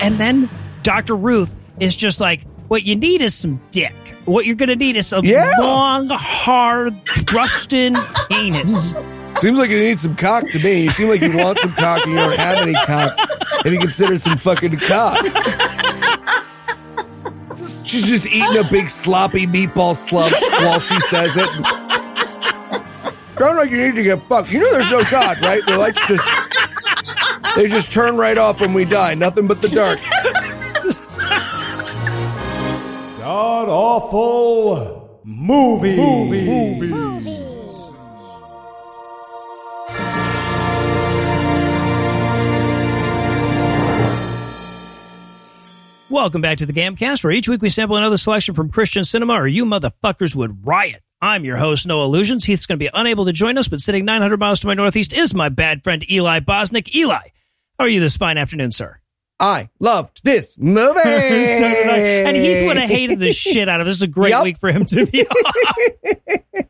And 0.00 0.20
then 0.20 0.48
Dr. 0.82 1.16
Ruth 1.16 1.56
is 1.80 1.96
just 1.96 2.20
like, 2.20 2.42
what 2.68 2.82
you 2.84 2.94
need 2.96 3.22
is 3.22 3.34
some 3.34 3.60
dick. 3.70 3.94
What 4.24 4.44
you're 4.46 4.56
going 4.56 4.68
to 4.68 4.76
need 4.76 4.96
is 4.96 5.12
a 5.12 5.20
Yeah. 5.24 5.50
long, 5.58 6.08
hard, 6.08 6.94
thrusting 7.28 7.96
penis. 8.28 8.94
Seems 9.36 9.58
like 9.58 9.70
you 9.70 9.78
need 9.80 10.00
some 10.00 10.16
cock 10.16 10.46
to 10.50 10.58
me. 10.62 10.84
You 10.84 10.90
seem 10.90 11.08
like 11.08 11.20
you 11.20 11.36
want 11.36 11.58
some 11.58 11.72
cock 11.72 12.02
and 12.02 12.10
you 12.12 12.16
don't 12.16 12.36
have 12.36 12.56
any 12.58 12.74
cock. 12.74 13.16
And 13.64 13.74
you 13.74 13.80
consider 13.80 14.18
some 14.18 14.36
fucking 14.36 14.76
cock. 14.78 15.24
She's 17.66 18.06
just 18.06 18.26
eating 18.26 18.56
a 18.56 18.64
big 18.70 18.88
sloppy 18.88 19.46
meatball 19.46 19.94
slump 19.96 20.32
while 20.62 20.78
she 20.80 20.98
says 21.00 21.36
it. 21.36 21.48
Sounds 23.38 23.56
like 23.58 23.70
you 23.70 23.76
need 23.78 23.94
to 23.96 24.02
get 24.02 24.22
fucked. 24.28 24.50
You 24.50 24.60
know 24.60 24.72
there's 24.72 24.90
no 24.90 25.04
God, 25.10 25.40
right? 25.42 25.62
They're 25.66 25.78
like 25.78 25.94
just 26.06 26.26
they 27.56 27.66
just 27.66 27.90
turn 27.90 28.16
right 28.16 28.38
off 28.38 28.60
when 28.60 28.72
we 28.74 28.84
die. 28.84 29.14
Nothing 29.14 29.46
but 29.46 29.62
the 29.62 29.68
dark. 29.68 29.98
God 33.18 33.68
awful 33.68 35.20
movie. 35.24 35.96
Welcome 46.08 46.40
back 46.40 46.58
to 46.58 46.66
the 46.66 46.72
Gamcast, 46.72 47.24
where 47.24 47.32
each 47.32 47.48
week 47.48 47.60
we 47.62 47.68
sample 47.68 47.96
another 47.96 48.16
selection 48.16 48.54
from 48.54 48.70
Christian 48.70 49.04
cinema, 49.04 49.34
or 49.34 49.48
you 49.48 49.64
motherfuckers 49.64 50.34
would 50.36 50.64
riot. 50.64 51.02
I'm 51.20 51.44
your 51.44 51.56
host, 51.56 51.86
Noah 51.86 52.06
Lugeons. 52.06 52.44
Heath's 52.44 52.66
going 52.66 52.78
to 52.78 52.84
be 52.84 52.90
unable 52.94 53.24
to 53.24 53.32
join 53.32 53.58
us, 53.58 53.68
but 53.68 53.80
sitting 53.80 54.04
900 54.04 54.38
miles 54.38 54.60
to 54.60 54.66
my 54.66 54.74
northeast 54.74 55.12
is 55.12 55.34
my 55.34 55.48
bad 55.48 55.82
friend 55.82 56.08
Eli 56.10 56.40
Bosnick. 56.40 56.94
Eli, 56.94 57.28
how 57.78 57.84
are 57.84 57.88
you 57.88 58.00
this 58.00 58.16
fine 58.16 58.38
afternoon, 58.38 58.72
sir? 58.72 59.00
I 59.38 59.68
loved 59.80 60.24
this 60.24 60.56
movie. 60.58 60.94
So 61.04 61.68
did 61.68 61.88
I. 61.88 61.98
And 62.28 62.36
Heath 62.36 62.66
would 62.66 62.76
have 62.78 62.88
hated 62.88 63.18
the 63.18 63.32
shit 63.32 63.68
out 63.68 63.80
of 63.80 63.86
it. 63.86 63.88
This 63.90 63.96
is 63.96 64.02
a 64.02 64.06
great 64.06 64.30
Yup. 64.30 64.44
week 64.44 64.56
for 64.58 64.70
him 64.70 64.84
to 64.86 65.06
be 65.06 65.26
on. 65.26 66.64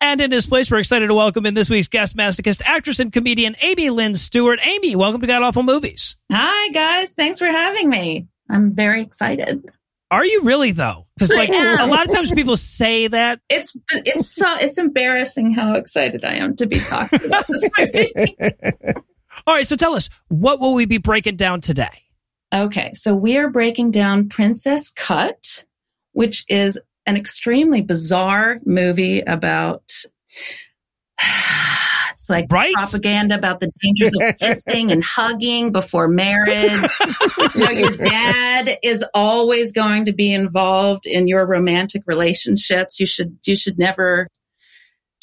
and 0.00 0.20
in 0.20 0.32
his 0.32 0.46
place, 0.46 0.70
we're 0.70 0.78
excited 0.78 1.06
to 1.08 1.14
welcome 1.14 1.46
in 1.46 1.54
this 1.54 1.70
week's 1.70 1.88
guest 1.88 2.16
masochist, 2.16 2.62
actress 2.64 2.98
and 2.98 3.12
comedian 3.12 3.54
Amy 3.62 3.90
Lynn 3.90 4.14
Stewart. 4.14 4.58
Amy, 4.64 4.96
welcome 4.96 5.20
to 5.20 5.26
God 5.26 5.42
Awful 5.42 5.62
Movies. 5.62 6.16
Hi, 6.32 6.68
guys. 6.70 7.12
Thanks 7.12 7.38
for 7.38 7.46
having 7.46 7.88
me. 7.88 8.26
I'm 8.50 8.74
very 8.74 9.02
excited. 9.02 9.70
Are 10.10 10.24
you 10.24 10.42
really 10.42 10.72
though? 10.72 11.06
Because 11.16 11.30
like 11.30 11.50
I 11.50 11.56
am. 11.56 11.88
a 11.88 11.92
lot 11.92 12.06
of 12.06 12.12
times 12.12 12.32
people 12.32 12.56
say 12.56 13.08
that. 13.08 13.40
It's 13.48 13.76
it's 13.90 14.34
so 14.34 14.46
it's 14.56 14.78
embarrassing 14.78 15.52
how 15.52 15.74
excited 15.74 16.24
I 16.24 16.34
am 16.34 16.54
to 16.56 16.66
be 16.66 16.78
talking 16.78 17.24
about 17.24 17.46
this 17.48 17.68
movie. 17.78 18.36
All 19.46 19.54
right, 19.54 19.66
so 19.66 19.76
tell 19.76 19.94
us 19.94 20.08
what 20.28 20.60
will 20.60 20.74
we 20.74 20.86
be 20.86 20.98
breaking 20.98 21.36
down 21.36 21.60
today? 21.60 22.02
Okay, 22.54 22.92
so 22.94 23.14
we 23.14 23.36
are 23.36 23.50
breaking 23.50 23.90
down 23.90 24.28
Princess 24.28 24.90
Cut, 24.90 25.64
which 26.12 26.44
is 26.48 26.78
an 27.06 27.16
extremely 27.16 27.82
bizarre 27.82 28.60
movie 28.64 29.20
about 29.20 29.82
it's 32.10 32.30
like 32.30 32.46
Right? 32.50 32.72
propaganda 32.74 33.34
about 33.34 33.60
the 33.60 33.70
dangers 33.82 34.12
of 34.20 34.38
kissing 34.38 34.90
and 34.90 35.02
hugging 35.02 35.72
before 35.72 36.08
marriage. 36.08 36.90
you 37.54 37.60
know, 37.60 37.70
your 37.70 37.96
dad 37.96 38.78
is 38.82 39.04
always 39.14 39.72
going 39.72 40.06
to 40.06 40.12
be 40.12 40.32
involved 40.32 41.06
in 41.06 41.28
your 41.28 41.46
romantic 41.46 42.02
relationships. 42.06 42.98
You 42.98 43.06
should 43.06 43.38
you 43.44 43.56
should 43.56 43.78
never 43.78 44.28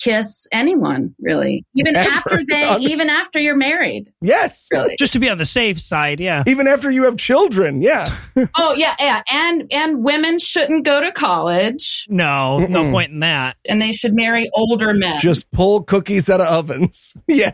kiss 0.04 0.48
anyone, 0.52 1.16
really. 1.20 1.66
Even 1.76 1.96
Ever. 1.96 2.10
after 2.10 2.40
they 2.48 2.78
even 2.80 3.10
after 3.10 3.40
you're 3.40 3.56
married, 3.56 4.12
yes. 4.22 4.68
really. 4.72 4.96
Just 4.98 5.14
to 5.14 5.20
be 5.20 5.30
on 5.30 5.38
the 5.38 5.46
safe 5.46 5.80
side, 5.80 6.20
yeah. 6.20 6.44
Even 6.48 6.68
after 6.68 6.90
you 6.92 7.04
have 7.06 7.18
children. 7.18 7.82
Yeah. 7.82 8.08
Oh 8.58 8.74
yeah, 8.74 8.96
yeah. 9.00 9.22
And 9.32 9.72
and 9.72 10.04
women 10.04 10.40
shouldn't 10.40 10.86
go 10.86 11.02
to 11.02 11.12
college 11.12 12.06
No, 12.10 12.60
no 12.60 12.84
Mm-mm. 12.84 12.92
point 12.92 13.12
in 13.12 13.20
that. 13.20 13.58
and 13.68 13.82
they 13.82 13.92
should 13.92 14.14
marry 14.14 14.50
older 14.54 14.94
men. 14.94 15.20
Just 15.20 15.50
pull 15.52 15.84
cookies 15.84 16.30
out 16.30 16.42
of 16.42 16.48
ovens. 16.48 17.16
Yeah. 17.28 17.52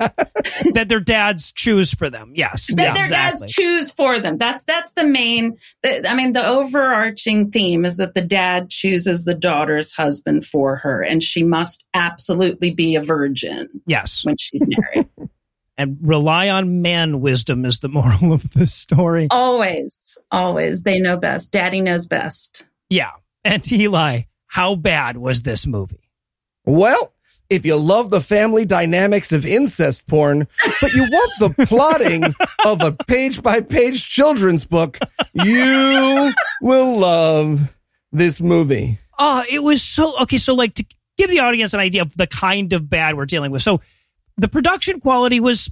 that 0.74 0.86
their 0.88 1.00
dads 1.00 1.52
choose 1.52 1.94
for 1.94 2.10
them. 2.10 2.34
Yes, 2.36 2.68
that 2.68 2.76
their 2.78 2.92
exactly. 2.92 3.16
dads 3.16 3.54
choose 3.54 3.92
for 3.92 4.20
them. 4.20 4.38
That's 4.38 4.64
that's 4.64 4.94
the 4.94 5.04
main. 5.06 5.58
The, 5.84 6.10
I 6.10 6.16
mean, 6.16 6.34
the 6.34 6.46
overarching 6.48 7.52
theme 7.52 7.86
is 7.86 7.98
that 7.98 8.14
the 8.14 8.22
dad 8.22 8.70
chooses 8.70 9.24
the 9.24 9.36
daughter's 9.36 9.92
husband 9.92 10.46
for 10.46 10.78
her, 10.78 11.02
and 11.02 11.22
she 11.24 11.44
must 11.44 11.84
absolutely 11.94 12.37
be 12.60 12.96
a 12.96 13.02
virgin 13.02 13.70
yes, 13.86 14.26
when 14.26 14.38
she's 14.38 14.66
married. 14.66 15.08
and 15.78 15.98
rely 16.02 16.50
on 16.50 16.82
man 16.82 17.22
wisdom 17.22 17.66
is 17.66 17.80
the 17.80 17.90
moral 17.90 18.34
of 18.34 18.52
the 18.54 18.68
story. 18.68 19.28
always, 19.32 20.18
always, 20.32 20.84
they 20.84 21.00
know 21.00 21.18
best. 21.18 21.52
Daddy 21.52 21.82
knows 21.82 22.08
best. 22.08 22.66
Yeah, 22.90 23.12
and 23.44 23.70
Eli, 23.72 24.22
how 24.48 24.76
bad 24.76 25.18
was 25.18 25.42
this 25.42 25.68
movie? 25.68 26.10
Well, 26.66 27.14
if 27.50 27.66
you 27.66 27.78
love 27.78 28.10
the 28.10 28.22
family 28.22 28.66
dynamics 28.66 29.32
of 29.32 29.46
incest 29.46 30.08
porn, 30.08 30.48
but 30.82 30.94
you 30.94 31.04
want 31.04 31.32
the 31.40 31.66
plotting 31.66 32.24
of 32.66 32.82
a 32.82 32.92
page 32.92 33.42
by 33.42 33.62
page 33.62 34.08
children's 34.08 34.66
book, 34.66 34.98
you 35.34 36.34
will 36.62 37.00
love 37.00 37.70
this 38.12 38.42
movie. 38.42 39.00
Uh, 39.18 39.44
it 39.50 39.64
was 39.64 39.82
so 39.82 40.20
okay. 40.22 40.38
So, 40.38 40.54
like, 40.54 40.76
to 40.76 40.86
give 41.18 41.30
the 41.30 41.40
audience 41.40 41.74
an 41.74 41.80
idea 41.80 42.02
of 42.02 42.16
the 42.16 42.28
kind 42.28 42.74
of 42.74 42.90
bad 42.90 43.16
we're 43.18 43.26
dealing 43.26 43.52
with. 43.52 43.62
So, 43.62 43.82
the 44.38 44.48
production 44.48 45.00
quality 45.00 45.40
was, 45.40 45.72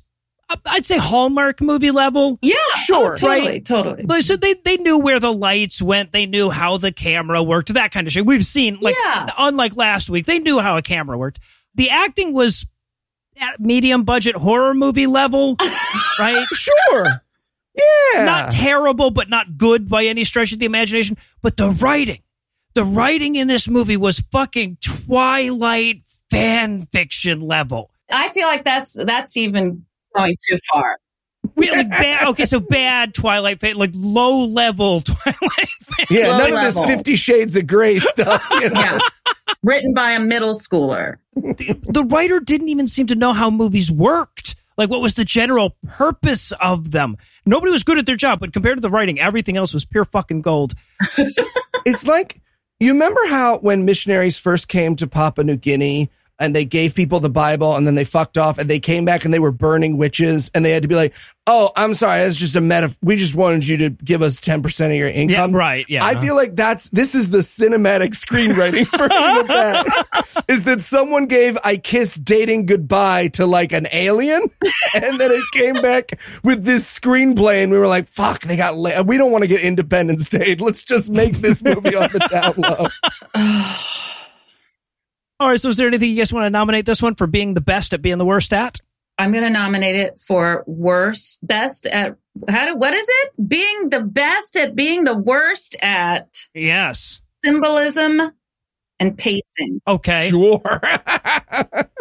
uh, 0.49 0.55
I'd 0.65 0.85
say, 0.85 0.97
Hallmark 0.97 1.61
movie 1.61 1.91
level. 1.91 2.39
Yeah, 2.41 2.55
Sure. 2.85 3.13
oh, 3.13 3.15
totally, 3.15 3.47
Right. 3.47 3.65
totally. 3.65 4.03
But 4.03 4.23
so 4.23 4.35
they 4.35 4.55
they 4.65 4.77
knew 4.77 4.97
where 4.99 5.19
the 5.19 5.31
lights 5.33 5.81
went. 5.81 6.11
They 6.11 6.25
knew 6.25 6.49
how 6.49 6.77
the 6.77 6.91
camera 6.91 7.43
worked. 7.43 7.73
That 7.73 7.91
kind 7.91 8.07
of 8.07 8.13
shit. 8.13 8.25
We've 8.25 8.45
seen 8.45 8.79
like 8.81 8.95
Yeah. 9.03 9.29
unlike 9.37 9.75
last 9.75 10.09
week, 10.09 10.25
they 10.25 10.39
knew 10.39 10.59
how 10.59 10.77
a 10.77 10.81
camera 10.81 11.17
worked. 11.17 11.39
The 11.75 11.89
acting 11.91 12.33
was 12.33 12.65
at 13.39 13.59
medium 13.59 14.03
budget 14.03 14.35
horror 14.35 14.73
movie 14.73 15.07
level, 15.07 15.57
right? 16.19 16.45
Sure. 16.53 17.21
Yeah. 17.77 18.23
Not 18.23 18.51
terrible, 18.51 19.11
but 19.11 19.29
not 19.29 19.57
good 19.57 19.89
by 19.89 20.05
any 20.05 20.23
stretch 20.23 20.53
of 20.53 20.59
the 20.59 20.65
imagination. 20.65 21.17
But 21.41 21.57
the 21.57 21.69
writing, 21.71 22.19
the 22.75 22.83
writing 22.83 23.35
in 23.35 23.47
this 23.47 23.67
movie 23.67 23.97
was 23.97 24.19
fucking 24.31 24.77
Twilight 24.81 26.01
fan 26.29 26.83
fiction 26.83 27.39
level. 27.41 27.89
I 28.11 28.29
feel 28.29 28.47
like 28.47 28.63
that's 28.63 28.93
that's 28.93 29.35
even 29.37 29.85
going 30.15 30.35
too 30.47 30.59
far. 30.71 30.97
Really 31.55 31.83
bad. 31.83 32.27
Okay, 32.29 32.45
so 32.45 32.59
bad 32.59 33.13
Twilight 33.13 33.59
fan, 33.59 33.75
like 33.77 33.91
low 33.93 34.45
level 34.45 35.01
Twilight 35.01 35.69
fan. 35.81 36.05
yeah, 36.09 36.27
low 36.27 36.37
none 36.37 36.53
of 36.53 36.61
this 36.61 36.79
Fifty 36.87 37.15
Shades 37.15 37.55
of 37.55 37.65
Grey 37.65 37.99
stuff. 37.99 38.45
You 38.51 38.69
know? 38.69 38.79
Yeah, 38.79 38.99
written 39.63 39.93
by 39.93 40.11
a 40.11 40.19
middle 40.19 40.53
schooler. 40.53 41.17
the 41.35 42.05
writer 42.09 42.39
didn't 42.39 42.69
even 42.69 42.87
seem 42.87 43.07
to 43.07 43.15
know 43.15 43.33
how 43.33 43.49
movies 43.49 43.91
worked. 43.91 44.55
Like, 44.77 44.89
what 44.89 45.01
was 45.01 45.13
the 45.13 45.23
general 45.23 45.77
purpose 45.87 46.51
of 46.51 46.91
them? 46.91 47.15
Nobody 47.45 47.71
was 47.71 47.83
good 47.83 47.97
at 47.97 48.05
their 48.05 48.17
job, 48.17 48.41
but 48.41 48.51
compared 48.51 48.75
to 48.75 48.81
the 48.81 48.89
writing, 48.89 49.21
everything 49.21 49.55
else 49.55 49.73
was 49.73 49.85
pure 49.85 50.03
fucking 50.05 50.41
gold. 50.41 50.73
It's 51.85 52.03
like 52.03 52.41
you 52.79 52.91
remember 52.91 53.21
how 53.27 53.57
when 53.59 53.85
missionaries 53.85 54.37
first 54.37 54.67
came 54.67 54.95
to 54.97 55.07
Papua 55.07 55.43
New 55.45 55.55
Guinea 55.55 56.09
and 56.39 56.55
they 56.55 56.65
gave 56.65 56.95
people 56.95 57.19
the 57.19 57.29
Bible 57.29 57.75
and 57.75 57.87
then 57.87 57.95
they 57.95 58.03
fucked 58.03 58.37
off 58.37 58.57
and 58.57 58.69
they 58.69 58.79
came 58.79 59.05
back 59.05 59.23
and 59.25 59.33
they 59.33 59.39
were 59.39 59.51
burning 59.51 59.97
witches 59.97 60.51
and 60.53 60.65
they 60.65 60.71
had 60.71 60.81
to 60.81 60.87
be 60.89 60.95
like, 60.95 61.13
"Oh, 61.47 61.71
I'm 61.77 61.93
sorry, 61.93 62.19
that's 62.19 62.35
just 62.35 62.55
a 62.57 62.61
meta. 62.61 62.95
We 63.01 63.15
just 63.15 63.35
wanted 63.35 63.65
you 63.67 63.77
to 63.77 63.89
give 63.91 64.21
us 64.21 64.39
ten 64.41 64.61
percent 64.61 64.91
of 64.91 64.97
your 64.97 65.07
Yeah, 65.07 65.15
income." 65.15 65.51
right. 65.53 65.85
Yeah. 65.87 66.03
I 66.03 66.19
feel 66.19 66.35
like 66.35 66.55
that's 66.55 66.89
this 66.89 67.15
is 67.15 67.29
the 67.29 67.37
cinematic 67.39 68.09
screenwriting 68.15 68.85
version 68.97 69.37
of 69.39 69.47
that. 69.47 70.43
Is 70.49 70.63
that 70.65 70.81
someone 70.81 71.25
gave 71.27 71.57
I 71.63 71.77
Kiss 71.77 72.15
dating 72.15 72.65
goodbye 72.65 73.29
to 73.29 73.45
like 73.45 73.71
an 73.71 73.87
alien, 73.93 74.41
and 74.93 75.19
then 75.19 75.31
it 75.31 75.43
came 75.53 75.75
back 75.75 76.19
with 76.43 76.65
this 76.65 76.83
screenplay, 76.99 77.63
and 77.63 77.71
we 77.71 77.77
were 77.77 77.87
like, 77.87 78.07
"Fuck, 78.07 78.41
they 78.41 78.57
got 78.57 78.75
la- 78.77 79.01
we 79.03 79.17
don't 79.17 79.31
want 79.31 79.43
to 79.43 79.47
get 79.47 79.61
Independence 79.61 80.29
Day. 80.29 80.55
Let's 80.59 80.83
just 80.83 81.09
make 81.09 81.37
this 81.37 81.63
movie 81.63 81.95
on 81.95 82.09
the 82.11 82.19
down 82.29 82.53
low." 82.57 82.87
All 85.39 85.49
right. 85.49 85.59
So, 85.59 85.69
is 85.69 85.77
there 85.77 85.87
anything 85.87 86.09
you 86.09 86.15
guys 86.17 86.31
want 86.33 86.45
to 86.45 86.49
nominate 86.49 86.85
this 86.85 87.01
one 87.01 87.15
for 87.15 87.27
being 87.27 87.53
the 87.53 87.61
best 87.61 87.93
at 87.93 88.01
being 88.01 88.17
the 88.17 88.25
worst 88.25 88.53
at? 88.53 88.79
I'm 89.17 89.31
going 89.31 89.43
to 89.45 89.49
nominate 89.49 89.95
it 89.95 90.19
for 90.19 90.63
worst, 90.67 91.39
best 91.45 91.85
at 91.85 92.17
how 92.49 92.65
do 92.65 92.75
what 92.75 92.93
is 92.93 93.05
it? 93.07 93.31
Being 93.47 93.89
the 93.89 94.01
best 94.01 94.57
at 94.57 94.75
being 94.75 95.03
the 95.05 95.15
worst 95.17 95.75
at 95.81 96.27
Yes. 96.53 97.21
symbolism 97.43 98.21
and 98.99 99.17
pacing. 99.17 99.81
Okay. 99.87 100.29
Sure. 100.29 100.61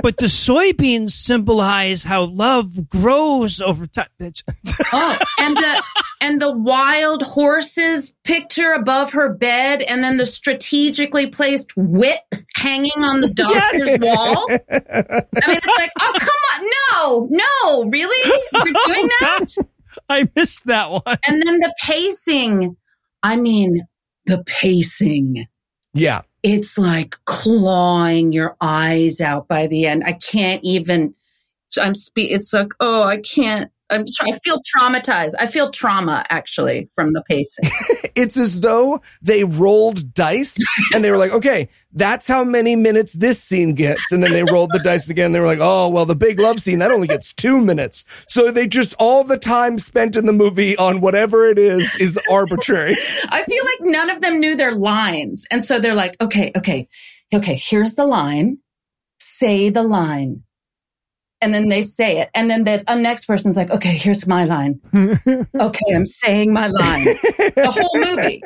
But 0.05 0.19
the 0.19 0.27
soybeans 0.27 1.13
symbolize 1.13 2.03
how 2.03 2.25
love 2.25 2.91
grows 2.91 3.63
over 3.63 3.87
time. 3.87 4.09
Bitch. 4.21 4.43
Oh, 4.93 5.19
and 5.39 5.57
the 5.57 5.83
and 6.21 6.43
the 6.43 6.53
wild 6.53 7.23
horses 7.23 8.13
picture 8.23 8.73
above 8.73 9.13
her 9.13 9.33
bed, 9.33 9.81
and 9.81 10.05
then 10.05 10.19
the 10.19 10.27
strategically 10.27 11.29
placed 11.29 11.75
whip 11.75 12.21
hanging 12.55 13.03
on 13.03 13.23
the 13.23 13.31
doctor's 13.31 13.99
wall. 13.99 14.47
I 14.51 15.49
mean, 15.49 15.57
it's 15.57 15.79
like, 15.79 15.91
oh 16.01 16.13
come 16.19 16.37
on, 16.53 16.67
no, 16.91 17.29
no, 17.31 17.85
really, 17.89 18.31
you're 18.53 18.75
oh, 18.77 18.87
doing 18.87 19.09
that? 19.21 19.47
I 20.11 20.29
missed 20.37 20.67
that 20.67 20.91
one. 20.91 21.03
And 21.27 21.43
then 21.47 21.61
the 21.61 21.75
pacing. 21.83 22.77
I 23.23 23.37
mean, 23.37 23.87
the 24.27 24.45
pacing. 24.45 25.47
Yeah. 25.95 26.23
It's 26.45 26.79
like 26.79 27.17
clawing 27.27 28.33
your 28.35 28.57
eyes 28.63 29.21
out 29.23 29.49
by 29.49 29.69
the 29.69 29.87
end. 29.87 30.05
I 30.07 30.15
can't 30.15 30.65
even. 30.65 31.17
I'm 31.81 31.95
spe- 31.97 32.19
It's 32.31 32.53
like, 32.53 32.73
oh, 32.81 33.05
I 33.05 33.19
can't. 33.19 33.71
I'm. 33.95 34.05
just 34.05 34.17
trying, 34.17 34.35
I 34.35 34.39
feel 34.45 34.61
traumatized. 34.77 35.35
I 35.39 35.47
feel 35.47 35.71
trauma 35.71 36.25
actually 36.29 36.91
from 36.95 37.13
the 37.13 37.23
pacing. 37.29 37.71
It's 38.17 38.37
as 38.37 38.61
though 38.61 39.03
they 39.23 39.43
rolled 39.43 40.15
dice 40.15 40.57
and 40.95 41.03
they 41.03 41.11
were 41.11 41.17
like, 41.17 41.33
okay, 41.33 41.69
that's 41.93 42.29
how 42.29 42.45
many 42.45 42.77
minutes 42.77 43.13
this 43.13 43.43
scene 43.43 43.75
gets. 43.75 44.13
And 44.13 44.23
then 44.23 44.33
they 44.33 44.45
rolled 44.45 44.71
the 44.73 44.79
dice 44.79 45.09
again. 45.09 45.33
They 45.33 45.41
were 45.41 45.47
like, 45.47 45.59
oh, 45.61 45.89
well, 45.89 46.07
the 46.07 46.15
big 46.15 46.39
love 46.39 46.61
scene, 46.61 46.79
that 46.79 46.93
only 46.93 47.09
gets 47.09 47.33
two 47.33 47.61
minutes. 47.61 48.05
So 48.29 48.53
they 48.53 48.69
just, 48.69 48.95
all 49.01 49.25
the 49.25 49.37
time 49.37 49.79
spent 49.79 50.15
in 50.15 50.27
the 50.27 50.33
movie 50.33 50.77
on 50.77 51.01
whatever 51.01 51.47
it 51.47 51.59
is, 51.59 51.95
is 52.01 52.19
arbitrary. 52.31 52.95
I 53.29 53.43
feel 53.43 53.65
like 53.65 53.79
none 53.81 54.11
of 54.11 54.21
them 54.21 54.39
knew 54.39 54.57
their 54.57 54.73
lines, 54.73 55.47
and 55.51 55.65
so 55.65 55.79
they're 55.81 55.95
like, 55.95 56.17
okay, 56.21 56.53
okay, 56.57 56.89
okay. 57.35 57.55
Here's 57.55 57.95
the 57.95 58.07
line. 58.07 58.59
Say 59.19 59.71
the 59.71 59.83
line. 59.83 60.45
And 61.41 61.53
then 61.53 61.69
they 61.69 61.83
say 61.83 62.21
it. 62.21 62.31
And 62.35 62.49
then 62.49 62.65
the 62.65 62.83
uh, 62.87 62.95
next 62.95 63.27
person's 63.27 63.57
like, 63.57 63.71
okay, 63.71 63.93
here's 63.95 64.27
my 64.27 64.45
line. 64.45 64.81
okay, 64.95 65.85
I'm 65.95 66.07
saying 66.07 66.53
my 66.53 66.69
line. 66.69 67.05
The 67.05 67.71
whole 67.71 67.99
movie. 68.03 68.43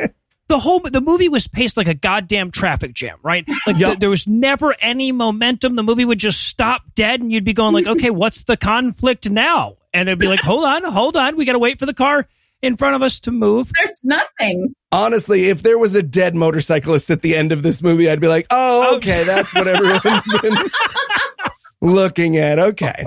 the 0.49 0.59
whole 0.59 0.81
the 0.81 1.01
movie 1.01 1.29
was 1.29 1.47
paced 1.47 1.77
like 1.77 1.87
a 1.87 1.95
goddamn 1.95 2.51
traffic 2.51 2.95
jam, 2.95 3.19
right? 3.23 3.47
Like 3.67 3.77
Yeah. 3.79 3.89
th- 3.89 3.99
there 4.01 4.11
was 4.11 4.27
never 4.27 4.75
any 4.81 5.13
momentum. 5.13 5.77
The 5.77 5.83
movie 5.85 6.05
would 6.05 6.19
just 6.19 6.43
stop 6.49 6.83
dead, 6.97 7.21
and 7.21 7.31
you'd 7.31 7.45
be 7.45 7.53
going 7.53 7.75
like, 7.75 7.87
"Okay, 7.87 8.11
what's 8.11 8.45
the 8.45 8.57
conflict 8.57 9.31
now?" 9.31 9.77
And 9.95 10.09
it'd 10.09 10.19
be 10.19 10.27
like, 10.27 10.41
"Hold 10.41 10.65
on, 10.65 10.83
hold 10.85 11.17
on, 11.17 11.37
we 11.37 11.45
got 11.45 11.53
to 11.53 11.59
wait 11.59 11.79
for 11.79 11.87
the 11.87 11.95
car 11.95 12.27
in 12.63 12.77
front 12.77 12.97
of 12.97 13.03
us 13.03 13.21
to 13.21 13.31
move." 13.31 13.71
There's 13.85 14.01
nothing. 14.05 14.75
Honestly, 14.91 15.49
if 15.49 15.63
there 15.63 15.79
was 15.79 15.95
a 15.95 16.03
dead 16.03 16.35
motorcyclist 16.35 17.11
at 17.11 17.21
the 17.23 17.37
end 17.37 17.53
of 17.53 17.63
this 17.63 17.83
movie, 17.83 18.09
I'd 18.11 18.21
be 18.21 18.27
like, 18.29 18.47
oh, 18.51 18.89
Oh. 18.93 18.97
okay, 18.97 19.23
that's 19.25 19.55
what 19.55 19.69
everyone's 19.69 20.27
been 20.41 20.57
looking 21.81 22.37
at. 22.37 22.59
Okay. 22.59 23.05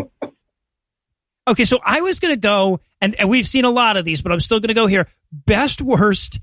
Okay, 1.48 1.66
so 1.66 1.80
I 1.84 2.02
was 2.02 2.20
gonna 2.20 2.38
go, 2.38 2.80
and, 3.02 3.16
and 3.16 3.30
we've 3.30 3.48
seen 3.48 3.66
a 3.66 3.70
lot 3.70 3.98
of 3.98 4.06
these, 4.06 4.22
but 4.22 4.32
I'm 4.32 4.40
still 4.40 4.60
gonna 4.60 4.74
go 4.74 4.88
here. 4.88 5.08
Best 5.32 5.82
worst 5.82 6.40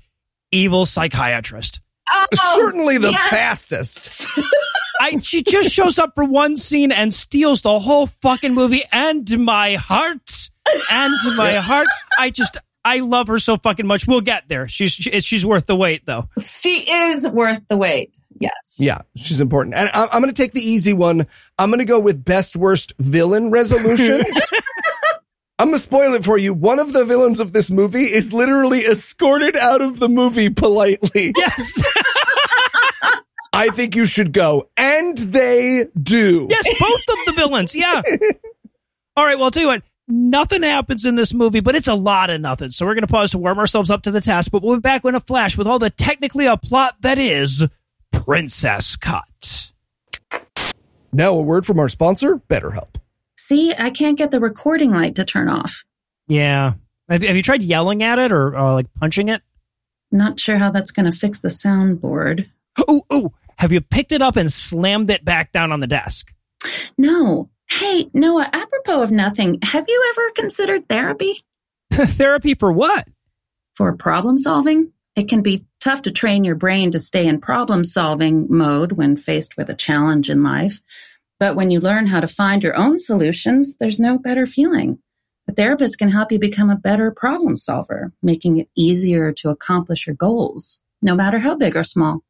evil 0.51 0.85
psychiatrist. 0.85 1.81
Oh, 2.11 2.25
Certainly 2.55 2.97
the 2.97 3.11
yes. 3.11 3.29
fastest. 3.29 4.27
I, 5.01 5.15
she 5.15 5.43
just 5.43 5.71
shows 5.71 5.97
up 5.97 6.13
for 6.15 6.25
one 6.25 6.57
scene 6.57 6.91
and 6.91 7.13
steals 7.13 7.61
the 7.61 7.79
whole 7.79 8.07
fucking 8.07 8.53
movie 8.53 8.83
and 8.91 9.39
my 9.39 9.75
heart 9.75 10.49
and 10.91 11.13
my 11.37 11.55
heart. 11.55 11.87
I 12.17 12.31
just 12.31 12.57
I 12.83 12.99
love 12.99 13.27
her 13.27 13.39
so 13.39 13.57
fucking 13.57 13.87
much. 13.87 14.07
We'll 14.07 14.21
get 14.21 14.49
there. 14.49 14.67
She's 14.67 14.91
she, 14.91 15.21
she's 15.21 15.45
worth 15.45 15.67
the 15.67 15.75
wait 15.75 16.05
though. 16.05 16.27
She 16.41 16.91
is 16.91 17.27
worth 17.27 17.61
the 17.69 17.77
wait. 17.77 18.15
Yes. 18.39 18.77
Yeah, 18.79 19.01
she's 19.15 19.41
important. 19.41 19.75
And 19.75 19.89
I- 19.93 20.07
I'm 20.11 20.21
going 20.21 20.33
to 20.33 20.41
take 20.41 20.53
the 20.53 20.61
easy 20.67 20.93
one. 20.93 21.27
I'm 21.57 21.69
going 21.69 21.79
to 21.79 21.85
go 21.85 21.99
with 21.99 22.23
best 22.23 22.55
worst 22.55 22.93
villain 22.99 23.51
resolution. 23.51 24.23
I'm 25.59 25.67
going 25.67 25.77
to 25.77 25.83
spoil 25.83 26.13
it 26.13 26.23
for 26.23 26.37
you. 26.37 26.53
One 26.53 26.79
of 26.79 26.93
the 26.93 27.03
villains 27.03 27.41
of 27.41 27.51
this 27.51 27.69
movie 27.69 28.03
is 28.03 28.31
literally 28.31 28.85
escorted 28.85 29.57
out 29.57 29.81
of 29.81 29.99
the 29.99 30.07
movie 30.07 30.49
politely. 30.49 31.33
Yes, 31.35 31.83
I 33.53 33.67
think 33.69 33.95
you 33.95 34.05
should 34.05 34.31
go. 34.31 34.69
And 34.77 35.17
they 35.17 35.87
do. 36.01 36.47
yes, 36.49 36.65
both 36.79 36.99
of 36.99 37.25
the 37.25 37.33
villains. 37.35 37.75
Yeah. 37.75 38.01
All 39.17 39.25
right. 39.25 39.35
Well, 39.35 39.45
I'll 39.45 39.51
tell 39.51 39.63
you 39.63 39.67
what. 39.67 39.83
Nothing 40.11 40.63
happens 40.63 41.05
in 41.05 41.15
this 41.15 41.35
movie, 41.35 41.59
but 41.59 41.75
it's 41.75 41.87
a 41.87 41.93
lot 41.93 42.31
of 42.31 42.41
nothing. 42.41 42.71
So 42.71 42.83
we're 42.85 42.95
going 42.95 43.05
to 43.05 43.11
pause 43.11 43.29
to 43.31 43.37
warm 43.37 43.59
ourselves 43.59 43.91
up 43.91 44.01
to 44.03 44.11
the 44.11 44.21
task. 44.21 44.49
But 44.49 44.63
we'll 44.63 44.77
be 44.77 44.81
back 44.81 45.05
in 45.05 45.13
a 45.13 45.19
flash 45.19 45.55
with 45.55 45.67
all 45.67 45.77
the 45.77 45.91
technically 45.91 46.47
a 46.47 46.57
plot 46.57 46.95
that 47.01 47.19
is 47.19 47.63
Princess 48.11 48.95
Cut. 48.95 49.71
Now, 51.11 51.33
a 51.33 51.41
word 51.41 51.65
from 51.65 51.79
our 51.79 51.89
sponsor, 51.89 52.37
BetterHelp. 52.49 52.95
See, 53.37 53.73
I 53.73 53.89
can't 53.89 54.17
get 54.17 54.31
the 54.31 54.39
recording 54.39 54.91
light 54.91 55.15
to 55.15 55.25
turn 55.25 55.49
off. 55.49 55.83
Yeah. 56.27 56.73
Have, 57.09 57.23
have 57.23 57.35
you 57.35 57.41
tried 57.41 57.63
yelling 57.63 58.03
at 58.03 58.19
it 58.19 58.31
or, 58.31 58.55
or 58.55 58.73
like 58.73 58.93
punching 58.93 59.29
it? 59.29 59.41
Not 60.11 60.39
sure 60.39 60.57
how 60.57 60.71
that's 60.71 60.91
going 60.91 61.11
to 61.11 61.17
fix 61.17 61.41
the 61.41 61.47
soundboard. 61.47 62.47
Oh, 62.87 63.01
oh, 63.09 63.31
have 63.57 63.71
you 63.71 63.81
picked 63.81 64.11
it 64.11 64.21
up 64.21 64.35
and 64.35 64.51
slammed 64.51 65.09
it 65.09 65.25
back 65.25 65.51
down 65.51 65.71
on 65.71 65.79
the 65.79 65.87
desk? 65.87 66.33
No. 66.97 67.49
Hey, 67.69 68.09
Noah, 68.13 68.49
apropos 68.51 69.01
of 69.01 69.11
nothing, 69.11 69.59
have 69.63 69.85
you 69.87 70.13
ever 70.13 70.31
considered 70.31 70.87
therapy 70.87 71.43
Therapy 71.91 72.53
for 72.53 72.71
what? 72.71 73.07
for 73.75 73.95
problem 73.95 74.37
solving? 74.37 74.91
It 75.19 75.27
can 75.27 75.41
be 75.41 75.65
tough 75.81 76.03
to 76.03 76.11
train 76.11 76.45
your 76.45 76.55
brain 76.55 76.91
to 76.91 76.99
stay 76.99 77.27
in 77.27 77.41
problem 77.41 77.83
solving 77.83 78.47
mode 78.49 78.93
when 78.93 79.17
faced 79.17 79.57
with 79.57 79.69
a 79.69 79.75
challenge 79.75 80.29
in 80.29 80.43
life. 80.43 80.79
But 81.41 81.57
when 81.57 81.71
you 81.71 81.81
learn 81.81 82.07
how 82.07 82.21
to 82.21 82.27
find 82.27 82.63
your 82.63 82.77
own 82.77 82.99
solutions, 82.99 83.75
there's 83.75 83.99
no 83.99 84.17
better 84.17 84.45
feeling. 84.45 84.99
A 85.49 85.51
therapist 85.51 85.97
can 85.97 86.07
help 86.07 86.31
you 86.31 86.39
become 86.39 86.69
a 86.69 86.77
better 86.77 87.11
problem 87.11 87.57
solver, 87.57 88.13
making 88.23 88.59
it 88.59 88.69
easier 88.77 89.33
to 89.33 89.49
accomplish 89.49 90.07
your 90.07 90.15
goals, 90.15 90.79
no 91.01 91.15
matter 91.15 91.39
how 91.39 91.55
big 91.55 91.75
or 91.75 91.83
small. 91.83 92.23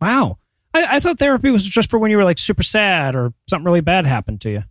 Wow. 0.00 0.38
I, 0.72 0.86
I 0.96 1.00
thought 1.00 1.18
therapy 1.18 1.50
was 1.50 1.64
just 1.64 1.90
for 1.90 1.98
when 1.98 2.12
you 2.12 2.16
were 2.16 2.22
like 2.22 2.38
super 2.38 2.62
sad 2.62 3.16
or 3.16 3.34
something 3.48 3.66
really 3.66 3.80
bad 3.80 4.06
happened 4.06 4.40
to 4.42 4.52
you. 4.52 4.62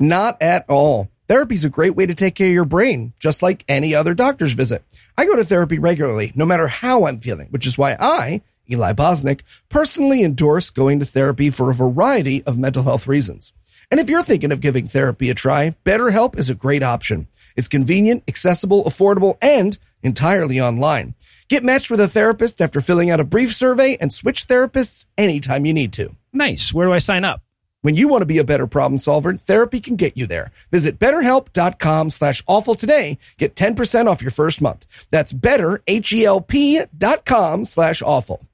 Not 0.00 0.42
at 0.42 0.64
all. 0.68 1.10
Therapy's 1.28 1.66
a 1.66 1.70
great 1.70 1.94
way 1.94 2.06
to 2.06 2.14
take 2.14 2.34
care 2.34 2.46
of 2.46 2.54
your 2.54 2.64
brain, 2.64 3.12
just 3.20 3.42
like 3.42 3.62
any 3.68 3.94
other 3.94 4.14
doctor's 4.14 4.54
visit. 4.54 4.82
I 5.16 5.26
go 5.26 5.36
to 5.36 5.44
therapy 5.44 5.78
regularly, 5.78 6.32
no 6.34 6.46
matter 6.46 6.68
how 6.68 7.06
I'm 7.06 7.18
feeling, 7.18 7.48
which 7.50 7.66
is 7.66 7.76
why 7.76 7.96
I, 8.00 8.40
Eli 8.70 8.94
Bosnick, 8.94 9.40
personally 9.68 10.22
endorse 10.22 10.70
going 10.70 11.00
to 11.00 11.04
therapy 11.04 11.50
for 11.50 11.70
a 11.70 11.74
variety 11.74 12.42
of 12.44 12.56
mental 12.56 12.82
health 12.82 13.06
reasons. 13.06 13.52
And 13.90 14.00
if 14.00 14.08
you're 14.08 14.22
thinking 14.22 14.52
of 14.52 14.62
giving 14.62 14.88
therapy 14.88 15.28
a 15.28 15.34
try, 15.34 15.76
BetterHelp 15.84 16.38
is 16.38 16.48
a 16.48 16.54
great 16.54 16.82
option. 16.82 17.28
It's 17.56 17.68
convenient, 17.68 18.24
accessible, 18.26 18.84
affordable, 18.84 19.36
and 19.42 19.76
entirely 20.02 20.60
online. 20.60 21.14
Get 21.48 21.62
matched 21.62 21.90
with 21.90 22.00
a 22.00 22.08
therapist 22.08 22.62
after 22.62 22.80
filling 22.80 23.10
out 23.10 23.20
a 23.20 23.24
brief 23.24 23.52
survey 23.52 23.98
and 24.00 24.12
switch 24.12 24.48
therapists 24.48 25.06
anytime 25.18 25.66
you 25.66 25.74
need 25.74 25.92
to. 25.94 26.14
Nice. 26.32 26.72
Where 26.72 26.86
do 26.86 26.92
I 26.92 27.00
sign 27.00 27.24
up? 27.24 27.42
When 27.82 27.94
you 27.94 28.08
want 28.08 28.22
to 28.22 28.26
be 28.26 28.38
a 28.38 28.44
better 28.44 28.66
problem 28.66 28.98
solver, 28.98 29.34
therapy 29.34 29.80
can 29.80 29.94
get 29.94 30.16
you 30.16 30.26
there. 30.26 30.50
Visit 30.72 30.98
betterhelp.com 30.98 32.10
slash 32.10 32.42
awful 32.48 32.74
today. 32.74 33.18
Get 33.36 33.54
10% 33.54 34.06
off 34.08 34.20
your 34.20 34.32
first 34.32 34.60
month. 34.60 34.86
That's 35.10 35.32
better, 35.32 35.82
H-E-L-P 35.86 36.82
dot 36.96 37.24
com 37.24 37.64
slash 37.64 38.02
awful. 38.02 38.44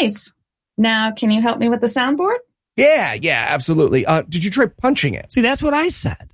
Nice. 0.00 0.32
Now, 0.78 1.12
can 1.12 1.30
you 1.30 1.42
help 1.42 1.58
me 1.58 1.68
with 1.68 1.80
the 1.82 1.86
soundboard? 1.86 2.38
Yeah, 2.76 3.14
yeah, 3.14 3.46
absolutely. 3.50 4.06
Uh, 4.06 4.22
did 4.22 4.42
you 4.42 4.50
try 4.50 4.66
punching 4.66 5.14
it? 5.14 5.32
See, 5.32 5.42
that's 5.42 5.62
what 5.62 5.74
I 5.74 5.88
said. 5.88 6.30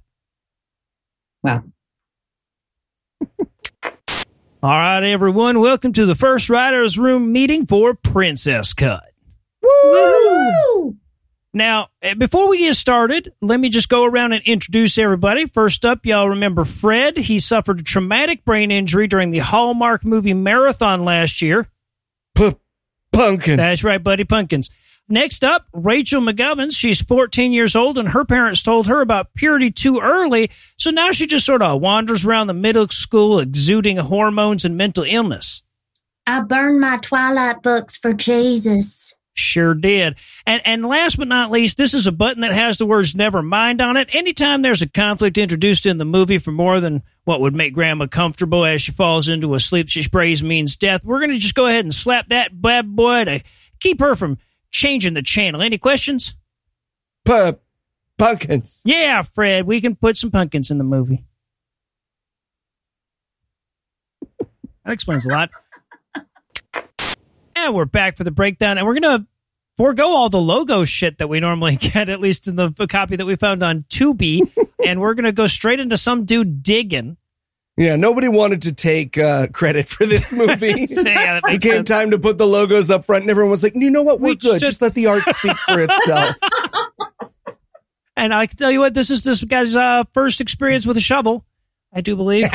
Wow. 1.42 1.64
All 4.62 4.70
right, 4.70 5.02
everyone. 5.02 5.58
Welcome 5.58 5.92
to 5.94 6.06
the 6.06 6.14
first 6.14 6.48
writer's 6.48 6.98
room 6.98 7.32
meeting 7.32 7.66
for 7.66 7.94
Princess 7.94 8.72
Cut. 8.72 9.12
Woo! 9.60 10.96
Now, 11.54 11.88
eh, 12.00 12.14
before 12.14 12.48
we 12.48 12.58
get 12.58 12.76
started, 12.76 13.32
let 13.42 13.60
me 13.60 13.68
just 13.68 13.88
go 13.88 14.04
around 14.04 14.32
and 14.32 14.42
introduce 14.44 14.96
everybody. 14.96 15.46
First 15.46 15.84
up, 15.84 16.06
y'all 16.06 16.30
remember 16.30 16.64
Fred. 16.64 17.16
He 17.18 17.40
suffered 17.40 17.80
a 17.80 17.82
traumatic 17.82 18.44
brain 18.44 18.70
injury 18.70 19.06
during 19.06 19.30
the 19.30 19.40
Hallmark 19.40 20.04
movie 20.04 20.34
marathon 20.34 21.04
last 21.04 21.42
year. 21.42 21.68
P- 22.34 22.56
pumpkins. 23.12 23.58
That's 23.58 23.84
right, 23.84 24.02
Buddy 24.02 24.24
Pumpkins. 24.24 24.70
Next 25.08 25.44
up, 25.44 25.66
Rachel 25.74 26.22
McGovern. 26.22 26.74
She's 26.74 27.02
14 27.02 27.52
years 27.52 27.76
old, 27.76 27.98
and 27.98 28.08
her 28.08 28.24
parents 28.24 28.62
told 28.62 28.86
her 28.86 29.02
about 29.02 29.34
purity 29.34 29.70
too 29.70 30.00
early, 30.00 30.50
so 30.78 30.90
now 30.90 31.10
she 31.10 31.26
just 31.26 31.44
sort 31.44 31.60
of 31.60 31.82
wanders 31.82 32.24
around 32.24 32.46
the 32.46 32.54
middle 32.54 32.88
school 32.88 33.38
exuding 33.38 33.98
hormones 33.98 34.64
and 34.64 34.76
mental 34.76 35.04
illness. 35.04 35.62
I 36.26 36.40
burned 36.40 36.80
my 36.80 36.98
Twilight 37.02 37.62
books 37.62 37.98
for 37.98 38.14
Jesus. 38.14 39.14
Sure 39.34 39.74
did. 39.74 40.18
And 40.46 40.60
and 40.66 40.84
last 40.84 41.16
but 41.16 41.26
not 41.28 41.50
least, 41.50 41.78
this 41.78 41.94
is 41.94 42.06
a 42.06 42.12
button 42.12 42.42
that 42.42 42.52
has 42.52 42.76
the 42.76 42.84
words 42.84 43.14
never 43.14 43.40
mind 43.42 43.80
on 43.80 43.96
it. 43.96 44.14
Anytime 44.14 44.60
there's 44.60 44.82
a 44.82 44.88
conflict 44.88 45.38
introduced 45.38 45.86
in 45.86 45.96
the 45.96 46.04
movie 46.04 46.38
for 46.38 46.52
more 46.52 46.80
than 46.80 47.02
what 47.24 47.40
would 47.40 47.54
make 47.54 47.72
grandma 47.72 48.06
comfortable 48.06 48.64
as 48.66 48.82
she 48.82 48.92
falls 48.92 49.28
into 49.28 49.54
a 49.54 49.60
sleep 49.60 49.88
she 49.88 50.02
sprays 50.02 50.42
means 50.42 50.76
death, 50.76 51.04
we're 51.04 51.20
gonna 51.20 51.38
just 51.38 51.54
go 51.54 51.66
ahead 51.66 51.84
and 51.84 51.94
slap 51.94 52.28
that 52.28 52.60
bad 52.60 52.94
boy 52.94 53.24
to 53.24 53.42
keep 53.80 54.00
her 54.00 54.14
from 54.14 54.36
changing 54.70 55.14
the 55.14 55.22
channel. 55.22 55.62
Any 55.62 55.78
questions? 55.78 56.34
P- 57.24 57.52
pumpkins. 58.18 58.82
Yeah, 58.84 59.22
Fred, 59.22 59.66
we 59.66 59.80
can 59.80 59.96
put 59.96 60.18
some 60.18 60.30
pumpkins 60.30 60.70
in 60.70 60.76
the 60.76 60.84
movie. 60.84 61.24
That 64.84 64.92
explains 64.92 65.24
a 65.24 65.30
lot. 65.30 65.50
And 67.64 67.74
we're 67.74 67.84
back 67.84 68.16
for 68.16 68.24
the 68.24 68.32
breakdown, 68.32 68.76
and 68.76 68.84
we're 68.86 68.98
gonna 68.98 69.24
forego 69.76 70.08
all 70.08 70.28
the 70.28 70.40
logo 70.40 70.82
shit 70.84 71.18
that 71.18 71.28
we 71.28 71.38
normally 71.38 71.76
get, 71.80 72.08
at 72.08 72.18
least 72.20 72.48
in 72.48 72.56
the 72.56 72.72
copy 72.88 73.14
that 73.16 73.24
we 73.24 73.36
found 73.36 73.62
on 73.62 73.84
Tubi, 73.88 74.50
and 74.84 75.00
we're 75.00 75.14
gonna 75.14 75.30
go 75.32 75.46
straight 75.46 75.78
into 75.78 75.96
some 75.96 76.24
dude 76.24 76.62
digging. 76.64 77.16
Yeah, 77.76 77.94
nobody 77.96 78.26
wanted 78.28 78.62
to 78.62 78.72
take 78.72 79.16
uh, 79.16 79.46
credit 79.46 79.86
for 79.86 80.04
this 80.06 80.32
movie. 80.36 80.86
yeah, 80.88 81.40
it 81.44 81.62
came 81.62 81.72
sense. 81.72 81.88
time 81.88 82.10
to 82.10 82.18
put 82.18 82.36
the 82.36 82.46
logos 82.48 82.90
up 82.90 83.04
front, 83.04 83.22
and 83.22 83.30
everyone 83.30 83.50
was 83.50 83.62
like, 83.62 83.76
"You 83.76 83.90
know 83.90 84.02
what? 84.02 84.18
We're 84.20 84.30
We 84.30 84.36
good. 84.36 84.60
just- 84.60 84.64
Just 84.64 84.82
let 84.82 84.94
the 84.94 85.06
art 85.06 85.22
speak 85.22 85.56
for 85.58 85.78
itself." 85.78 86.36
And 88.16 88.34
I 88.34 88.46
can 88.46 88.56
tell 88.58 88.70
you 88.72 88.80
what, 88.80 88.92
this 88.92 89.08
is 89.10 89.22
this 89.22 89.42
guy's 89.44 89.74
uh, 89.76 90.02
first 90.12 90.40
experience 90.40 90.84
with 90.84 90.96
a 90.96 91.00
shovel. 91.00 91.44
I 91.92 92.00
do 92.00 92.16
believe. 92.16 92.48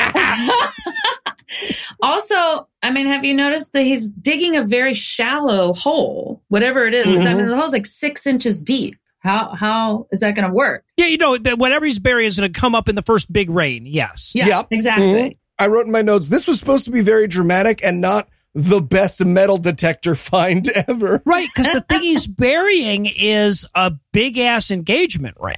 Also, 2.02 2.68
I 2.82 2.90
mean, 2.90 3.06
have 3.06 3.24
you 3.24 3.34
noticed 3.34 3.72
that 3.72 3.82
he's 3.82 4.08
digging 4.08 4.56
a 4.56 4.64
very 4.64 4.94
shallow 4.94 5.72
hole, 5.74 6.42
whatever 6.48 6.86
it 6.86 6.94
is? 6.94 7.06
I 7.06 7.10
mean, 7.34 7.46
the 7.48 7.56
hole's 7.56 7.72
like 7.72 7.86
six 7.86 8.26
inches 8.26 8.62
deep. 8.62 8.96
How 9.20 9.48
how 9.54 10.06
is 10.12 10.20
that 10.20 10.36
going 10.36 10.48
to 10.48 10.54
work? 10.54 10.84
yeah, 10.96 11.06
you 11.06 11.18
know, 11.18 11.36
that 11.36 11.58
whatever 11.58 11.84
he's 11.84 11.98
burying 11.98 12.28
is 12.28 12.38
going 12.38 12.52
to 12.52 12.58
come 12.60 12.74
up 12.76 12.88
in 12.88 12.94
the 12.94 13.02
first 13.02 13.32
big 13.32 13.50
rain. 13.50 13.84
Yes. 13.84 14.32
Yeah, 14.34 14.46
Yep. 14.46 14.66
exactly. 14.70 15.06
Mhm. 15.06 15.36
I 15.58 15.66
wrote 15.66 15.86
in 15.86 15.92
my 15.92 16.02
notes, 16.02 16.28
this 16.28 16.46
was 16.46 16.58
supposed 16.60 16.84
to 16.84 16.92
be 16.92 17.00
very 17.00 17.26
dramatic 17.26 17.80
and 17.84 18.00
not 18.00 18.28
the 18.54 18.80
best 18.80 19.24
metal 19.24 19.56
detector 19.56 20.14
find 20.14 20.68
ever. 20.68 21.20
Right, 21.24 21.48
because 21.54 21.72
the 21.72 21.80
thing 21.80 22.02
he's 22.02 22.28
burying 22.28 23.06
is 23.06 23.66
a 23.74 23.92
big 24.12 24.38
ass 24.38 24.70
engagement 24.70 25.36
ring. 25.40 25.56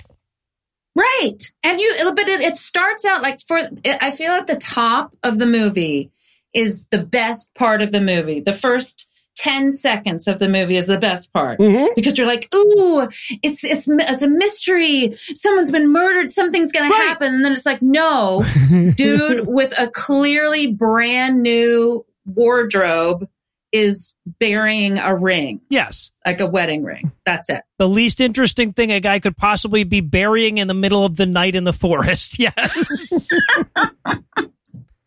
Right. 0.97 1.39
And 1.63 1.81
you, 1.81 1.95
but 2.15 2.29
it, 2.29 2.41
it 2.41 2.57
starts 2.57 3.05
out 3.05 3.23
like 3.23 3.41
for, 3.41 3.59
I 3.85 4.11
feel 4.11 4.33
at 4.33 4.47
the 4.47 4.57
top 4.57 5.17
of 5.23 5.39
the 5.39 5.47
movie 5.47 6.11
is 6.53 6.87
the 6.91 6.99
best 6.99 7.55
part 7.55 7.81
of 7.81 7.93
the 7.93 8.01
movie. 8.01 8.41
The 8.41 8.53
first 8.53 9.07
10 9.37 9.71
seconds 9.73 10.27
of 10.27 10.39
the 10.41 10.49
movie 10.49 10.77
is 10.77 10.87
the 10.87 10.99
best 10.99 11.33
part 11.33 11.59
Mhm. 11.61 11.95
because 11.95 12.19
you're 12.19 12.27
like, 12.27 12.49
ooh, 12.55 13.09
it's, 13.43 13.63
it's, 13.65 13.87
it's 13.89 14.23
a 14.23 14.29
mystery. 14.29 15.15
Someone's 15.35 15.71
been 15.71 15.91
murdered. 15.93 16.33
Something's 16.33 16.73
going 16.73 16.91
Right. 16.91 16.97
to 17.03 17.09
happen. 17.09 17.35
And 17.35 17.45
then 17.45 17.53
it's 17.53 17.65
like, 17.65 17.81
no, 17.81 18.45
dude 18.97 19.47
with 19.47 19.79
a 19.79 19.89
clearly 19.89 20.67
brand 20.67 21.41
new 21.43 22.05
wardrobe 22.27 23.29
is 23.73 24.17
burying 24.41 24.99
a 24.99 25.15
ring, 25.15 25.61
Yes. 25.71 26.11
like 26.27 26.41
a 26.41 26.47
wedding 26.47 26.83
ring. 26.83 27.13
That's 27.25 27.49
it. 27.51 27.63
The 27.79 27.89
least 27.89 28.21
interesting 28.21 28.73
thing 28.73 28.91
a 28.91 29.01
guy 29.01 29.21
could 29.21 29.37
possibly 29.37 29.85
be 29.85 30.01
burying 30.01 30.59
in 30.59 30.67
the 30.69 30.75
middle 30.75 31.05
of 31.05 31.17
the 31.17 31.27
night 31.27 31.55
in 31.55 31.65
the 31.65 31.73
forest. 31.73 32.37
Yes. 32.39 33.29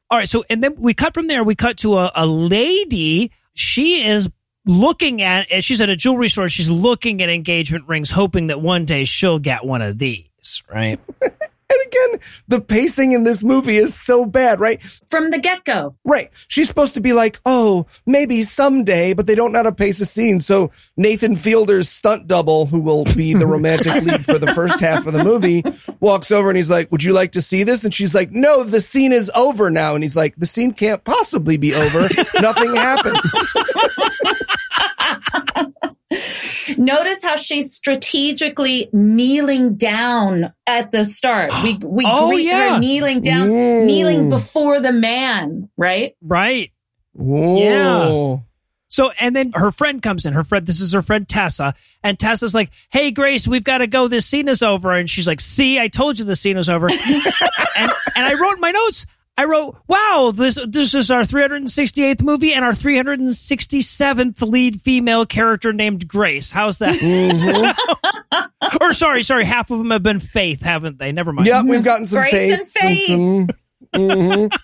All 0.09 0.19
right. 0.19 0.29
So, 0.29 0.43
and 0.49 0.63
then 0.63 0.75
we 0.77 0.93
cut 0.93 1.13
from 1.13 1.27
there. 1.27 1.43
We 1.43 1.55
cut 1.55 1.77
to 1.79 1.97
a, 1.97 2.11
a 2.15 2.25
lady. 2.27 3.31
She 3.55 4.05
is 4.05 4.29
looking 4.65 5.21
at, 5.21 5.63
she's 5.63 5.81
at 5.81 5.89
a 5.89 5.95
jewelry 5.95 6.29
store. 6.29 6.49
She's 6.49 6.69
looking 6.69 7.21
at 7.21 7.29
engagement 7.29 7.87
rings, 7.87 8.11
hoping 8.11 8.47
that 8.47 8.61
one 8.61 8.85
day 8.85 9.05
she'll 9.05 9.39
get 9.39 9.65
one 9.65 9.81
of 9.81 9.97
these. 9.97 10.63
Right. 10.71 10.99
And 11.73 11.87
again, 11.87 12.19
the 12.47 12.61
pacing 12.61 13.13
in 13.13 13.23
this 13.23 13.43
movie 13.43 13.77
is 13.77 13.95
so 13.95 14.25
bad, 14.25 14.59
right? 14.59 14.81
From 15.09 15.31
the 15.31 15.39
get 15.39 15.63
go. 15.63 15.95
Right. 16.03 16.29
She's 16.47 16.67
supposed 16.67 16.93
to 16.95 17.01
be 17.01 17.13
like, 17.13 17.39
oh, 17.45 17.87
maybe 18.05 18.43
someday, 18.43 19.13
but 19.13 19.27
they 19.27 19.35
don't 19.35 19.51
know 19.51 19.59
how 19.59 19.63
to 19.63 19.71
pace 19.71 19.99
a 20.01 20.05
scene. 20.05 20.39
So 20.39 20.71
Nathan 20.97 21.35
Fielder's 21.35 21.89
stunt 21.89 22.27
double, 22.27 22.65
who 22.65 22.79
will 22.79 23.05
be 23.05 23.33
the 23.33 23.47
romantic 23.47 24.03
lead 24.03 24.25
for 24.25 24.37
the 24.37 24.53
first 24.53 24.79
half 24.79 25.07
of 25.07 25.13
the 25.13 25.23
movie, 25.23 25.63
walks 25.99 26.31
over 26.31 26.49
and 26.49 26.57
he's 26.57 26.69
like, 26.71 26.91
would 26.91 27.03
you 27.03 27.13
like 27.13 27.31
to 27.33 27.41
see 27.41 27.63
this? 27.63 27.83
And 27.83 27.93
she's 27.93 28.13
like, 28.13 28.31
no, 28.31 28.63
the 28.63 28.81
scene 28.81 29.11
is 29.11 29.31
over 29.33 29.69
now. 29.69 29.95
And 29.95 30.03
he's 30.03 30.15
like, 30.15 30.35
the 30.35 30.45
scene 30.45 30.73
can't 30.73 31.03
possibly 31.03 31.57
be 31.57 31.73
over. 31.73 32.07
Nothing 32.39 32.75
happened. 32.75 33.19
Notice 36.77 37.23
how 37.23 37.35
she's 37.35 37.73
strategically 37.73 38.89
kneeling 38.93 39.75
down 39.75 40.53
at 40.67 40.91
the 40.91 41.03
start. 41.05 41.51
We 41.63 41.77
we 41.83 42.05
Oh, 42.07 42.31
greet 42.31 42.45
yeah. 42.47 42.75
her 42.75 42.79
kneeling 42.79 43.21
down, 43.21 43.49
Ooh. 43.49 43.85
kneeling 43.85 44.29
before 44.29 44.79
the 44.79 44.91
man, 44.91 45.69
right? 45.77 46.15
Right. 46.21 46.71
Whoa. 47.13 48.43
So, 48.87 49.11
and 49.19 49.35
then 49.35 49.53
her 49.55 49.71
friend 49.71 50.01
comes 50.03 50.25
in. 50.25 50.33
Her 50.33 50.43
friend, 50.43 50.65
this 50.67 50.79
is 50.79 50.93
her 50.93 51.01
friend 51.01 51.27
Tessa. 51.27 51.73
And 52.03 52.19
Tessa's 52.19 52.53
like, 52.53 52.69
Hey, 52.91 53.09
Grace, 53.11 53.47
we've 53.47 53.63
got 53.63 53.79
to 53.79 53.87
go. 53.87 54.07
This 54.07 54.25
scene 54.25 54.47
is 54.47 54.61
over. 54.61 54.91
And 54.91 55.09
she's 55.09 55.27
like, 55.27 55.41
See, 55.41 55.79
I 55.79 55.87
told 55.87 56.19
you 56.19 56.25
the 56.25 56.35
scene 56.35 56.57
was 56.57 56.69
over. 56.69 56.89
and, 56.91 57.01
and 57.75 57.91
I 58.25 58.33
wrote 58.39 58.53
in 58.55 58.61
my 58.61 58.71
notes, 58.71 59.07
I 59.35 59.45
wrote, 59.45 59.77
Wow, 59.87 60.31
this, 60.33 60.59
this 60.67 60.93
is 60.93 61.09
our 61.09 61.21
368th 61.23 62.21
movie 62.21 62.53
and 62.53 62.63
our 62.63 62.71
367th 62.73 64.41
lead 64.47 64.79
female 64.81 65.25
character 65.25 65.73
named 65.73 66.07
Grace. 66.07 66.51
How's 66.51 66.77
that? 66.79 66.93
or 68.81 68.93
sorry, 68.93 69.23
sorry, 69.23 69.45
half 69.45 69.71
of 69.71 69.79
them 69.79 69.89
have 69.91 70.03
been 70.03 70.19
Faith, 70.19 70.61
haven't 70.61 70.99
they? 70.99 71.11
Never 71.11 71.33
mind. 71.33 71.47
Yep, 71.47 71.65
we've 71.65 71.83
gotten 71.83 72.05
some 72.05 72.19
Grace 72.21 72.31
faith. 72.31 72.59
and 72.59 72.69
faith. 72.69 73.07
some- 73.07 73.47
Mhm. 73.95 74.51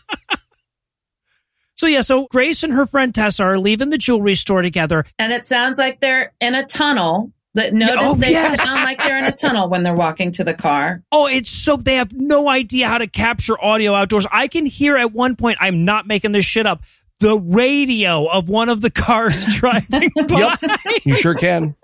So, 1.77 1.87
yeah, 1.87 2.01
so 2.01 2.27
Grace 2.29 2.63
and 2.63 2.73
her 2.73 2.85
friend 2.85 3.15
Tessa 3.15 3.41
are 3.43 3.57
leaving 3.57 3.89
the 3.89 3.97
jewelry 3.97 4.35
store 4.35 4.61
together. 4.61 5.05
And 5.17 5.31
it 5.31 5.45
sounds 5.45 5.77
like 5.77 6.01
they're 6.01 6.33
in 6.41 6.53
a 6.53 6.65
tunnel. 6.65 7.31
But 7.55 7.73
notice 7.73 8.03
oh, 8.05 8.15
they 8.15 8.31
yes. 8.31 8.63
sound 8.63 8.83
like 8.83 8.99
they're 8.99 9.17
in 9.17 9.25
a 9.25 9.31
tunnel 9.31 9.69
when 9.69 9.81
they're 9.81 9.95
walking 9.95 10.31
to 10.33 10.43
the 10.43 10.53
car. 10.53 11.03
Oh, 11.11 11.27
it's 11.27 11.49
so 11.49 11.77
they 11.77 11.95
have 11.95 12.13
no 12.13 12.47
idea 12.47 12.87
how 12.87 12.99
to 12.99 13.07
capture 13.07 13.59
audio 13.59 13.93
outdoors. 13.93 14.27
I 14.31 14.47
can 14.47 14.65
hear 14.65 14.97
at 14.97 15.11
one 15.11 15.35
point, 15.35 15.57
I'm 15.59 15.83
not 15.83 16.05
making 16.05 16.31
this 16.31 16.45
shit 16.45 16.67
up, 16.67 16.83
the 17.19 17.37
radio 17.37 18.27
of 18.27 18.49
one 18.49 18.69
of 18.69 18.81
the 18.81 18.91
cars 18.91 19.45
driving 19.49 20.11
by. 20.27 20.57
You 21.03 21.15
sure 21.15 21.33
can. 21.33 21.75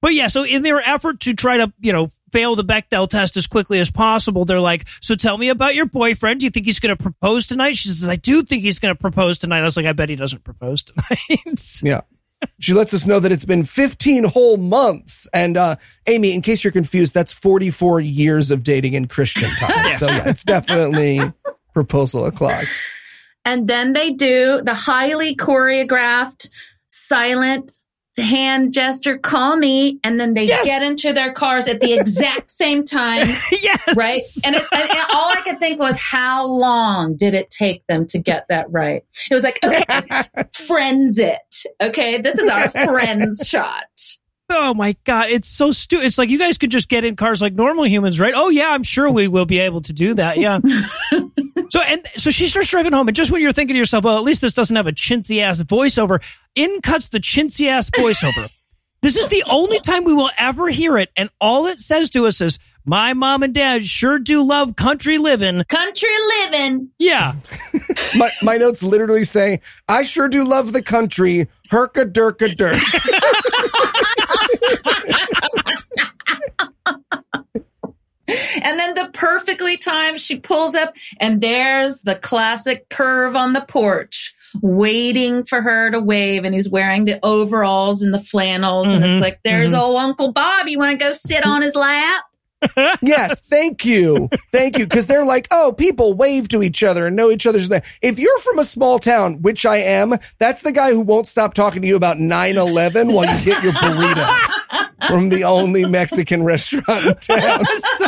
But 0.00 0.14
yeah, 0.14 0.28
so 0.28 0.44
in 0.44 0.62
their 0.62 0.80
effort 0.80 1.20
to 1.20 1.34
try 1.34 1.56
to, 1.56 1.72
you 1.80 1.92
know, 1.92 2.10
fail 2.30 2.54
the 2.54 2.64
Bechdel 2.64 3.08
test 3.08 3.36
as 3.36 3.46
quickly 3.46 3.80
as 3.80 3.90
possible, 3.90 4.44
they're 4.44 4.60
like, 4.60 4.88
So 5.00 5.16
tell 5.16 5.36
me 5.36 5.48
about 5.48 5.74
your 5.74 5.86
boyfriend. 5.86 6.40
Do 6.40 6.46
you 6.46 6.50
think 6.50 6.66
he's 6.66 6.78
going 6.78 6.96
to 6.96 7.02
propose 7.02 7.46
tonight? 7.46 7.76
She 7.76 7.88
says, 7.88 8.08
I 8.08 8.16
do 8.16 8.42
think 8.42 8.62
he's 8.62 8.78
going 8.78 8.94
to 8.94 9.00
propose 9.00 9.38
tonight. 9.38 9.60
I 9.60 9.62
was 9.62 9.76
like, 9.76 9.86
I 9.86 9.92
bet 9.92 10.08
he 10.08 10.16
doesn't 10.16 10.44
propose 10.44 10.82
tonight. 10.84 11.80
Yeah. 11.82 12.02
She 12.60 12.72
lets 12.72 12.94
us 12.94 13.06
know 13.06 13.20
that 13.20 13.32
it's 13.32 13.44
been 13.44 13.64
15 13.64 14.24
whole 14.24 14.56
months. 14.56 15.28
And 15.32 15.56
uh, 15.56 15.76
Amy, 16.06 16.32
in 16.32 16.42
case 16.42 16.62
you're 16.62 16.72
confused, 16.72 17.14
that's 17.14 17.32
44 17.32 18.00
years 18.00 18.50
of 18.50 18.62
dating 18.62 18.94
in 18.94 19.06
Christian 19.06 19.50
time. 19.56 19.92
So 19.98 20.06
yeah, 20.06 20.28
it's 20.28 20.44
definitely 20.44 21.20
proposal 21.72 22.26
o'clock. 22.26 22.64
And 23.44 23.66
then 23.66 23.92
they 23.92 24.12
do 24.12 24.60
the 24.62 24.74
highly 24.74 25.34
choreographed 25.34 26.48
silent 26.88 27.72
hand 28.18 28.72
gesture, 28.74 29.16
call 29.18 29.56
me. 29.56 29.98
And 30.04 30.18
then 30.20 30.34
they 30.34 30.44
Yes. 30.44 30.64
get 30.64 30.82
into 30.82 31.12
their 31.12 31.32
cars 31.32 31.66
at 31.68 31.80
the 31.80 31.92
exact 31.92 32.50
same 32.52 32.84
time. 32.84 33.26
yes. 33.62 33.96
right? 33.96 34.20
And, 34.44 34.56
it, 34.56 34.64
and, 34.72 34.82
and 34.90 34.98
all 35.12 35.30
I 35.30 35.40
could 35.44 35.58
think 35.60 35.78
was, 35.80 35.98
how 35.98 36.46
long 36.46 37.16
did 37.16 37.34
it 37.34 37.50
take 37.50 37.86
them 37.86 38.06
to 38.08 38.18
get 38.18 38.46
that 38.48 38.66
right? 38.70 39.02
It 39.30 39.34
was 39.34 39.42
like, 39.42 39.58
okay, 39.64 39.84
friends 40.66 41.18
it. 41.18 41.38
Okay, 41.82 42.20
this 42.20 42.38
is 42.38 42.48
our 42.48 42.68
friends 42.68 43.42
shot. 43.48 43.84
Oh 44.50 44.72
my 44.72 44.96
god, 45.04 45.28
it's 45.28 45.46
so 45.46 45.72
stupid. 45.72 46.06
It's 46.06 46.16
like 46.16 46.30
you 46.30 46.38
guys 46.38 46.56
could 46.56 46.70
just 46.70 46.88
get 46.88 47.04
in 47.04 47.16
cars 47.16 47.42
like 47.42 47.52
normal 47.52 47.84
humans, 47.86 48.18
right? 48.18 48.32
Oh 48.34 48.48
yeah, 48.48 48.70
I'm 48.70 48.82
sure 48.82 49.10
we 49.10 49.28
will 49.28 49.44
be 49.44 49.58
able 49.58 49.82
to 49.82 49.92
do 49.92 50.14
that. 50.14 50.38
Yeah. 50.38 50.60
so 51.68 51.80
and 51.82 52.06
so 52.16 52.30
she 52.30 52.46
starts 52.46 52.68
driving 52.70 52.94
home, 52.94 53.08
and 53.08 53.14
just 53.14 53.30
when 53.30 53.42
you're 53.42 53.52
thinking 53.52 53.74
to 53.74 53.78
yourself, 53.78 54.04
well, 54.04 54.16
at 54.16 54.24
least 54.24 54.40
this 54.40 54.54
doesn't 54.54 54.74
have 54.74 54.86
a 54.86 54.92
chintzy 54.92 55.42
ass 55.42 55.62
voiceover, 55.62 56.22
in 56.58 56.80
cuts 56.80 57.08
the 57.08 57.20
chintzy 57.20 57.68
ass 57.68 57.88
voiceover. 57.90 58.50
this 59.00 59.16
is 59.16 59.28
the 59.28 59.44
only 59.48 59.78
time 59.78 60.02
we 60.04 60.12
will 60.12 60.30
ever 60.38 60.68
hear 60.68 60.98
it, 60.98 61.08
and 61.16 61.30
all 61.40 61.66
it 61.66 61.78
says 61.78 62.10
to 62.10 62.26
us 62.26 62.40
is, 62.40 62.58
"My 62.84 63.14
mom 63.14 63.42
and 63.44 63.54
dad 63.54 63.84
sure 63.86 64.18
do 64.18 64.42
love 64.42 64.74
country 64.74 65.18
living." 65.18 65.62
Country 65.68 66.16
living. 66.40 66.90
Yeah. 66.98 67.36
My, 68.16 68.30
my 68.42 68.56
notes 68.56 68.82
literally 68.82 69.24
say, 69.24 69.60
I 69.86 70.02
sure 70.02 70.28
do 70.28 70.42
love 70.42 70.72
the 70.72 70.82
country. 70.82 71.46
Herka 71.70 72.10
durka 72.10 72.56
dirk. 72.56 72.80
And 78.62 78.78
then 78.78 78.94
the 78.94 79.10
perfectly 79.12 79.78
timed, 79.78 80.20
she 80.20 80.38
pulls 80.38 80.74
up 80.74 80.94
and 81.18 81.40
there's 81.40 82.02
the 82.02 82.14
classic 82.14 82.88
perv 82.90 83.34
on 83.34 83.54
the 83.54 83.62
porch 83.62 84.34
waiting 84.62 85.44
for 85.44 85.60
her 85.60 85.90
to 85.90 86.00
wave. 86.00 86.44
And 86.44 86.54
he's 86.54 86.68
wearing 86.68 87.04
the 87.04 87.18
overalls 87.24 88.02
and 88.02 88.12
the 88.12 88.18
flannels. 88.20 88.88
And 88.88 89.04
Mhm, 89.04 89.12
it's 89.12 89.20
like, 89.20 89.40
there's 89.44 89.74
old 89.74 89.96
Uncle 89.96 90.32
Bob. 90.32 90.68
You 90.68 90.78
want 90.78 90.98
to 90.98 91.04
go 91.04 91.12
sit 91.12 91.44
on 91.46 91.62
his 91.62 91.74
lap? 91.74 92.24
yes, 93.02 93.48
thank 93.48 93.84
you. 93.84 94.28
Thank 94.52 94.78
you. 94.78 94.84
Because 94.86 95.06
they're 95.06 95.24
like, 95.24 95.46
oh, 95.52 95.72
people 95.72 96.14
wave 96.14 96.48
to 96.48 96.62
each 96.62 96.82
other 96.82 97.06
and 97.06 97.14
know 97.14 97.30
each 97.30 97.46
other's 97.46 97.70
name. 97.70 97.82
If 98.02 98.18
you're 98.18 98.38
from 98.40 98.58
a 98.58 98.64
small 98.64 98.98
town, 98.98 99.42
which 99.42 99.64
I 99.64 99.76
am, 99.76 100.16
that's 100.40 100.62
the 100.62 100.72
guy 100.72 100.90
who 100.90 101.00
won't 101.00 101.28
stop 101.28 101.54
talking 101.54 101.82
to 101.82 101.88
you 101.88 101.94
about 101.94 102.18
9 102.18 102.56
11 102.58 103.12
while 103.12 103.26
you 103.32 103.44
get 103.44 103.62
your 103.62 103.72
burrito 103.74 104.28
from 105.08 105.28
the 105.28 105.44
only 105.44 105.84
Mexican 105.86 106.42
restaurant 106.42 107.06
in 107.06 107.14
town. 107.16 107.64
so, 107.96 108.06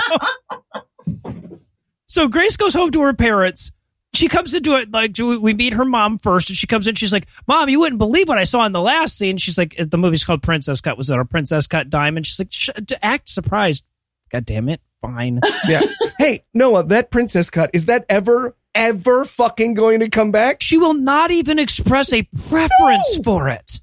so 2.07 2.29
Grace 2.29 2.57
goes 2.57 2.75
home 2.75 2.91
to 2.91 3.03
her 3.03 3.15
parents. 3.15 3.71
She 4.13 4.29
comes 4.29 4.53
into 4.55 4.75
it 4.77 4.91
like 4.91 5.17
we 5.19 5.37
we 5.39 5.55
meet 5.55 5.73
her 5.75 5.85
mom 5.85 6.19
first, 6.19 6.49
and 6.51 6.57
she 6.57 6.67
comes 6.67 6.87
in. 6.89 6.95
She's 6.97 7.13
like, 7.13 7.27
"Mom, 7.47 7.69
you 7.69 7.79
wouldn't 7.79 7.99
believe 7.99 8.29
what 8.29 8.39
I 8.39 8.45
saw 8.45 8.65
in 8.67 8.73
the 8.73 8.81
last 8.81 9.17
scene." 9.17 9.37
She's 9.39 9.57
like, 9.57 9.77
"The 9.79 9.97
movie's 9.99 10.25
called 10.25 10.43
Princess 10.43 10.81
Cut. 10.81 10.97
Was 10.99 11.11
it 11.11 11.19
a 11.19 11.25
Princess 11.25 11.67
Cut 11.67 11.89
Diamond?" 11.91 12.27
She's 12.27 12.39
like, 12.39 12.49
Sh- 12.51 12.71
"Act 13.03 13.29
surprised." 13.29 13.85
God 14.31 14.45
damn 14.45 14.69
it! 14.69 14.81
Fine. 15.01 15.41
Yeah. 15.69 15.83
Hey, 16.19 16.41
Noah, 16.53 16.85
that 16.85 17.11
princess 17.11 17.49
cut, 17.51 17.71
is 17.73 17.87
that 17.87 18.05
ever 18.09 18.57
ever 18.75 19.25
fucking 19.25 19.75
going 19.75 20.01
to 20.01 20.09
come 20.09 20.31
back? 20.33 20.61
She 20.63 20.77
will 20.79 20.95
not 20.95 21.31
even 21.31 21.59
express 21.59 22.13
a 22.13 22.23
preference 22.49 23.17
No. 23.19 23.23
for 23.25 23.49
it. 23.49 23.80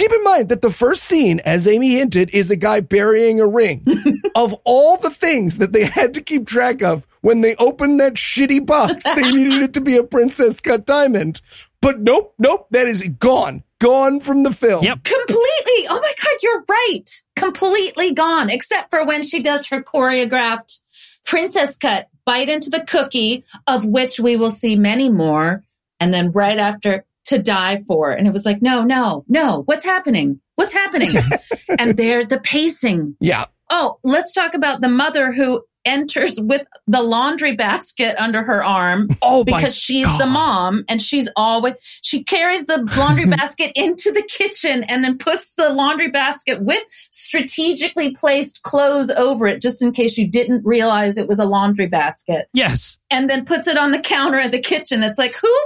Keep 0.00 0.12
in 0.12 0.24
mind 0.24 0.48
that 0.48 0.62
the 0.62 0.70
first 0.70 1.02
scene, 1.02 1.40
as 1.40 1.66
Amy 1.66 1.90
hinted, 1.96 2.30
is 2.30 2.50
a 2.50 2.56
guy 2.56 2.80
burying 2.80 3.38
a 3.38 3.46
ring. 3.46 3.84
of 4.34 4.54
all 4.64 4.96
the 4.96 5.10
things 5.10 5.58
that 5.58 5.74
they 5.74 5.84
had 5.84 6.14
to 6.14 6.22
keep 6.22 6.46
track 6.46 6.80
of 6.80 7.06
when 7.20 7.42
they 7.42 7.54
opened 7.56 8.00
that 8.00 8.14
shitty 8.14 8.64
box, 8.64 9.04
they 9.04 9.30
needed 9.30 9.60
it 9.60 9.74
to 9.74 9.82
be 9.82 9.98
a 9.98 10.02
princess 10.02 10.58
cut 10.58 10.86
diamond. 10.86 11.42
But 11.82 12.00
nope, 12.00 12.32
nope, 12.38 12.66
that 12.70 12.86
is 12.86 13.06
gone. 13.18 13.62
Gone 13.78 14.20
from 14.20 14.42
the 14.42 14.52
film. 14.52 14.84
Yep. 14.84 15.04
Completely. 15.04 15.86
Oh 15.90 16.00
my 16.00 16.14
God, 16.22 16.36
you're 16.42 16.64
right. 16.66 17.22
Completely 17.36 18.14
gone, 18.14 18.48
except 18.48 18.88
for 18.88 19.04
when 19.04 19.22
she 19.22 19.42
does 19.42 19.66
her 19.66 19.82
choreographed 19.82 20.80
princess 21.26 21.76
cut, 21.76 22.08
bite 22.24 22.48
into 22.48 22.70
the 22.70 22.86
cookie, 22.86 23.44
of 23.66 23.84
which 23.84 24.18
we 24.18 24.36
will 24.36 24.48
see 24.48 24.76
many 24.76 25.10
more. 25.10 25.62
And 25.98 26.14
then 26.14 26.32
right 26.32 26.58
after, 26.58 27.04
to 27.26 27.38
die 27.38 27.82
for. 27.86 28.10
And 28.10 28.26
it 28.26 28.32
was 28.32 28.46
like, 28.46 28.62
no, 28.62 28.82
no, 28.82 29.24
no. 29.28 29.62
What's 29.66 29.84
happening? 29.84 30.40
What's 30.56 30.72
happening? 30.72 31.10
and 31.78 31.96
there, 31.96 32.24
the 32.24 32.40
pacing. 32.40 33.16
Yeah. 33.20 33.46
Oh, 33.70 33.98
let's 34.02 34.32
talk 34.32 34.54
about 34.54 34.80
the 34.80 34.88
mother 34.88 35.32
who 35.32 35.62
enters 35.84 36.38
with 36.40 36.66
the 36.86 37.02
laundry 37.02 37.54
basket 37.56 38.14
under 38.20 38.42
her 38.42 38.62
arm 38.64 39.08
Oh, 39.22 39.44
because 39.44 39.74
she's 39.76 40.06
God. 40.06 40.20
the 40.20 40.26
mom 40.26 40.84
and 40.88 41.00
she's 41.00 41.28
always 41.36 41.74
she 42.02 42.22
carries 42.24 42.66
the 42.66 42.78
laundry 42.96 43.26
basket 43.36 43.72
into 43.74 44.12
the 44.12 44.22
kitchen 44.22 44.84
and 44.84 45.02
then 45.02 45.18
puts 45.18 45.54
the 45.54 45.70
laundry 45.70 46.10
basket 46.10 46.62
with 46.62 46.82
strategically 47.10 48.12
placed 48.14 48.62
clothes 48.62 49.10
over 49.10 49.46
it 49.46 49.60
just 49.62 49.80
in 49.82 49.92
case 49.92 50.18
you 50.18 50.28
didn't 50.28 50.64
realize 50.64 51.16
it 51.16 51.28
was 51.28 51.38
a 51.38 51.44
laundry 51.46 51.86
basket 51.86 52.48
Yes. 52.52 52.98
and 53.10 53.30
then 53.30 53.44
puts 53.44 53.66
it 53.66 53.78
on 53.78 53.90
the 53.92 54.00
counter 54.00 54.38
at 54.38 54.52
the 54.52 54.60
kitchen 54.60 55.02
it's 55.02 55.18
like 55.18 55.34
who 55.36 55.56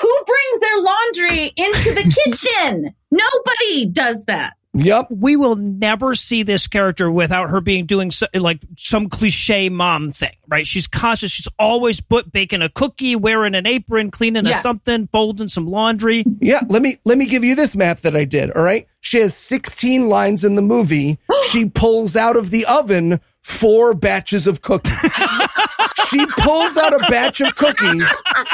who 0.00 0.24
brings 0.26 0.60
their 0.60 0.78
laundry 0.80 1.52
into 1.56 1.94
the 1.94 2.22
kitchen 2.24 2.94
nobody 3.10 3.86
does 3.86 4.24
that 4.26 4.54
Yep. 4.74 5.08
We 5.10 5.36
will 5.36 5.56
never 5.56 6.14
see 6.14 6.44
this 6.44 6.66
character 6.66 7.10
without 7.10 7.50
her 7.50 7.60
being 7.60 7.84
doing 7.84 8.10
so, 8.10 8.26
like 8.34 8.60
some 8.78 9.08
cliche 9.08 9.68
mom 9.68 10.12
thing, 10.12 10.34
right? 10.48 10.66
She's 10.66 10.86
conscious. 10.86 11.30
She's 11.30 11.48
always 11.58 12.00
put 12.00 12.32
baking 12.32 12.62
a 12.62 12.70
cookie, 12.70 13.14
wearing 13.14 13.54
an 13.54 13.66
apron, 13.66 14.10
cleaning 14.10 14.46
a 14.46 14.54
something, 14.54 15.08
folding 15.08 15.48
some 15.48 15.66
laundry. 15.66 16.24
Yeah, 16.40 16.60
let 16.68 16.80
me 16.80 16.96
let 17.04 17.18
me 17.18 17.26
give 17.26 17.44
you 17.44 17.54
this 17.54 17.76
math 17.76 18.02
that 18.02 18.16
I 18.16 18.24
did. 18.24 18.50
All 18.52 18.62
right, 18.62 18.86
she 19.00 19.18
has 19.18 19.36
16 19.36 20.08
lines 20.08 20.44
in 20.44 20.54
the 20.54 20.62
movie. 20.62 21.18
she 21.50 21.68
pulls 21.68 22.16
out 22.16 22.36
of 22.36 22.50
the 22.50 22.64
oven 22.64 23.20
four 23.42 23.94
batches 23.94 24.46
of 24.46 24.62
cookies. 24.62 25.14
she 26.08 26.24
pulls 26.26 26.76
out 26.76 26.94
a 26.94 26.98
batch 27.10 27.40
of 27.40 27.54
cookies 27.56 28.04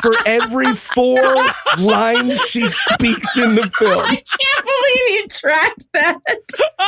for 0.01 0.15
every 0.27 0.73
four 0.73 1.37
lines 1.79 2.41
she 2.47 2.67
speaks 2.69 3.37
in 3.37 3.55
the 3.55 3.71
film. 3.79 4.01
i 4.01 4.17
can't 4.17 4.67
believe 4.67 5.21
you 5.21 5.29
tracked 5.29 5.89
that 5.93 6.19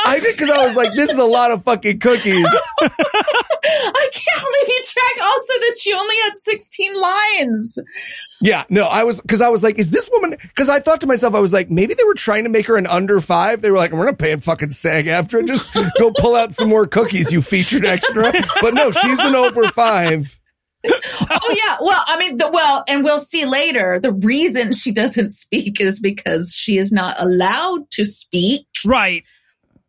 I 0.05 0.19
did 0.19 0.35
because 0.37 0.49
I 0.49 0.65
was 0.65 0.75
like, 0.75 0.93
this 0.95 1.09
is 1.11 1.17
a 1.17 1.25
lot 1.25 1.51
of 1.51 1.63
fucking 1.63 1.99
cookies. 1.99 2.45
I 2.83 4.09
can't 4.11 4.41
believe 4.41 4.67
you 4.67 4.81
tracked 4.83 5.21
also 5.21 5.53
that 5.59 5.77
she 5.81 5.93
only 5.93 6.15
had 6.23 6.37
16 6.37 6.99
lines. 6.99 7.77
Yeah, 8.41 8.63
no, 8.69 8.87
I 8.87 9.03
was 9.03 9.21
because 9.21 9.41
I 9.41 9.49
was 9.49 9.61
like, 9.61 9.77
is 9.77 9.91
this 9.91 10.09
woman? 10.11 10.35
Because 10.41 10.69
I 10.69 10.79
thought 10.79 11.01
to 11.01 11.07
myself, 11.07 11.35
I 11.35 11.39
was 11.39 11.53
like, 11.53 11.69
maybe 11.69 11.93
they 11.93 12.03
were 12.03 12.15
trying 12.15 12.43
to 12.45 12.49
make 12.49 12.67
her 12.67 12.77
an 12.77 12.87
under 12.87 13.21
five. 13.21 13.61
They 13.61 13.69
were 13.69 13.77
like, 13.77 13.91
we're 13.91 14.05
gonna 14.05 14.17
pay 14.17 14.31
a 14.31 14.39
fucking 14.39 14.71
SAG 14.71 15.07
after. 15.07 15.43
Just 15.43 15.69
go 15.99 16.11
pull 16.11 16.35
out 16.35 16.53
some 16.53 16.69
more 16.69 16.87
cookies, 16.87 17.31
you 17.31 17.41
featured 17.41 17.85
extra. 17.91 18.33
But 18.61 18.73
no, 18.73 18.91
she's 18.91 19.19
an 19.19 19.35
over 19.35 19.67
five. 19.69 20.37
Oh 20.83 21.55
yeah. 21.55 21.77
Well, 21.79 22.03
I 22.07 22.17
mean, 22.17 22.37
the, 22.37 22.49
well, 22.49 22.83
and 22.87 23.03
we'll 23.03 23.19
see 23.19 23.45
later. 23.45 23.99
The 23.99 24.11
reason 24.11 24.71
she 24.71 24.91
doesn't 24.91 25.29
speak 25.31 25.79
is 25.79 25.99
because 25.99 26.51
she 26.55 26.79
is 26.79 26.91
not 26.91 27.15
allowed 27.19 27.91
to 27.91 28.03
speak. 28.05 28.65
Right. 28.83 29.23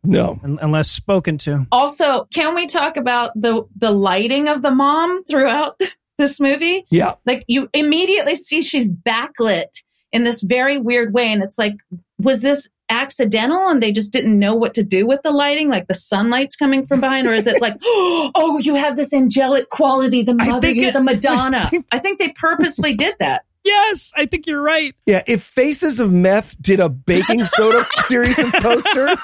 No, 0.03 0.39
Un- 0.43 0.59
Unless 0.61 0.91
spoken 0.91 1.39
to. 1.39 1.65
Also, 1.71 2.27
can 2.31 2.53
we 2.53 2.67
talk 2.67 2.95
about 2.97 3.31
the 3.35 3.63
the 3.75 3.89
lighting 3.89 4.47
of 4.49 4.61
the 4.61 4.69
mom 4.69 5.23
throughout 5.23 5.81
this 6.19 6.39
movie? 6.39 6.85
yeah, 6.91 7.13
Like 7.25 7.43
you 7.47 7.69
immediately 7.73 8.35
see 8.35 8.61
she's 8.61 8.91
backlit 8.91 9.81
in 10.11 10.23
this 10.23 10.41
very 10.41 10.77
weird 10.77 11.11
way, 11.11 11.33
and 11.33 11.41
it's 11.41 11.57
like, 11.57 11.73
was 12.19 12.43
this 12.43 12.69
accidental 12.89 13.69
and 13.69 13.81
they 13.81 13.91
just 13.91 14.11
didn't 14.13 14.37
know 14.37 14.55
what 14.55 14.73
to 14.73 14.83
do 14.83 15.05
with 15.05 15.21
the 15.23 15.31
lighting 15.31 15.69
like 15.69 15.87
the 15.87 15.93
sunlight's 15.93 16.55
coming 16.55 16.85
from 16.85 16.99
behind 16.99 17.27
or 17.27 17.33
is 17.33 17.47
it 17.47 17.61
like 17.61 17.75
oh 17.83 18.59
you 18.61 18.75
have 18.75 18.95
this 18.97 19.13
angelic 19.13 19.69
quality 19.69 20.21
the 20.21 20.33
mother 20.33 20.69
you're 20.69 20.89
it- 20.89 20.93
the 20.93 21.01
madonna 21.01 21.71
i 21.91 21.97
think 21.99 22.19
they 22.19 22.29
purposely 22.29 22.93
did 22.93 23.15
that 23.19 23.43
Yes, 23.65 24.11
I 24.13 24.25
think 24.25 24.45
you're 24.45 24.61
right. 24.61 24.93
yeah. 25.05 25.23
If 25.25 25.41
Faces 25.41 26.01
of 26.01 26.11
Meth 26.11 26.61
did 26.61 26.81
a 26.81 26.89
baking 26.89 27.45
soda 27.45 27.87
series 28.07 28.37
of 28.37 28.51
posters, 28.51 29.17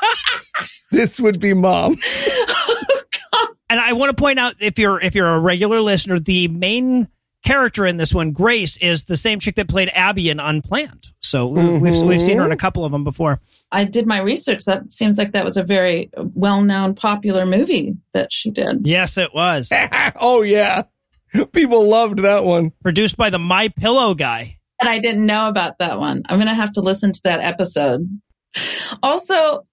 this 0.92 1.20
would 1.20 1.42
be 1.42 1.54
mom. 1.54 1.98
Oh, 3.34 3.48
and 3.70 3.82
I 3.82 3.92
want 3.92 4.12
to 4.12 4.14
point 4.16 4.40
out 4.40 4.56
if 4.62 4.80
you're 4.80 5.02
if 5.02 5.14
you're 5.14 5.28
a 5.28 5.40
regular 5.42 5.82
listener, 5.82 6.20
the 6.20 6.48
main 6.48 7.10
character 7.44 7.86
in 7.86 7.98
this 7.98 8.14
one, 8.14 8.32
Grace, 8.32 8.78
is 8.78 9.06
the 9.06 9.18
same 9.18 9.40
chick 9.40 9.56
that 9.56 9.68
played 9.68 9.90
Abby 9.90 10.30
in 10.30 10.40
Unplanned. 10.40 11.12
So 11.20 11.48
we've 11.48 12.02
we've 12.02 12.22
seen 12.22 12.38
her 12.38 12.46
in 12.46 12.52
a 12.52 12.56
mm-hmm. 12.56 12.60
couple 12.60 12.86
of 12.86 12.92
them 12.92 13.04
before. 13.04 13.40
I 13.72 13.86
did 13.86 14.08
my 14.08 14.20
research. 14.20 14.66
That 14.66 14.92
seems 14.92 15.18
like 15.18 15.34
that 15.34 15.46
was 15.46 15.58
a 15.58 15.64
very 15.64 16.10
well 16.16 16.62
known, 16.62 16.96
popular 16.96 17.46
movie 17.46 17.98
that 18.14 18.34
she 18.34 18.50
did. 18.50 18.88
Yes, 18.88 19.18
it 19.18 19.34
was 19.34 19.72
oh 20.16 20.42
yeah, 20.42 20.84
people 21.52 21.88
loved 21.88 22.20
that 22.20 22.44
one. 22.44 22.72
produced 22.82 23.16
by 23.18 23.30
the 23.30 23.40
My 23.40 23.68
Pillow 23.70 24.16
guy. 24.16 24.58
And 24.80 24.90
I 24.90 25.00
didn't 25.00 25.26
know 25.26 25.50
about 25.50 25.80
that 25.80 26.00
one. 26.00 26.24
I'm 26.28 26.38
going 26.38 26.48
to 26.48 26.54
have 26.54 26.74
to 26.74 26.82
listen 26.82 27.12
to 27.12 27.22
that 27.26 27.42
episode. 27.42 28.08
Also, 29.04 29.68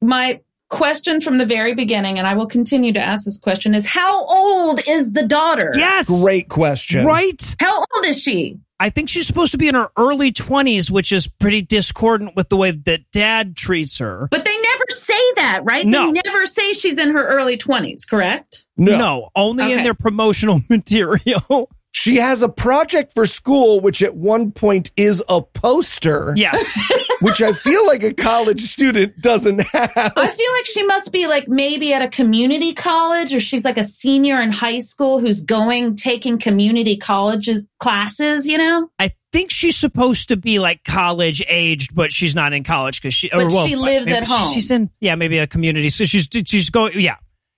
my 0.00 0.40
question 0.72 1.20
from 1.20 1.38
the 1.38 1.46
very 1.46 1.74
beginning, 1.74 2.18
and 2.18 2.26
I 2.26 2.34
will 2.34 2.46
continue 2.48 2.92
to 2.94 2.98
ask 3.00 3.24
this 3.24 3.38
question, 3.38 3.74
is 3.74 3.86
how 3.86 4.24
old 4.26 4.80
is 4.88 5.12
the 5.12 5.22
daughter? 5.22 5.70
Yes, 5.76 6.08
Great 6.08 6.48
question. 6.48 7.06
right. 7.06 7.56
How 7.60 7.76
old 7.78 8.06
is 8.06 8.20
she? 8.20 8.58
I 8.80 8.90
think 8.90 9.08
she's 9.08 9.28
supposed 9.28 9.52
to 9.52 9.58
be 9.58 9.68
in 9.68 9.76
her 9.76 9.90
early 9.96 10.32
twenties, 10.32 10.90
which 10.90 11.12
is 11.12 11.28
pretty 11.28 11.62
discordant 11.62 12.34
with 12.34 12.48
the 12.48 12.56
way 12.56 12.72
that 12.72 13.02
Dad 13.12 13.54
treats 13.56 13.98
her. 13.98 14.26
But 14.28 14.44
they 14.44 14.60
never 14.60 14.84
say 14.88 15.20
that, 15.36 15.60
right? 15.62 15.86
No. 15.86 16.06
They 16.12 16.20
never 16.26 16.46
say 16.46 16.72
she's 16.72 16.98
in 16.98 17.10
her 17.12 17.24
early 17.24 17.56
20s, 17.56 18.08
correct? 18.08 18.64
No. 18.76 19.28
only 19.36 19.72
in 19.72 19.84
their 19.84 19.94
promotional 19.94 20.62
material. 20.68 21.70
She 21.92 22.16
has 22.16 22.40
a 22.42 22.48
project 22.48 23.12
for 23.12 23.26
school, 23.26 23.80
which 23.80 24.02
at 24.02 24.16
one 24.16 24.50
point 24.50 24.90
is 24.96 25.22
a 25.28 25.42
poster, 25.42 26.32
yes, 26.36 26.78
which 27.20 27.42
I 27.42 27.52
feel 27.52 27.86
like 27.86 28.02
a 28.02 28.14
college 28.14 28.62
student 28.62 29.20
doesn't 29.20 29.60
have. 29.60 30.12
I 30.16 30.28
feel 30.30 30.52
like 30.52 30.66
she 30.66 30.84
must 30.84 31.12
be 31.12 31.26
like 31.26 31.48
maybe 31.48 31.92
at 31.92 32.00
a 32.00 32.08
community 32.08 32.72
college 32.72 33.34
or 33.34 33.40
she's 33.40 33.64
like 33.64 33.76
a 33.76 33.82
senior 33.82 34.40
in 34.40 34.50
high 34.50 34.78
school 34.78 35.18
who's 35.18 35.44
going 35.44 35.96
taking 35.96 36.38
community 36.38 36.96
colleges 36.96 37.62
classes, 37.78 38.46
you 38.46 38.56
know? 38.56 38.88
I 38.98 39.10
think 39.32 39.50
she's 39.50 39.76
supposed 39.76 40.28
to 40.28 40.36
be 40.36 40.58
like 40.58 40.84
college 40.84 41.44
aged, 41.46 41.94
but 41.94 42.10
she's 42.10 42.34
not 42.34 42.54
in 42.54 42.64
college 42.64 43.02
because 43.02 43.14
she. 43.14 43.28
But 43.28 43.42
or, 43.42 43.48
well, 43.48 43.66
she 43.66 43.76
lives 43.76 44.08
at 44.08 44.26
home. 44.26 44.54
She's 44.54 44.70
in 44.70 44.88
yeah, 45.00 45.14
maybe 45.14 45.38
a 45.38 45.46
community. 45.46 45.90
So 45.90 46.04
she's 46.04 46.28
she's 46.46 46.70
going 46.70 46.98
yeah, 46.98 47.16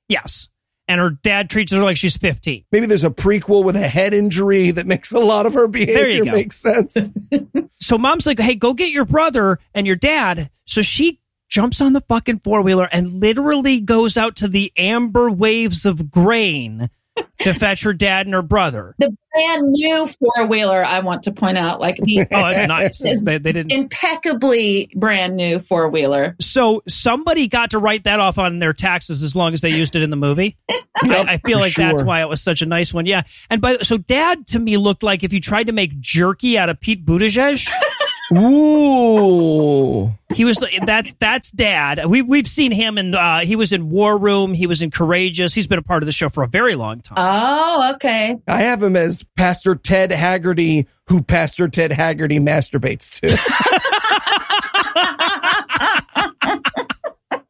yes, 0.09 0.49
and 0.89 1.01
her 1.01 1.11
dad 1.11 1.51
treats 1.51 1.73
her 1.73 1.83
like 1.83 1.97
she's 1.97 2.17
fifteen. 2.17 2.65
Maybe 2.73 2.87
there's 2.87 3.05
a 3.05 3.11
prequel 3.11 3.65
with 3.65 3.77
a 3.77 3.89
head 3.89 4.15
injury 4.15 4.71
that 4.71 4.87
makes 4.87 5.13
a 5.13 5.19
lot 5.19 5.47
of 5.47 5.55
her 5.55 5.69
behavior 5.69 6.25
make 6.25 6.53
sense. 6.53 7.11
So 7.81 7.99
mom's 7.99 8.25
like, 8.25 8.39
hey, 8.39 8.55
go 8.55 8.73
get 8.73 8.93
your 8.93 9.05
brother 9.05 9.59
and 9.75 9.87
your 9.87 9.97
dad. 9.97 10.49
So 10.65 10.81
she 10.81 11.21
jumps 11.51 11.83
on 11.83 11.93
the 11.93 12.01
fucking 12.01 12.39
four 12.39 12.63
wheeler 12.63 12.89
and 12.91 13.21
literally 13.21 13.81
goes 13.81 14.17
out 14.17 14.37
to 14.37 14.49
the 14.49 14.73
amber 14.75 15.31
waves 15.31 15.85
of 15.85 16.11
grain 16.11 16.89
to 17.39 17.55
fetch 17.55 17.83
her 17.83 17.93
dad 17.93 18.27
and 18.27 18.35
her 18.35 18.43
brother. 18.43 18.95
The 18.99 19.17
brand 19.33 19.63
new 19.71 20.07
four 20.07 20.47
wheeler, 20.47 20.85
I 20.85 21.01
want 21.01 21.25
to 21.25 21.33
point 21.33 21.59
out, 21.59 21.81
like 21.81 21.97
the 21.97 22.21
Oh, 22.33 22.47
it's 22.47 22.69
nice. 22.69 23.21
They, 23.23 23.39
they 23.39 23.53
didn't. 23.53 23.73
impeccably 23.73 24.91
brand 24.95 25.37
new 25.37 25.59
four 25.59 25.89
wheeler. 25.89 26.37
So 26.41 26.83
somebody 26.89 27.49
got 27.49 27.71
to 27.71 27.79
write 27.79 28.05
that 28.05 28.21
off 28.21 28.39
on 28.39 28.59
their 28.59 28.73
taxes 28.73 29.23
as 29.23 29.37
long 29.37 29.53
as 29.53 29.61
they 29.61 29.71
used 29.71 29.97
it 29.97 30.03
in 30.03 30.11
the 30.11 30.17
movie. 30.17 30.57
I, 30.71 30.81
I 31.03 31.39
feel 31.39 31.59
for 31.59 31.63
like 31.63 31.75
that's 31.75 32.03
why 32.03 32.23
it 32.23 32.29
was 32.29 32.41
such 32.41 32.63
a 32.63 32.67
nice 32.67 32.95
one. 32.95 33.07
Yeah. 33.07 33.23
And 33.51 33.61
by 33.61 33.79
so 33.79 33.99
dad 33.99 34.47
to 34.49 34.59
me 34.59 34.77
looked 34.77 35.03
like 35.03 35.25
if 35.25 35.33
you 35.33 35.41
tried 35.41 35.67
to 35.67 35.73
make 35.73 35.99
jerky 36.01 36.57
out 36.57 36.69
of 36.69 36.81
Pete 36.81 37.05
Buttigieg. 37.05 37.69
Ooh. 38.37 40.13
He 40.35 40.45
was 40.45 40.63
that's 40.85 41.15
that's 41.15 41.51
dad. 41.51 42.05
We 42.07 42.23
we've 42.23 42.47
seen 42.47 42.73
him 42.73 42.99
in 42.99 43.15
uh 43.15 43.41
he 43.41 43.57
was 43.57 43.73
in 43.73 43.91
War 43.91 44.19
Room, 44.19 44.55
he 44.55 44.67
was 44.67 44.83
in 44.83 44.91
Courageous. 44.91 45.55
He's 45.55 45.67
been 45.67 45.79
a 45.79 45.83
part 45.83 46.03
of 46.03 46.07
the 46.07 46.13
show 46.13 46.29
for 46.29 46.43
a 46.43 46.49
very 46.49 46.75
long 46.75 47.01
time. 47.01 47.17
Oh, 47.19 47.93
okay. 47.95 48.37
I 48.49 48.63
have 48.63 48.83
him 48.83 48.97
as 48.97 49.25
Pastor 49.37 49.77
Ted 49.77 50.11
Haggerty, 50.11 50.89
who 51.07 51.23
Pastor 51.23 51.69
Ted 51.69 51.93
Haggerty 51.93 52.41
masturbates 52.41 53.21
to. 53.21 53.37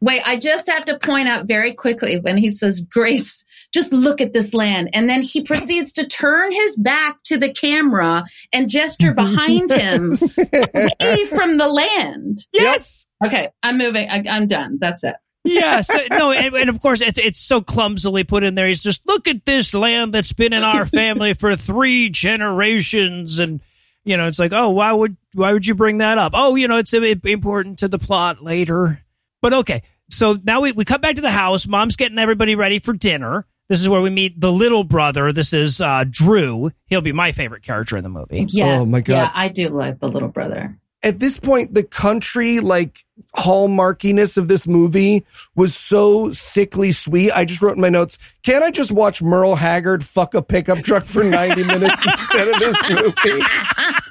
Wait, 0.00 0.22
I 0.24 0.36
just 0.36 0.70
have 0.70 0.84
to 0.84 0.98
point 0.98 1.26
out 1.26 1.46
very 1.46 1.72
quickly 1.72 2.20
when 2.20 2.36
he 2.36 2.50
says, 2.50 2.80
Grace, 2.80 3.44
just 3.72 3.92
look 3.92 4.20
at 4.20 4.32
this 4.32 4.54
land. 4.54 4.90
And 4.92 5.08
then 5.08 5.22
he 5.22 5.42
proceeds 5.42 5.92
to 5.94 6.06
turn 6.06 6.52
his 6.52 6.76
back 6.76 7.22
to 7.24 7.36
the 7.36 7.52
camera 7.52 8.24
and 8.52 8.68
gesture 8.68 9.14
behind 9.14 9.70
him 9.70 10.12
away 11.00 11.26
from 11.26 11.58
the 11.58 11.68
land. 11.68 12.46
Yes. 12.52 13.06
Okay, 13.24 13.50
I'm 13.62 13.78
moving. 13.78 14.08
I, 14.08 14.24
I'm 14.28 14.46
done. 14.46 14.78
That's 14.80 15.04
it. 15.04 15.16
Yes. 15.46 15.90
no, 16.10 16.30
and, 16.32 16.54
and 16.54 16.70
of 16.70 16.80
course, 16.80 17.00
it's, 17.00 17.18
it's 17.18 17.38
so 17.38 17.60
clumsily 17.60 18.24
put 18.24 18.42
in 18.42 18.54
there. 18.54 18.66
He's 18.66 18.82
just, 18.82 19.06
look 19.06 19.28
at 19.28 19.44
this 19.44 19.72
land 19.72 20.12
that's 20.12 20.32
been 20.32 20.52
in 20.52 20.62
our 20.62 20.84
family 20.86 21.34
for 21.34 21.56
three 21.56 22.10
generations. 22.10 23.38
And, 23.38 23.62
you 24.04 24.16
know, 24.16 24.26
it's 24.26 24.38
like, 24.38 24.52
oh, 24.52 24.70
why 24.70 24.92
would, 24.92 25.16
why 25.34 25.52
would 25.52 25.66
you 25.66 25.74
bring 25.74 25.98
that 25.98 26.18
up? 26.18 26.32
Oh, 26.34 26.56
you 26.56 26.68
know, 26.68 26.78
it's 26.78 26.94
uh, 26.94 27.00
important 27.24 27.78
to 27.80 27.88
the 27.88 27.98
plot 27.98 28.42
later. 28.42 29.02
But 29.40 29.52
okay. 29.52 29.82
So 30.10 30.38
now 30.42 30.60
we, 30.60 30.72
we 30.72 30.84
cut 30.84 31.00
back 31.00 31.16
to 31.16 31.22
the 31.22 31.30
house. 31.30 31.66
Mom's 31.66 31.96
getting 31.96 32.18
everybody 32.18 32.54
ready 32.54 32.78
for 32.78 32.92
dinner. 32.92 33.46
This 33.68 33.80
is 33.80 33.88
where 33.88 34.00
we 34.00 34.10
meet 34.10 34.40
the 34.40 34.52
little 34.52 34.84
brother. 34.84 35.32
This 35.32 35.52
is 35.52 35.80
uh, 35.80 36.04
Drew. 36.08 36.70
He'll 36.86 37.00
be 37.00 37.12
my 37.12 37.32
favorite 37.32 37.62
character 37.62 37.96
in 37.96 38.04
the 38.04 38.08
movie. 38.08 38.46
Yes. 38.48 38.82
Oh, 38.82 38.86
my 38.86 39.00
God. 39.00 39.14
Yeah, 39.14 39.30
I 39.34 39.48
do 39.48 39.68
like 39.68 39.98
the 39.98 40.08
little 40.08 40.28
brother. 40.28 40.78
At 41.02 41.20
this 41.20 41.38
point, 41.38 41.74
the 41.74 41.82
country 41.82 42.58
like 42.60 43.04
hallmarkiness 43.36 44.38
of 44.38 44.48
this 44.48 44.66
movie 44.66 45.24
was 45.54 45.74
so 45.74 46.32
sickly 46.32 46.90
sweet. 46.92 47.30
I 47.32 47.44
just 47.44 47.60
wrote 47.62 47.76
in 47.76 47.80
my 47.80 47.90
notes, 47.90 48.18
can 48.42 48.62
I 48.62 48.70
just 48.70 48.90
watch 48.90 49.22
Merle 49.22 49.56
Haggard 49.56 50.04
fuck 50.04 50.34
a 50.34 50.42
pickup 50.42 50.78
truck 50.78 51.04
for 51.04 51.22
90 51.22 51.64
minutes 51.64 52.04
instead 52.04 52.48
of 52.48 52.58
this 52.58 52.76
movie? 52.90 53.44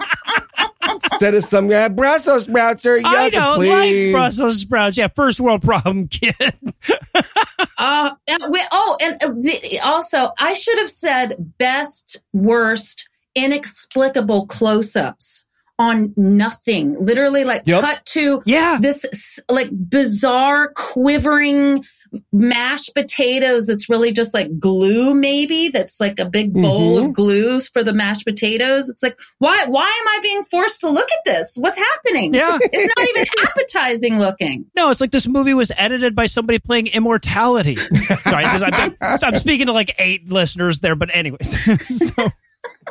instead 1.11 1.35
of 1.35 1.43
some 1.43 1.67
guy, 1.67 1.87
Brussels 1.87 2.45
sprouts 2.45 2.85
are 2.85 2.99
I 3.03 3.25
yucca, 3.25 3.35
don't 3.35 3.55
please. 3.57 4.13
like 4.13 4.21
Brussels 4.21 4.61
sprouts. 4.61 4.97
Yeah, 4.97 5.07
first 5.15 5.39
world 5.39 5.61
problem, 5.61 6.07
kid. 6.09 6.35
Uh, 7.77 8.11
we, 8.49 8.63
oh, 8.71 8.97
and 9.01 9.23
uh, 9.23 9.31
the, 9.39 9.79
also, 9.83 10.31
I 10.39 10.53
should 10.53 10.77
have 10.79 10.89
said 10.89 11.53
best, 11.57 12.21
worst, 12.33 13.07
inexplicable 13.35 14.47
close 14.47 14.95
ups 14.95 15.45
on 15.77 16.13
nothing. 16.15 16.95
Literally, 17.03 17.43
like 17.43 17.63
Yep. 17.65 17.81
cut 17.81 18.05
to 18.07 18.41
yeah. 18.45 18.77
this 18.81 19.39
like 19.49 19.69
bizarre, 19.89 20.69
quivering 20.73 21.83
mashed 22.31 22.93
potatoes 22.95 23.67
that's 23.67 23.89
really 23.89 24.11
just 24.11 24.33
like 24.33 24.59
glue, 24.59 25.13
maybe 25.13 25.69
that's 25.69 25.99
like 25.99 26.19
a 26.19 26.25
big 26.25 26.53
bowl 26.53 26.99
Mhm. 26.99 27.05
of 27.07 27.13
glue 27.13 27.59
for 27.61 27.83
the 27.83 27.93
mashed 27.93 28.25
potatoes. 28.25 28.89
It's 28.89 29.01
like, 29.03 29.17
why, 29.39 29.65
why 29.67 29.83
am 29.83 30.07
I 30.07 30.19
being 30.21 30.43
forced 30.45 30.81
to 30.81 30.89
look 30.89 31.09
at 31.11 31.19
this? 31.25 31.55
What's 31.57 31.77
happening? 31.77 32.33
Yeah. 32.33 32.57
It's 32.71 32.93
not 32.97 33.07
even 33.09 33.25
appetizing 33.43 34.19
looking. 34.19 34.65
No, 34.75 34.89
it's 34.91 35.01
like 35.01 35.11
this 35.11 35.27
movie 35.27 35.53
was 35.53 35.71
edited 35.77 36.15
by 36.15 36.25
somebody 36.25 36.59
playing 36.59 36.87
Immortality. 36.87 37.75
Sorry, 38.23 38.43
because 38.43 38.63
I'm, 38.63 38.95
I'm 39.01 39.35
speaking 39.35 39.67
to 39.67 39.73
like 39.73 39.93
eight 39.99 40.29
listeners 40.29 40.79
there, 40.79 40.95
but 40.95 41.09
anyways. 41.15 41.55
so, 42.07 42.29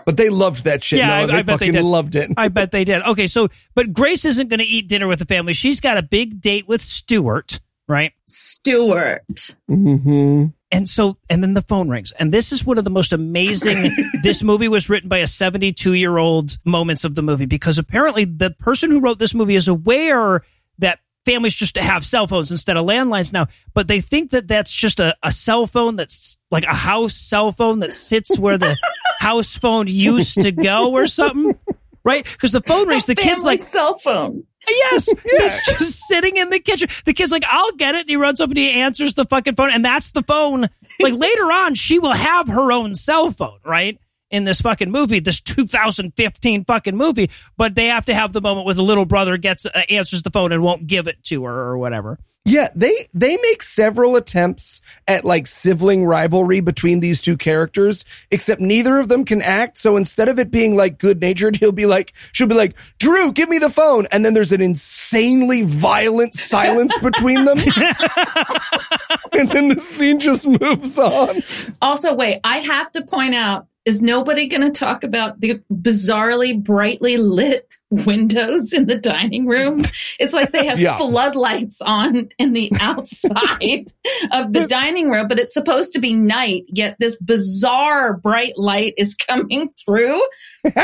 But 0.06 0.16
they 0.16 0.28
loved 0.28 0.64
that 0.64 0.82
shit. 0.82 0.98
Yeah, 1.00 1.08
no, 1.08 1.14
I- 1.14 1.26
they 1.26 1.32
I 1.32 1.36
bet 1.42 1.46
they 1.46 1.52
fucking 1.66 1.72
did. 1.72 1.84
loved 1.84 2.16
it. 2.16 2.30
I 2.36 2.48
bet 2.48 2.70
they 2.70 2.84
did. 2.84 3.02
Okay, 3.02 3.26
so 3.26 3.48
but 3.74 3.92
Grace 3.92 4.24
isn't 4.24 4.48
going 4.48 4.60
to 4.60 4.64
eat 4.66 4.88
dinner 4.88 5.06
with 5.06 5.18
the 5.18 5.24
family. 5.26 5.52
She's 5.52 5.80
got 5.80 5.96
a 5.96 6.02
big 6.02 6.40
date 6.40 6.68
with 6.68 6.80
Stuart, 6.82 7.60
right? 7.88 8.12
Stewart. 8.26 9.54
hmm 9.68 10.46
And 10.70 10.88
so, 10.88 11.16
and 11.28 11.42
then 11.42 11.54
the 11.54 11.62
phone 11.62 11.88
rings. 11.88 12.12
And 12.12 12.32
this 12.32 12.52
is 12.52 12.64
one 12.64 12.78
of 12.78 12.84
the 12.84 12.90
most 12.90 13.12
amazing. 13.12 13.94
this 14.22 14.42
movie 14.42 14.68
was 14.68 14.88
written 14.88 15.08
by 15.08 15.18
a 15.18 15.26
72 15.26 15.92
year 15.92 16.16
old 16.16 16.58
moments 16.64 17.04
of 17.04 17.14
the 17.14 17.22
movie 17.22 17.46
because 17.46 17.78
apparently 17.78 18.24
the 18.24 18.50
person 18.50 18.90
who 18.90 19.00
wrote 19.00 19.18
this 19.18 19.34
movie 19.34 19.56
is 19.56 19.68
aware 19.68 20.42
that 20.78 20.98
families 21.24 21.54
just 21.54 21.76
have 21.76 22.04
cell 22.04 22.26
phones 22.26 22.50
instead 22.50 22.76
of 22.76 22.84
landlines 22.84 23.32
now, 23.32 23.46
but 23.72 23.88
they 23.88 24.00
think 24.00 24.30
that 24.30 24.46
that's 24.48 24.72
just 24.72 25.00
a, 25.00 25.16
a 25.22 25.32
cell 25.32 25.66
phone 25.66 25.96
that's 25.96 26.38
like 26.50 26.64
a 26.64 26.74
house 26.74 27.14
cell 27.14 27.52
phone 27.52 27.80
that 27.80 27.94
sits 27.94 28.38
where 28.38 28.58
the 28.58 28.76
house 29.18 29.56
phone 29.56 29.86
used 29.86 30.40
to 30.40 30.52
go 30.52 30.92
or 30.92 31.06
something. 31.06 31.58
Right? 32.04 32.22
Because 32.24 32.52
the 32.52 32.60
phone 32.60 32.86
rings, 32.86 33.06
the 33.06 33.14
kid's 33.14 33.44
like, 33.44 33.60
cell 33.60 33.96
phone. 33.98 34.44
Yes, 34.68 35.08
it's 35.24 35.78
just 35.78 35.98
sitting 36.06 36.36
in 36.36 36.50
the 36.50 36.58
kitchen. 36.58 36.88
The 37.04 37.12
kid's 37.12 37.32
like, 37.32 37.44
"I'll 37.50 37.72
get 37.72 37.94
it," 37.94 38.02
and 38.02 38.08
he 38.08 38.16
runs 38.16 38.40
up 38.40 38.50
and 38.50 38.58
he 38.58 38.70
answers 38.70 39.14
the 39.14 39.24
fucking 39.24 39.56
phone, 39.56 39.70
and 39.70 39.84
that's 39.84 40.10
the 40.12 40.22
phone. 40.22 40.68
Like 41.00 41.14
later 41.14 41.50
on, 41.52 41.74
she 41.74 41.98
will 41.98 42.12
have 42.12 42.48
her 42.48 42.72
own 42.72 42.94
cell 42.94 43.30
phone, 43.30 43.58
right? 43.64 43.98
In 44.30 44.44
this 44.44 44.60
fucking 44.60 44.90
movie, 44.90 45.20
this 45.20 45.40
2015 45.40 46.64
fucking 46.64 46.96
movie, 46.96 47.30
but 47.56 47.74
they 47.74 47.86
have 47.86 48.06
to 48.06 48.14
have 48.14 48.32
the 48.32 48.40
moment 48.40 48.66
where 48.66 48.74
the 48.74 48.82
little 48.82 49.04
brother 49.04 49.36
gets 49.36 49.64
uh, 49.64 49.82
answers 49.88 50.22
the 50.22 50.30
phone 50.30 50.50
and 50.50 50.62
won't 50.62 50.86
give 50.86 51.06
it 51.06 51.22
to 51.24 51.44
her 51.44 51.52
or 51.52 51.78
whatever. 51.78 52.18
Yeah, 52.46 52.68
they 52.74 53.06
they 53.14 53.38
make 53.38 53.62
several 53.62 54.16
attempts 54.16 54.82
at 55.08 55.24
like 55.24 55.46
sibling 55.46 56.04
rivalry 56.04 56.60
between 56.60 57.00
these 57.00 57.22
two 57.22 57.38
characters, 57.38 58.04
except 58.30 58.60
neither 58.60 58.98
of 58.98 59.08
them 59.08 59.24
can 59.24 59.40
act. 59.40 59.78
So 59.78 59.96
instead 59.96 60.28
of 60.28 60.38
it 60.38 60.50
being 60.50 60.76
like 60.76 60.98
good 60.98 61.22
natured, 61.22 61.56
he'll 61.60 61.72
be 61.72 61.86
like, 61.86 62.12
she'll 62.32 62.46
be 62.46 62.54
like, 62.54 62.76
Drew, 62.98 63.32
give 63.32 63.48
me 63.48 63.58
the 63.58 63.70
phone, 63.70 64.06
and 64.12 64.26
then 64.26 64.34
there's 64.34 64.52
an 64.52 64.60
insanely 64.60 65.62
violent 65.62 66.34
silence 66.34 66.94
between 66.98 67.46
them, 67.46 67.56
and 69.32 69.48
then 69.48 69.68
the 69.68 69.80
scene 69.80 70.20
just 70.20 70.46
moves 70.46 70.98
on. 70.98 71.42
Also, 71.80 72.12
wait, 72.12 72.40
I 72.44 72.58
have 72.58 72.92
to 72.92 73.02
point 73.06 73.34
out 73.34 73.68
is 73.84 74.00
nobody 74.00 74.46
going 74.48 74.62
to 74.62 74.70
talk 74.70 75.04
about 75.04 75.40
the 75.40 75.60
bizarrely 75.72 76.58
brightly 76.62 77.16
lit 77.18 77.68
windows 77.90 78.72
in 78.72 78.86
the 78.86 78.96
dining 78.96 79.46
room? 79.46 79.82
It's 80.18 80.32
like 80.32 80.52
they 80.52 80.66
have 80.66 80.80
Yeah. 80.84 80.96
floodlights 80.96 81.80
on 81.82 82.30
in 82.38 82.52
the 82.54 82.72
outside 82.80 83.86
of 84.32 84.52
the 84.52 84.66
dining 84.68 85.10
room, 85.10 85.28
but 85.28 85.38
it's 85.38 85.52
supposed 85.52 85.92
to 85.92 85.98
be 86.00 86.14
night, 86.14 86.64
yet 86.68 86.96
this 86.98 87.16
bizarre 87.20 88.16
bright 88.16 88.56
light 88.56 88.94
is 88.96 89.14
coming 89.14 89.70
through. 89.84 90.20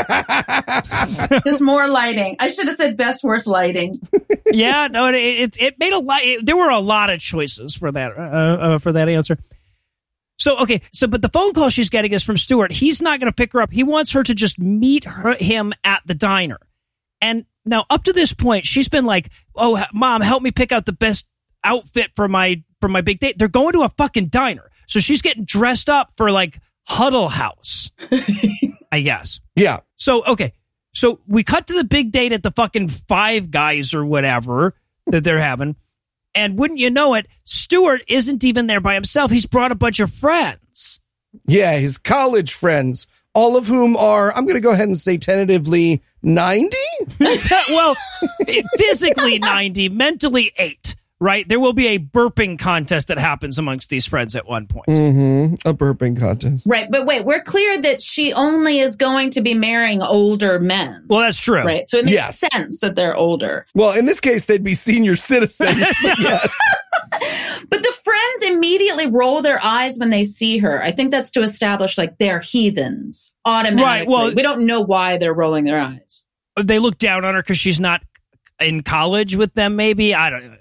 Just 1.43 1.61
more 1.61 1.87
lighting. 1.87 2.35
I 2.39 2.47
should 2.49 2.67
have 2.67 2.77
said 2.77 2.97
best 2.97 3.23
worst 3.23 3.47
lighting. 3.47 3.99
yeah, 4.51 4.87
no, 4.91 5.07
it 5.07 5.15
it, 5.15 5.57
it 5.61 5.79
made 5.79 5.93
a 5.93 5.99
lot. 5.99 6.21
It, 6.23 6.45
there 6.45 6.55
were 6.57 6.69
a 6.69 6.79
lot 6.79 7.09
of 7.09 7.19
choices 7.19 7.75
for 7.75 7.91
that 7.91 8.11
uh, 8.17 8.21
uh, 8.21 8.77
for 8.79 8.91
that 8.93 9.09
answer. 9.09 9.37
So 10.41 10.57
okay, 10.57 10.81
so 10.91 11.05
but 11.05 11.21
the 11.21 11.29
phone 11.29 11.53
call 11.53 11.69
she's 11.69 11.91
getting 11.91 12.13
is 12.13 12.23
from 12.23 12.35
Stuart. 12.35 12.71
He's 12.71 12.99
not 12.99 13.19
going 13.19 13.31
to 13.31 13.35
pick 13.35 13.53
her 13.53 13.61
up. 13.61 13.71
He 13.71 13.83
wants 13.83 14.13
her 14.13 14.23
to 14.23 14.33
just 14.33 14.57
meet 14.57 15.03
her, 15.03 15.35
him 15.35 15.71
at 15.83 16.01
the 16.07 16.15
diner. 16.15 16.57
And 17.21 17.45
now 17.63 17.85
up 17.91 18.05
to 18.05 18.13
this 18.13 18.33
point, 18.33 18.65
she's 18.65 18.89
been 18.89 19.05
like, 19.05 19.29
"Oh, 19.55 19.83
mom, 19.93 20.21
help 20.21 20.41
me 20.41 20.49
pick 20.49 20.71
out 20.71 20.87
the 20.87 20.93
best 20.93 21.27
outfit 21.63 22.09
for 22.15 22.27
my 22.27 22.63
for 22.79 22.87
my 22.87 23.01
big 23.01 23.19
date." 23.19 23.37
They're 23.37 23.49
going 23.49 23.73
to 23.73 23.83
a 23.83 23.89
fucking 23.89 24.29
diner, 24.29 24.71
so 24.87 24.99
she's 24.99 25.21
getting 25.21 25.45
dressed 25.45 25.91
up 25.91 26.13
for 26.17 26.31
like 26.31 26.59
Huddle 26.87 27.29
House, 27.29 27.91
I 28.91 29.01
guess. 29.01 29.41
Yeah, 29.55 29.81
So 29.95 30.25
okay, 30.25 30.53
so 30.91 31.19
we 31.27 31.43
cut 31.43 31.67
to 31.67 31.73
the 31.73 31.83
big 31.83 32.11
date 32.11 32.33
at 32.33 32.41
the 32.41 32.49
fucking 32.49 32.87
Five 32.87 33.51
Guys 33.51 33.93
or 33.93 34.03
whatever 34.03 34.73
that 35.05 35.23
they're 35.23 35.39
having, 35.39 35.75
and 36.35 36.57
wouldn't 36.57 36.79
you 36.79 36.89
know 36.89 37.13
it, 37.13 37.27
Stuart 37.45 38.01
isn't 38.07 38.43
even 38.43 38.67
there 38.67 38.81
by 38.81 38.93
himself. 38.93 39.31
He's 39.31 39.45
brought 39.45 39.71
a 39.71 39.75
bunch 39.75 39.99
of 39.99 40.11
friends. 40.13 40.99
yeah, 41.47 41.77
his 41.77 41.97
college 41.97 42.53
friends, 42.53 43.07
all 43.33 43.57
of 43.57 43.67
whom 43.67 43.95
are, 43.95 44.33
I'm 44.35 44.45
going 44.45 44.55
to 44.55 44.61
go 44.61 44.71
ahead 44.71 44.87
and 44.87 44.97
say 44.97 45.17
tentatively 45.17 46.01
ninety. 46.21 46.77
well, 47.69 47.95
physically 48.77 49.39
ninety, 49.39 49.89
mentally 49.89 50.51
eight. 50.57 50.95
Right? 51.23 51.47
There 51.47 51.59
will 51.59 51.73
be 51.73 51.89
a 51.89 51.99
burping 51.99 52.57
contest 52.57 53.09
that 53.09 53.19
happens 53.19 53.59
amongst 53.59 53.89
these 53.91 54.07
friends 54.07 54.35
at 54.35 54.47
one 54.47 54.65
point. 54.65 54.87
Mm-hmm. 54.87 55.67
A 55.69 55.73
burping 55.73 56.19
contest. 56.19 56.65
Right. 56.65 56.89
But 56.89 57.05
wait, 57.05 57.23
we're 57.25 57.41
clear 57.43 57.79
that 57.79 58.01
she 58.01 58.33
only 58.33 58.79
is 58.79 58.95
going 58.95 59.29
to 59.31 59.41
be 59.41 59.53
marrying 59.53 60.01
older 60.01 60.59
men. 60.59 61.05
Well, 61.07 61.19
that's 61.19 61.39
true. 61.39 61.61
Right. 61.63 61.87
So 61.87 61.99
it 61.99 62.05
makes 62.05 62.15
Yes. 62.15 62.39
sense 62.51 62.79
that 62.81 62.95
they're 62.95 63.15
older. 63.15 63.67
Well, 63.75 63.91
in 63.91 64.05
this 64.07 64.19
case, 64.19 64.45
they'd 64.47 64.63
be 64.63 64.73
senior 64.73 65.15
citizens. 65.15 65.77
yes. 66.03 66.51
But 67.69 67.83
the 67.83 67.93
friends 68.03 68.53
immediately 68.53 69.05
roll 69.05 69.43
their 69.43 69.63
eyes 69.63 69.99
when 69.99 70.09
they 70.09 70.23
see 70.23 70.57
her. 70.57 70.81
I 70.83 70.91
think 70.91 71.11
that's 71.11 71.29
to 71.31 71.43
establish 71.43 71.99
like 71.99 72.17
they're 72.17 72.39
heathens 72.39 73.33
automatically. 73.45 73.83
Right, 73.85 74.07
well- 74.07 74.33
we 74.33 74.41
don't 74.41 74.65
know 74.65 74.81
why 74.81 75.17
they're 75.19 75.33
rolling 75.35 75.65
their 75.65 75.79
eyes. 75.79 76.25
They 76.59 76.79
look 76.79 76.97
down 76.97 77.25
on 77.25 77.35
her 77.35 77.41
because 77.43 77.59
she's 77.59 77.79
not 77.79 78.01
in 78.59 78.81
college 78.83 79.35
with 79.35 79.53
them. 79.53 79.75
Maybe 79.75 80.15
I 80.15 80.29
don't. 80.31 80.57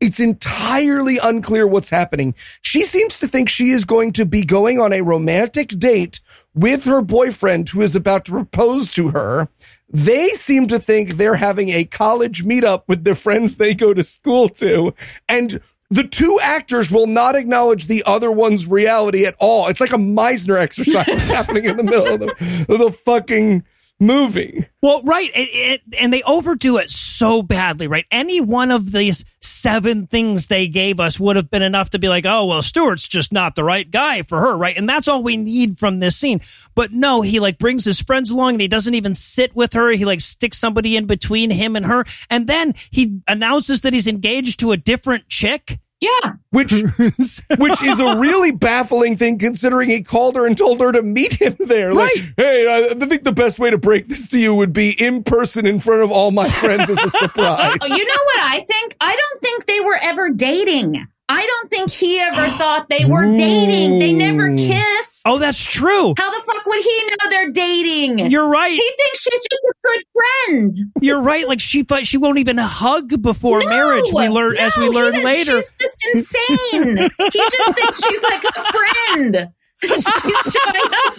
It's 0.00 0.20
entirely 0.20 1.18
unclear 1.18 1.66
what's 1.66 1.90
happening. 1.90 2.34
She 2.62 2.84
seems 2.84 3.18
to 3.20 3.28
think 3.28 3.48
she 3.48 3.70
is 3.70 3.84
going 3.84 4.12
to 4.14 4.24
be 4.24 4.44
going 4.44 4.80
on 4.80 4.92
a 4.92 5.02
romantic 5.02 5.68
date 5.68 6.20
with 6.54 6.84
her 6.84 7.02
boyfriend 7.02 7.68
who 7.68 7.82
is 7.82 7.94
about 7.94 8.24
to 8.24 8.32
propose 8.32 8.92
to 8.92 9.10
her. 9.10 9.48
They 9.92 10.30
seem 10.30 10.68
to 10.68 10.78
think 10.78 11.12
they're 11.12 11.34
having 11.34 11.68
a 11.70 11.84
college 11.84 12.44
meetup 12.44 12.84
with 12.86 13.04
the 13.04 13.14
friends 13.14 13.56
they 13.56 13.74
go 13.74 13.92
to 13.92 14.02
school 14.02 14.48
to. 14.50 14.94
And 15.28 15.60
the 15.90 16.04
two 16.04 16.38
actors 16.42 16.90
will 16.90 17.08
not 17.08 17.34
acknowledge 17.34 17.86
the 17.86 18.04
other 18.06 18.30
one's 18.30 18.66
reality 18.66 19.26
at 19.26 19.34
all. 19.38 19.68
It's 19.68 19.80
like 19.80 19.92
a 19.92 19.96
Meisner 19.96 20.58
exercise 20.58 21.22
happening 21.28 21.64
in 21.64 21.76
the 21.76 21.82
middle 21.82 22.14
of 22.14 22.20
the, 22.20 22.66
of 22.68 22.78
the 22.78 22.92
fucking 22.92 23.64
movie. 24.00 24.66
Well, 24.82 25.02
right, 25.02 25.30
it, 25.34 25.48
it, 25.52 25.80
and 25.98 26.12
they 26.12 26.22
overdo 26.22 26.78
it 26.78 26.90
so 26.90 27.42
badly, 27.42 27.86
right? 27.86 28.06
Any 28.10 28.40
one 28.40 28.70
of 28.70 28.90
these 28.92 29.24
seven 29.40 30.06
things 30.06 30.46
they 30.46 30.66
gave 30.68 30.98
us 30.98 31.20
would 31.20 31.36
have 31.36 31.50
been 31.50 31.62
enough 31.62 31.90
to 31.90 31.98
be 31.98 32.08
like, 32.08 32.24
oh, 32.24 32.46
well, 32.46 32.62
Stewart's 32.62 33.06
just 33.06 33.30
not 33.30 33.54
the 33.54 33.64
right 33.64 33.88
guy 33.88 34.22
for 34.22 34.40
her, 34.40 34.56
right? 34.56 34.76
And 34.76 34.88
that's 34.88 35.06
all 35.06 35.22
we 35.22 35.36
need 35.36 35.78
from 35.78 36.00
this 36.00 36.16
scene. 36.16 36.40
But 36.74 36.92
no, 36.92 37.20
he 37.20 37.40
like 37.40 37.58
brings 37.58 37.84
his 37.84 38.00
friends 38.00 38.30
along 38.30 38.54
and 38.54 38.62
he 38.62 38.68
doesn't 38.68 38.94
even 38.94 39.12
sit 39.12 39.54
with 39.54 39.74
her. 39.74 39.90
He 39.90 40.06
like 40.06 40.20
sticks 40.20 40.58
somebody 40.58 40.96
in 40.96 41.06
between 41.06 41.50
him 41.50 41.76
and 41.76 41.84
her. 41.84 42.04
And 42.30 42.46
then 42.46 42.74
he 42.90 43.20
announces 43.28 43.82
that 43.82 43.92
he's 43.92 44.06
engaged 44.06 44.60
to 44.60 44.72
a 44.72 44.78
different 44.78 45.28
chick. 45.28 45.78
Yeah. 46.00 46.32
Which 46.50 46.72
which 47.58 47.82
is 47.82 48.00
a 48.00 48.16
really 48.18 48.52
baffling 48.52 49.16
thing 49.16 49.38
considering 49.38 49.90
he 49.90 50.02
called 50.02 50.36
her 50.36 50.46
and 50.46 50.56
told 50.56 50.80
her 50.80 50.92
to 50.92 51.02
meet 51.02 51.34
him 51.40 51.56
there. 51.58 51.92
Like, 51.94 52.14
Right. 52.16 52.32
hey, 52.38 52.66
I, 52.66 52.94
I 52.94 53.06
think 53.06 53.24
the 53.24 53.32
best 53.32 53.58
way 53.58 53.70
to 53.70 53.78
break 53.78 54.08
this 54.08 54.30
to 54.30 54.40
you 54.40 54.54
would 54.54 54.72
be 54.72 54.90
in 54.90 55.22
person 55.24 55.66
in 55.66 55.78
front 55.78 56.02
of 56.02 56.10
all 56.10 56.30
my 56.30 56.48
friends 56.48 56.88
as 56.88 56.98
a 56.98 57.08
surprise. 57.10 57.76
Oh, 57.82 57.86
you 57.86 58.04
know 58.06 58.22
what 58.24 58.40
I 58.40 58.64
think? 58.66 58.96
I 59.00 59.14
don't 59.14 59.42
think 59.42 59.66
they 59.66 59.80
were 59.80 59.98
ever 60.00 60.30
dating. 60.30 61.06
I 61.30 61.46
don't 61.46 61.70
think 61.70 61.90
he 61.92 62.18
ever 62.18 62.46
thought 62.56 62.88
they 62.88 63.04
were 63.04 63.36
dating. 63.36 64.00
They 64.00 64.12
never 64.12 64.56
kissed. 64.56 65.22
Oh, 65.24 65.38
that's 65.38 65.62
true. 65.62 66.14
How 66.18 66.30
the 66.30 66.44
fuck 66.44 66.66
would 66.66 66.82
he 66.82 67.04
know 67.04 67.30
they're 67.30 67.50
dating? 67.52 68.30
You're 68.30 68.48
right. 68.48 68.72
he 68.72 68.92
thinks 68.98 69.20
she's 69.20 69.40
just 69.40 69.62
a 69.62 69.74
good 69.84 70.04
friend. 70.12 70.76
You're 71.00 71.20
right. 71.20 71.46
Like 71.46 71.60
she, 71.60 71.86
she 72.02 72.16
won't 72.16 72.38
even 72.38 72.58
hug 72.58 73.22
before 73.22 73.60
No, 73.60 73.68
marriage. 73.68 74.06
We 74.12 74.28
learn 74.28 74.56
as 74.56 74.76
we 74.76 74.88
learn 74.88 75.22
later. 75.22 75.60
She's 75.60 75.74
just 75.80 76.06
insane. 76.14 76.96
he 76.96 77.28
just 77.30 77.74
thinks 77.76 78.04
she's 78.04 78.22
like 78.22 78.44
a 78.44 78.52
friend. 78.72 79.52
She's 79.82 80.04
showing 80.04 80.92
up 80.92 81.14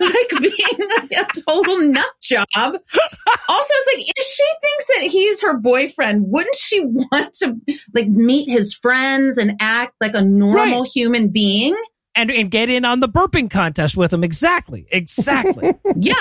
like 0.00 0.40
being 0.40 0.90
a, 1.18 1.20
a 1.20 1.26
total 1.46 1.78
nut 1.80 2.06
job. 2.22 2.46
Also, 2.54 2.78
it's 3.74 3.94
like 3.94 4.04
if 4.16 4.26
she 4.26 4.44
thinks 4.62 4.86
that 4.94 5.02
he's 5.10 5.40
her 5.42 5.56
boyfriend, 5.58 6.24
wouldn't 6.28 6.56
she 6.56 6.80
want 6.84 7.32
to 7.34 7.56
like 7.94 8.08
meet 8.08 8.48
his 8.50 8.74
friends 8.74 9.38
and 9.38 9.56
act 9.60 9.94
like 10.00 10.14
a 10.14 10.22
normal 10.22 10.80
Right. 10.82 10.88
human 10.92 11.28
being? 11.28 11.76
and 12.16 12.28
and 12.32 12.50
get 12.50 12.68
in 12.68 12.84
on 12.84 12.98
the 12.98 13.08
burping 13.08 13.48
contest 13.48 13.96
with 13.96 14.12
him. 14.12 14.24
Exactly. 14.24 14.84
Exactly. 14.90 15.74
Yeah, 16.02 16.14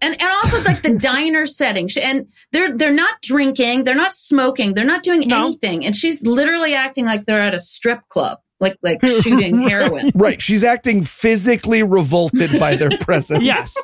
and 0.00 0.20
and 0.20 0.22
also 0.22 0.62
like 0.62 0.82
the 0.82 0.92
diner 0.98 1.44
setting, 1.46 1.88
She- 1.88 2.00
and 2.00 2.28
they're 2.52 2.74
they're 2.76 2.92
not 2.94 3.20
drinking, 3.22 3.84
they're 3.84 3.94
not 3.94 4.14
smoking, 4.14 4.72
they're 4.74 4.84
not 4.86 5.02
doing 5.02 5.20
No. 5.28 5.46
anything, 5.46 5.84
and 5.84 5.94
she's 5.94 6.24
literally 6.24 6.74
acting 6.74 7.04
like 7.04 7.26
they're 7.26 7.42
at 7.42 7.52
a 7.52 7.58
strip 7.58 8.08
club, 8.08 8.38
like 8.64 8.78
like 8.82 9.00
shooting 9.22 9.62
heroin. 9.68 10.10
right. 10.14 10.40
She's 10.42 10.64
acting 10.64 11.02
physically 11.04 11.82
revolted 11.82 12.58
by 12.58 12.76
their 12.76 12.90
presence. 13.00 13.42
yes. 13.44 13.76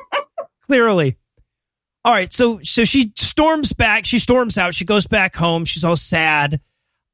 Clearly. 0.65 1.17
All 2.03 2.13
right. 2.13 2.31
So 2.33 2.59
so 2.63 2.83
she 2.83 3.13
storms 3.15 3.73
back. 3.73 4.05
She 4.05 4.19
storms 4.19 4.57
out. 4.57 4.73
She 4.73 4.85
goes 4.85 5.07
back 5.07 5.35
home. 5.35 5.65
She's 5.65 5.83
all 5.83 5.95
sad. 5.95 6.59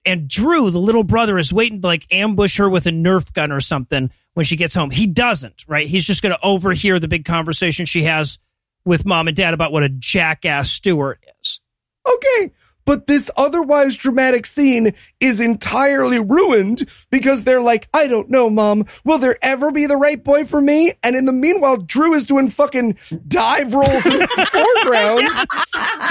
And 0.05 0.27
Drew, 0.29 0.69
the 0.69 0.79
little 0.79 1.03
brother, 1.03 1.37
is 1.37 1.51
waiting 1.51 1.81
to 1.81 1.87
like 1.87 2.07
ambush 2.11 2.57
her 2.59 2.69
with 2.69 2.85
a 2.85 2.91
Nerf 2.91 3.33
gun 3.33 3.51
or 3.51 3.59
something 3.59 4.09
when 4.35 4.45
she 4.45 4.55
gets 4.55 4.73
home. 4.73 4.89
He 4.89 5.05
doesn't, 5.05 5.65
right? 5.67 5.85
He's 5.85 6.05
just 6.05 6.21
going 6.21 6.33
to 6.33 6.39
overhear 6.45 6.97
the 6.99 7.09
big 7.09 7.25
conversation 7.25 7.85
she 7.85 8.03
has 8.03 8.39
with 8.85 9.05
mom 9.05 9.27
and 9.27 9.35
dad 9.35 9.53
about 9.53 9.73
what 9.73 9.83
a 9.83 9.89
jackass 9.89 10.71
Stewart 10.71 11.19
is. 11.41 11.59
Okay. 12.07 12.51
But 12.87 13.05
this 13.05 13.29
otherwise 13.35 13.97
dramatic 13.97 14.45
scene 14.45 14.93
is 15.19 15.41
entirely 15.41 16.19
ruined 16.21 16.87
because 17.11 17.43
they're 17.43 17.61
like, 17.61 17.89
I 17.93 18.07
don't 18.07 18.29
know, 18.29 18.49
mom. 18.49 18.85
Will 19.03 19.17
there 19.17 19.37
ever 19.41 19.71
be 19.71 19.87
the 19.87 19.97
right 19.97 20.23
boy 20.23 20.45
for 20.45 20.61
me? 20.61 20.93
And 21.03 21.13
in 21.13 21.25
the 21.25 21.33
meanwhile, 21.33 21.75
Drew 21.75 22.13
is 22.13 22.23
doing 22.23 22.47
fucking 22.47 22.97
dive 23.27 23.73
rolls 23.73 24.05
in 24.05 24.13
the 24.13 24.47
foreground. 24.83 25.27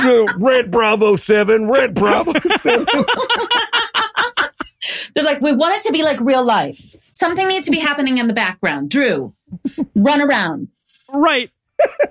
You 0.01 0.27
know, 0.27 0.33
Red 0.37 0.71
Bravo 0.71 1.17
7, 1.17 1.69
Red 1.69 1.95
Bravo 1.95 2.33
7. 2.33 2.87
They're 5.15 5.25
like, 5.25 5.41
we 5.41 5.53
want 5.53 5.77
it 5.77 5.83
to 5.85 5.93
be 5.93 6.03
like 6.03 6.21
real 6.21 6.45
life. 6.45 6.95
Something 7.13 7.49
needs 7.49 7.65
to 7.65 7.71
be 7.71 7.79
happening 7.79 8.19
in 8.19 8.27
the 8.27 8.35
background. 8.35 8.91
Drew, 8.91 9.35
run 9.95 10.21
around. 10.21 10.69
Right. 11.13 11.51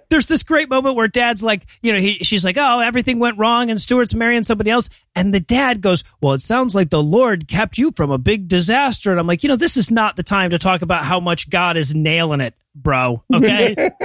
There's 0.09 0.27
this 0.27 0.43
great 0.43 0.69
moment 0.69 0.95
where 0.95 1.07
dad's 1.07 1.43
like, 1.43 1.65
you 1.81 1.91
know, 1.91 1.99
he, 1.99 2.13
she's 2.19 2.45
like, 2.45 2.57
oh, 2.57 2.79
everything 2.79 3.19
went 3.19 3.37
wrong 3.37 3.69
and 3.69 3.79
Stuart's 3.79 4.13
marrying 4.13 4.43
somebody 4.43 4.69
else. 4.69 4.89
And 5.15 5.33
the 5.33 5.39
dad 5.39 5.81
goes, 5.81 6.03
well, 6.21 6.33
it 6.33 6.41
sounds 6.41 6.75
like 6.75 6.89
the 6.89 7.03
Lord 7.03 7.47
kept 7.47 7.77
you 7.77 7.91
from 7.91 8.11
a 8.11 8.17
big 8.17 8.47
disaster. 8.47 9.11
And 9.11 9.19
I'm 9.19 9.27
like, 9.27 9.43
you 9.43 9.49
know, 9.49 9.55
this 9.55 9.77
is 9.77 9.91
not 9.91 10.15
the 10.15 10.23
time 10.23 10.51
to 10.51 10.59
talk 10.59 10.81
about 10.81 11.03
how 11.03 11.19
much 11.19 11.49
God 11.49 11.77
is 11.77 11.93
nailing 11.93 12.41
it, 12.41 12.53
bro. 12.75 13.23
Okay. 13.33 13.91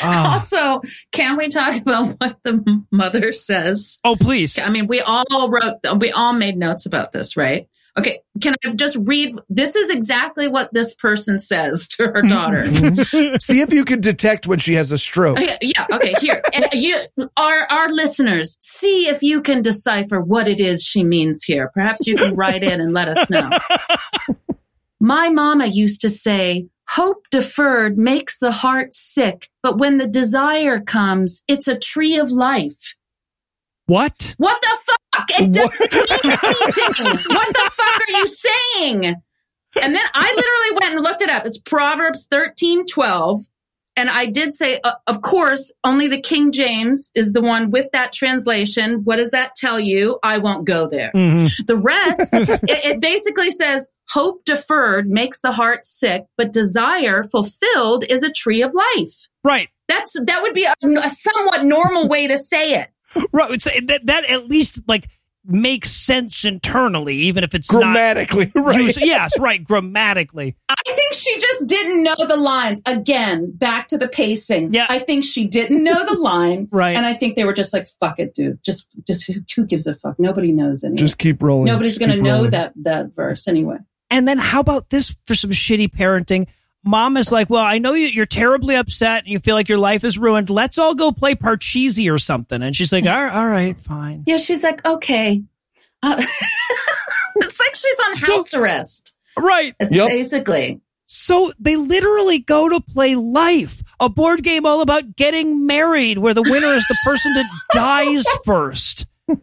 Ah. 0.00 0.34
Also, 0.34 0.80
can 1.10 1.36
we 1.36 1.48
talk 1.48 1.76
about 1.80 2.16
what 2.20 2.38
the 2.44 2.84
mother 2.92 3.32
says? 3.32 3.98
oh, 4.04 4.16
please. 4.16 4.56
I 4.58 4.70
mean, 4.70 4.86
we 4.86 5.00
all 5.00 5.50
wrote, 5.50 5.78
we 5.98 6.12
all 6.12 6.32
made 6.32 6.56
notes 6.56 6.86
about 6.86 7.12
this, 7.12 7.36
right? 7.36 7.68
Okay, 7.98 8.20
can 8.40 8.54
I 8.64 8.70
just 8.70 8.96
read? 8.96 9.38
This 9.50 9.76
is 9.76 9.90
exactly 9.90 10.48
what 10.48 10.72
this 10.72 10.94
person 10.94 11.38
says 11.38 11.88
to 11.88 12.04
her 12.06 12.22
daughter. 12.28 12.64
See 13.38 13.60
if 13.60 13.72
you 13.72 13.84
can 13.84 14.00
detect 14.00 14.46
when 14.46 14.58
she 14.58 14.74
has 14.74 14.92
a 14.92 14.98
stroke. 14.98 15.38
Okay, 15.38 15.58
yeah, 15.60 15.86
okay, 15.92 16.14
here. 16.20 16.42
And 16.54 16.66
you, 16.74 16.98
our, 17.36 17.62
our 17.70 17.88
listeners, 17.88 18.58
see 18.60 19.08
if 19.08 19.22
you 19.22 19.40
can 19.40 19.62
decipher 19.62 20.20
what 20.20 20.46
it 20.46 20.60
is 20.60 20.82
she 20.82 21.02
means 21.02 21.42
here. 21.44 21.70
Perhaps 21.72 22.06
you 22.06 22.14
can 22.14 22.36
write 22.36 22.62
in 22.62 22.78
and 22.78 22.92
let 22.92 23.08
us 23.08 23.30
know. 23.30 23.48
My 25.00 25.30
mama 25.30 25.66
used 25.66 26.02
to 26.02 26.10
say, 26.10 26.68
hope 26.88 27.26
deferred 27.30 27.96
makes 27.96 28.38
the 28.38 28.52
heart 28.52 28.92
sick, 28.92 29.48
but 29.62 29.78
when 29.78 29.96
the 29.96 30.06
desire 30.06 30.78
comes, 30.78 31.42
it's 31.48 31.68
a 31.68 31.78
tree 31.78 32.18
of 32.18 32.30
life. 32.30 32.94
What? 33.86 34.34
What 34.38 34.60
the 34.62 34.78
fuck? 34.86 35.30
It 35.40 35.52
doesn't 35.52 35.92
mean 35.92 36.36
anything. 36.42 37.34
What 37.34 37.54
the 37.54 37.70
fuck 37.72 38.08
are 38.08 38.12
you 38.12 38.26
saying? 38.26 39.04
And 39.80 39.94
then 39.94 40.04
I 40.14 40.32
literally 40.34 40.80
went 40.80 40.94
and 40.94 41.02
looked 41.02 41.22
it 41.22 41.30
up. 41.30 41.46
It's 41.46 41.58
Proverbs 41.58 42.26
thirteen 42.30 42.86
twelve. 42.86 43.42
And 43.94 44.08
I 44.08 44.24
did 44.24 44.54
say, 44.54 44.80
uh, 44.82 44.94
of 45.06 45.20
course, 45.20 45.70
only 45.84 46.08
the 46.08 46.20
King 46.20 46.50
James 46.50 47.12
is 47.14 47.32
the 47.32 47.42
one 47.42 47.70
with 47.70 47.88
that 47.92 48.14
translation. 48.14 49.02
What 49.04 49.16
does 49.16 49.32
that 49.32 49.54
tell 49.54 49.78
you? 49.78 50.18
I 50.22 50.38
won't 50.38 50.64
go 50.64 50.88
there. 50.88 51.10
Mhm. 51.14 51.50
The 51.66 51.76
rest, 51.76 52.32
it, 52.32 52.58
it 52.86 53.00
basically 53.00 53.50
says, 53.50 53.90
hope 54.08 54.46
deferred 54.46 55.10
makes 55.10 55.42
the 55.42 55.52
heart 55.52 55.84
sick, 55.84 56.24
but 56.38 56.54
desire 56.54 57.22
fulfilled 57.22 58.04
is 58.08 58.22
a 58.22 58.32
tree 58.32 58.62
of 58.62 58.72
life. 58.72 59.28
Right. 59.44 59.68
That's, 59.88 60.12
that 60.24 60.40
would 60.40 60.54
be 60.54 60.64
a, 60.64 60.74
a 60.82 61.08
somewhat 61.10 61.66
normal 61.66 62.08
way 62.08 62.26
to 62.28 62.38
say 62.38 62.72
it. 62.76 62.88
Right. 63.32 63.50
It's, 63.52 63.64
that, 63.64 64.00
that 64.06 64.30
at 64.30 64.46
least 64.48 64.80
like 64.86 65.08
makes 65.44 65.90
sense 65.90 66.44
internally, 66.44 67.16
even 67.16 67.42
if 67.44 67.54
it's 67.54 67.70
not. 67.72 67.80
Grammatically, 67.80 68.52
right? 68.60 68.80
used- 68.80 69.00
yes, 69.00 69.38
right. 69.38 69.62
Grammatically. 69.62 70.56
I 70.68 70.74
think 70.94 71.12
she 71.14 71.38
just 71.38 71.66
didn't 71.66 72.02
know 72.02 72.14
the 72.18 72.36
lines. 72.36 72.80
Again, 72.86 73.50
back 73.52 73.88
to 73.88 73.98
the 73.98 74.08
pacing. 74.08 74.72
Yeah. 74.74 74.86
I 74.88 74.98
think 74.98 75.24
she 75.24 75.46
didn't 75.46 75.82
know 75.84 76.04
the 76.04 76.18
line. 76.18 76.68
Right. 76.72 76.96
And 76.96 77.04
I 77.04 77.14
think 77.14 77.36
they 77.36 77.44
were 77.44 77.52
just 77.52 77.72
like, 77.72 77.88
fuck 78.00 78.18
it, 78.18 78.34
dude. 78.34 78.62
Just, 78.64 78.88
just 79.06 79.26
who, 79.26 79.34
who 79.54 79.66
gives 79.66 79.86
a 79.86 79.94
fuck? 79.94 80.18
Nobody 80.18 80.52
knows 80.52 80.84
anyway. 80.84 80.96
Just 80.96 81.18
keep 81.18 81.42
rolling. 81.42 81.66
Nobody's 81.66 81.98
Just 81.98 82.00
going 82.00 82.16
to 82.18 82.22
know 82.22 82.36
rolling. 82.36 82.50
that, 82.52 82.72
that 82.82 83.14
verse 83.14 83.46
anyway. 83.48 83.76
And 84.10 84.26
then 84.26 84.38
how 84.38 84.60
about 84.60 84.90
this 84.90 85.16
for 85.26 85.34
some 85.34 85.50
shitty 85.50 85.90
parenting? 85.92 86.46
Mom 86.84 87.16
is 87.16 87.30
like, 87.30 87.48
well, 87.48 87.62
I 87.62 87.78
know 87.78 87.94
you, 87.94 88.08
you're 88.08 88.26
terribly 88.26 88.74
upset 88.74 89.20
and 89.24 89.28
you 89.28 89.38
feel 89.38 89.54
like 89.54 89.68
your 89.68 89.78
life 89.78 90.02
is 90.04 90.18
ruined. 90.18 90.50
Let's 90.50 90.78
all 90.78 90.94
go 90.94 91.12
play 91.12 91.34
Parcheesi 91.34 92.12
or 92.12 92.18
something. 92.18 92.60
And 92.62 92.74
she's 92.74 92.92
like, 92.92 93.04
all 93.06 93.10
right, 93.24 93.32
all 93.32 93.46
right 93.48 93.80
fine. 93.80 94.24
Yeah. 94.26 94.36
She's 94.38 94.64
like, 94.64 94.84
okay. 94.86 95.42
Uh, 96.02 96.16
it's 97.36 97.60
like 97.60 97.74
she's 97.74 98.00
on 98.08 98.16
So- 98.16 98.32
house 98.34 98.54
arrest. 98.54 99.14
Right. 99.38 99.74
It's 99.80 99.94
Yep. 99.94 100.08
basically. 100.08 100.80
So 101.06 101.52
they 101.58 101.76
literally 101.76 102.38
go 102.38 102.68
to 102.70 102.80
play 102.80 103.14
Life, 103.16 103.82
a 104.00 104.08
board 104.08 104.42
game 104.42 104.64
all 104.66 104.80
about 104.80 105.14
getting 105.14 105.66
married, 105.66 106.18
where 106.18 106.32
the 106.34 106.42
winner 106.42 106.72
is 106.74 106.86
the 106.88 106.96
person 107.04 107.34
that 107.34 107.46
dies 107.72 108.24
first. 108.44 109.06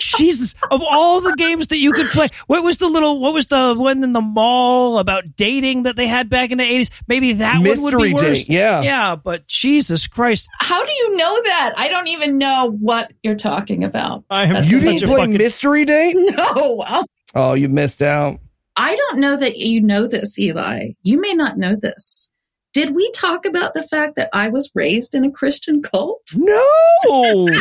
Jesus, 0.00 0.54
of 0.70 0.82
all 0.82 1.20
the 1.20 1.34
games 1.36 1.68
that 1.68 1.78
you 1.78 1.92
could 1.92 2.06
play, 2.08 2.28
what 2.46 2.62
was 2.64 2.78
the 2.78 2.88
little, 2.88 3.20
what 3.20 3.34
was 3.34 3.46
the 3.48 3.74
one 3.76 4.02
in 4.02 4.12
the 4.12 4.20
mall 4.20 4.98
about 4.98 5.36
dating 5.36 5.84
that 5.84 5.96
they 5.96 6.06
had 6.06 6.28
back 6.28 6.50
in 6.50 6.58
the 6.58 6.64
80s? 6.64 6.90
Maybe 7.06 7.34
that 7.34 7.54
one 7.56 7.64
would 7.64 7.78
Mystery 7.94 8.08
be 8.08 8.14
worse. 8.14 8.38
date, 8.46 8.48
yeah. 8.48 8.82
Yeah, 8.82 9.16
but 9.16 9.46
Jesus 9.46 10.06
Christ. 10.06 10.48
How 10.60 10.84
do 10.84 10.90
you 10.92 11.16
know 11.16 11.42
that? 11.44 11.74
I 11.76 11.88
don't 11.88 12.08
even 12.08 12.38
know 12.38 12.76
what 12.80 13.12
you're 13.22 13.34
talking 13.36 13.84
about. 13.84 14.24
I 14.30 14.44
am 14.44 14.54
That's 14.54 14.70
You 14.70 14.80
didn't 14.80 15.02
a 15.02 15.06
play 15.06 15.16
fucking- 15.20 15.36
Mystery 15.38 15.84
Date? 15.84 16.16
No. 16.36 16.82
Oh, 16.88 17.04
Oh, 17.34 17.54
you 17.54 17.68
missed 17.68 18.00
out. 18.02 18.38
I 18.76 18.94
don't 18.96 19.18
know 19.20 19.36
that 19.36 19.56
you 19.56 19.80
know 19.80 20.06
this, 20.06 20.38
Eli. 20.38 20.90
You 21.02 21.20
may 21.20 21.32
not 21.34 21.58
know 21.58 21.76
this. 21.76 22.30
Did 22.72 22.94
we 22.94 23.08
talk 23.12 23.44
about 23.44 23.74
the 23.74 23.82
fact 23.84 24.16
that 24.16 24.30
I 24.32 24.48
was 24.48 24.70
raised 24.74 25.14
in 25.14 25.24
a 25.24 25.30
Christian 25.30 25.80
cult? 25.82 26.22
No. 26.34 27.48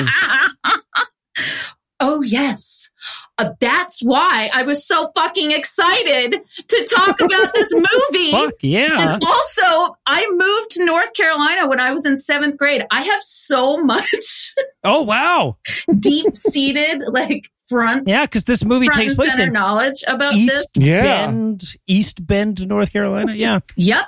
oh, 1.99 2.21
yes. 2.21 2.89
Uh, 3.37 3.49
that's 3.59 4.01
why 4.01 4.49
I 4.53 4.63
was 4.63 4.85
so 4.85 5.11
fucking 5.15 5.51
excited 5.51 6.41
to 6.67 6.85
talk 6.85 7.19
about 7.19 7.53
this 7.53 7.71
movie. 7.73 8.31
Fuck 8.31 8.53
yeah. 8.61 9.13
And 9.13 9.23
also, 9.23 9.95
I 10.05 10.27
moved 10.29 10.71
to 10.71 10.85
North 10.85 11.13
Carolina 11.13 11.67
when 11.67 11.79
I 11.79 11.91
was 11.93 12.05
in 12.05 12.17
seventh 12.17 12.57
grade. 12.57 12.85
I 12.91 13.01
have 13.01 13.21
so 13.23 13.77
much 13.83 14.53
Oh 14.83 15.03
wow, 15.03 15.57
deep 15.97 16.35
seated, 16.35 17.03
like 17.07 17.49
front, 17.67 18.07
yeah, 18.07 18.25
because 18.25 18.43
this 18.43 18.65
movie 18.65 18.87
takes 18.87 19.15
place 19.15 19.31
center 19.31 19.47
in 19.47 19.53
knowledge 19.53 20.03
about 20.05 20.33
East 20.33 20.69
this. 20.73 20.85
Yeah. 20.85 21.27
Bend, 21.27 21.63
East 21.87 22.25
Bend, 22.25 22.67
North 22.67 22.91
Carolina. 22.91 23.33
Yeah, 23.33 23.59
Yep. 23.77 24.05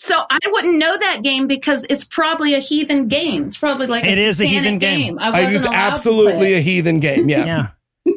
So 0.00 0.14
I 0.30 0.38
wouldn't 0.46 0.78
know 0.78 0.96
that 0.96 1.22
game 1.24 1.48
because 1.48 1.84
it's 1.90 2.04
probably 2.04 2.54
a 2.54 2.60
heathen 2.60 3.08
game. 3.08 3.46
It's 3.48 3.56
probably 3.58 3.88
like 3.88 4.04
It 4.04 4.16
a 4.16 4.22
is 4.22 4.40
a 4.40 4.46
heathen 4.46 4.78
game. 4.78 5.18
I 5.18 5.28
It 5.40 5.52
wasn't 5.52 5.62
to 5.64 5.68
play 5.70 5.76
absolutely 5.76 6.54
a 6.54 6.60
heathen 6.60 7.00
game. 7.00 7.28
Yeah. 7.28 7.44
yeah. 8.06 8.12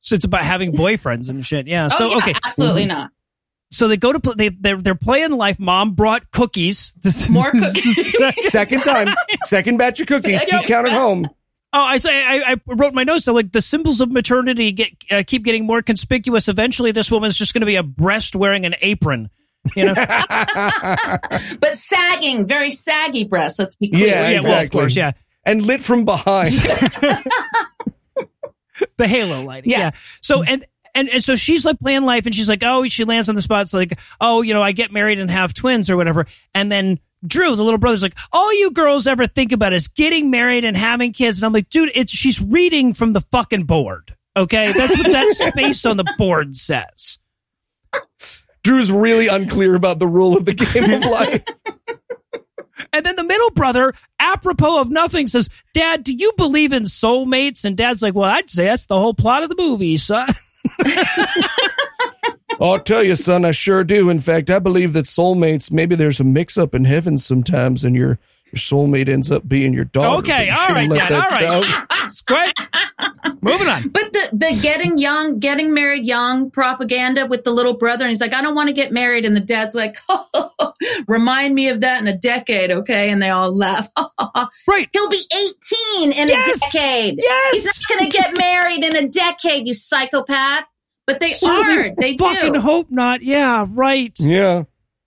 so 0.00 0.14
it's 0.14 0.24
about 0.24 0.42
having 0.44 0.72
boyfriends 0.72 1.28
and 1.28 1.44
shit. 1.44 1.66
Yeah. 1.66 1.88
So 1.88 2.06
oh, 2.06 2.08
yeah, 2.10 2.16
okay, 2.16 2.34
absolutely 2.46 2.86
not. 2.86 3.10
so 3.70 3.88
they 3.88 3.98
go 3.98 4.10
to 4.12 4.20
play. 4.20 4.34
They 4.38 4.48
they're, 4.48 4.78
they're 4.80 4.94
playing 4.94 5.32
life. 5.32 5.58
Mom 5.58 5.92
brought 5.92 6.30
cookies. 6.30 6.94
This- 7.02 7.28
More 7.30 7.50
this 7.52 7.74
is 7.74 7.74
the 7.74 7.82
cookies. 7.82 8.12
second- 8.12 8.42
Second 8.50 8.80
time, 8.84 9.14
second 9.44 9.76
batch 9.76 10.00
of 10.00 10.06
cookies. 10.06 10.42
Keep 10.44 10.66
counting 10.66 10.92
home. 10.94 11.26
Oh, 11.74 11.82
I 11.82 11.98
say 11.98 12.10
I, 12.24 12.52
I 12.52 12.56
wrote 12.66 12.94
my 12.94 13.04
notes. 13.04 13.26
So 13.26 13.34
like 13.34 13.52
the 13.52 13.60
symbols 13.60 14.00
of 14.00 14.10
maternity 14.10 14.72
get 14.72 14.92
uh, 15.10 15.22
keep 15.26 15.44
getting 15.44 15.66
more 15.66 15.82
conspicuous. 15.82 16.48
Eventually, 16.48 16.92
this 16.92 17.10
woman's 17.10 17.36
just 17.36 17.52
going 17.52 17.60
to 17.60 17.66
be 17.66 17.76
a 17.76 17.82
breast 17.82 18.34
wearing 18.34 18.64
an 18.64 18.74
apron. 18.80 19.28
You 19.76 19.86
know? 19.86 19.94
But 21.60 21.76
sagging, 21.76 22.46
very 22.46 22.70
saggy 22.70 23.24
breasts. 23.24 23.58
Let's 23.58 23.76
be 23.76 23.90
clear. 23.90 24.06
Yeah, 24.06 24.28
yeah. 24.28 24.40
Well, 24.40 24.52
of 24.52 24.62
exactly. 24.62 24.80
course, 24.80 24.96
yeah. 24.96 25.12
And 25.44 25.64
lit 25.64 25.80
from 25.80 26.04
behind. 26.04 26.54
The 28.96 29.08
halo 29.08 29.42
lighting. 29.42 29.70
Yes. 29.70 30.04
Yeah. 30.04 30.18
So 30.22 30.42
and. 30.42 30.66
And, 30.94 31.08
and 31.10 31.22
so 31.22 31.36
she's 31.36 31.64
like 31.64 31.78
playing 31.78 32.02
life 32.02 32.26
and 32.26 32.34
she's 32.34 32.48
like, 32.48 32.62
oh, 32.64 32.84
she 32.88 33.04
lands 33.04 33.28
on 33.28 33.36
the 33.36 33.42
spot. 33.42 33.62
It's 33.62 33.74
like, 33.74 34.00
oh, 34.20 34.42
you 34.42 34.52
know, 34.52 34.62
I 34.62 34.72
get 34.72 34.90
married 34.90 35.20
and 35.20 35.30
have 35.30 35.54
twins 35.54 35.90
or 35.90 35.96
whatever. 35.96 36.26
And 36.54 36.72
then 36.72 36.98
Drew, 37.24 37.54
the 37.54 37.62
little 37.62 37.78
brother's 37.78 38.02
like, 38.02 38.16
all 38.32 38.52
you 38.52 38.72
girls 38.72 39.06
ever 39.06 39.28
think 39.28 39.52
about 39.52 39.72
is 39.72 39.86
getting 39.86 40.30
married 40.30 40.64
and 40.64 40.76
having 40.76 41.12
kids. 41.12 41.38
And 41.38 41.46
I'm 41.46 41.52
like, 41.52 41.68
dude, 41.70 41.92
it's 41.94 42.10
she's 42.10 42.40
reading 42.40 42.94
from 42.94 43.12
the 43.12 43.20
fucking 43.20 43.64
board. 43.64 44.16
Okay. 44.36 44.72
That's 44.72 44.96
what 44.96 45.12
that 45.12 45.30
space 45.52 45.86
on 45.86 45.98
the 45.98 46.14
board 46.18 46.56
says. 46.56 47.18
Drew's 48.68 48.92
really 48.92 49.28
unclear 49.28 49.74
about 49.74 49.98
the 49.98 50.06
rule 50.06 50.36
of 50.36 50.44
the 50.44 50.52
game 50.52 50.90
of 50.92 51.02
life. 51.02 51.42
And 52.90 53.04
then 53.04 53.16
the 53.16 53.24
middle 53.24 53.50
brother, 53.50 53.92
apropos 54.18 54.80
of 54.80 54.90
nothing, 54.90 55.26
says, 55.26 55.50
Dad, 55.74 56.04
do 56.04 56.14
you 56.14 56.32
believe 56.36 56.72
in 56.72 56.84
soulmates? 56.84 57.64
And 57.64 57.76
dad's 57.76 58.02
like, 58.02 58.14
Well, 58.14 58.30
I'd 58.30 58.48
say 58.48 58.64
that's 58.64 58.86
the 58.86 58.98
whole 58.98 59.12
plot 59.12 59.42
of 59.42 59.50
the 59.50 59.56
movie, 59.58 59.96
son. 59.98 60.28
I'll 62.60 62.78
tell 62.78 63.02
you, 63.02 63.14
son, 63.14 63.44
I 63.44 63.50
sure 63.50 63.84
do. 63.84 64.08
In 64.08 64.20
fact, 64.20 64.48
I 64.48 64.58
believe 64.58 64.94
that 64.94 65.04
soulmates, 65.04 65.70
maybe 65.70 65.96
there's 65.96 66.20
a 66.20 66.24
mix 66.24 66.56
up 66.56 66.74
in 66.74 66.84
heaven 66.84 67.18
sometimes 67.18 67.84
and 67.84 67.94
your 67.94 68.18
your 68.52 68.58
soulmate 68.58 69.08
ends 69.08 69.30
up 69.30 69.46
being 69.46 69.72
your 69.72 69.84
daughter. 69.84 70.18
Okay, 70.20 70.30
but 70.32 70.46
you 70.46 70.52
all 70.52 70.58
shouldn't 70.68 70.76
right, 70.76 70.90
let 70.90 71.08
Dad, 71.08 71.12
that 71.12 71.50
all 71.50 71.60
right. 71.60 71.64
stop. 71.88 72.10
Squid. 72.10 72.52
Moving 73.42 73.68
on. 73.68 73.88
But 73.88 74.12
the, 74.12 74.28
the 74.32 74.58
getting 74.62 74.96
young, 74.98 75.38
getting 75.38 75.74
married 75.74 76.06
young 76.06 76.50
propaganda 76.50 77.26
with 77.26 77.44
the 77.44 77.50
little 77.50 77.74
brother, 77.76 78.04
and 78.04 78.10
he's 78.10 78.20
like, 78.20 78.32
I 78.32 78.40
don't 78.40 78.54
want 78.54 78.68
to 78.68 78.72
get 78.72 78.90
married. 78.92 79.24
And 79.26 79.36
the 79.36 79.40
dad's 79.40 79.74
like, 79.74 79.98
remind 81.06 81.54
me 81.54 81.68
of 81.68 81.80
that 81.82 82.00
in 82.00 82.06
a 82.08 82.16
decade, 82.16 82.70
okay? 82.70 83.10
And 83.10 83.20
they 83.22 83.30
all 83.30 83.54
laugh. 83.54 83.88
Right. 84.66 84.88
He'll 84.92 85.08
be 85.08 85.22
18 85.34 86.12
in 86.12 86.28
Yes! 86.28 86.56
a 86.56 86.60
decade. 86.78 87.18
Yes. 87.20 87.54
He's 87.54 87.64
not 87.66 87.98
going 87.98 88.10
to 88.10 88.16
get 88.18 88.36
married 88.36 88.84
in 88.84 88.96
a 88.96 89.08
decade, 89.08 89.66
you 89.66 89.74
psychopath. 89.74 90.64
But 91.06 91.20
they 91.20 91.30
Certainly 91.30 91.88
are. 91.90 91.94
They 91.98 92.16
Fucking 92.16 92.52
do. 92.52 92.60
hope 92.60 92.90
not. 92.90 93.22
Yeah, 93.22 93.66
right. 93.68 94.12
Yeah. 94.18 94.64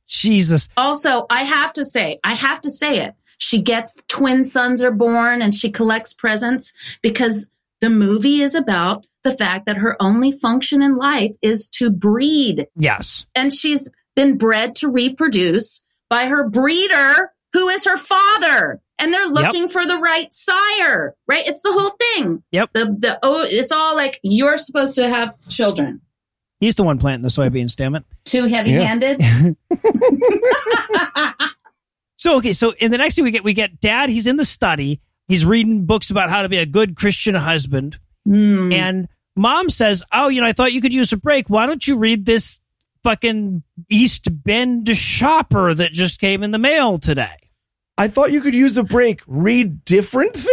Jesus. 0.08 0.68
Also, 0.76 1.26
I 1.30 1.44
have 1.44 1.74
to 1.74 1.86
say, 1.86 2.20
I 2.24 2.34
have 2.34 2.62
to 2.62 2.70
say 2.70 3.00
it. 3.02 3.14
She 3.42 3.60
gets 3.60 3.96
twin 4.08 4.44
sons 4.44 4.84
are 4.84 4.92
born 4.92 5.42
and 5.42 5.54
she 5.54 5.72
collects 5.72 6.14
presents 6.14 6.74
because 7.02 7.48
the 7.80 7.90
movie 7.90 8.44
is 8.44 8.54
about 8.54 9.08
the 9.24 9.36
fact 9.36 9.66
that 9.66 9.78
her 9.78 9.98
only 10.00 10.32
function 10.32 10.84
in 10.84 10.96
life 10.96 11.36
is 11.42 11.68
to 11.70 11.90
breed. 11.90 12.68
Yes. 12.76 13.26
And 13.34 13.52
she's 13.52 13.90
been 14.16 14.38
bred 14.38 14.76
to 14.76 14.90
reproduce 14.90 15.84
by 16.08 16.28
her 16.28 16.48
breeder, 16.48 17.34
who 17.54 17.68
is 17.70 17.86
her 17.86 17.98
father. 17.98 18.80
And 19.00 19.12
they're 19.12 19.26
looking 19.26 19.70
for 19.70 19.88
the 19.88 19.98
right 19.98 20.32
sire, 20.32 21.16
right? 21.28 21.48
It's 21.48 21.64
the 21.64 21.74
whole 21.74 21.96
thing. 22.00 22.44
Yep. 22.52 22.74
The, 22.74 22.86
the, 22.86 23.20
oh, 23.24 23.42
it's 23.42 23.72
all 23.72 23.96
like 23.96 24.20
you're 24.22 24.60
supposed 24.60 24.94
to 24.96 25.10
have 25.10 25.36
children. 25.48 26.02
He's 26.60 26.76
the 26.76 26.84
one 26.84 27.00
planting 27.00 27.24
the 27.24 27.30
soybeans, 27.30 27.76
damn 27.76 27.96
it. 27.96 28.04
Too 28.24 28.46
heavy 28.46 28.74
handed. 28.74 29.20
So 32.22 32.36
okay, 32.36 32.54
so 32.54 32.74
in 32.74 32.92
the 32.92 33.00
next 33.00 33.16
thing 33.16 33.24
we 33.24 33.32
get 33.32 33.44
we 33.44 33.54
get 33.54 33.80
dad, 33.80 34.10
he's 34.10 34.28
in 34.28 34.36
the 34.36 34.46
study, 34.46 35.02
he's 35.28 35.44
reading 35.44 35.88
books 35.88 36.12
about 36.12 36.30
how 36.30 36.44
to 36.44 36.50
be 36.50 36.60
a 36.60 36.68
good 36.68 36.96
Christian 36.96 37.34
husband. 37.34 37.98
Hmm. 38.26 38.72
And 38.72 39.08
mom 39.36 39.72
says, 39.72 40.04
Oh, 40.14 40.28
you 40.28 40.40
know, 40.40 40.46
I 40.46 40.54
thought 40.54 40.72
you 40.72 40.82
could 40.82 40.94
use 40.94 41.12
a 41.12 41.18
break. 41.18 41.50
Why 41.50 41.66
don't 41.66 41.86
you 41.86 41.98
read 41.98 42.28
this 42.28 42.60
fucking 43.02 43.64
East 43.90 44.28
Bend 44.44 44.96
shopper 44.96 45.74
that 45.74 45.94
just 45.94 46.20
came 46.20 46.44
in 46.44 46.52
the 46.52 46.60
mail 46.60 47.00
today? 47.00 47.38
I 47.98 48.08
thought 48.08 48.32
you 48.32 48.42
could 48.42 48.56
use 48.56 48.78
a 48.78 48.84
break, 48.84 49.22
read 49.26 49.84
different 49.84 50.36
things. 50.36 50.48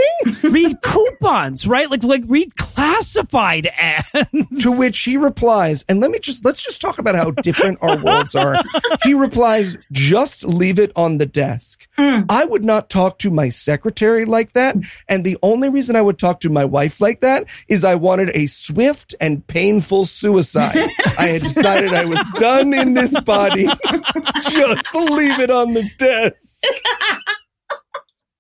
Read 0.53 0.81
coupons, 0.83 1.67
right? 1.67 1.91
Like 1.91 2.03
like 2.03 2.23
read 2.27 2.57
classified 2.57 3.67
ads. 3.67 4.63
to 4.63 4.79
which 4.79 4.99
he 5.01 5.17
replies, 5.17 5.85
and 5.89 6.01
let 6.01 6.11
me 6.11 6.19
just 6.19 6.45
let's 6.45 6.63
just 6.63 6.81
talk 6.81 6.99
about 6.99 7.15
how 7.15 7.31
different 7.31 7.79
our 7.81 7.97
worlds 8.05 8.35
are. 8.35 8.57
He 9.05 9.15
replies, 9.15 9.77
just 9.93 10.45
leave 10.45 10.79
it 10.79 10.93
on 10.97 11.19
the 11.19 11.27
desk. 11.27 11.87
Mm. 11.99 12.27
I 12.29 12.45
would 12.45 12.65
not 12.65 12.91
talk 12.91 13.19
to 13.19 13.31
my 13.31 13.49
secretary 13.49 14.25
like 14.25 14.53
that. 14.53 14.77
And 15.09 15.25
the 15.25 15.39
only 15.43 15.69
reason 15.69 15.97
I 15.97 16.03
would 16.03 16.19
talk 16.19 16.41
to 16.41 16.51
my 16.51 16.65
wife 16.65 17.01
like 17.01 17.21
that 17.21 17.47
is 17.69 17.85
I 17.85 17.95
wanted 17.95 18.31
a 18.35 18.47
swift 18.47 19.15
and 19.21 19.47
painful 19.47 20.05
suicide. 20.05 20.77
I 21.19 21.29
had 21.29 21.43
decided 21.43 21.93
I 21.93 22.05
was 22.05 22.29
done 22.33 22.75
in 22.75 22.95
this 22.95 23.19
body. 23.21 23.67
just 24.51 24.95
leave 24.95 25.39
it 25.41 25.51
on 25.51 25.73
the 25.73 25.89
desk. 25.99 26.63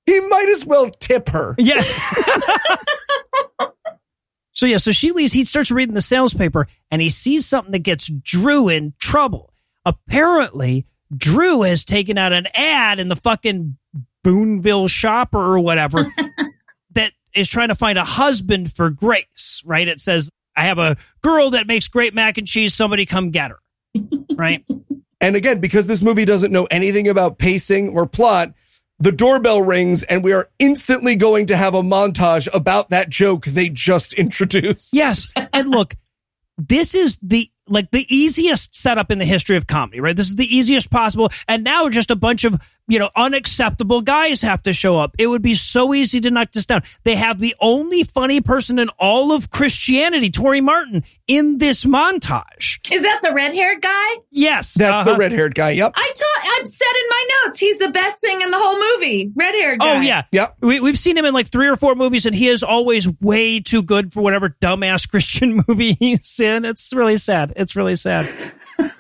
He 0.08 0.20
might 0.20 0.48
as 0.48 0.64
well 0.64 0.88
tip 0.88 1.28
her. 1.28 1.54
Yeah. 1.58 1.82
so 4.52 4.64
yeah, 4.64 4.78
so 4.78 4.90
she 4.90 5.12
leaves. 5.12 5.34
He 5.34 5.44
starts 5.44 5.70
reading 5.70 5.94
the 5.94 6.00
sales 6.00 6.32
paper, 6.32 6.66
and 6.90 7.02
he 7.02 7.10
sees 7.10 7.44
something 7.44 7.72
that 7.72 7.80
gets 7.80 8.06
Drew 8.06 8.70
in 8.70 8.94
trouble. 8.98 9.52
Apparently, 9.84 10.86
Drew 11.14 11.60
has 11.60 11.84
taken 11.84 12.16
out 12.16 12.32
an 12.32 12.46
ad 12.54 13.00
in 13.00 13.08
the 13.08 13.16
fucking 13.16 13.76
Boonville 14.24 14.88
Shopper 14.88 15.38
or 15.38 15.58
whatever 15.58 16.10
that 16.92 17.12
is 17.34 17.46
trying 17.46 17.68
to 17.68 17.74
find 17.74 17.98
a 17.98 18.04
husband 18.04 18.72
for 18.72 18.88
Grace. 18.88 19.62
Right? 19.66 19.86
It 19.86 20.00
says, 20.00 20.30
"I 20.56 20.62
have 20.62 20.78
a 20.78 20.96
girl 21.20 21.50
that 21.50 21.66
makes 21.66 21.86
great 21.86 22.14
mac 22.14 22.38
and 22.38 22.46
cheese. 22.46 22.72
Somebody 22.72 23.04
come 23.04 23.30
get 23.30 23.50
her." 23.50 23.58
Right? 24.38 24.64
And 25.20 25.34
again, 25.34 25.60
because 25.60 25.88
this 25.88 26.00
movie 26.00 26.24
doesn't 26.24 26.52
know 26.52 26.68
anything 26.70 27.08
about 27.08 27.38
pacing 27.38 27.88
or 27.88 28.06
plot, 28.06 28.52
the 28.98 29.12
doorbell 29.12 29.62
rings 29.62 30.02
and 30.02 30.24
we 30.24 30.32
are 30.32 30.48
instantly 30.58 31.16
going 31.16 31.46
to 31.46 31.56
have 31.56 31.74
a 31.74 31.82
montage 31.82 32.48
about 32.52 32.90
that 32.90 33.08
joke 33.08 33.44
they 33.46 33.68
just 33.68 34.12
introduced. 34.14 34.90
Yes. 34.92 35.28
And 35.52 35.70
look, 35.70 35.94
this 36.56 36.94
is 36.94 37.18
the 37.22 37.50
like 37.68 37.90
the 37.90 38.06
easiest 38.14 38.74
setup 38.74 39.10
in 39.10 39.18
the 39.18 39.24
history 39.24 39.56
of 39.56 39.66
comedy, 39.66 40.00
right? 40.00 40.16
This 40.16 40.28
is 40.28 40.36
the 40.36 40.56
easiest 40.56 40.90
possible. 40.90 41.30
And 41.46 41.64
now 41.64 41.88
just 41.88 42.10
a 42.10 42.16
bunch 42.16 42.44
of, 42.44 42.60
you 42.86 42.98
know, 42.98 43.10
unacceptable 43.14 44.00
guys 44.00 44.40
have 44.40 44.62
to 44.62 44.72
show 44.72 44.96
up. 44.96 45.14
It 45.18 45.26
would 45.26 45.42
be 45.42 45.54
so 45.54 45.92
easy 45.94 46.20
to 46.22 46.30
knock 46.30 46.52
this 46.52 46.66
down. 46.66 46.82
They 47.04 47.16
have 47.16 47.38
the 47.38 47.54
only 47.60 48.02
funny 48.02 48.40
person 48.40 48.78
in 48.78 48.88
all 48.98 49.32
of 49.32 49.50
Christianity, 49.50 50.30
Torry 50.30 50.60
Martin, 50.60 51.04
in 51.26 51.58
this 51.58 51.84
montage. 51.84 52.90
Is 52.90 53.02
that 53.02 53.20
the 53.22 53.34
red 53.34 53.52
haired 53.54 53.82
guy? 53.82 54.14
Yes. 54.30 54.74
That's 54.74 55.04
the 55.04 55.10
uh-huh. 55.10 55.20
red 55.20 55.32
haired 55.32 55.54
guy. 55.54 55.70
Yep. 55.70 55.92
I 55.94 56.12
taught, 56.14 56.58
I've 56.58 56.68
said 56.68 56.86
in 56.96 57.08
my 57.10 57.28
notes, 57.44 57.58
he's 57.58 57.78
the 57.78 57.90
best 57.90 58.20
thing 58.22 58.40
in 58.40 58.50
the 58.50 58.58
whole 58.58 58.96
movie. 58.96 59.32
Red 59.36 59.54
haired 59.54 59.80
guy. 59.80 59.98
Oh 59.98 60.00
yeah, 60.00 60.22
Yep. 60.32 60.56
We, 60.60 60.80
we've 60.80 60.98
seen 60.98 61.16
him 61.16 61.24
in 61.24 61.34
like 61.34 61.48
three 61.48 61.68
or 61.68 61.76
four 61.76 61.94
movies, 61.94 62.26
and 62.26 62.34
he 62.34 62.48
is 62.48 62.62
always 62.62 63.08
way 63.20 63.60
too 63.60 63.82
good 63.82 64.12
for 64.12 64.22
whatever 64.22 64.50
dumbass 64.60 65.08
Christian 65.10 65.62
movie 65.66 65.92
he's 65.94 66.40
in. 66.40 66.64
It's 66.64 66.92
really 66.92 67.16
sad. 67.16 67.52
It's 67.58 67.76
really 67.76 67.96
sad. 67.96 68.28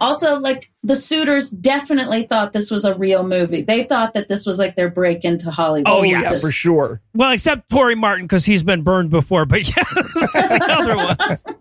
Also, 0.00 0.38
like 0.38 0.70
the 0.82 0.96
suitors 0.96 1.50
definitely 1.50 2.22
thought 2.22 2.54
this 2.54 2.70
was 2.70 2.86
a 2.86 2.94
real 2.94 3.22
movie. 3.22 3.60
They 3.60 3.84
thought 3.84 4.14
that 4.14 4.28
this 4.28 4.46
was 4.46 4.58
like 4.58 4.74
their 4.74 4.88
break 4.88 5.24
into 5.24 5.50
Hollywood. 5.50 5.92
Oh, 5.92 6.02
yeah. 6.02 6.22
yeah, 6.22 6.38
for 6.38 6.50
sure. 6.50 7.02
Well, 7.12 7.32
except 7.32 7.68
Torry 7.68 7.94
Martin 7.94 8.24
because 8.24 8.46
he's 8.46 8.62
been 8.62 8.82
burned 8.82 9.10
before, 9.10 9.44
but 9.44 9.68
yeah, 9.76 9.84
the 9.84 10.66
other 10.70 10.96
ones. 10.96 11.44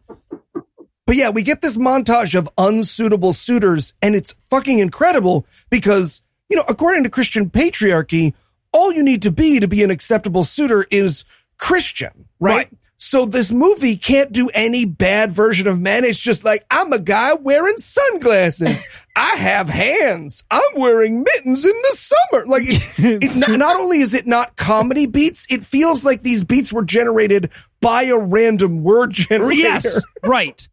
But 1.06 1.16
yeah, 1.16 1.30
we 1.30 1.42
get 1.42 1.62
this 1.62 1.76
montage 1.76 2.38
of 2.38 2.48
unsuitable 2.56 3.34
suitors 3.34 3.96
and 4.00 4.14
it's 4.14 4.36
fucking 4.52 4.78
incredible 4.78 5.48
because, 5.72 6.22
you 6.50 6.56
know, 6.56 6.64
according 6.70 7.02
to 7.06 7.10
Christian 7.10 7.50
patriarchy, 7.50 8.36
all 8.72 8.94
you 8.94 9.02
need 9.02 9.24
to 9.24 9.32
be 9.32 9.60
to 9.60 9.68
be 9.68 9.84
an 9.84 9.90
acceptable 9.90 10.44
suitor 10.44 10.86
is 10.92 11.26
Christian, 11.58 12.28
right? 12.40 12.58
Right. 12.58 12.70
So 13.02 13.26
this 13.26 13.50
movie 13.50 13.96
can't 13.96 14.30
do 14.30 14.50
any 14.54 14.84
bad 14.84 15.32
version 15.32 15.68
of 15.68 15.80
men. 15.80 16.04
It's 16.04 16.20
just 16.20 16.44
like, 16.44 16.66
I'm 16.70 16.92
a 16.92 17.00
guy 17.00 17.34
wearing 17.34 17.78
sunglasses. 17.78 18.84
I 19.16 19.38
have 19.38 19.70
hands. 19.70 20.44
I'm 20.52 20.62
wearing 20.76 21.24
mittens 21.24 21.64
in 21.64 21.72
the 21.72 21.96
summer. 21.96 22.46
Like, 22.46 22.64
it, 22.68 23.38
not, 23.38 23.58
not 23.58 23.76
only 23.78 24.02
is 24.02 24.14
it 24.14 24.28
not 24.28 24.58
comedy 24.58 25.06
beats, 25.06 25.48
it 25.50 25.66
feels 25.66 26.04
like 26.04 26.24
these 26.24 26.44
beats 26.44 26.74
were 26.74 26.84
generated 26.84 27.52
by 27.80 28.04
a 28.04 28.18
random 28.18 28.84
word 28.84 29.12
generator. 29.12 29.62
Yes, 29.62 30.02
right, 30.24 30.68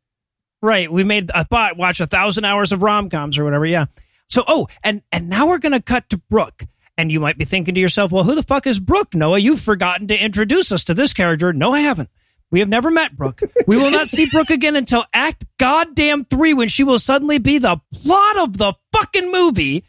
right. 0.60 0.90
We 0.90 1.04
made 1.04 1.30
a 1.32 1.44
thought 1.44 1.76
watch 1.76 2.00
a 2.00 2.08
thousand 2.08 2.44
hours 2.44 2.72
of 2.72 2.82
rom 2.82 3.08
coms 3.08 3.38
or 3.38 3.44
whatever. 3.44 3.66
Yeah. 3.66 3.86
So, 4.28 4.42
oh, 4.48 4.66
and 4.82 5.00
and 5.12 5.28
now 5.28 5.46
we're 5.46 5.58
gonna 5.58 5.80
cut 5.80 6.08
to 6.10 6.18
Brooke, 6.28 6.64
and 6.98 7.12
you 7.12 7.20
might 7.20 7.38
be 7.38 7.44
thinking 7.44 7.76
to 7.76 7.80
yourself, 7.80 8.10
well, 8.10 8.24
who 8.24 8.34
the 8.34 8.42
fuck 8.42 8.66
is 8.66 8.80
Brooke? 8.80 9.14
Noah, 9.14 9.38
you've 9.38 9.60
forgotten 9.60 10.08
to 10.08 10.16
introduce 10.16 10.72
us 10.72 10.82
to 10.84 10.94
this 10.94 11.12
character. 11.12 11.52
No, 11.52 11.72
I 11.72 11.80
haven't. 11.80 12.10
We 12.50 12.60
have 12.60 12.68
never 12.68 12.90
met 12.90 13.16
Brooke. 13.16 13.40
We 13.66 13.76
will 13.76 13.90
not 13.90 14.08
see 14.08 14.26
Brooke 14.30 14.50
again 14.50 14.76
until 14.76 15.04
Act 15.12 15.44
Goddamn 15.58 16.24
Three, 16.24 16.54
when 16.54 16.68
she 16.68 16.84
will 16.84 16.98
suddenly 16.98 17.38
be 17.38 17.58
the 17.58 17.80
plot 17.92 18.38
of 18.38 18.56
the 18.56 18.74
fucking 18.92 19.32
movie. 19.32 19.84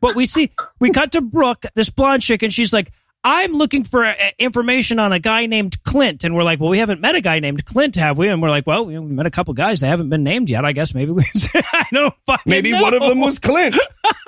but 0.00 0.14
we 0.14 0.24
see, 0.26 0.50
we 0.78 0.90
cut 0.90 1.12
to 1.12 1.20
Brooke, 1.20 1.66
this 1.74 1.90
blonde 1.90 2.22
chick, 2.22 2.42
and 2.42 2.52
she's 2.52 2.72
like, 2.72 2.90
I'm 3.22 3.52
looking 3.52 3.84
for 3.84 4.02
uh, 4.02 4.14
information 4.38 4.98
on 4.98 5.12
a 5.12 5.18
guy 5.18 5.44
named 5.44 5.82
Clint. 5.82 6.24
And 6.24 6.34
we're 6.34 6.42
like, 6.42 6.58
well, 6.58 6.70
we 6.70 6.78
haven't 6.78 7.02
met 7.02 7.16
a 7.16 7.20
guy 7.20 7.38
named 7.40 7.66
Clint, 7.66 7.96
have 7.96 8.16
we? 8.16 8.28
And 8.28 8.40
we're 8.40 8.48
like, 8.48 8.66
well, 8.66 8.86
we 8.86 8.98
met 8.98 9.26
a 9.26 9.30
couple 9.30 9.52
guys. 9.52 9.80
They 9.80 9.88
haven't 9.88 10.08
been 10.08 10.24
named 10.24 10.48
yet. 10.48 10.64
I 10.64 10.72
guess 10.72 10.94
maybe 10.94 11.10
we, 11.12 11.24
I 11.54 11.84
don't 11.92 12.14
fucking 12.24 12.50
Maybe 12.50 12.72
know. 12.72 12.80
one 12.80 12.94
of 12.94 13.02
them 13.02 13.20
was 13.20 13.38
Clint. 13.38 13.76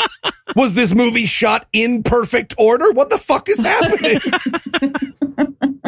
was 0.57 0.75
this 0.75 0.95
movie 0.95 1.25
shot 1.25 1.67
in 1.73 2.03
perfect 2.03 2.55
order? 2.59 2.93
What 2.93 3.09
the 3.09 3.17
fuck 3.17 3.49
is 3.49 3.61
happening? 3.61 4.21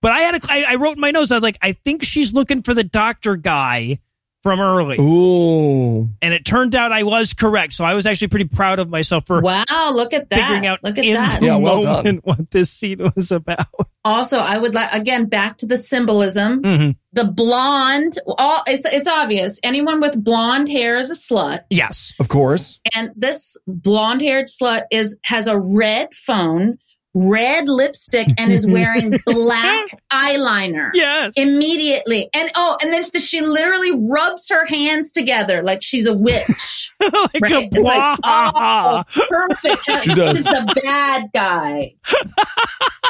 But 0.00 0.12
I 0.12 0.20
had 0.20 0.34
a, 0.36 0.40
I, 0.48 0.64
I 0.68 0.74
wrote 0.76 0.94
in 0.96 1.00
my 1.00 1.10
notes, 1.10 1.30
I 1.30 1.34
was 1.34 1.42
like, 1.42 1.58
I 1.62 1.72
think 1.72 2.02
she's 2.04 2.32
looking 2.32 2.62
for 2.62 2.72
the 2.74 2.84
doctor 2.84 3.36
guy 3.36 3.98
from 4.44 4.60
early. 4.60 4.96
Ooh. 5.00 6.08
And 6.22 6.32
it 6.32 6.44
turned 6.44 6.76
out 6.76 6.92
I 6.92 7.02
was 7.02 7.34
correct. 7.34 7.72
So 7.72 7.84
I 7.84 7.94
was 7.94 8.06
actually 8.06 8.28
pretty 8.28 8.44
proud 8.44 8.78
of 8.78 8.88
myself 8.88 9.26
for 9.26 9.40
Wow, 9.40 9.64
look 9.92 10.12
at 10.12 10.30
that. 10.30 10.36
figuring 10.38 10.64
out 10.66 10.84
look 10.84 10.96
at 10.96 11.04
in 11.04 11.14
that. 11.14 11.40
the 11.40 11.46
Yeah, 11.46 11.56
well 11.56 11.82
done. 11.82 11.92
moment 11.96 12.20
what 12.24 12.50
this 12.52 12.70
scene 12.70 13.00
was 13.16 13.32
about. 13.32 13.66
Also, 14.04 14.38
I 14.38 14.56
would 14.56 14.74
like 14.74 14.92
again 14.92 15.26
back 15.26 15.58
to 15.58 15.66
the 15.66 15.76
symbolism. 15.76 16.62
Mhm. 16.62 16.96
The 17.12 17.24
blonde, 17.24 18.16
all 18.38 18.62
it's 18.68 18.84
it's 18.84 19.08
obvious. 19.08 19.58
Anyone 19.64 20.00
with 20.00 20.22
blonde 20.22 20.68
hair 20.68 20.98
is 20.98 21.10
a 21.10 21.14
slut, 21.14 21.64
Yes. 21.68 22.12
Of 22.20 22.28
course. 22.28 22.78
and 22.94 23.10
this 23.16 23.56
blonde-haired 23.66 24.46
slut 24.46 24.84
is 24.92 25.18
has 25.24 25.48
a 25.48 25.58
red 25.58 26.14
phone, 26.14 26.78
red 27.18 27.68
lipstick, 27.68 28.28
and 28.38 28.52
is 28.52 28.66
wearing 28.66 29.10
black 29.26 29.86
eyeliner. 30.12 30.90
Yes. 30.94 31.34
Immediately, 31.36 32.30
and 32.34 32.50
oh, 32.54 32.78
and 32.82 32.92
then 32.92 33.02
she 33.02 33.40
literally 33.40 33.92
rubs 33.92 34.48
her 34.50 34.64
hands 34.66 35.12
together 35.12 35.62
like 35.62 35.82
she's 35.82 36.06
a 36.06 36.14
witch. 36.14 36.90
like 37.00 37.40
Right? 37.40 37.52
a 37.52 37.68
It's 37.72 37.78
like, 37.78 38.18
oh, 38.24 39.02
perfect. 39.28 40.02
She 40.02 40.14
does. 40.14 40.44
This 40.44 40.46
is 40.46 40.52
the 40.52 40.80
bad 40.84 41.30
guy. 41.34 41.94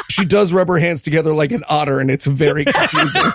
She 0.09 0.25
does 0.25 0.51
rub 0.51 0.67
her 0.67 0.77
hands 0.77 1.01
together 1.01 1.33
like 1.33 1.51
an 1.51 1.63
otter, 1.69 1.99
and 1.99 2.09
it's 2.09 2.25
very 2.25 2.65
confusing. 2.65 3.31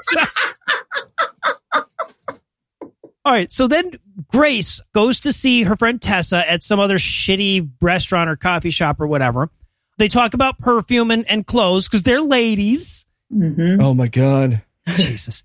All 3.26 3.32
right. 3.32 3.50
So 3.50 3.66
then 3.66 3.92
Grace 4.28 4.80
goes 4.92 5.20
to 5.20 5.32
see 5.32 5.62
her 5.62 5.76
friend 5.76 6.00
Tessa 6.00 6.48
at 6.50 6.62
some 6.62 6.78
other 6.78 6.98
shitty 6.98 7.70
restaurant 7.80 8.28
or 8.28 8.36
coffee 8.36 8.70
shop 8.70 9.00
or 9.00 9.06
whatever. 9.06 9.50
They 9.98 10.08
talk 10.08 10.34
about 10.34 10.58
perfume 10.58 11.10
and, 11.10 11.28
and 11.30 11.46
clothes 11.46 11.86
because 11.86 12.02
they're 12.02 12.20
ladies. 12.20 13.06
hmm 13.30 13.80
oh 13.80 13.94
my 13.94 14.08
god. 14.08 14.62
Jesus. 14.96 15.44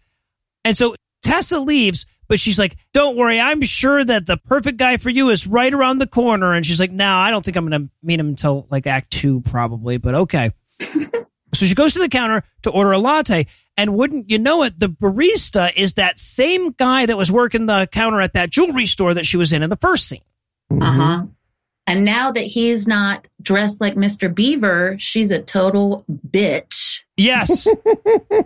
And 0.66 0.76
so 0.76 0.96
Tessa 1.22 1.60
leaves, 1.60 2.06
but 2.28 2.40
she's 2.40 2.60
like, 2.60 2.78
Don't 2.94 3.18
worry, 3.18 3.40
I'm 3.40 3.62
sure 3.62 4.04
that 4.04 4.26
the 4.26 4.38
perfect 4.38 4.78
guy 4.78 4.98
for 4.98 5.10
you 5.10 5.30
is 5.30 5.48
right 5.48 5.74
around 5.74 6.00
the 6.00 6.08
corner. 6.08 6.54
And 6.54 6.66
she's 6.66 6.80
like, 6.80 6.92
No, 6.92 7.16
I 7.16 7.32
don't 7.32 7.44
think 7.44 7.58
I'm 7.58 7.68
going 7.68 7.84
to 7.84 7.90
meet 8.04 8.20
him 8.20 8.30
until 8.30 8.68
like 8.70 8.88
act 8.88 9.12
two, 9.12 9.42
probably, 9.42 9.98
but 9.98 10.16
okay. 10.16 10.52
so 10.82 11.66
she 11.66 11.76
goes 11.76 11.94
to 11.94 12.00
the 12.00 12.10
counter 12.10 12.44
to 12.64 12.70
order 12.72 12.92
a 12.92 13.00
latte. 13.00 13.48
And 13.78 13.96
wouldn't 13.96 14.30
you 14.30 14.40
know 14.40 14.64
it, 14.64 14.78
the 14.78 14.90
barista 14.90 15.72
is 15.74 15.94
that 15.94 16.20
same 16.20 16.72
guy 16.72 17.06
that 17.06 17.18
was 17.18 17.32
working 17.32 17.66
the 17.66 17.88
counter 17.90 18.20
at 18.20 18.34
that 18.34 18.50
jewelry 18.50 18.86
store 18.86 19.14
that 19.14 19.26
she 19.26 19.38
was 19.38 19.54
in 19.54 19.64
in 19.64 19.70
the 19.70 19.78
first 19.78 20.08
scene. 20.08 20.22
Uh 20.82 20.92
huh. 20.92 21.26
And 21.90 22.06
now 22.06 22.32
that 22.32 22.44
he's 22.44 22.88
not 22.88 23.28
dressed 23.42 23.82
like 23.82 23.96
Mr. 23.96 24.34
Beaver, 24.34 24.98
she's 25.00 25.32
a 25.32 25.42
total 25.42 26.06
bitch. 26.30 27.00
Yes. 27.18 27.68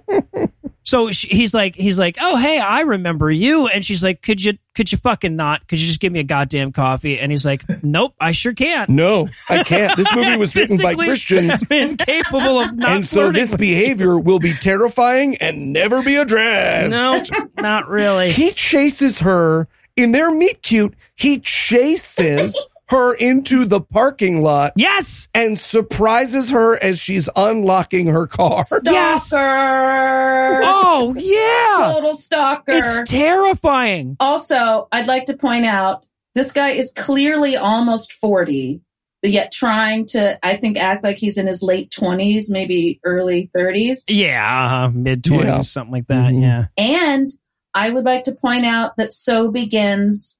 so 0.84 1.12
she, 1.12 1.28
he's 1.28 1.54
like, 1.54 1.76
he's 1.76 2.00
like, 2.00 2.16
oh 2.22 2.38
hey, 2.38 2.58
I 2.58 2.82
remember 2.82 3.30
you, 3.30 3.68
and 3.68 3.84
she's 3.84 4.02
like, 4.02 4.22
could 4.22 4.42
you, 4.42 4.54
could 4.76 4.94
you 4.94 4.98
fucking 4.98 5.36
not? 5.36 5.68
Could 5.68 5.82
you 5.82 5.88
just 5.88 6.00
give 6.00 6.14
me 6.14 6.22
a 6.22 6.24
goddamn 6.24 6.72
coffee? 6.72 7.20
And 7.20 7.34
he's 7.34 7.46
like, 7.46 7.66
nope, 7.84 8.14
I 8.18 8.32
sure 8.32 8.54
can't. 8.54 8.90
No, 8.90 9.28
I 9.50 9.64
can't. 9.64 9.98
This 9.98 10.08
movie 10.16 10.38
was 10.38 10.56
written 10.56 10.78
by 10.78 10.96
Physically, 10.96 11.06
Christians. 11.08 11.64
I'm 11.70 11.78
incapable 11.90 12.62
of 12.62 12.74
not. 12.78 12.92
And 12.92 13.06
so 13.06 13.30
this 13.30 13.54
behavior 13.54 14.18
will 14.18 14.40
be 14.40 14.54
terrifying 14.54 15.36
and 15.36 15.74
never 15.74 16.02
be 16.02 16.16
addressed. 16.16 16.92
No, 16.92 17.22
not 17.60 17.90
really. 17.90 18.32
He 18.32 18.52
chases 18.52 19.20
her 19.20 19.68
in 19.98 20.14
their 20.14 20.32
meet 20.32 20.62
cute. 20.64 20.94
He 21.16 21.40
chases 21.40 22.56
her 22.90 23.14
into 23.14 23.66
the 23.66 23.80
parking 23.82 24.44
lot 24.44 24.74
Yes. 24.76 25.28
and 25.34 25.58
surprises 25.58 26.50
her 26.52 26.76
as 26.84 27.00
she's 27.00 27.30
unlocking 27.36 28.08
her 28.08 28.28
car. 28.28 28.64
Yes. 28.86 29.28
Stalker. 29.28 30.62
Oh 30.64 31.16
yeah. 31.18 31.94
Total 31.94 32.14
stalker. 32.16 32.72
It's 32.74 33.10
terrifying. 33.10 34.16
also, 34.20 34.88
I'd 34.92 35.08
like 35.08 35.26
to 35.26 35.38
point 35.38 35.66
out 35.66 36.06
this 36.36 36.52
guy 36.52 36.72
is 36.72 36.92
clearly 36.96 37.56
almost 37.56 38.14
40, 38.14 38.82
but 39.22 39.32
yet 39.32 39.52
trying 39.52 40.06
to, 40.08 40.38
I 40.46 40.58
think, 40.58 40.78
act 40.78 41.04
like 41.04 41.18
he's 41.18 41.38
in 41.38 41.48
his 41.48 41.62
late 41.64 41.92
20s, 41.92 42.50
maybe 42.50 43.00
early 43.06 43.50
30s. 43.56 44.04
Yeah, 44.08 44.86
uh, 44.86 44.90
mid 44.90 45.24
twenties, 45.24 45.48
Yeah. 45.48 45.62
something 45.62 45.92
like 45.94 46.08
that. 46.08 46.32
Mhm. 46.34 46.42
Yeah. 46.42 46.66
And 46.78 47.30
I 47.74 47.90
would 47.90 48.06
like 48.06 48.24
to 48.26 48.34
point 48.34 48.66
out 48.66 48.98
that 48.98 49.14
so 49.14 49.50
begins 49.50 50.38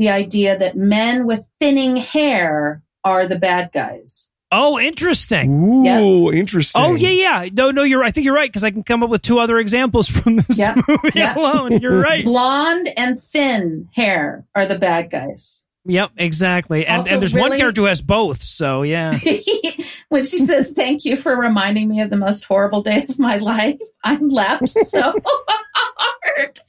the 0.00 0.08
idea 0.08 0.58
that 0.58 0.76
men 0.76 1.26
with 1.26 1.46
thinning 1.60 1.94
hair 1.94 2.82
are 3.04 3.26
the 3.26 3.38
bad 3.38 3.70
guys. 3.72 4.30
Oh, 4.50 4.80
interesting. 4.80 5.86
Ooh, 5.86 6.32
interesting. 6.32 6.82
Oh 6.82 6.94
yeah, 6.96 7.10
yeah. 7.42 7.48
No, 7.52 7.70
no, 7.70 7.82
you're. 7.84 8.02
I 8.02 8.10
think 8.10 8.24
you're 8.24 8.34
right 8.34 8.48
because 8.50 8.64
I 8.64 8.70
can 8.72 8.82
come 8.82 9.02
up 9.04 9.10
with 9.10 9.22
two 9.22 9.38
other 9.38 9.58
examples 9.58 10.08
from 10.08 10.36
this 10.36 10.58
Yep. 10.58 10.76
movie 10.88 11.10
Yep. 11.14 11.36
alone. 11.36 11.78
You're 11.80 12.00
right. 12.00 12.24
Blonde 12.32 12.88
and 12.96 13.22
thin 13.22 13.88
hair 13.94 14.44
are 14.56 14.66
the 14.66 14.78
bad 14.78 15.10
guys. 15.10 15.62
Yep, 15.86 16.10
exactly. 16.18 16.86
And 16.86 16.96
Also, 16.96 17.10
and 17.10 17.22
there's 17.22 17.34
one 17.34 17.56
character 17.56 17.82
who 17.82 17.86
has 17.88 18.02
both. 18.02 18.42
So 18.42 18.82
yeah. 18.82 19.18
when 20.08 20.24
she 20.24 20.38
says, 20.38 20.72
Thank 20.72 21.04
you 21.04 21.16
for 21.16 21.34
reminding 21.36 21.88
me 21.88 22.00
of 22.00 22.10
the 22.10 22.16
most 22.16 22.44
horrible 22.44 22.82
day 22.82 23.06
of 23.08 23.18
my 23.18 23.36
life, 23.38 23.78
I'm 24.04 24.28
laughed 24.28 24.68
so 24.68 25.14
hard. 25.24 26.60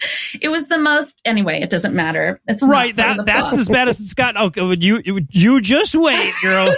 It 0.42 0.50
was 0.50 0.68
the 0.70 0.78
most, 0.78 1.22
anyway, 1.26 1.60
it 1.62 1.70
doesn't 1.70 1.94
matter. 1.94 2.40
It's 2.48 2.64
right. 2.64 2.96
That 2.96 3.26
that's 3.26 3.52
as 3.54 3.68
bad 3.68 3.88
as 3.90 4.00
it's 4.00 4.14
got. 4.14 4.38
Okay, 4.38 4.62
oh, 4.62 4.68
would 4.68 4.84
you 4.84 5.02
you 5.30 5.62
just 5.62 5.94
wait, 5.96 6.34
girl? 6.42 6.74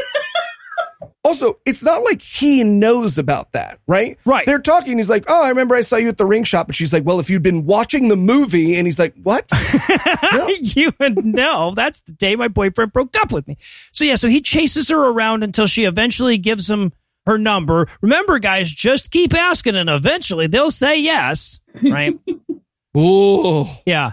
Also, 1.24 1.58
it's 1.66 1.84
not 1.84 2.04
like 2.04 2.22
he 2.22 2.66
knows 2.66 3.18
about 3.18 3.54
that, 3.54 3.80
right? 3.88 4.18
Right. 4.26 4.46
They're 4.46 4.60
talking. 4.60 4.98
He's 4.98 5.10
like, 5.10 5.24
"Oh, 5.30 5.44
I 5.44 5.50
remember 5.50 5.74
I 5.74 5.82
saw 5.82 5.96
you 5.96 6.10
at 6.10 6.18
the 6.18 6.26
ring 6.26 6.44
shop." 6.44 6.68
And 6.68 6.76
she's 6.76 6.92
like, 6.92 7.06
"Well, 7.06 7.22
if 7.22 7.30
you'd 7.30 7.44
been 7.44 7.66
watching 7.66 8.10
the 8.10 8.18
movie," 8.18 8.76
and 8.76 8.86
he's 8.86 9.00
like, 9.00 9.16
"What?" 9.24 9.50
you 10.60 10.92
would 11.00 11.24
know. 11.24 11.74
That's 11.76 12.02
the 12.02 12.12
day 12.12 12.36
my 12.36 12.50
boyfriend 12.50 12.92
broke 12.92 13.16
up 13.22 13.32
with 13.32 13.48
me. 13.48 13.58
So 13.94 14.04
yeah, 14.04 14.16
so 14.16 14.28
he 14.28 14.42
chases 14.42 14.90
her 14.90 14.98
around 14.98 15.44
until 15.44 15.66
she 15.66 15.86
eventually 15.86 16.38
gives 16.38 16.70
him 16.70 16.92
her 17.26 17.38
number. 17.38 17.88
Remember, 18.02 18.40
guys, 18.40 18.70
just 18.70 19.10
keep 19.10 19.34
asking, 19.34 19.76
and 19.78 19.90
eventually 19.90 20.48
they'll 20.48 20.72
say 20.72 21.00
yes. 21.00 21.62
Right. 21.82 22.20
Ooh. 22.98 23.66
Yeah. 23.86 24.12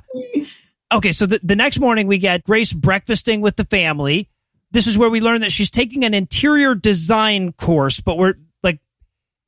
Okay, 0.92 1.12
so 1.12 1.26
the, 1.26 1.40
the 1.42 1.56
next 1.56 1.78
morning 1.78 2.06
we 2.06 2.18
get 2.18 2.44
Grace 2.44 2.72
breakfasting 2.72 3.40
with 3.40 3.56
the 3.56 3.64
family. 3.64 4.28
This 4.72 4.86
is 4.86 4.96
where 4.96 5.10
we 5.10 5.20
learn 5.20 5.40
that 5.40 5.52
she's 5.52 5.70
taking 5.70 6.04
an 6.04 6.14
interior 6.14 6.74
design 6.74 7.52
course, 7.52 8.00
but 8.00 8.16
we're 8.16 8.34
like, 8.62 8.78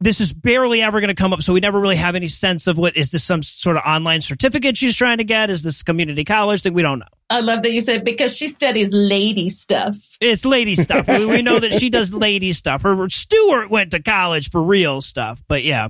this 0.00 0.20
is 0.20 0.32
barely 0.32 0.82
ever 0.82 1.00
going 1.00 1.08
to 1.08 1.14
come 1.14 1.32
up. 1.32 1.42
So 1.42 1.52
we 1.52 1.60
never 1.60 1.80
really 1.80 1.96
have 1.96 2.16
any 2.16 2.26
sense 2.26 2.66
of 2.66 2.76
what 2.76 2.96
is 2.96 3.10
this 3.10 3.22
some 3.22 3.42
sort 3.42 3.76
of 3.76 3.82
online 3.86 4.20
certificate 4.20 4.76
she's 4.76 4.96
trying 4.96 5.18
to 5.18 5.24
get? 5.24 5.48
Is 5.48 5.62
this 5.62 5.82
community 5.82 6.24
college 6.24 6.62
thing? 6.62 6.74
We 6.74 6.82
don't 6.82 6.98
know. 6.98 7.06
I 7.30 7.40
love 7.40 7.62
that 7.62 7.72
you 7.72 7.80
said 7.80 8.04
because 8.04 8.36
she 8.36 8.48
studies 8.48 8.92
lady 8.92 9.48
stuff. 9.48 9.96
It's 10.20 10.44
lady 10.44 10.74
stuff. 10.74 11.06
we, 11.08 11.24
we 11.24 11.42
know 11.42 11.60
that 11.60 11.72
she 11.72 11.88
does 11.88 12.12
lady 12.12 12.52
stuff. 12.52 12.82
Her 12.82 13.08
Stewart 13.08 13.70
went 13.70 13.92
to 13.92 14.02
college 14.02 14.50
for 14.50 14.62
real 14.62 15.00
stuff, 15.00 15.42
but 15.48 15.62
yeah. 15.62 15.88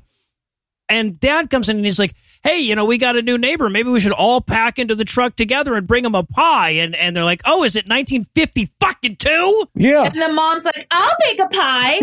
And 0.89 1.19
dad 1.19 1.49
comes 1.49 1.69
in 1.69 1.77
and 1.77 1.85
he's 1.85 1.99
like, 1.99 2.15
"Hey, 2.43 2.59
you 2.59 2.75
know, 2.75 2.85
we 2.85 2.99
got 2.99 3.17
a 3.17 3.23
new 3.23 3.39
neighbor. 3.39 3.69
Maybe 3.69 3.91
we 3.91 4.01
should 4.01 4.13
all 4.13 4.41
pack 4.41 4.79
into 4.79 4.95
the 4.95 5.05
truck 5.05 5.37
together 5.37 5.75
and 5.75 5.87
bring 5.87 6.05
him 6.05 6.15
a 6.15 6.23
pie." 6.25 6.71
And 6.71 6.95
and 6.95 7.15
they're 7.17 7.25
like, 7.25 7.43
"Oh, 7.45 7.65
is 7.65 7.77
it 7.77 7.87
1950 7.89 8.73
fucking 8.81 9.17
two? 9.17 9.67
Yeah. 9.75 10.05
And 10.05 10.15
the 10.21 10.33
mom's 10.33 10.65
like, 10.65 10.87
I'll 10.91 11.17
make 11.27 11.41
a 11.41 11.49
pie 11.49 11.99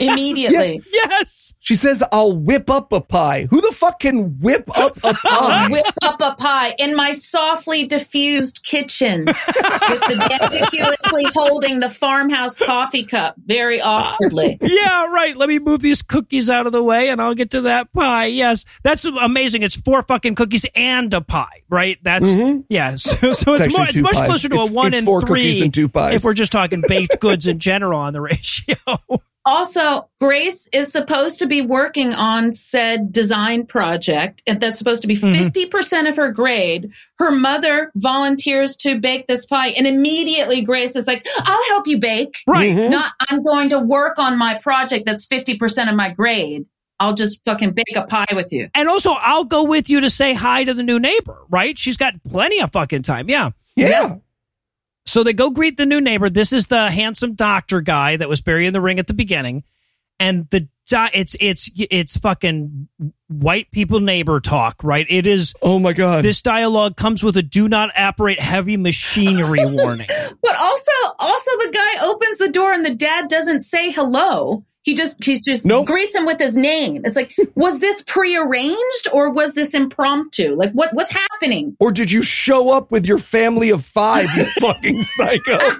immediately. 0.00 0.82
yes. 0.92 1.54
She 1.60 1.74
says, 1.74 2.02
I'll 2.12 2.36
whip 2.36 2.68
up 2.70 2.92
a 2.92 3.00
pie. 3.00 3.46
Who 3.50 3.60
the 3.60 3.72
fuck 3.72 4.00
can 4.00 4.38
whip 4.40 4.64
up 4.78 4.96
a 5.04 5.14
pie? 5.26 5.68
Whip 5.68 5.86
up 6.02 6.20
a 6.20 6.34
pie 6.34 6.74
in 6.78 6.94
my 6.94 7.12
softly 7.12 7.86
diffused 7.86 8.62
kitchen 8.62 9.24
with 9.26 9.36
the 9.36 10.38
conspicuously 10.50 11.24
holding 11.34 11.80
the 11.80 11.88
farmhouse 11.88 12.58
coffee 12.58 13.04
cup 13.04 13.34
very 13.44 13.80
awkwardly. 13.80 14.58
Yeah, 14.60 15.06
right. 15.06 15.36
Let 15.36 15.48
me 15.48 15.58
move 15.58 15.80
these 15.80 16.02
cookies 16.02 16.48
out 16.50 16.66
of 16.66 16.72
the 16.72 16.82
way 16.82 17.08
and 17.08 17.20
I'll 17.20 17.34
get 17.34 17.50
to 17.52 17.62
that 17.62 17.92
pie. 17.92 18.26
Yes. 18.26 18.64
That's 18.82 19.04
amazing. 19.04 19.62
It's 19.66 19.76
four 19.76 20.02
fucking 20.02 20.34
cookies 20.36 20.64
and 20.74 21.12
a 21.12 21.20
pie, 21.20 21.62
right? 21.68 21.98
That's, 22.02 22.26
yeah. 22.68 22.94
So, 22.96 23.32
so 23.32 23.52
it's, 23.52 23.60
actually 23.60 23.76
more, 23.76 23.86
it's 23.88 24.00
much 24.00 24.14
pies. 24.14 24.26
closer 24.28 24.48
to 24.48 24.54
It's- 24.54 24.70
a 24.70 24.72
one 24.72 24.86
it's 24.88 24.98
in 25.00 25.04
four 25.04 25.20
three. 25.20 25.40
cookies 25.42 25.60
and 25.60 25.74
two 25.74 25.88
pies. 25.88 26.14
If 26.14 26.24
we're 26.24 26.34
just 26.34 26.52
talking 26.52 26.82
baked 26.88 27.20
goods 27.20 27.46
in 27.46 27.58
general 27.58 28.00
on 28.00 28.12
the 28.14 28.20
ratio. 28.22 28.76
Also, 29.48 30.08
Grace 30.18 30.68
is 30.72 30.90
supposed 30.90 31.38
to 31.38 31.46
be 31.46 31.62
working 31.62 32.12
on 32.12 32.52
said 32.52 33.12
design 33.12 33.64
project, 33.64 34.42
and 34.44 34.60
that's 34.60 34.76
supposed 34.76 35.02
to 35.02 35.08
be 35.08 35.14
Mhm. 35.16 35.52
50% 35.52 36.08
of 36.08 36.16
her 36.16 36.32
grade. 36.32 36.90
Her 37.20 37.30
mother 37.30 37.92
volunteers 37.94 38.76
to 38.78 38.98
bake 38.98 39.28
this 39.28 39.46
pie, 39.46 39.68
and 39.68 39.86
immediately 39.86 40.62
Grace 40.62 40.96
is 40.96 41.06
like, 41.06 41.24
I'll 41.38 41.64
help 41.68 41.86
you 41.86 41.98
bake. 41.98 42.38
right. 42.48 42.74
Mhm. 42.74 42.90
Not, 42.90 43.12
I'm 43.30 43.44
going 43.44 43.68
to 43.68 43.78
work 43.78 44.18
on 44.18 44.36
my 44.36 44.54
project 44.54 45.06
that's 45.06 45.24
50% 45.26 45.88
of 45.88 45.94
my 45.94 46.10
grade. 46.10 46.66
I'll 46.98 47.14
just 47.14 47.44
fucking 47.44 47.72
bake 47.72 47.94
a 47.96 48.06
pie 48.06 48.26
with 48.32 48.52
you. 48.52 48.70
And 48.74 48.88
also, 48.88 49.12
I'll 49.12 49.44
go 49.44 49.64
with 49.64 49.90
you 49.90 50.00
to 50.00 50.10
say 50.10 50.32
hi 50.34 50.64
to 50.64 50.72
the 50.74 50.82
new 50.82 50.98
neighbor, 50.98 51.38
right? 51.50 51.78
She's 51.78 51.96
got 51.96 52.14
plenty 52.28 52.60
of 52.60 52.72
fucking 52.72 53.02
time. 53.02 53.28
Yeah. 53.28 53.50
Yeah. 53.74 54.16
So 55.04 55.22
they 55.22 55.32
go 55.34 55.50
greet 55.50 55.76
the 55.76 55.86
new 55.86 56.00
neighbor. 56.00 56.30
This 56.30 56.52
is 56.52 56.66
the 56.66 56.90
handsome 56.90 57.34
doctor 57.34 57.80
guy 57.80 58.16
that 58.16 58.28
was 58.28 58.40
buried 58.40 58.66
in 58.66 58.72
the 58.72 58.80
ring 58.80 58.98
at 58.98 59.06
the 59.06 59.14
beginning, 59.14 59.62
and 60.18 60.48
the 60.50 60.68
it's 60.90 61.34
it's 61.40 61.68
it's 61.74 62.16
fucking 62.16 62.88
white 63.28 63.70
people 63.72 64.00
neighbor 64.00 64.40
talk, 64.40 64.76
right? 64.84 65.06
It 65.08 65.26
is 65.26 65.52
Oh 65.60 65.78
my 65.78 65.92
God. 65.92 66.24
this 66.24 66.42
dialogue 66.42 66.96
comes 66.96 67.24
with 67.24 67.36
a 67.36 67.42
do 67.42 67.68
not 67.68 67.90
operate 67.98 68.38
heavy 68.38 68.76
machinery 68.76 69.58
warning. 69.64 70.06
But 70.08 70.56
also, 70.56 70.92
also 71.18 71.50
the 71.58 71.70
guy 71.72 72.04
opens 72.06 72.38
the 72.38 72.48
door 72.48 72.72
and 72.72 72.84
the 72.84 72.94
dad 72.94 73.28
doesn't 73.28 73.62
say 73.62 73.90
hello. 73.90 74.64
He 74.86 74.94
just, 74.94 75.22
he's 75.24 75.42
just 75.44 75.66
Nope. 75.66 75.88
greets 75.88 76.14
him 76.14 76.24
with 76.26 76.38
his 76.38 76.56
name. 76.56 77.02
It's 77.04 77.16
like, 77.16 77.34
was 77.56 77.80
this 77.80 78.02
prearranged 78.06 79.08
or 79.12 79.30
was 79.30 79.54
this 79.54 79.74
impromptu? 79.74 80.54
Like, 80.54 80.70
what, 80.72 80.94
what's 80.94 81.10
happening? 81.12 81.76
or 81.80 81.90
did 81.92 82.10
you 82.10 82.22
show 82.22 82.70
up 82.70 82.90
with 82.92 83.04
your 83.04 83.18
family 83.18 83.70
of 83.70 83.84
five, 83.84 84.26
you 84.36 84.44
fucking 84.60 85.02
psycho? 85.02 85.58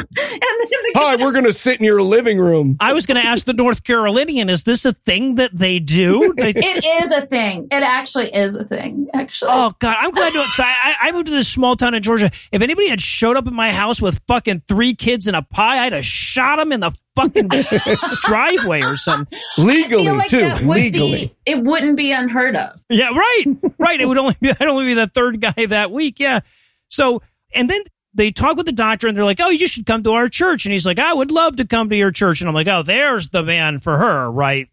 And 0.00 0.06
then 0.16 0.68
the 0.70 0.92
Hi, 0.96 1.16
we're 1.16 1.32
going 1.32 1.44
to 1.44 1.52
sit 1.52 1.78
in 1.80 1.84
your 1.84 2.00
living 2.02 2.38
room. 2.38 2.76
I 2.80 2.92
was 2.92 3.06
going 3.06 3.20
to 3.20 3.26
ask 3.26 3.44
the 3.44 3.52
North 3.52 3.82
Carolinian, 3.84 4.48
is 4.48 4.62
this 4.64 4.84
a 4.84 4.92
thing 4.92 5.36
that 5.36 5.50
they 5.56 5.78
do? 5.80 6.32
They- 6.36 6.50
It 6.50 6.84
is 7.04 7.10
a 7.12 7.26
thing. 7.26 7.68
It 7.70 7.82
actually 7.82 8.28
is 8.34 8.54
a 8.54 8.64
thing, 8.64 9.08
actually. 9.12 9.50
Oh 9.52 9.72
God, 9.80 9.96
I'm 9.98 10.10
glad 10.12 10.32
to. 10.34 10.44
So 10.52 10.62
I, 10.62 10.94
I 11.02 11.12
moved 11.12 11.26
to 11.26 11.32
this 11.32 11.48
small 11.48 11.76
town 11.76 11.94
in 11.94 12.02
Georgia. 12.02 12.30
If 12.52 12.62
anybody 12.62 12.88
had 12.88 13.00
showed 13.00 13.36
up 13.36 13.46
at 13.46 13.52
my 13.52 13.72
house 13.72 14.00
with 14.00 14.20
fucking 14.28 14.62
three 14.68 14.94
kids 14.94 15.26
and 15.26 15.36
a 15.36 15.42
pie, 15.42 15.84
I'd 15.86 15.92
have 15.92 16.04
shot 16.04 16.56
them 16.56 16.70
in 16.72 16.80
the 16.80 16.92
fucking 17.18 17.48
driveway 18.22 18.82
or 18.82 18.96
something. 18.96 19.38
Legally, 19.58 20.10
like 20.10 20.28
too. 20.28 20.54
Legally. 20.62 21.26
be, 21.26 21.36
it 21.46 21.62
wouldn't 21.62 21.96
be 21.96 22.12
unheard 22.12 22.56
of. 22.56 22.80
Yeah, 22.88 23.10
right, 23.10 23.44
right. 23.78 24.00
It 24.00 24.06
would 24.06 24.18
only 24.18 24.36
be 24.40 24.50
I'd 24.60 24.68
only 24.68 24.86
be 24.86 24.94
the 24.94 25.06
third 25.06 25.40
guy 25.40 25.66
that 25.66 25.90
week. 25.90 26.20
Yeah. 26.20 26.40
So 26.88 27.22
and 27.54 27.68
then 27.68 27.82
they 28.14 28.30
talk 28.30 28.56
with 28.56 28.66
the 28.66 28.72
doctor 28.72 29.08
and 29.08 29.16
they're 29.16 29.24
like, 29.24 29.40
"Oh, 29.40 29.50
you 29.50 29.66
should 29.66 29.86
come 29.86 30.02
to 30.04 30.12
our 30.12 30.28
church." 30.28 30.64
And 30.66 30.72
he's 30.72 30.86
like, 30.86 30.98
"I 30.98 31.12
would 31.12 31.30
love 31.30 31.56
to 31.56 31.66
come 31.66 31.90
to 31.90 31.96
your 31.96 32.10
church." 32.10 32.40
And 32.40 32.48
I'm 32.48 32.54
like, 32.54 32.68
"Oh, 32.68 32.82
there's 32.82 33.30
the 33.30 33.42
man 33.42 33.78
for 33.80 33.96
her, 33.96 34.30
right?" 34.30 34.68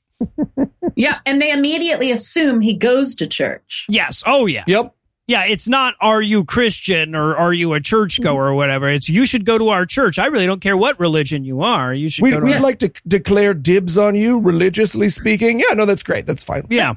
Yeah. 0.95 1.19
And 1.25 1.41
they 1.41 1.51
immediately 1.51 2.11
assume 2.11 2.61
he 2.61 2.73
goes 2.73 3.15
to 3.15 3.27
church. 3.27 3.85
Yes. 3.89 4.23
Oh 4.25 4.45
yeah. 4.45 4.63
Yep. 4.67 4.93
Yeah, 5.27 5.45
it's 5.45 5.67
not 5.67 5.95
are 6.01 6.21
you 6.21 6.45
Christian 6.45 7.15
or 7.15 7.35
are 7.35 7.53
you 7.53 7.73
a 7.73 7.81
churchgoer 7.81 8.43
mm-hmm. 8.43 8.51
or 8.51 8.53
whatever. 8.53 8.89
It's 8.89 9.09
you 9.09 9.25
should 9.25 9.43
go 9.43 9.57
to 9.57 9.69
our 9.69 9.85
church. 9.85 10.19
I 10.19 10.27
really 10.27 10.45
don't 10.45 10.61
care 10.61 10.77
what 10.77 10.99
religion 10.99 11.43
you 11.43 11.61
are. 11.63 11.93
You 11.93 12.09
should 12.09 12.23
We'd, 12.23 12.31
go 12.31 12.39
to 12.41 12.45
we'd 12.45 12.55
our 12.55 12.61
like 12.61 12.79
to 12.79 12.91
declare 13.07 13.55
dibs 13.55 13.97
on 13.97 14.13
you, 14.15 14.39
religiously 14.39 15.09
speaking. 15.09 15.59
Yeah, 15.59 15.73
no, 15.73 15.85
that's 15.85 16.03
great. 16.03 16.27
That's 16.27 16.43
fine. 16.43 16.67
Yeah. 16.69 16.93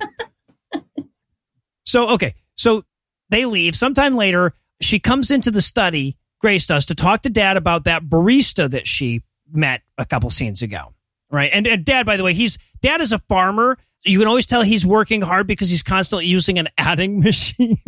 so 1.86 2.10
okay, 2.10 2.34
so 2.54 2.84
they 3.30 3.46
leave. 3.46 3.74
Sometime 3.74 4.14
later, 4.14 4.52
she 4.80 4.98
comes 4.98 5.30
into 5.30 5.50
the 5.50 5.62
study. 5.62 6.16
Grace 6.40 6.66
does 6.66 6.86
to 6.86 6.94
talk 6.94 7.22
to 7.22 7.30
Dad 7.30 7.56
about 7.56 7.84
that 7.84 8.04
barista 8.04 8.70
that 8.70 8.86
she 8.86 9.22
met 9.50 9.82
a 9.96 10.04
couple 10.04 10.28
scenes 10.30 10.60
ago, 10.62 10.94
right? 11.30 11.50
And, 11.52 11.66
and 11.66 11.84
Dad, 11.84 12.04
by 12.04 12.16
the 12.16 12.24
way, 12.24 12.34
he's 12.34 12.58
Dad 12.82 13.00
is 13.00 13.12
a 13.12 13.18
farmer. 13.20 13.78
You 14.05 14.18
can 14.18 14.28
always 14.28 14.46
tell 14.46 14.62
he's 14.62 14.86
working 14.86 15.20
hard 15.20 15.46
because 15.46 15.68
he's 15.68 15.82
constantly 15.82 16.26
using 16.26 16.59
an 16.59 16.68
adding 16.78 17.20
machine. 17.24 17.78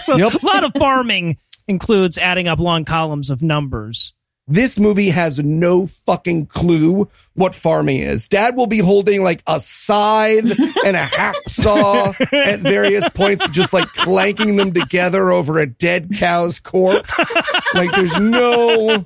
so 0.00 0.16
Yep. 0.16 0.42
a 0.42 0.46
lot 0.46 0.64
of 0.64 0.72
farming 0.78 1.38
includes 1.68 2.16
adding 2.18 2.48
up 2.48 2.58
long 2.58 2.84
columns 2.84 3.30
of 3.30 3.42
numbers. 3.42 4.14
This 4.48 4.78
movie 4.78 5.08
has 5.08 5.40
no 5.40 5.88
fucking 5.88 6.46
clue 6.46 7.08
what 7.34 7.52
farming 7.52 7.98
is. 7.98 8.28
Dad 8.28 8.54
will 8.54 8.68
be 8.68 8.78
holding 8.78 9.24
like 9.24 9.42
a 9.44 9.58
scythe 9.58 10.56
and 10.84 10.96
a 10.96 11.02
hacksaw 11.02 12.14
at 12.32 12.60
various 12.60 13.08
points, 13.08 13.48
just 13.48 13.72
like 13.72 13.88
clanking 13.88 14.54
them 14.54 14.72
together 14.72 15.32
over 15.32 15.58
a 15.58 15.66
dead 15.66 16.10
cow's 16.16 16.60
corpse. 16.60 17.18
Like 17.74 17.90
there's 17.90 18.16
no. 18.20 19.02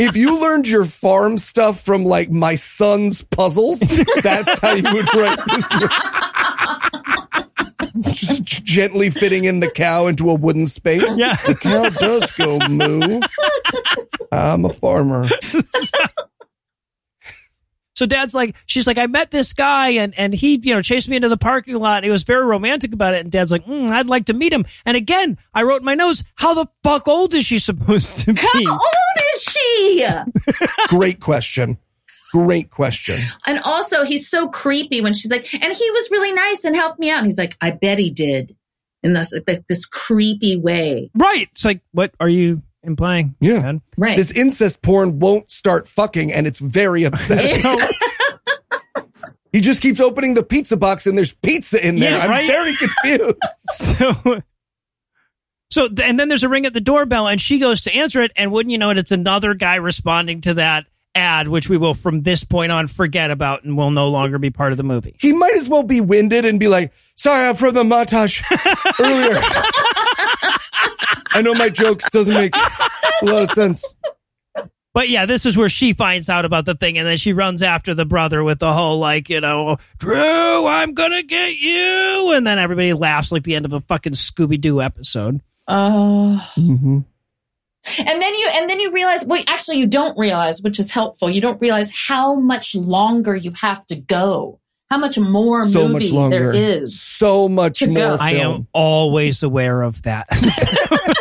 If 0.00 0.16
you 0.16 0.40
learned 0.40 0.66
your 0.66 0.84
farm 0.84 1.38
stuff 1.38 1.80
from 1.80 2.04
like 2.04 2.32
my 2.32 2.56
son's 2.56 3.22
puzzles, 3.22 3.78
that's 4.22 4.58
how 4.58 4.72
you 4.72 4.92
would 4.92 5.14
write 5.14 5.38
this. 5.46 5.64
Movie. 8.04 8.12
Just 8.12 8.44
gently 8.44 9.10
fitting 9.10 9.44
in 9.44 9.60
the 9.60 9.70
cow 9.70 10.06
into 10.06 10.30
a 10.30 10.34
wooden 10.34 10.66
space. 10.66 11.16
Yeah. 11.16 11.36
The 11.46 11.54
cow 11.54 11.88
does 11.90 12.30
go 12.32 12.58
moo. 12.68 13.20
I'm 14.30 14.64
a 14.64 14.72
farmer. 14.72 15.26
So 17.94 18.06
dad's 18.06 18.34
like, 18.34 18.56
she's 18.66 18.86
like, 18.86 18.96
I 18.96 19.06
met 19.06 19.30
this 19.30 19.52
guy 19.52 19.90
and, 19.90 20.14
and 20.18 20.32
he, 20.32 20.58
you 20.62 20.74
know, 20.74 20.80
chased 20.82 21.08
me 21.08 21.16
into 21.16 21.28
the 21.28 21.36
parking 21.36 21.74
lot. 21.74 22.04
He 22.04 22.10
was 22.10 22.24
very 22.24 22.44
romantic 22.44 22.92
about 22.92 23.14
it. 23.14 23.20
And 23.20 23.30
dad's 23.30 23.52
like, 23.52 23.66
mm, 23.66 23.90
I'd 23.90 24.06
like 24.06 24.24
to 24.26 24.32
meet 24.32 24.52
him. 24.52 24.64
And 24.86 24.96
again, 24.96 25.38
I 25.52 25.62
wrote 25.62 25.82
in 25.82 25.84
my 25.84 25.94
notes, 25.94 26.24
how 26.34 26.54
the 26.54 26.66
fuck 26.82 27.06
old 27.06 27.34
is 27.34 27.44
she 27.44 27.58
supposed 27.58 28.20
to 28.20 28.32
be? 28.32 28.40
How 28.40 28.72
old 28.72 29.18
is 29.34 29.42
she? 29.42 30.06
Great 30.88 31.20
question. 31.20 31.78
Great 32.32 32.70
question. 32.70 33.20
And 33.46 33.60
also, 33.60 34.04
he's 34.04 34.28
so 34.28 34.48
creepy 34.48 35.00
when 35.00 35.14
she's 35.14 35.30
like, 35.30 35.52
and 35.52 35.72
he 35.72 35.90
was 35.90 36.10
really 36.10 36.32
nice 36.32 36.64
and 36.64 36.74
helped 36.74 36.98
me 36.98 37.10
out. 37.10 37.18
And 37.18 37.26
he's 37.26 37.38
like, 37.38 37.56
I 37.60 37.70
bet 37.70 37.98
he 37.98 38.10
did. 38.10 38.56
In 39.02 39.12
this, 39.12 39.34
like, 39.46 39.66
this 39.68 39.84
creepy 39.84 40.56
way. 40.56 41.10
Right. 41.14 41.48
It's 41.50 41.64
like, 41.64 41.82
what 41.90 42.14
are 42.20 42.28
you 42.28 42.62
implying? 42.82 43.34
Yeah. 43.40 43.60
Dad? 43.60 43.80
Right. 43.96 44.16
This 44.16 44.30
incest 44.30 44.80
porn 44.80 45.18
won't 45.18 45.50
start 45.50 45.88
fucking, 45.88 46.32
and 46.32 46.46
it's 46.46 46.60
very 46.60 47.04
upsetting. 47.04 47.76
He 49.52 49.60
just 49.60 49.82
keeps 49.82 50.00
opening 50.00 50.32
the 50.34 50.42
pizza 50.42 50.78
box, 50.78 51.06
and 51.06 51.18
there's 51.18 51.34
pizza 51.34 51.86
in 51.86 51.98
there. 51.98 52.12
Yeah, 52.12 52.26
I'm 52.26 52.46
very 52.46 52.74
confused. 52.74 53.36
so, 53.68 54.42
so, 55.72 55.88
and 56.02 56.20
then 56.20 56.28
there's 56.28 56.44
a 56.44 56.50
ring 56.50 56.66
at 56.66 56.74
the 56.74 56.82
doorbell 56.82 57.28
and 57.28 57.40
she 57.40 57.58
goes 57.58 57.80
to 57.82 57.94
answer 57.94 58.22
it. 58.22 58.30
And 58.36 58.52
wouldn't 58.52 58.70
you 58.70 58.76
know 58.76 58.90
it, 58.90 58.98
it's 58.98 59.10
another 59.10 59.54
guy 59.54 59.76
responding 59.76 60.42
to 60.42 60.54
that 60.54 60.84
ad, 61.14 61.48
which 61.48 61.68
we 61.68 61.76
will 61.76 61.94
from 61.94 62.22
this 62.22 62.44
point 62.44 62.72
on 62.72 62.86
forget 62.86 63.30
about 63.30 63.64
and 63.64 63.76
will 63.76 63.90
no 63.90 64.08
longer 64.08 64.38
be 64.38 64.50
part 64.50 64.72
of 64.72 64.78
the 64.78 64.84
movie. 64.84 65.16
He 65.20 65.32
might 65.32 65.54
as 65.54 65.68
well 65.68 65.82
be 65.82 66.00
winded 66.00 66.44
and 66.44 66.58
be 66.58 66.68
like, 66.68 66.92
"Sorry, 67.16 67.46
I'm 67.46 67.56
from 67.56 67.74
the 67.74 67.84
montage 67.84 68.42
earlier." 69.00 69.40
I 71.34 71.40
know 71.42 71.54
my 71.54 71.68
jokes 71.68 72.08
doesn't 72.10 72.34
make 72.34 72.54
a 72.54 73.24
lot 73.24 73.42
of 73.42 73.50
sense. 73.50 73.94
But 74.94 75.08
yeah, 75.08 75.24
this 75.24 75.46
is 75.46 75.56
where 75.56 75.70
she 75.70 75.94
finds 75.94 76.28
out 76.28 76.44
about 76.44 76.66
the 76.66 76.74
thing, 76.74 76.98
and 76.98 77.06
then 77.06 77.16
she 77.16 77.32
runs 77.32 77.62
after 77.62 77.94
the 77.94 78.04
brother 78.04 78.44
with 78.44 78.58
the 78.58 78.72
whole 78.72 78.98
like, 78.98 79.30
you 79.30 79.40
know, 79.40 79.78
Drew, 79.98 80.66
I'm 80.66 80.92
gonna 80.92 81.22
get 81.22 81.56
you, 81.56 82.32
and 82.34 82.46
then 82.46 82.58
everybody 82.58 82.92
laughs 82.92 83.32
like 83.32 83.42
the 83.42 83.54
end 83.54 83.64
of 83.64 83.72
a 83.72 83.80
fucking 83.80 84.12
Scooby 84.12 84.60
Doo 84.60 84.82
episode. 84.82 85.40
Oh. 85.66 86.46
Mm-hmm. 86.56 86.98
And 87.98 88.22
then 88.22 88.34
you 88.34 88.48
and 88.52 88.70
then 88.70 88.78
you 88.78 88.92
realize 88.92 89.24
well 89.24 89.42
actually 89.48 89.78
you 89.78 89.86
don't 89.86 90.16
realize 90.16 90.62
which 90.62 90.78
is 90.78 90.90
helpful. 90.90 91.28
You 91.30 91.40
don't 91.40 91.60
realize 91.60 91.90
how 91.90 92.34
much 92.36 92.74
longer 92.76 93.34
you 93.34 93.50
have 93.52 93.84
to 93.88 93.96
go. 93.96 94.60
How 94.88 94.98
much 94.98 95.18
more 95.18 95.62
So 95.62 95.88
movie 95.88 96.04
much 96.04 96.12
longer. 96.12 96.38
there 96.38 96.52
is. 96.52 97.00
So 97.00 97.48
much 97.48 97.78
To 97.80 97.86
go. 97.88 98.10
more. 98.10 98.22
I 98.22 98.32
am 98.34 98.68
always 98.72 99.42
aware 99.42 99.82
of 99.82 100.02
that. 100.02 100.28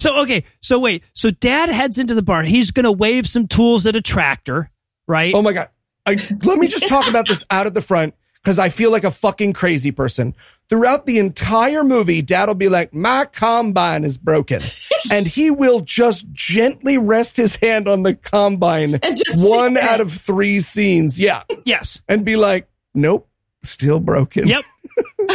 so 0.00 0.16
okay, 0.22 0.44
so 0.60 0.78
wait, 0.78 1.02
so 1.14 1.30
Dad 1.30 1.68
heads 1.70 1.98
into 1.98 2.14
the 2.14 2.22
barn. 2.22 2.44
He's 2.46 2.70
gonna 2.70 2.92
wave 2.92 3.26
some 3.26 3.46
tools 3.48 3.86
at 3.86 3.96
a 3.96 4.02
tractor, 4.02 4.70
right? 5.06 5.34
Oh 5.34 5.42
my 5.42 5.52
god! 5.52 5.68
I, 6.06 6.16
let 6.42 6.58
me 6.58 6.66
just 6.66 6.86
talk 6.88 7.06
about 7.08 7.26
this 7.28 7.44
out 7.50 7.66
at 7.66 7.74
the 7.74 7.80
front 7.82 8.14
because 8.42 8.58
I 8.58 8.68
feel 8.68 8.90
like 8.90 9.04
a 9.04 9.10
fucking 9.10 9.54
crazy 9.54 9.90
person. 9.92 10.34
Throughout 10.70 11.04
the 11.06 11.18
entire 11.18 11.84
movie, 11.84 12.22
dad 12.22 12.46
will 12.48 12.54
be 12.54 12.68
like, 12.70 12.94
my 12.94 13.26
combine 13.30 14.02
is 14.02 14.16
broken. 14.18 14.62
and 15.10 15.26
he 15.26 15.50
will 15.50 15.80
just 15.80 16.30
gently 16.32 16.96
rest 16.98 17.36
his 17.36 17.56
hand 17.56 17.86
on 17.86 18.02
the 18.02 18.14
combine 18.14 18.94
And 19.02 19.16
just 19.16 19.46
one 19.46 19.76
out 19.76 20.00
of 20.00 20.10
three 20.12 20.60
scenes. 20.60 21.20
Yeah. 21.20 21.42
Yes. 21.64 22.00
And 22.08 22.24
be 22.24 22.36
like, 22.36 22.68
nope, 22.94 23.28
still 23.62 24.00
broken. 24.00 24.48
Yep. 24.48 24.64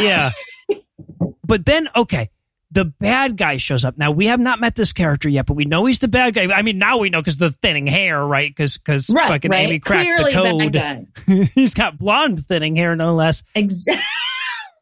Yeah. 0.00 0.30
but 1.44 1.64
then, 1.66 1.88
okay, 1.96 2.30
the 2.70 2.84
bad 2.84 3.36
guy 3.36 3.56
shows 3.56 3.84
up. 3.84 3.98
Now 3.98 4.10
we 4.12 4.26
have 4.26 4.38
not 4.40 4.60
met 4.60 4.74
this 4.76 4.92
character 4.92 5.28
yet, 5.28 5.46
but 5.46 5.54
we 5.54 5.64
know 5.64 5.84
he's 5.86 5.98
the 5.98 6.08
bad 6.08 6.34
guy. 6.34 6.44
I 6.52 6.62
mean, 6.62 6.78
now 6.78 6.98
we 6.98 7.10
know 7.10 7.20
because 7.20 7.36
the 7.36 7.50
thinning 7.50 7.86
hair, 7.86 8.24
right? 8.24 8.48
Because 8.50 8.78
because 8.78 9.10
Right, 9.10 9.26
fucking 9.28 9.50
right. 9.50 9.66
Amy 9.66 9.78
cracked 9.80 10.08
Clearly 10.32 10.32
the 10.62 10.70
bad 10.70 11.06
code. 11.26 11.26
guy. 11.26 11.44
he's 11.54 11.74
got 11.74 11.98
blonde 11.98 12.44
thinning 12.46 12.76
hair, 12.76 12.94
no 12.96 13.14
less. 13.14 13.42
Exactly. 13.54 14.02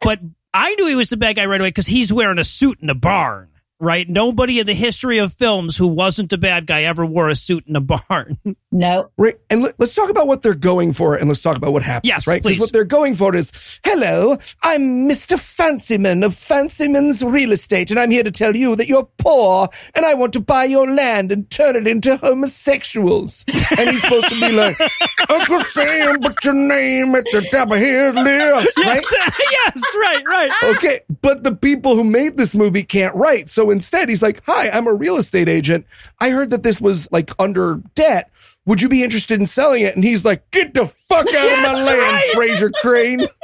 But 0.03 0.21
I 0.59 0.75
knew 0.75 0.89
he 0.89 0.97
was 0.97 1.09
the 1.09 1.17
bad 1.17 1.37
guy 1.37 1.47
right 1.47 1.61
away 1.61 1.69
because 1.69 1.87
he's 1.87 2.13
wearing 2.13 2.41
a 2.41 2.45
suit 2.45 2.81
in 2.83 2.91
a 2.91 2.95
barn. 2.95 3.49
Right? 3.81 4.09
Nobody 4.09 4.59
in 4.59 4.67
the 4.67 4.75
history 4.75 5.19
of 5.19 5.33
films 5.33 5.77
who 5.77 5.87
wasn't 5.87 6.33
a 6.33 6.39
bad 6.39 6.67
guy 6.67 6.83
ever 6.83 7.07
wore 7.07 7.29
a 7.29 7.37
suit 7.37 7.65
in 7.67 7.77
a 7.77 7.81
barn. 7.81 8.39
Nope. 8.71 9.13
Right. 9.17 9.35
And 9.49 9.63
let, 9.63 9.81
us 9.81 9.95
talk 9.95 10.11
about 10.11 10.27
what 10.27 10.43
they're 10.43 10.55
going 10.55 10.93
for 10.93 11.15
and 11.15 11.27
let's 11.29 11.41
talk 11.41 11.57
about 11.57 11.73
what 11.73 11.83
happens. 11.83 12.07
Yes, 12.09 12.27
right? 12.27 12.43
please. 12.43 12.57
Because 12.57 12.67
what 12.67 12.73
they're 12.73 12.85
going 12.85 13.15
for 13.15 13.35
is, 13.35 13.81
hello, 13.83 14.37
I'm 14.63 15.09
Mr. 15.09 15.39
Fancyman 15.39 16.23
of 16.23 16.35
Fancyman's 16.35 17.25
Real 17.25 17.53
Estate, 17.53 17.91
and 17.91 17.99
I'm 17.99 18.11
here 18.11 18.23
to 18.23 18.31
tell 18.31 18.55
you 18.55 18.77
that 18.77 18.87
you're 18.87 19.09
poor 19.17 19.69
and 19.95 20.05
I 20.05 20.13
want 20.15 20.35
to 20.35 20.41
buy 20.41 20.65
your 20.65 20.91
land 20.91 21.33
and 21.33 21.49
turn 21.49 21.77
it 21.77 21.89
into 21.89 22.19
homosexuals. 22.19 23.45
and 23.49 23.89
he's 23.89 24.03
supposed 24.03 24.29
to 24.29 24.39
be 24.39 24.53
like, 24.53 24.79
Uncle 25.31 25.63
Sam, 25.65 26.21
put 26.21 26.45
your 26.45 26.55
name 26.55 27.15
at 27.15 27.25
the 27.25 27.47
top 27.51 27.71
of 27.71 27.79
his 27.79 28.15
list, 28.15 28.79
right? 28.79 29.03
yes, 29.11 29.41
yes, 29.51 29.97
right, 29.99 30.23
right. 30.29 30.51
Okay, 30.77 31.01
but 31.23 31.43
the 31.43 31.55
people 31.55 31.97
who 31.97 32.05
made 32.05 32.37
this 32.37 32.55
movie 32.55 32.83
can't 32.83 33.15
write. 33.17 33.49
So 33.49 33.68
instead, 33.71 34.09
he's 34.09 34.23
like, 34.23 34.43
Hi, 34.47 34.69
I'm 34.71 34.87
a 34.87 34.95
real 34.95 35.17
estate 35.17 35.49
agent. 35.49 35.87
I 36.21 36.31
heard 36.31 36.51
that 36.51 36.63
this 36.63 36.81
was 36.81 37.11
like 37.13 37.31
under 37.39 37.81
debt. 37.95 38.31
Would 38.67 38.83
you 38.83 38.89
be 38.89 39.03
interested 39.03 39.41
in 39.41 39.47
selling 39.47 39.83
it? 39.83 39.95
And 39.95 40.05
he's 40.05 40.25
like, 40.25 40.51
Get 40.51 40.75
the 40.75 40.87
fuck 40.87 41.27
out 41.33 41.53
of 41.53 41.59
my 41.63 41.85
land, 41.85 41.87
right. 41.87 42.35
Frasier 42.37 42.73
Crane. 42.81 43.27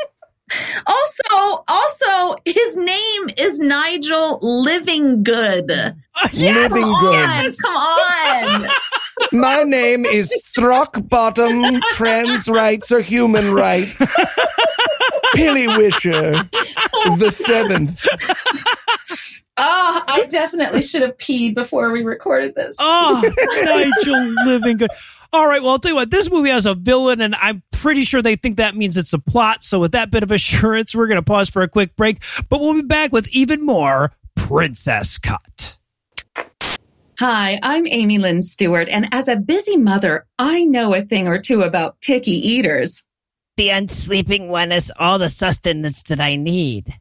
Also, 0.86 1.64
also, 1.66 2.36
his 2.44 2.76
name 2.76 3.22
is 3.38 3.58
Nigel 3.58 4.38
Living 4.42 5.22
Good. 5.24 5.68
yes, 6.32 6.34
Living 6.70 6.82
Come 6.82 7.00
good. 7.00 7.28
on, 7.28 7.52
come 7.64 7.76
on. 7.76 8.68
My 9.32 9.62
name 9.62 10.04
is 10.04 10.30
Throckbottom 10.56 11.80
Trans 11.92 12.46
Rights 12.46 12.92
or 12.92 13.00
Human 13.00 13.52
Rights. 13.52 14.00
Pillywisher 15.34 16.48
the 17.18 17.30
seventh. 17.30 18.04
Oh, 19.56 20.02
I 20.08 20.24
definitely 20.24 20.82
should 20.82 21.02
have 21.02 21.16
peed 21.16 21.54
before 21.54 21.92
we 21.92 22.02
recorded 22.02 22.56
this. 22.56 22.76
Oh, 22.80 23.22
Nigel 23.64 24.34
living 24.46 24.78
good. 24.78 24.90
All 25.32 25.46
right, 25.46 25.62
well, 25.62 25.72
I'll 25.72 25.78
tell 25.78 25.92
you 25.92 25.96
what, 25.96 26.10
this 26.10 26.28
movie 26.28 26.50
has 26.50 26.66
a 26.66 26.74
villain, 26.74 27.20
and 27.20 27.36
I'm 27.36 27.62
pretty 27.70 28.02
sure 28.02 28.20
they 28.20 28.34
think 28.34 28.56
that 28.56 28.76
means 28.76 28.96
it's 28.96 29.12
a 29.12 29.18
plot. 29.18 29.62
So, 29.62 29.78
with 29.78 29.92
that 29.92 30.10
bit 30.10 30.24
of 30.24 30.32
assurance, 30.32 30.94
we're 30.94 31.06
going 31.06 31.18
to 31.18 31.22
pause 31.22 31.48
for 31.48 31.62
a 31.62 31.68
quick 31.68 31.94
break, 31.94 32.22
but 32.48 32.60
we'll 32.60 32.74
be 32.74 32.82
back 32.82 33.12
with 33.12 33.28
even 33.28 33.64
more 33.64 34.12
Princess 34.34 35.18
Cut. 35.18 35.76
Hi, 37.20 37.60
I'm 37.62 37.86
Amy 37.86 38.18
Lynn 38.18 38.42
Stewart, 38.42 38.88
and 38.88 39.08
as 39.12 39.28
a 39.28 39.36
busy 39.36 39.76
mother, 39.76 40.26
I 40.36 40.64
know 40.64 40.94
a 40.94 41.02
thing 41.02 41.28
or 41.28 41.40
two 41.40 41.62
about 41.62 42.00
picky 42.00 42.32
eaters. 42.32 43.04
The 43.56 43.68
unsleeping 43.68 44.48
one 44.48 44.72
is 44.72 44.92
all 44.98 45.20
the 45.20 45.28
sustenance 45.28 46.02
that 46.04 46.20
I 46.20 46.34
need. 46.34 46.98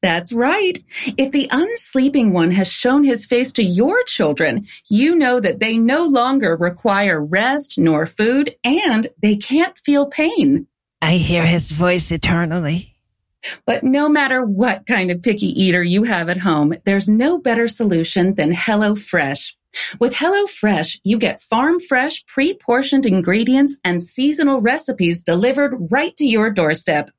That's 0.00 0.32
right. 0.32 0.78
If 1.16 1.32
the 1.32 1.48
unsleeping 1.48 2.30
one 2.30 2.52
has 2.52 2.68
shown 2.68 3.02
his 3.02 3.24
face 3.24 3.50
to 3.52 3.64
your 3.64 4.04
children, 4.04 4.68
you 4.88 5.16
know 5.16 5.40
that 5.40 5.58
they 5.58 5.76
no 5.76 6.04
longer 6.04 6.56
require 6.56 7.24
rest 7.24 7.78
nor 7.78 8.06
food 8.06 8.54
and 8.62 9.08
they 9.20 9.36
can't 9.36 9.76
feel 9.78 10.06
pain. 10.06 10.68
I 11.02 11.14
hear 11.14 11.44
his 11.44 11.72
voice 11.72 12.12
eternally. 12.12 12.94
But 13.66 13.84
no 13.84 14.08
matter 14.08 14.44
what 14.44 14.86
kind 14.86 15.10
of 15.10 15.22
picky 15.22 15.46
eater 15.46 15.82
you 15.82 16.04
have 16.04 16.28
at 16.28 16.38
home, 16.38 16.74
there's 16.84 17.08
no 17.08 17.38
better 17.38 17.68
solution 17.68 18.34
than 18.34 18.52
HelloFresh. 18.52 19.52
With 20.00 20.14
HelloFresh, 20.14 20.98
you 21.04 21.18
get 21.18 21.42
farm 21.42 21.78
fresh, 21.78 22.24
pre-portioned 22.26 23.06
ingredients 23.06 23.78
and 23.84 24.02
seasonal 24.02 24.60
recipes 24.60 25.22
delivered 25.22 25.88
right 25.90 26.16
to 26.16 26.24
your 26.24 26.50
doorstep. 26.50 27.10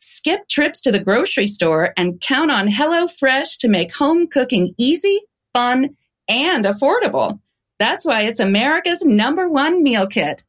Skip 0.00 0.48
trips 0.48 0.80
to 0.82 0.92
the 0.92 0.98
grocery 0.98 1.46
store 1.46 1.92
and 1.96 2.20
count 2.20 2.50
on 2.50 2.68
HelloFresh 2.68 3.58
to 3.58 3.68
make 3.68 3.94
home 3.94 4.26
cooking 4.26 4.74
easy, 4.78 5.20
fun, 5.52 5.96
and 6.28 6.64
affordable. 6.64 7.40
That's 7.78 8.04
why 8.04 8.22
it's 8.22 8.40
America's 8.40 9.04
number 9.04 9.48
one 9.48 9.82
meal 9.82 10.06
kit. 10.06 10.44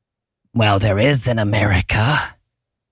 Well, 0.54 0.80
there 0.80 1.00
is 1.00 1.28
an 1.28 1.40
America. 1.40 2.36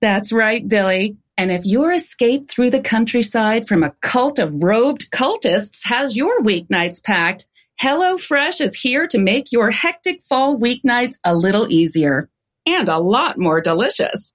That's 0.00 0.32
right, 0.32 0.68
Billy. 0.68 1.16
And 1.36 1.50
if 1.50 1.64
your 1.64 1.92
escape 1.92 2.48
through 2.48 2.70
the 2.70 2.80
countryside 2.80 3.66
from 3.66 3.82
a 3.82 3.94
cult 4.02 4.38
of 4.38 4.62
robed 4.62 5.10
cultists 5.10 5.86
has 5.86 6.14
your 6.14 6.42
weeknights 6.42 7.02
packed, 7.02 7.48
HelloFresh 7.80 8.60
is 8.60 8.74
here 8.74 9.08
to 9.08 9.18
make 9.18 9.50
your 9.50 9.70
hectic 9.70 10.22
fall 10.22 10.56
weeknights 10.56 11.16
a 11.24 11.34
little 11.34 11.70
easier 11.70 12.28
and 12.66 12.88
a 12.88 12.98
lot 12.98 13.38
more 13.38 13.60
delicious. 13.60 14.34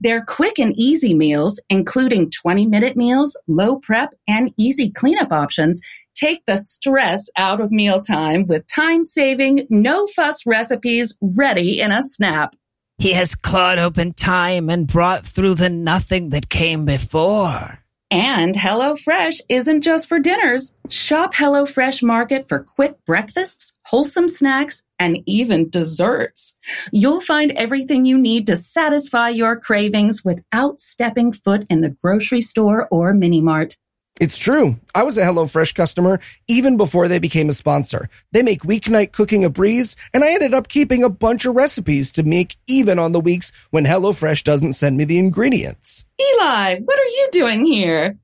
Their 0.00 0.24
quick 0.24 0.58
and 0.58 0.74
easy 0.76 1.14
meals, 1.14 1.60
including 1.68 2.30
20 2.30 2.66
minute 2.66 2.96
meals, 2.96 3.36
low 3.46 3.76
prep, 3.76 4.14
and 4.28 4.52
easy 4.56 4.90
cleanup 4.90 5.32
options, 5.32 5.80
take 6.14 6.44
the 6.46 6.56
stress 6.58 7.28
out 7.36 7.60
of 7.60 7.70
mealtime 7.70 8.46
with 8.46 8.66
time 8.66 9.04
saving, 9.04 9.66
no 9.70 10.06
fuss 10.06 10.44
recipes 10.46 11.16
ready 11.20 11.80
in 11.80 11.92
a 11.92 12.02
snap. 12.02 12.54
He 12.98 13.14
has 13.14 13.34
clawed 13.34 13.78
open 13.78 14.12
time 14.12 14.68
and 14.68 14.86
brought 14.86 15.24
through 15.24 15.54
the 15.54 15.70
nothing 15.70 16.30
that 16.30 16.50
came 16.50 16.84
before. 16.84 17.79
And 18.10 18.56
HelloFresh 18.56 19.40
isn't 19.48 19.82
just 19.82 20.08
for 20.08 20.18
dinners. 20.18 20.74
Shop 20.88 21.32
HelloFresh 21.32 22.02
Market 22.02 22.48
for 22.48 22.58
quick 22.64 22.96
breakfasts, 23.06 23.72
wholesome 23.86 24.26
snacks, 24.26 24.82
and 24.98 25.18
even 25.26 25.70
desserts. 25.70 26.56
You'll 26.90 27.20
find 27.20 27.52
everything 27.52 28.06
you 28.06 28.18
need 28.18 28.48
to 28.48 28.56
satisfy 28.56 29.28
your 29.28 29.54
cravings 29.54 30.24
without 30.24 30.80
stepping 30.80 31.32
foot 31.32 31.64
in 31.70 31.82
the 31.82 31.96
grocery 32.02 32.40
store 32.40 32.88
or 32.90 33.14
mini 33.14 33.40
mart. 33.40 33.76
It's 34.20 34.36
true. 34.36 34.78
I 34.94 35.02
was 35.02 35.16
a 35.16 35.22
HelloFresh 35.22 35.74
customer 35.74 36.20
even 36.46 36.76
before 36.76 37.08
they 37.08 37.18
became 37.18 37.48
a 37.48 37.54
sponsor. 37.54 38.10
They 38.32 38.42
make 38.42 38.64
weeknight 38.64 39.12
cooking 39.12 39.46
a 39.46 39.50
breeze, 39.50 39.96
and 40.12 40.22
I 40.22 40.32
ended 40.32 40.52
up 40.52 40.68
keeping 40.68 41.02
a 41.02 41.08
bunch 41.08 41.46
of 41.46 41.56
recipes 41.56 42.12
to 42.12 42.22
make 42.22 42.58
even 42.66 42.98
on 42.98 43.12
the 43.12 43.20
weeks 43.20 43.50
when 43.70 43.86
HelloFresh 43.86 44.44
doesn't 44.44 44.74
send 44.74 44.98
me 44.98 45.04
the 45.04 45.18
ingredients. 45.18 46.04
Eli, 46.20 46.80
what 46.80 46.98
are 46.98 47.02
you 47.02 47.28
doing 47.32 47.64
here? 47.64 48.18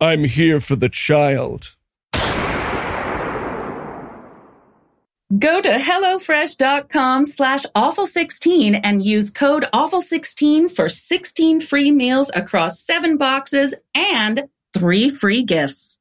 I'm 0.00 0.22
here 0.22 0.60
for 0.60 0.76
the 0.76 0.88
child. 0.88 1.74
Go 5.38 5.60
to 5.60 5.70
HelloFresh.com 5.70 7.24
slash 7.24 7.66
awful16 7.74 8.78
and 8.84 9.04
use 9.04 9.30
code 9.30 9.66
awful16 9.74 10.70
for 10.70 10.88
16 10.88 11.60
free 11.62 11.90
meals 11.90 12.30
across 12.32 12.78
seven 12.78 13.16
boxes 13.16 13.74
and 13.92 14.48
three 14.74 15.10
free 15.10 15.42
gifts. 15.42 15.98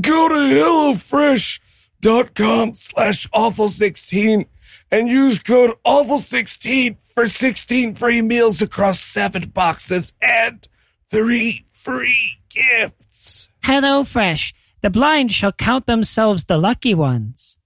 Go 0.00 0.28
to 0.28 0.34
HelloFresh.com 0.34 2.74
slash 2.74 3.28
awful16 3.30 4.46
and 4.90 5.08
use 5.08 5.38
code 5.38 5.70
awful16 5.86 6.96
for 7.14 7.28
16 7.28 7.94
free 7.94 8.22
meals 8.22 8.60
across 8.60 9.00
seven 9.00 9.48
boxes 9.50 10.12
and 10.20 10.66
three 11.10 11.66
free 11.72 12.32
gifts. 12.48 13.48
Hello, 13.62 14.04
Fresh. 14.04 14.54
The 14.80 14.90
blind 14.90 15.32
shall 15.32 15.52
count 15.52 15.86
themselves 15.86 16.44
the 16.44 16.58
lucky 16.58 16.94
ones. 16.94 17.56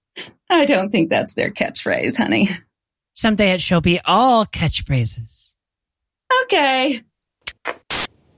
I 0.49 0.65
don't 0.65 0.89
think 0.89 1.09
that's 1.09 1.33
their 1.33 1.51
catchphrase, 1.51 2.15
honey. 2.15 2.49
Someday 3.13 3.51
it 3.51 3.61
shall 3.61 3.81
be 3.81 3.99
all 4.05 4.45
catchphrases. 4.45 5.55
Okay. 6.43 7.01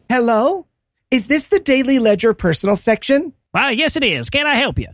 Hello? 0.09 0.65
Is 1.11 1.27
this 1.27 1.47
the 1.47 1.59
Daily 1.59 1.99
Ledger 1.99 2.33
personal 2.33 2.75
section? 2.75 3.33
Why, 3.51 3.71
yes, 3.71 3.95
it 3.95 4.03
is. 4.03 4.29
Can 4.29 4.47
I 4.47 4.55
help 4.55 4.79
you? 4.79 4.87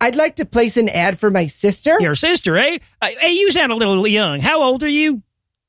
I'd 0.00 0.16
like 0.16 0.36
to 0.36 0.44
place 0.44 0.76
an 0.76 0.88
ad 0.88 1.18
for 1.20 1.30
my 1.30 1.46
sister. 1.46 1.96
Your 2.00 2.16
sister, 2.16 2.56
eh? 2.56 2.78
Uh, 3.00 3.08
Hey, 3.20 3.32
you 3.34 3.52
sound 3.52 3.70
a 3.70 3.76
little 3.76 4.04
young. 4.06 4.40
How 4.40 4.60
old 4.62 4.82
are 4.82 4.88
you? 4.88 5.22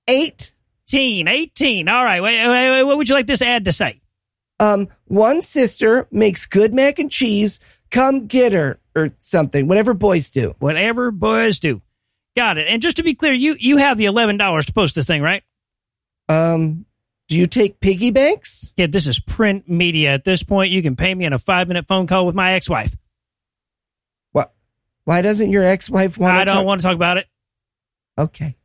Eight. 0.08 0.52
Teen, 0.88 1.28
18. 1.28 1.88
All 1.88 2.04
right. 2.04 2.22
Wait, 2.22 2.46
wait, 2.48 2.70
wait, 2.72 2.84
what 2.84 2.98
would 2.98 3.08
you 3.08 3.16
like 3.16 3.28
this 3.28 3.42
ad 3.42 3.66
to 3.66 3.72
say? 3.72 4.02
Um, 4.60 4.88
one 5.06 5.42
sister 5.42 6.08
makes 6.12 6.46
good 6.46 6.74
mac 6.74 7.00
and 7.00 7.12
cheese. 7.12 7.60
Come 7.92 8.26
get 8.28 8.54
her 8.54 8.80
or 8.96 9.12
something, 9.22 9.68
whatever 9.68 9.94
boys 9.94 10.32
do. 10.32 10.56
Whatever 10.60 11.12
boys 11.12 11.60
do. 11.60 11.82
Got 12.36 12.58
it. 12.58 12.68
And 12.68 12.82
just 12.82 12.98
to 12.98 13.04
be 13.04 13.14
clear, 13.14 13.34
you 13.34 13.56
you 13.60 13.78
have 13.78 13.98
the 13.98 14.06
eleven 14.06 14.38
dollars 14.38 14.66
to 14.66 14.74
post 14.74 14.96
this 14.96 15.06
thing, 15.06 15.22
right? 15.22 15.44
Um, 16.30 16.86
Do 17.34 17.40
you 17.40 17.48
take 17.48 17.80
piggy 17.80 18.12
banks? 18.12 18.72
Kid, 18.78 18.92
this 18.92 19.08
is 19.08 19.18
print 19.18 19.68
media. 19.68 20.14
At 20.14 20.24
this 20.24 20.44
point, 20.44 20.72
you 20.72 20.84
can 20.84 20.96
pay 20.96 21.16
me 21.16 21.26
in 21.26 21.34
a 21.34 21.40
five 21.40 21.68
minute 21.68 21.88
phone 21.88 22.06
call 22.06 22.28
with 22.28 22.36
my 22.36 22.54
ex 22.54 22.70
wife. 22.70 22.96
What? 24.34 24.54
Why 25.06 25.24
doesn't 25.24 25.50
your 25.50 25.64
ex-wife 25.64 26.16
want? 26.16 26.38
I 26.38 26.46
to 26.46 26.52
don't 26.52 26.64
want 26.64 26.82
to 26.82 26.86
talk 26.86 26.96
about 26.96 27.18
it. 27.18 27.26
Okay. 28.20 28.56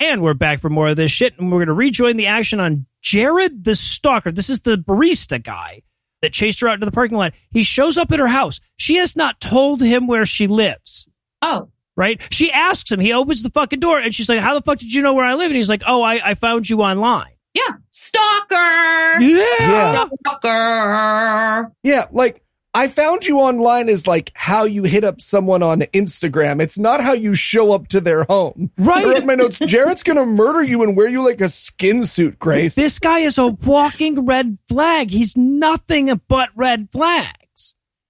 And 0.00 0.22
we're 0.22 0.32
back 0.32 0.60
for 0.60 0.70
more 0.70 0.88
of 0.88 0.96
this 0.96 1.10
shit, 1.10 1.38
and 1.38 1.52
we're 1.52 1.58
going 1.58 1.66
to 1.66 1.74
rejoin 1.74 2.16
the 2.16 2.28
action 2.28 2.58
on 2.58 2.86
Jared 3.02 3.64
the 3.64 3.74
Stalker. 3.74 4.32
This 4.32 4.48
is 4.48 4.60
the 4.62 4.78
barista 4.78 5.42
guy 5.42 5.82
that 6.22 6.32
chased 6.32 6.60
her 6.60 6.68
out 6.68 6.76
into 6.76 6.86
the 6.86 6.90
parking 6.90 7.18
lot. 7.18 7.34
He 7.50 7.64
shows 7.64 7.98
up 7.98 8.12
at 8.12 8.18
her 8.18 8.28
house. 8.28 8.60
She 8.78 8.94
has 8.94 9.14
not 9.14 9.42
told 9.42 9.82
him 9.82 10.06
where 10.06 10.24
she 10.24 10.46
lives. 10.46 11.06
Oh, 11.42 11.68
right? 11.96 12.20
She 12.30 12.52
asks 12.52 12.90
him. 12.90 13.00
He 13.00 13.12
opens 13.12 13.42
the 13.42 13.50
fucking 13.50 13.80
door, 13.80 13.98
and 13.98 14.14
she's 14.14 14.28
like, 14.28 14.40
"How 14.40 14.54
the 14.54 14.62
fuck 14.62 14.78
did 14.78 14.92
you 14.92 15.02
know 15.02 15.14
where 15.14 15.24
I 15.24 15.34
live?" 15.34 15.46
And 15.46 15.56
he's 15.56 15.68
like, 15.68 15.82
"Oh, 15.86 16.02
I, 16.02 16.30
I 16.30 16.34
found 16.34 16.68
you 16.68 16.80
online." 16.82 17.36
yeah. 17.56 17.74
Stalker. 17.88 19.20
Yeah. 19.20 20.06
Stalker. 20.20 21.72
Yeah, 21.82 22.04
like 22.12 22.42
I 22.74 22.88
found 22.88 23.26
you 23.26 23.38
online 23.38 23.88
is 23.88 24.06
like 24.06 24.30
how 24.34 24.64
you 24.64 24.84
hit 24.84 25.04
up 25.04 25.20
someone 25.20 25.62
on 25.62 25.80
Instagram. 25.80 26.60
It's 26.60 26.78
not 26.78 27.00
how 27.00 27.14
you 27.14 27.34
show 27.34 27.72
up 27.72 27.88
to 27.88 28.00
their 28.00 28.24
home. 28.24 28.70
Right. 28.76 29.06
I 29.06 29.10
wrote 29.10 29.24
my 29.24 29.34
notes, 29.34 29.58
Jared's 29.58 30.02
gonna 30.02 30.26
murder 30.26 30.62
you 30.62 30.82
and 30.82 30.96
wear 30.96 31.08
you 31.08 31.24
like 31.24 31.40
a 31.40 31.48
skin 31.48 32.04
suit, 32.04 32.38
Grace. 32.38 32.74
This 32.74 32.98
guy 32.98 33.20
is 33.20 33.38
a 33.38 33.46
walking 33.48 34.26
red 34.26 34.58
flag. 34.68 35.10
He's 35.10 35.36
nothing 35.36 36.20
but 36.28 36.50
red 36.54 36.88
flags. 36.92 37.45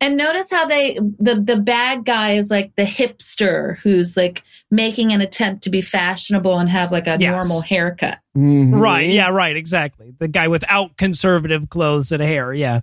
And 0.01 0.17
notice 0.19 0.51
how 0.51 0.67
they 0.67 0.95
the 1.19 1.37
the 1.43 1.57
bad 1.57 2.05
guy 2.05 2.33
is 2.35 2.51
like 2.51 2.73
the 2.77 2.83
hipster 2.85 3.79
who's 3.79 4.17
like 4.17 4.43
making 4.71 5.13
an 5.13 5.23
attempt 5.23 5.63
to 5.65 5.71
be 5.71 5.81
fashionable 5.81 6.59
and 6.59 6.69
have 6.69 6.93
like 6.93 7.07
a 7.07 7.17
Yes. 7.19 7.31
normal 7.33 7.63
haircut. 7.63 8.19
Mhm. 8.37 8.79
Right. 8.79 9.09
Yeah, 9.09 9.31
right. 9.31 9.57
Exactly. 9.57 10.13
The 10.19 10.29
guy 10.29 10.49
without 10.49 10.97
conservative 10.99 11.71
clothes 11.71 12.13
and 12.13 12.23
hair. 12.23 12.53
Yeah. 12.53 12.81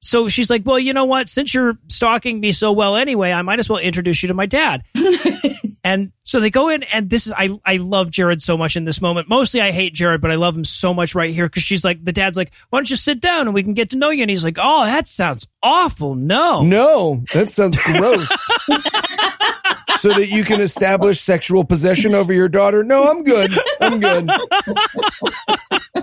So 0.00 0.28
she's 0.28 0.48
like, 0.48 0.62
well, 0.64 0.78
you 0.78 0.92
know 0.92 1.06
what? 1.06 1.28
Since 1.28 1.52
you're 1.52 1.76
stalking 1.88 2.40
me 2.40 2.52
so 2.52 2.72
well 2.72 2.96
anyway, 2.96 3.32
I 3.32 3.42
might 3.42 3.58
as 3.58 3.68
well 3.68 3.78
introduce 3.78 4.22
you 4.22 4.28
to 4.28 4.34
my 4.34 4.46
dad. 4.46 4.82
and 5.84 6.12
so 6.22 6.38
they 6.38 6.50
go 6.50 6.68
in, 6.68 6.84
and 6.84 7.10
this 7.10 7.26
is, 7.26 7.32
I, 7.36 7.58
I 7.64 7.78
love 7.78 8.10
Jared 8.10 8.40
so 8.40 8.56
much 8.56 8.76
in 8.76 8.84
this 8.84 9.00
moment. 9.00 9.28
Mostly 9.28 9.60
I 9.60 9.72
hate 9.72 9.94
Jared, 9.94 10.20
but 10.20 10.30
I 10.30 10.36
love 10.36 10.56
him 10.56 10.64
so 10.64 10.94
much 10.94 11.14
right 11.14 11.34
here 11.34 11.46
because 11.46 11.64
she's 11.64 11.84
like, 11.84 12.04
the 12.04 12.12
dad's 12.12 12.36
like, 12.36 12.52
why 12.70 12.78
don't 12.78 12.88
you 12.88 12.96
sit 12.96 13.20
down 13.20 13.48
and 13.48 13.54
we 13.54 13.62
can 13.62 13.74
get 13.74 13.90
to 13.90 13.96
know 13.96 14.10
you? 14.10 14.22
And 14.22 14.30
he's 14.30 14.44
like, 14.44 14.58
oh, 14.60 14.84
that 14.84 15.08
sounds 15.08 15.48
awful. 15.62 16.14
No. 16.14 16.62
No, 16.62 17.24
that 17.34 17.50
sounds 17.50 17.76
gross. 17.82 18.28
so 19.98 20.10
that 20.10 20.28
you 20.28 20.44
can 20.44 20.60
establish 20.60 21.20
sexual 21.20 21.64
possession 21.64 22.14
over 22.14 22.32
your 22.32 22.48
daughter. 22.48 22.84
No, 22.84 23.04
I'm 23.04 23.24
good. 23.24 23.52
I'm 23.80 23.98
good. 23.98 24.30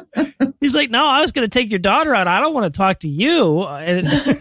He's 0.59 0.75
like, 0.75 0.89
no, 0.89 1.05
I 1.05 1.21
was 1.21 1.31
going 1.31 1.47
to 1.47 1.59
take 1.59 1.69
your 1.69 1.79
daughter 1.79 2.13
out. 2.15 2.27
I 2.27 2.39
don't 2.39 2.53
want 2.53 2.71
to 2.71 2.77
talk 2.77 2.99
to 2.99 3.09
you. 3.09 3.63
And, 3.63 4.07
and 4.09 4.33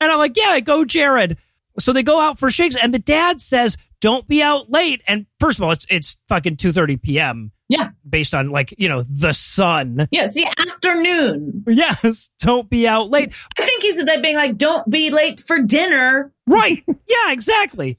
I'm 0.00 0.18
like, 0.18 0.36
yeah, 0.36 0.60
go, 0.60 0.84
Jared. 0.84 1.38
So 1.78 1.92
they 1.92 2.02
go 2.02 2.20
out 2.20 2.38
for 2.38 2.50
shakes, 2.50 2.76
and 2.76 2.92
the 2.92 2.98
dad 2.98 3.40
says, 3.40 3.76
"Don't 4.00 4.28
be 4.28 4.42
out 4.42 4.70
late." 4.70 5.02
And 5.06 5.26
first 5.40 5.58
of 5.58 5.62
all, 5.62 5.70
it's 5.72 5.86
it's 5.88 6.18
fucking 6.28 6.56
two 6.56 6.72
thirty 6.72 6.96
p.m. 6.96 7.50
Yeah. 7.68 7.90
based 8.06 8.34
on 8.34 8.50
like 8.50 8.74
you 8.76 8.88
know 8.90 9.02
the 9.02 9.32
sun. 9.32 10.06
Yeah, 10.10 10.26
it's 10.26 10.34
the 10.34 10.46
afternoon. 10.58 11.64
Yes, 11.66 12.30
don't 12.40 12.68
be 12.68 12.86
out 12.86 13.08
late. 13.08 13.32
I 13.58 13.64
think 13.64 13.82
he's 13.82 14.04
that 14.04 14.20
being 14.20 14.36
like, 14.36 14.58
don't 14.58 14.88
be 14.90 15.10
late 15.10 15.40
for 15.40 15.60
dinner. 15.60 16.32
Right? 16.46 16.84
Yeah, 16.86 17.32
exactly. 17.32 17.98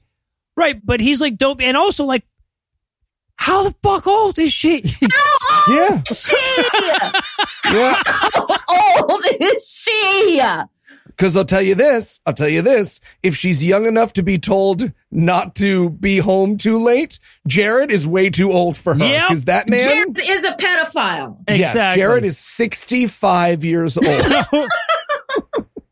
Right, 0.56 0.80
but 0.84 1.00
he's 1.00 1.20
like, 1.20 1.36
don't. 1.36 1.58
be 1.58 1.64
And 1.64 1.76
also, 1.76 2.04
like, 2.04 2.24
how 3.36 3.64
the 3.68 3.74
fuck 3.82 4.06
old 4.06 4.38
is 4.38 4.52
she? 4.52 4.82
Yeah. 5.68 6.02
She, 6.04 6.36
Yeah. 7.70 8.02
how 8.04 9.02
old 9.08 9.22
is 9.40 9.66
she? 9.68 10.40
Because 11.06 11.36
I'll 11.36 11.44
tell 11.44 11.62
you 11.62 11.74
this, 11.76 12.20
I'll 12.26 12.34
tell 12.34 12.48
you 12.48 12.60
this. 12.60 13.00
If 13.22 13.36
she's 13.36 13.64
young 13.64 13.86
enough 13.86 14.12
to 14.14 14.22
be 14.22 14.36
told 14.38 14.90
not 15.12 15.54
to 15.56 15.90
be 15.90 16.18
home 16.18 16.56
too 16.56 16.82
late, 16.82 17.20
Jared 17.46 17.90
is 17.92 18.06
way 18.06 18.30
too 18.30 18.50
old 18.50 18.76
for 18.76 18.94
her. 18.94 19.04
Yep. 19.04 19.28
Because 19.28 19.44
that 19.44 19.68
man, 19.68 20.12
Jared 20.14 20.18
is 20.18 20.44
a 20.44 20.52
pedophile. 20.52 21.38
yes, 21.48 21.94
Jared 21.94 22.24
is 22.24 22.36
65 22.38 23.64
years 23.64 23.96
old. 23.96 24.06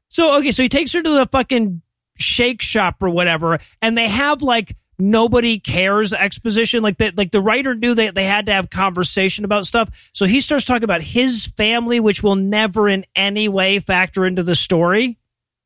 So 0.09 0.37
okay, 0.39 0.51
so 0.53 0.63
he 0.63 0.69
takes 0.69 0.93
her 0.93 1.01
to 1.03 1.09
the 1.09 1.27
fucking 1.33 1.81
shake 2.19 2.61
shop 2.61 2.97
or 3.03 3.09
whatever, 3.09 3.59
and 3.81 3.97
they 3.97 4.09
have 4.09 4.43
like 4.43 4.77
nobody 5.11 5.59
cares 5.59 6.13
exposition. 6.13 6.83
Like 6.83 6.99
that, 6.99 7.17
like 7.17 7.31
the 7.31 7.41
writer 7.41 7.75
knew 7.75 7.95
that 7.95 8.15
they 8.15 8.25
had 8.25 8.47
to 8.47 8.53
have 8.53 8.71
conversation 8.71 9.45
about 9.45 9.67
stuff. 9.67 10.11
So 10.13 10.27
he 10.27 10.41
starts 10.41 10.65
talking 10.65 10.85
about 10.85 11.03
his 11.03 11.47
family, 11.47 12.01
which 12.01 12.23
will 12.23 12.37
never 12.37 12.89
in 12.89 13.05
any 13.17 13.49
way 13.49 13.79
factor 13.79 14.25
into 14.25 14.43
the 14.43 14.55
story. 14.55 15.19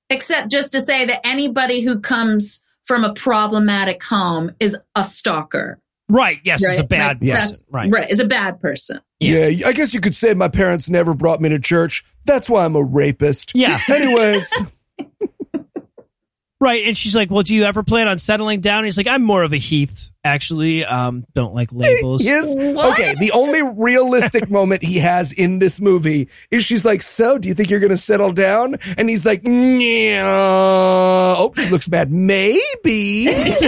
Except 0.08 0.50
just 0.50 0.72
to 0.72 0.80
say 0.80 1.04
that 1.06 1.26
anybody 1.26 1.80
who 1.80 2.00
comes 2.00 2.60
from 2.84 3.04
a 3.04 3.12
problematic 3.12 4.02
home 4.02 4.52
is 4.60 4.76
a 4.94 5.04
stalker. 5.04 5.80
Right? 6.08 6.38
Yes, 6.44 6.62
it's 6.62 6.78
a 6.78 6.84
bad 6.84 7.20
Like, 7.20 7.40
person. 7.40 7.66
Right. 7.70 7.90
Right. 7.90 8.10
Is 8.10 8.20
a 8.20 8.24
bad 8.24 8.60
person. 8.60 9.00
Yeah. 9.18 9.46
yeah, 9.46 9.66
I 9.66 9.72
guess 9.72 9.92
you 9.92 10.00
could 10.00 10.14
say 10.14 10.34
my 10.34 10.48
parents 10.48 10.88
never 10.88 11.14
brought 11.14 11.40
me 11.40 11.48
to 11.48 11.58
church. 11.58 12.04
That's 12.26 12.48
why 12.48 12.64
I'm 12.64 12.76
a 12.76 12.82
rapist. 12.82 13.52
Yeah. 13.54 13.80
Anyways, 13.88 14.52
Right. 16.58 16.86
And 16.86 16.96
she's 16.96 17.14
like, 17.14 17.30
"Well, 17.30 17.42
do 17.42 17.54
you 17.54 17.64
ever 17.64 17.82
plan 17.82 18.08
on 18.08 18.16
settling 18.18 18.60
down?" 18.60 18.84
He's 18.84 18.96
like, 18.96 19.06
"I'm 19.06 19.22
more 19.22 19.42
of 19.42 19.52
a 19.52 19.58
Heath, 19.58 20.10
actually. 20.24 20.86
Um, 20.86 21.26
don't 21.34 21.54
like 21.54 21.68
labels." 21.70 22.22
his 22.22 22.54
What? 22.56 22.94
okay. 22.94 23.14
The 23.20 23.32
only 23.32 23.60
realistic 23.62 24.48
moment 24.56 24.82
he 24.82 24.98
has 24.98 25.32
in 25.32 25.58
this 25.58 25.82
movie 25.82 26.30
is 26.50 26.64
she's 26.64 26.82
like, 26.82 27.02
"So, 27.02 27.36
do 27.36 27.48
you 27.48 27.54
think 27.54 27.68
you're 27.68 27.80
going 27.80 27.90
to 27.90 27.96
settle 27.98 28.32
down?" 28.32 28.76
And 28.96 29.06
he's 29.10 29.26
like, 29.26 29.42
"Yeah." 29.44 30.24
Oh, 30.26 31.52
she 31.56 31.68
looks 31.68 31.88
bad. 31.88 32.10
Maybe. 32.10 33.28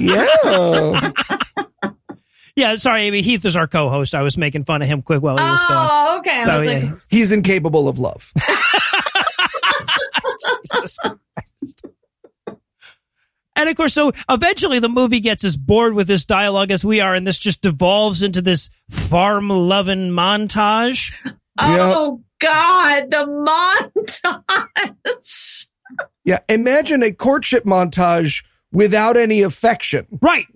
yeah. 0.00 1.12
Yeah. 2.56 2.76
Sorry, 2.76 3.02
Amy. 3.02 3.22
Heath 3.22 3.44
is 3.44 3.54
our 3.56 3.66
co-host. 3.68 4.14
I 4.14 4.22
was 4.22 4.36
making 4.36 4.64
fun 4.64 4.82
of 4.82 4.88
him 4.88 5.02
quick 5.02 5.22
while 5.22 5.36
he 5.38 5.44
was 5.44 5.60
going. 5.62 5.72
Oh, 5.90 6.16
okay. 6.18 6.40
I 6.40 6.44
So, 6.44 6.56
was 6.58 6.66
yeah. 6.66 6.72
like, 6.90 7.00
He's 7.10 7.30
incapable 7.32 7.88
of 7.88 7.98
love. 8.00 8.32
Jesus 10.64 10.98
Christ. 10.98 11.00
And 13.56 13.68
of 13.68 13.76
course, 13.76 13.94
so 13.94 14.12
eventually 14.28 14.78
the 14.78 14.88
movie 14.88 15.20
gets 15.20 15.44
as 15.44 15.56
bored 15.56 15.94
with 15.94 16.08
this 16.08 16.24
dialogue 16.24 16.70
as 16.70 16.84
we 16.84 17.00
are, 17.00 17.14
and 17.14 17.26
this 17.26 17.38
just 17.38 17.60
devolves 17.60 18.22
into 18.22 18.42
this 18.42 18.68
farm 18.90 19.48
loving 19.48 20.10
montage. 20.10 21.12
oh, 21.58 22.20
God, 22.40 23.10
the 23.10 23.26
montage. 24.36 25.66
Yeah. 26.24 26.38
Imagine 26.48 27.02
a 27.02 27.12
courtship 27.12 27.64
montage 27.64 28.44
without 28.72 29.16
any 29.16 29.42
affection. 29.42 30.06
Right. 30.20 30.46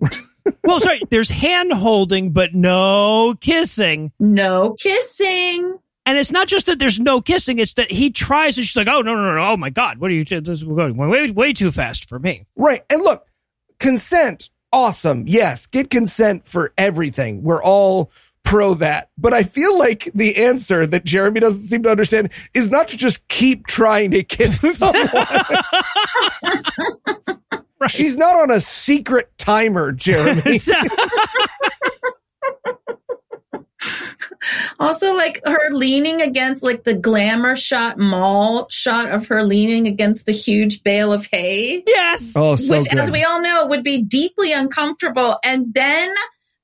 well, 0.65 0.81
sorry, 0.81 1.01
there's 1.11 1.29
hand 1.29 1.73
holding, 1.73 2.33
but 2.33 2.55
no 2.55 3.35
kissing. 3.41 4.13
No 4.19 4.75
kissing. 4.79 5.79
And 6.09 6.17
it's 6.17 6.33
not 6.33 6.49
just 6.49 6.65
that 6.67 6.79
there's 6.79 6.99
no 6.99 7.21
kissing, 7.21 7.59
it's 7.59 7.75
that 7.75 7.91
he 7.91 8.09
tries 8.09 8.57
and 8.57 8.67
she's 8.67 8.77
like, 8.77 8.89
oh, 8.89 9.03
no, 9.03 9.15
no, 9.15 9.35
no, 9.35 9.43
oh 9.43 9.59
my 9.59 9.69
God, 9.69 9.99
what 9.99 10.11
are 10.11 10.15
you, 10.15 10.25
doing? 10.25 10.43
this 10.43 10.61
is 10.61 10.65
going 10.65 10.97
way, 10.97 11.31
way 11.31 11.53
too 11.53 11.71
fast 11.71 12.09
for 12.09 12.19
me. 12.19 12.47
Right. 12.57 12.81
And 12.89 13.03
look, 13.03 13.27
consent, 13.79 14.49
awesome. 14.73 15.29
Yes, 15.29 15.67
get 15.67 15.91
consent 15.91 16.47
for 16.47 16.73
everything. 16.79 17.43
We're 17.43 17.63
all 17.63 18.11
pro 18.43 18.73
that. 18.77 19.11
But 19.19 19.35
I 19.35 19.43
feel 19.43 19.77
like 19.77 20.11
the 20.15 20.37
answer 20.37 20.87
that 20.87 21.05
Jeremy 21.05 21.41
doesn't 21.41 21.61
seem 21.61 21.83
to 21.83 21.91
understand 21.91 22.31
is 22.55 22.71
not 22.71 22.89
to 22.89 22.97
just 22.97 23.29
keep 23.29 23.67
trying 23.67 24.13
to 24.13 24.23
kiss 24.23 24.63
someone. 24.79 25.11
Right. 27.79 27.91
She's 27.91 28.17
not 28.17 28.35
on 28.35 28.51
a 28.51 28.63
secret 28.63 29.31
timer, 29.37 29.93
Jeremy. 29.93 30.41
Also, 34.81 35.15
like 35.15 35.41
her 35.45 35.71
leaning 35.71 36.23
against 36.23 36.63
like 36.63 36.85
the 36.85 36.95
glamour 36.95 37.57
shot 37.57 37.99
mall 37.99 38.69
shot 38.71 39.11
of 39.11 39.27
her 39.27 39.43
leaning 39.43 39.87
against 39.87 40.27
the 40.27 40.33
huge 40.33 40.83
bale 40.85 41.13
of 41.13 41.27
hay, 41.27 41.83
yes. 41.87 42.35
oh, 42.37 42.55
so 42.57 42.79
which, 42.79 42.89
good. 42.89 42.99
as 42.99 43.11
we 43.11 43.25
all 43.25 43.43
know, 43.43 43.67
would 43.67 43.83
be 43.83 44.01
deeply 44.03 44.53
uncomfortable. 44.53 45.37
And 45.45 45.75
then 45.75 46.15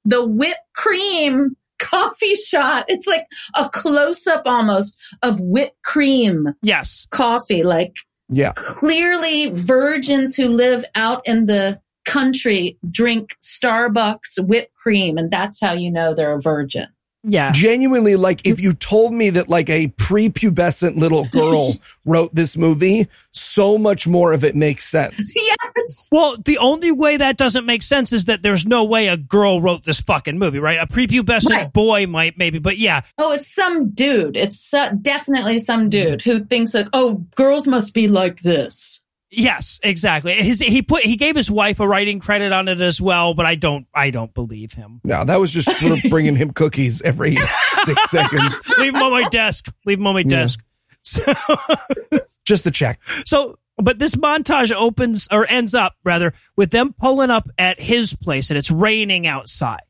the 0.04 0.24
whipped 0.24 0.60
cream 0.74 1.56
coffee 1.78 2.34
shot. 2.36 2.86
It's 2.88 3.06
like 3.06 3.26
a 3.54 3.68
close 3.68 4.26
up 4.26 4.42
almost 4.46 4.96
of 5.22 5.40
whipped 5.40 5.82
cream 5.82 6.48
Yes. 6.62 7.06
coffee. 7.10 7.62
Like 7.62 7.96
yeah. 8.28 8.52
clearly, 8.54 9.50
virgins 9.50 10.36
who 10.36 10.48
live 10.48 10.84
out 10.94 11.26
in 11.26 11.46
the 11.46 11.80
country 12.04 12.78
drink 12.90 13.36
Starbucks 13.42 14.38
whipped 14.46 14.74
cream, 14.76 15.18
and 15.18 15.30
that's 15.30 15.60
how 15.60 15.72
you 15.72 15.90
know 15.90 16.14
they're 16.14 16.34
a 16.34 16.40
virgin. 16.40 16.86
Yeah. 17.26 17.52
Genuinely, 17.52 18.16
like 18.16 18.42
if 18.44 18.60
you 18.60 18.74
told 18.74 19.12
me 19.14 19.30
that 19.30 19.48
like 19.48 19.70
a 19.70 19.88
prepubescent 19.88 20.96
little 20.96 21.24
girl 21.32 21.72
wrote 22.04 22.34
this 22.34 22.56
movie, 22.56 23.08
so 23.30 23.78
much 23.78 24.06
more 24.06 24.32
of 24.32 24.44
it 24.44 24.54
makes 24.54 24.84
sense. 24.88 25.34
Yes. 25.76 26.08
Well, 26.12 26.36
the 26.44 26.58
only 26.58 26.92
way 26.92 27.16
that 27.16 27.36
doesn't 27.36 27.66
make 27.66 27.82
sense 27.82 28.12
is 28.12 28.26
that 28.26 28.42
there's 28.42 28.64
no 28.64 28.84
way 28.84 29.08
a 29.08 29.16
girl 29.16 29.60
wrote 29.60 29.84
this 29.84 30.00
fucking 30.00 30.38
movie, 30.38 30.58
right? 30.60 30.78
A 30.80 30.86
prepubescent 30.86 31.50
Right. 31.50 31.72
boy 31.72 32.06
might 32.06 32.38
maybe, 32.38 32.58
but 32.58 32.78
yeah, 32.78 33.02
Oh, 33.18 33.32
it's 33.32 33.52
some 33.52 33.90
dude. 33.90 34.36
It's 34.36 34.60
so, 34.60 34.90
definitely 35.02 35.58
some 35.58 35.90
dude 35.90 36.22
who 36.22 36.44
thinks 36.44 36.72
like, 36.74 36.86
oh, 36.92 37.24
girls 37.34 37.66
must 37.66 37.92
be 37.92 38.06
like 38.08 38.40
this. 38.40 39.00
Yes, 39.36 39.80
exactly. 39.82 40.34
His 40.34 40.58
he 40.60 40.82
put 40.82 41.02
he 41.02 41.16
gave 41.16 41.36
his 41.36 41.50
wife 41.50 41.80
a 41.80 41.86
writing 41.88 42.18
credit 42.20 42.52
on 42.52 42.68
it 42.68 42.80
as 42.80 43.00
well, 43.00 43.34
but 43.34 43.46
I 43.46 43.54
don't 43.54 43.86
I 43.94 44.10
don't 44.10 44.32
believe 44.34 44.72
him. 44.72 45.00
No, 45.04 45.24
that 45.24 45.40
was 45.40 45.50
just 45.50 45.70
for 45.72 45.96
bringing 46.08 46.36
him 46.36 46.52
cookies 46.52 47.02
every 47.02 47.36
six 47.84 48.10
seconds. 48.10 48.62
Leave 48.78 48.94
him 48.94 49.02
on 49.02 49.10
my 49.12 49.28
desk. 49.30 49.72
Leave 49.86 49.98
him 49.98 50.06
on 50.06 50.14
my 50.14 50.22
desk. 50.22 50.60
So, 51.02 51.22
Just 52.44 52.64
the 52.64 52.70
check. 52.70 53.00
so, 53.26 53.58
but 53.76 53.98
this 53.98 54.14
montage 54.14 54.72
opens 54.72 55.28
or 55.30 55.46
ends 55.50 55.74
up 55.74 55.94
rather 56.04 56.32
with 56.56 56.70
them 56.70 56.92
pulling 56.98 57.30
up 57.30 57.48
at 57.58 57.80
his 57.80 58.14
place, 58.14 58.50
and 58.50 58.58
it's 58.58 58.70
raining 58.70 59.26
outside. 59.26 59.80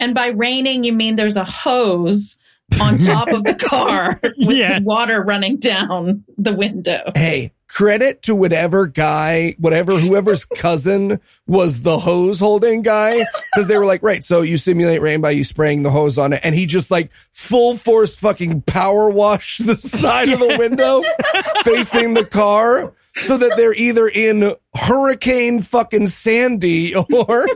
And 0.00 0.14
by 0.14 0.28
raining, 0.28 0.84
you 0.84 0.92
mean 0.92 1.16
there's 1.16 1.36
a 1.36 1.44
hose 1.44 2.36
on 2.80 2.98
top 2.98 3.28
of 3.28 3.44
the 3.44 3.54
car 3.54 4.18
with 4.38 4.56
Yes. 4.56 4.82
water 4.82 5.22
running 5.22 5.58
down 5.58 6.24
the 6.38 6.52
window. 6.54 7.12
Hey, 7.14 7.52
credit 7.72 8.20
to 8.22 8.34
whatever 8.34 8.86
guy, 8.86 9.54
whatever 9.58 9.96
whoever's 9.96 10.44
cousin 10.56 11.20
was 11.46 11.80
the 11.80 11.98
hose 11.98 12.38
holding 12.38 12.82
guy, 12.82 13.24
because 13.52 13.66
they 13.66 13.78
were 13.78 13.86
like, 13.86 14.02
right, 14.02 14.22
so 14.22 14.42
you 14.42 14.56
simulate 14.56 15.00
rain 15.00 15.20
by 15.20 15.30
you 15.30 15.42
spraying 15.42 15.82
the 15.82 15.90
hose 15.90 16.18
on 16.18 16.32
it, 16.32 16.40
and 16.44 16.54
he 16.54 16.66
just 16.66 16.90
like 16.90 17.10
full 17.32 17.76
force 17.76 18.18
fucking 18.18 18.62
power 18.62 19.08
wash 19.08 19.58
the 19.58 19.76
side 19.78 20.28
of 20.28 20.38
the 20.38 20.56
window 20.58 21.00
facing 21.64 22.14
the 22.14 22.24
car. 22.24 22.92
So 23.14 23.36
that 23.36 23.58
they're 23.58 23.74
either 23.74 24.08
in 24.08 24.54
Hurricane 24.74 25.60
fucking 25.60 26.06
Sandy 26.06 26.94
or 26.94 27.46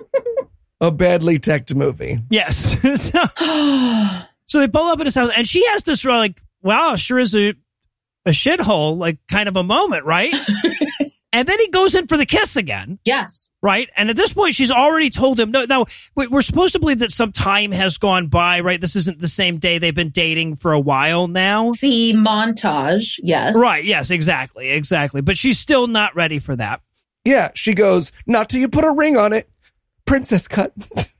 a 0.82 0.90
badly 0.90 1.38
teched 1.38 1.74
movie. 1.74 2.20
Yes. 2.28 2.76
so, 3.00 3.24
so 4.46 4.60
they 4.60 4.68
pull 4.68 4.82
up 4.82 5.00
at 5.00 5.06
his 5.06 5.14
house, 5.14 5.30
and 5.34 5.48
she 5.48 5.64
has 5.68 5.82
this 5.84 6.04
like, 6.04 6.42
wow, 6.60 6.96
sure 6.96 7.18
is 7.18 7.34
a 7.34 7.54
a 8.26 8.30
shithole, 8.30 8.98
like 8.98 9.18
kind 9.30 9.48
of 9.48 9.56
a 9.56 9.62
moment, 9.62 10.04
right? 10.04 10.34
and 11.32 11.46
then 11.48 11.58
he 11.60 11.68
goes 11.68 11.94
in 11.94 12.06
for 12.06 12.16
the 12.16 12.26
kiss 12.26 12.56
again. 12.56 12.98
yes. 13.04 13.50
right? 13.62 13.88
And 13.96 14.10
at 14.10 14.16
this 14.16 14.32
point, 14.32 14.54
she's 14.54 14.70
already 14.70 15.10
told 15.10 15.38
him. 15.40 15.50
No, 15.50 15.64
now 15.64 15.86
we- 16.14 16.26
we're 16.26 16.42
supposed 16.42 16.72
to 16.74 16.78
believe 16.78 16.98
that 17.00 17.10
some 17.12 17.32
time 17.32 17.72
has 17.72 17.98
gone 17.98 18.26
by, 18.28 18.60
right? 18.60 18.80
This 18.80 18.96
isn't 18.96 19.20
the 19.20 19.28
same 19.28 19.58
day. 19.58 19.78
They've 19.78 19.94
been 19.94 20.10
dating 20.10 20.56
for 20.56 20.72
a 20.72 20.80
while 20.80 21.28
now. 21.28 21.70
See 21.70 22.12
montage. 22.14 23.18
Yes. 23.22 23.56
Right. 23.56 23.84
Yes, 23.84 24.10
exactly. 24.10 24.70
Exactly. 24.70 25.20
But 25.20 25.36
she's 25.36 25.58
still 25.58 25.86
not 25.86 26.14
ready 26.16 26.38
for 26.38 26.56
that. 26.56 26.80
Yeah, 27.24 27.50
she 27.54 27.74
goes, 27.74 28.12
not 28.26 28.48
till 28.48 28.60
you 28.60 28.68
put 28.68 28.84
a 28.84 28.90
ring 28.92 29.16
on 29.16 29.32
it. 29.32 29.48
Princess 30.04 30.46
cut. 30.46 30.72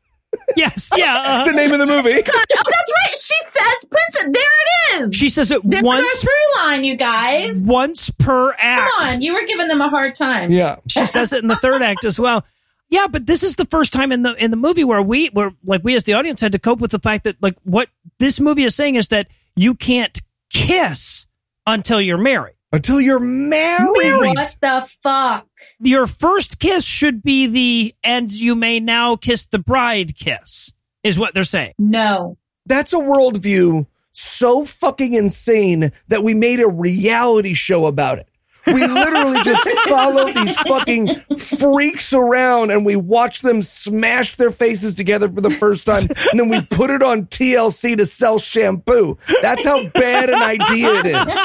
Yes. 0.57 0.91
Yeah. 0.97 1.22
uh, 1.24 1.45
the 1.45 1.53
name 1.53 1.72
of 1.72 1.79
the 1.79 1.87
movie. 1.87 2.11
Oh, 2.11 2.14
that's 2.14 2.55
right. 2.55 3.18
She 3.18 3.35
says 3.47 3.85
princess. 3.91 4.29
There 4.33 4.43
it 4.43 5.03
is. 5.03 5.14
she 5.14 5.29
says 5.29 5.51
it 5.51 5.61
There's 5.64 5.85
once, 5.85 6.03
our 6.03 6.20
through 6.20 6.62
line, 6.62 6.85
you 6.85 6.97
guys. 6.97 7.64
once 7.64 8.11
per 8.11 8.53
act. 8.59 8.91
Come 8.91 9.09
on. 9.09 9.20
You 9.22 9.35
were 9.35 9.45
giving 9.47 9.68
them 9.68 9.81
a 9.81 9.89
hard 9.89 10.14
time. 10.14 10.51
Yeah. 10.51 10.77
She 10.89 11.07
says 11.07 11.33
it 11.33 11.43
in 11.43 11.49
the 11.49 11.57
third 11.57 11.83
act 11.83 12.05
as 12.05 12.18
well. 12.18 12.45
Yeah, 12.89 13.09
but 13.09 13.27
this 13.27 13.43
is 13.43 13.57
the 13.57 13.64
first 13.64 13.93
time 13.93 14.12
in 14.12 14.22
the 14.22 14.35
in 14.35 14.51
the 14.53 14.57
movie 14.57 14.85
where 14.85 15.03
we 15.03 15.27
where 15.29 15.53
like 15.64 15.83
we 15.83 15.97
as 15.97 16.05
the 16.05 16.12
audience 16.14 16.41
had 16.41 16.53
to 16.53 16.59
cope 16.59 16.79
with 16.79 16.93
the 16.93 17.01
fact 17.01 17.24
that 17.24 17.37
like 17.43 17.57
what 17.64 17.89
this 18.18 18.39
movie 18.39 18.62
is 18.62 18.77
saying 18.77 18.95
is 18.95 19.09
that 19.09 19.27
you 19.57 19.74
can't 19.74 20.22
kiss 20.51 21.27
until 21.66 22.01
you're 22.01 22.18
married. 22.18 22.55
Until 22.73 23.01
you're 23.01 23.21
married. 23.21 24.35
What 24.35 24.57
the 24.61 24.89
fuck? 25.03 25.47
your 25.79 26.07
first 26.07 26.59
kiss 26.59 26.85
should 26.85 27.23
be 27.23 27.47
the 27.47 27.95
and 28.03 28.31
you 28.33 28.55
may 28.55 28.81
now 28.81 29.17
kiss 29.17 29.47
the 29.47 29.59
bride 29.59 30.17
kiss 30.17 30.73
is 31.03 31.19
what 31.19 31.35
they're 31.35 31.45
saying 31.45 31.75
No. 31.79 32.37
That's 32.67 32.93
a 32.93 32.97
worldview 32.97 33.87
so 34.12 34.64
fucking 34.64 35.14
insane 35.14 35.93
that 36.09 36.25
we 36.25 36.35
made 36.35 36.59
a 36.59 36.69
reality 36.69 37.55
show 37.55 37.87
about 37.87 38.19
it. 38.19 38.29
We 38.67 38.87
literally 38.87 39.43
just 39.43 39.69
follow 39.89 40.33
these 40.33 40.57
fucking 40.59 41.37
freaks 41.39 42.12
around 42.12 42.71
and 42.71 42.85
we 42.85 42.97
watch 42.97 43.43
them 43.43 43.62
smash 43.62 44.37
their 44.37 44.51
faces 44.51 44.95
together 44.95 45.31
for 45.31 45.41
the 45.41 45.53
first 45.53 45.87
time. 45.87 46.09
And 46.31 46.41
then 46.41 46.49
we 46.49 46.61
put 46.62 46.91
it 46.91 47.03
on 47.03 47.27
TLC 47.27 47.97
to 47.97 48.07
sell 48.07 48.39
shampoo. 48.39 49.19
That's 49.43 49.64
how 49.64 49.89
bad 49.91 50.31
an 50.31 50.43
idea 50.43 50.95
it 50.95 51.07
is. 51.07 51.39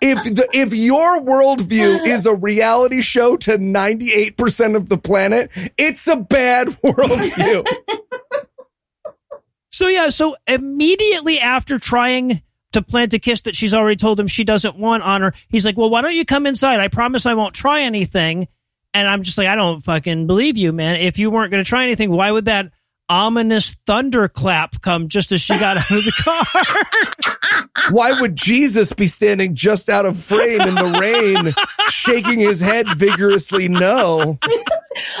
If 0.00 0.24
the, 0.34 0.48
if 0.52 0.74
your 0.74 1.20
worldview 1.20 2.06
is 2.06 2.26
a 2.26 2.34
reality 2.34 3.02
show 3.02 3.36
to 3.38 3.58
98% 3.58 4.76
of 4.76 4.88
the 4.88 4.98
planet, 4.98 5.50
it's 5.76 6.06
a 6.06 6.16
bad 6.16 6.68
worldview. 6.82 7.66
so 9.70 9.88
yeah 9.88 10.08
so 10.08 10.36
immediately 10.46 11.38
after 11.38 11.78
trying 11.78 12.42
to 12.76 12.82
plant 12.82 13.14
a 13.14 13.18
kiss 13.18 13.42
that 13.42 13.56
she's 13.56 13.74
already 13.74 13.96
told 13.96 14.20
him 14.20 14.26
she 14.26 14.44
doesn't 14.44 14.76
want 14.76 15.02
on 15.02 15.22
her 15.22 15.32
he's 15.48 15.64
like 15.64 15.76
well 15.76 15.90
why 15.90 16.02
don't 16.02 16.14
you 16.14 16.24
come 16.24 16.46
inside 16.46 16.78
i 16.78 16.88
promise 16.88 17.26
i 17.26 17.34
won't 17.34 17.54
try 17.54 17.82
anything 17.82 18.46
and 18.94 19.08
i'm 19.08 19.22
just 19.22 19.38
like 19.38 19.48
i 19.48 19.56
don't 19.56 19.80
fucking 19.80 20.26
believe 20.26 20.56
you 20.56 20.72
man 20.72 20.96
if 20.96 21.18
you 21.18 21.30
weren't 21.30 21.50
going 21.50 21.62
to 21.62 21.68
try 21.68 21.84
anything 21.84 22.10
why 22.10 22.30
would 22.30 22.44
that 22.44 22.70
ominous 23.08 23.76
thunderclap 23.86 24.80
come 24.82 25.08
just 25.08 25.32
as 25.32 25.40
she 25.40 25.58
got 25.58 25.76
out 25.78 25.90
of 25.90 26.04
the 26.04 26.12
car 26.12 27.32
Why 27.90 28.18
would 28.20 28.34
Jesus 28.34 28.92
be 28.92 29.06
standing 29.06 29.54
just 29.54 29.88
out 29.88 30.06
of 30.06 30.18
frame 30.18 30.60
in 30.60 30.74
the 30.74 30.98
rain, 31.00 31.54
shaking 31.88 32.40
his 32.40 32.60
head 32.60 32.86
vigorously? 32.96 33.68
No. 33.68 34.38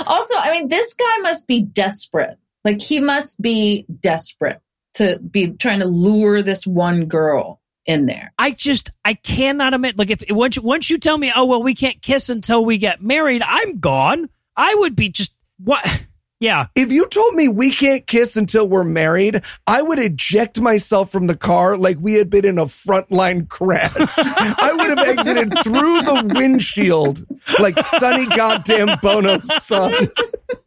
Also, 0.06 0.34
I 0.38 0.52
mean, 0.52 0.68
this 0.68 0.94
guy 0.94 1.18
must 1.20 1.46
be 1.46 1.60
desperate. 1.60 2.38
Like 2.64 2.80
he 2.80 2.98
must 2.98 3.38
be 3.38 3.84
desperate 4.00 4.62
to 4.96 5.18
be 5.18 5.48
trying 5.48 5.80
to 5.80 5.86
lure 5.86 6.42
this 6.42 6.66
one 6.66 7.06
girl 7.06 7.60
in 7.86 8.06
there. 8.06 8.32
I 8.38 8.50
just 8.50 8.90
I 9.04 9.14
cannot 9.14 9.74
admit 9.74 9.96
like 9.96 10.10
if 10.10 10.22
once 10.30 10.56
you, 10.56 10.62
once 10.62 10.90
you 10.90 10.98
tell 10.98 11.16
me 11.16 11.32
oh 11.34 11.46
well 11.46 11.62
we 11.62 11.74
can't 11.74 12.02
kiss 12.02 12.28
until 12.28 12.64
we 12.64 12.78
get 12.78 13.02
married 13.02 13.42
I'm 13.44 13.78
gone 13.78 14.28
I 14.56 14.74
would 14.74 14.96
be 14.96 15.08
just 15.08 15.32
what 15.62 15.84
yeah 16.40 16.66
If 16.74 16.90
you 16.90 17.06
told 17.06 17.34
me 17.34 17.48
we 17.48 17.70
can't 17.70 18.06
kiss 18.06 18.36
until 18.36 18.68
we're 18.68 18.84
married, 18.84 19.42
I 19.66 19.82
would 19.82 19.98
eject 19.98 20.60
myself 20.60 21.12
from 21.12 21.28
the 21.28 21.36
car 21.36 21.76
like 21.76 21.98
we 22.00 22.14
had 22.14 22.28
been 22.28 22.44
in 22.44 22.58
a 22.58 22.66
frontline 22.66 23.48
crash. 23.48 23.94
I 23.96 24.72
would 24.76 24.98
have 24.98 25.18
exited 25.18 25.52
through 25.62 26.02
the 26.02 26.32
windshield 26.34 27.24
like 27.60 27.78
Sonny 27.78 28.26
goddamn 28.26 28.98
Bono's 29.00 29.64
son. 29.64 30.08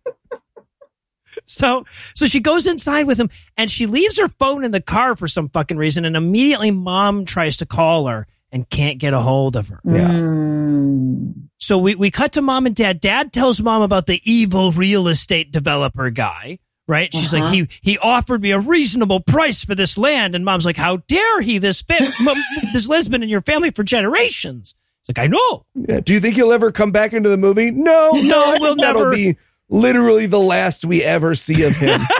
so 1.50 1.84
so 2.16 2.26
she 2.28 2.39
goes 2.39 2.66
inside 2.68 3.08
with 3.08 3.20
him 3.20 3.30
and 3.58 3.70
she 3.72 3.86
leaves 3.88 4.18
her 4.20 4.28
phone 4.28 4.64
in 4.64 4.72
the 4.72 4.82
car 4.82 5.16
for 5.16 5.28
some 5.28 5.50
fucking 5.50 5.78
reason 5.78 6.06
and 6.06 6.16
immediately 6.16 6.72
mom 6.72 7.26
tries 7.26 7.58
to 7.58 7.66
call 7.66 8.08
her 8.08 8.28
and 8.52 8.70
can't 8.70 9.00
get 9.00 9.14
a 9.14 9.20
hold 9.20 9.56
of 9.56 9.68
her 9.70 9.80
Yeah. 9.84 10.10
Mm. 10.10 11.34
so 11.58 11.78
we 11.78 11.95
we 11.95 12.12
cut 12.12 12.34
to 12.34 12.41
mom 12.41 12.66
and 12.66 12.76
dad 12.76 13.00
dad 13.02 13.34
tells 13.34 13.62
mom 13.62 13.82
about 13.82 14.06
the 14.06 14.22
evil 14.24 14.72
real 14.72 15.08
estate 15.08 15.52
developer 15.52 16.10
guy 16.10 16.60
right 16.88 17.14
she's 17.14 17.34
Uh-huh. 17.34 17.43
like 17.45 17.54
he 17.54 17.68
he 17.82 17.97
offered 17.97 18.41
me 18.41 18.52
a 18.52 18.60
reasonable 18.60 19.20
price 19.20 19.64
for 19.64 19.76
this 19.76 19.97
land 19.97 20.36
and 20.36 20.45
mom's 20.45 20.66
like 20.66 20.78
how 20.78 20.97
dare 21.08 21.41
he 21.41 21.58
this 21.58 21.82
fa- 21.82 22.12
m- 22.20 22.43
this 22.74 22.88
land's 22.88 23.10
been 23.10 23.24
in 23.24 23.30
your 23.30 23.41
family 23.41 23.72
for 23.72 23.84
generations 23.84 24.74
it's 25.02 25.10
like 25.10 25.20
i 25.24 25.28
know 25.28 25.66
Yeah. 25.76 26.00
Do 26.02 26.14
you 26.14 26.20
think 26.20 26.36
he'll 26.36 26.52
ever 26.54 26.72
come 26.72 26.91
back 26.91 27.14
into 27.14 27.30
the 27.30 27.38
movie? 27.38 27.72
No, 27.72 28.12
No, 28.12 28.43
I 28.43 28.58
we'll 28.60 28.70
think 28.76 28.82
that'll 28.82 29.02
never- 29.02 29.12
be 29.16 29.38
literally 29.70 30.26
the 30.26 30.39
last 30.39 30.86
we 30.86 31.03
ever 31.03 31.36
see 31.36 31.63
of 31.63 31.76
him. 31.76 32.01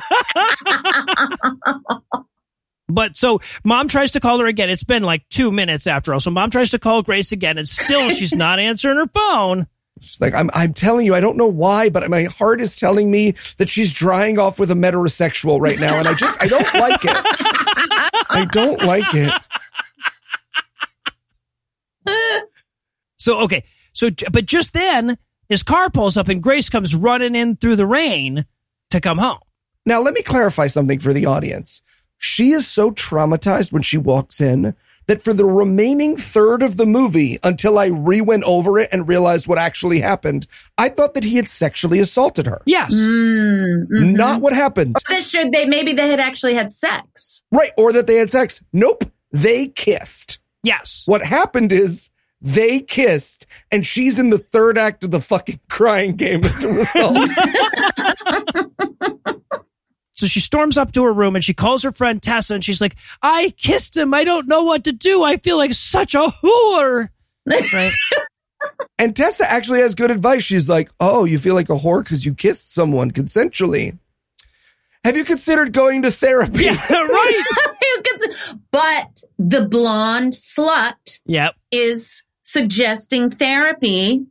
But 2.90 3.16
so 3.16 3.40
mom 3.64 3.88
tries 3.88 4.12
to 4.12 4.20
call 4.20 4.40
her 4.40 4.48
again. 4.48 4.70
It's 4.70 4.84
been 4.84 5.04
like 5.04 5.28
two 5.30 5.52
minutes 5.52 5.88
after 5.88 6.14
all. 6.14 6.20
So 6.20 6.32
mom 6.32 6.50
tries 6.50 6.72
to 6.72 6.80
call 6.80 7.04
Grace 7.04 7.32
again 7.32 7.58
and 7.58 7.68
still 7.68 8.10
she's 8.10 8.34
not 8.34 8.60
answering 8.60 8.98
her 8.98 9.08
phone. 9.08 9.68
She's 10.02 10.20
like, 10.20 10.34
I'm, 10.34 10.50
I'm 10.54 10.74
telling 10.74 11.06
you, 11.06 11.14
I 11.14 11.20
don't 11.20 11.38
know 11.38 11.48
why, 11.48 11.90
but 11.90 12.10
my 12.10 12.24
heart 12.24 12.62
is 12.62 12.76
telling 12.76 13.12
me 13.12 13.36
that 13.58 13.70
she's 13.70 13.94
drying 13.94 14.40
off 14.40 14.58
with 14.58 14.72
a 14.72 14.76
metrosexual 14.76 15.60
right 15.60 15.78
now. 15.78 15.98
And 15.98 16.08
I 16.08 16.14
just, 16.14 16.42
I 16.42 16.48
don't 16.48 16.74
like 16.74 17.04
it. 17.04 17.18
I 18.30 18.48
don't 18.52 18.82
like 18.84 19.14
it. 19.14 19.34
So, 23.18 23.42
okay. 23.42 23.66
So, 23.92 24.10
but 24.32 24.46
just 24.46 24.74
then 24.74 25.18
his 25.50 25.64
car 25.64 25.90
pulls 25.90 26.16
up 26.16 26.28
and 26.30 26.42
Grace 26.42 26.70
comes 26.70 26.96
running 26.96 27.36
in 27.36 27.58
through 27.58 27.76
the 27.76 27.86
rain 27.88 28.46
to 28.92 29.02
come 29.02 29.18
home. 29.18 29.40
Now, 29.86 30.02
let 30.02 30.14
me 30.14 30.22
clarify 30.22 30.68
something 30.68 31.00
for 31.00 31.14
the 31.14 31.26
audience. 31.26 31.82
She 32.18 32.52
is 32.52 32.68
so 32.68 32.92
traumatized 32.92 33.72
when 33.72 33.82
she 33.82 33.98
walks 33.98 34.40
in 34.40 34.76
that 35.08 35.24
for 35.24 35.34
the 35.34 35.46
remaining 35.46 36.16
third 36.16 36.62
of 36.62 36.78
the 36.78 36.86
movie, 36.86 37.40
until 37.44 37.80
I 37.80 37.88
re 37.88 38.22
went 38.22 38.44
over 38.44 38.78
it 38.78 38.90
and 38.92 39.08
realized 39.08 39.48
what 39.48 39.58
actually 39.58 40.02
happened, 40.02 40.46
I 40.78 40.90
thought 40.90 41.16
that 41.16 41.24
he 41.24 41.36
had 41.38 41.48
sexually 41.48 41.98
assaulted 41.98 42.46
her. 42.46 42.62
Yes. 42.66 42.94
Mm, 42.94 43.88
mhm. 43.88 44.12
Not 44.16 44.42
what 44.42 44.54
happened. 44.54 44.98
They 45.10 45.22
should 45.22 45.52
they 45.52 45.66
maybe 45.66 45.94
they 45.94 46.10
had 46.10 46.20
actually 46.20 46.54
had 46.54 46.72
sex. 46.72 47.42
Right. 47.52 47.72
Or 47.76 47.92
that 47.94 48.06
they 48.06 48.18
had 48.18 48.30
sex. 48.30 48.62
Nope. 48.72 49.12
They 49.32 49.68
kissed. 49.68 50.38
Yes. 50.62 51.04
What 51.08 51.24
happened 51.24 51.72
is 51.72 52.12
They 52.42 52.80
kissed, 52.80 53.46
and 53.72 53.86
she's 53.86 54.18
in 54.18 54.30
the 54.30 54.38
third 54.38 54.78
act 54.78 55.04
of 55.04 55.12
the 55.12 55.20
fucking 55.20 55.60
crying 55.70 56.16
game 56.16 56.42
as 56.44 56.64
a 56.64 56.74
result. 56.74 57.30
So 60.14 60.28
she 60.28 60.42
storms 60.42 60.78
up 60.78 60.92
to 60.94 61.04
her 61.06 61.14
room 61.14 61.36
and 61.36 61.44
she 61.44 61.54
calls 61.54 61.84
her 61.84 61.94
friend 61.94 62.22
Tessa 62.22 62.54
and 62.54 62.64
she's 62.64 62.82
like, 62.82 62.98
I 63.22 63.54
kissed 63.56 63.96
him. 63.96 64.14
I 64.14 64.26
don't 64.26 64.50
know 64.50 64.64
what 64.64 64.84
to 64.84 64.92
do. 64.92 65.24
I 65.24 65.38
feel 65.38 65.56
like 65.56 65.72
such 65.74 66.14
a 66.14 66.28
whore. 66.44 67.08
Right. 67.46 67.94
and 69.00 69.16
Tessa 69.16 69.50
actually 69.50 69.80
has 69.80 69.96
good 69.96 70.12
advice. 70.12 70.44
She's 70.44 70.68
like, 70.68 70.90
Oh, 71.00 71.24
you 71.24 71.40
feel 71.40 71.56
like 71.56 71.70
a 71.70 71.76
whore 71.78 72.04
because 72.04 72.26
you 72.26 72.34
kissed 72.36 72.74
someone 72.74 73.12
consensually. 73.12 73.98
Have 75.06 75.16
you 75.16 75.24
considered 75.24 75.72
going 75.72 76.02
to 76.02 76.12
therapy? 76.12 76.66
yeah, 76.66 76.74
right. 76.92 77.44
but 78.72 79.24
the 79.38 79.62
blonde 79.62 80.34
slut 80.34 81.22
Yep. 81.28 81.56
is 81.72 82.24
suggesting 82.52 83.30
therapy, 83.30 84.26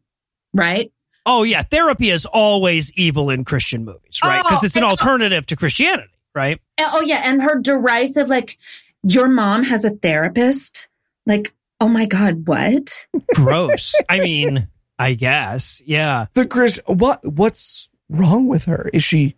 right? 0.52 0.92
Oh, 1.26 1.42
yeah. 1.42 1.62
Therapy 1.62 2.10
is 2.10 2.26
always 2.26 2.92
evil 2.92 3.30
in 3.30 3.44
Christian 3.44 3.84
movies, 3.84 4.20
right? 4.24 4.42
Because 4.42 4.62
Oh, 4.62 4.66
it's 4.66 4.76
an 4.76 4.84
oh 4.84 4.88
alternative 4.88 5.46
to 5.46 5.56
Christianity, 5.56 6.12
right? 6.34 6.60
Oh 6.80 7.02
yeah, 7.02 7.22
and 7.24 7.42
her 7.42 7.60
derisive 7.60 8.28
like 8.28 8.58
your 9.02 9.28
mom 9.28 9.64
has 9.64 9.84
a 9.84 9.90
therapist? 9.90 10.88
Like, 11.26 11.54
oh 11.80 11.88
my 11.88 12.06
god, 12.06 12.46
what? 12.46 13.06
Gross. 13.34 13.94
I 14.08 14.20
mean, 14.20 14.68
I 14.98 15.14
guess. 15.14 15.82
Yeah. 15.84 16.26
The 16.34 16.46
Chris, 16.46 16.80
what, 16.86 17.24
what's 17.24 17.90
wrong 18.08 18.48
with 18.48 18.64
her? 18.64 18.90
Is 18.92 19.04
she 19.04 19.36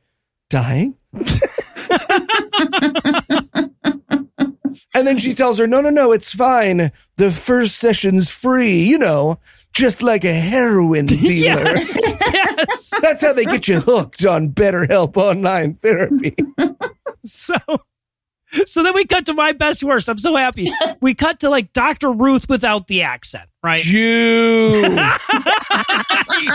dying? 0.49 0.97
and 4.95 5.07
then 5.07 5.16
she 5.16 5.34
tells 5.34 5.59
her, 5.59 5.66
no, 5.66 5.80
no, 5.80 5.91
no, 5.91 6.12
it's 6.12 6.32
fine. 6.32 6.91
The 7.16 7.30
first 7.30 7.76
session's 7.76 8.30
free, 8.30 8.82
you 8.82 8.99
know, 8.99 9.38
just 9.72 10.03
like 10.03 10.24
a 10.24 10.32
heroin 10.32 11.07
dealer. 11.07 11.61
Yes. 11.61 11.99
yes. 12.05 12.91
That's 13.01 13.22
how 13.22 13.32
they 13.32 13.45
get 13.45 13.68
you 13.68 13.80
hooked 13.80 14.24
on 14.24 14.51
BetterHelp 14.51 15.16
online 15.16 15.74
therapy. 15.74 16.34
So, 17.22 17.55
so 18.67 18.83
then 18.83 18.95
we 18.95 19.05
cut 19.05 19.27
to 19.27 19.33
my 19.33 19.53
best 19.53 19.83
worst. 19.83 20.09
I'm 20.09 20.19
so 20.19 20.37
happy. 20.37 20.71
We 21.01 21.15
cut 21.15 21.41
to 21.41 21.49
like 21.49 21.73
Dr. 21.73 22.13
Ruth 22.13 22.49
without 22.49 22.87
the 22.87 23.03
accent, 23.03 23.49
right? 23.63 23.81
Jew. 23.81 24.83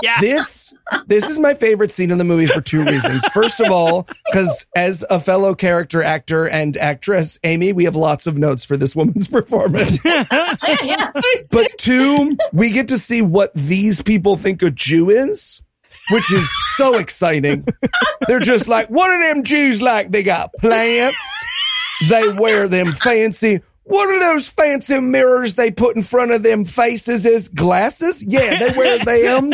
yeah. 0.03 0.21
this 0.21 0.71
this 1.07 1.27
is 1.27 1.39
my 1.39 1.55
favorite 1.55 1.91
scene 1.91 2.11
in 2.11 2.19
the 2.19 2.23
movie 2.23 2.45
for 2.45 2.61
two 2.61 2.83
reasons. 2.83 3.25
First 3.33 3.59
of 3.59 3.71
all, 3.71 4.07
because 4.29 4.67
as 4.75 5.03
a 5.09 5.19
fellow 5.19 5.55
character 5.55 6.03
actor 6.03 6.47
and 6.47 6.77
actress, 6.77 7.39
Amy, 7.43 7.73
we 7.73 7.85
have 7.85 7.95
lots 7.95 8.27
of 8.27 8.37
notes 8.37 8.63
for 8.65 8.77
this 8.77 8.95
woman's 8.95 9.27
performance. 9.27 9.97
yeah, 10.05 10.25
yeah. 10.83 11.11
But 11.49 11.71
two, 11.79 12.37
we 12.53 12.69
get 12.69 12.89
to 12.89 12.99
see 12.99 13.23
what 13.23 13.51
these 13.55 14.01
people 14.03 14.37
think 14.37 14.61
a 14.61 14.69
Jew 14.69 15.09
is, 15.09 15.63
which 16.11 16.31
is 16.31 16.47
so 16.75 16.99
exciting. 16.99 17.65
They're 18.27 18.39
just 18.39 18.67
like, 18.67 18.89
what 18.89 19.09
are 19.09 19.33
them 19.33 19.43
Jews 19.43 19.81
like? 19.81 20.11
They 20.11 20.21
got 20.21 20.51
plants. 20.59 21.17
They 22.09 22.27
wear 22.29 22.67
them 22.67 22.93
fancy. 22.93 23.61
What 23.83 24.09
are 24.09 24.19
those 24.19 24.49
fancy 24.49 24.99
mirrors 24.99 25.53
they 25.53 25.69
put 25.71 25.95
in 25.95 26.01
front 26.01 26.31
of 26.31 26.41
them 26.43 26.65
faces 26.65 27.25
as 27.25 27.49
glasses? 27.49 28.23
Yeah, 28.23 28.57
they 28.57 28.75
wear 28.77 28.97
them. 29.05 29.51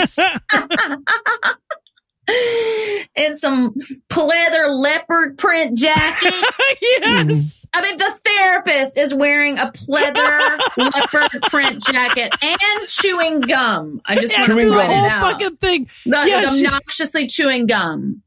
and 3.16 3.38
some 3.38 3.74
pleather 4.10 4.70
leopard 4.70 5.38
print 5.38 5.78
jacket. 5.78 6.34
yes. 6.82 7.68
I 7.74 7.82
mean, 7.82 7.98
the 7.98 8.14
therapist 8.24 8.98
is 8.98 9.14
wearing 9.14 9.60
a 9.60 9.72
pleather 9.72 10.60
leopard 10.78 11.42
print 11.50 11.84
jacket 11.84 12.32
and 12.42 12.88
chewing 12.88 13.42
gum. 13.42 14.02
I 14.06 14.16
just 14.16 14.32
Yeah, 14.32 14.39
want 14.39 14.52
to 14.52 14.56
Chewing 14.56 14.70
the 14.70 14.76
point 14.76 14.88
gum. 14.88 14.92
it 14.92 15.00
whole 15.00 15.10
out. 15.10 15.32
fucking 15.34 15.58
thing. 15.58 15.89
The- 16.06 16.24
Yeah, 16.28 16.50
she's- 16.52 16.74
obnoxiously 16.74 17.28
chewing 17.28 17.66
gum. 17.68 18.22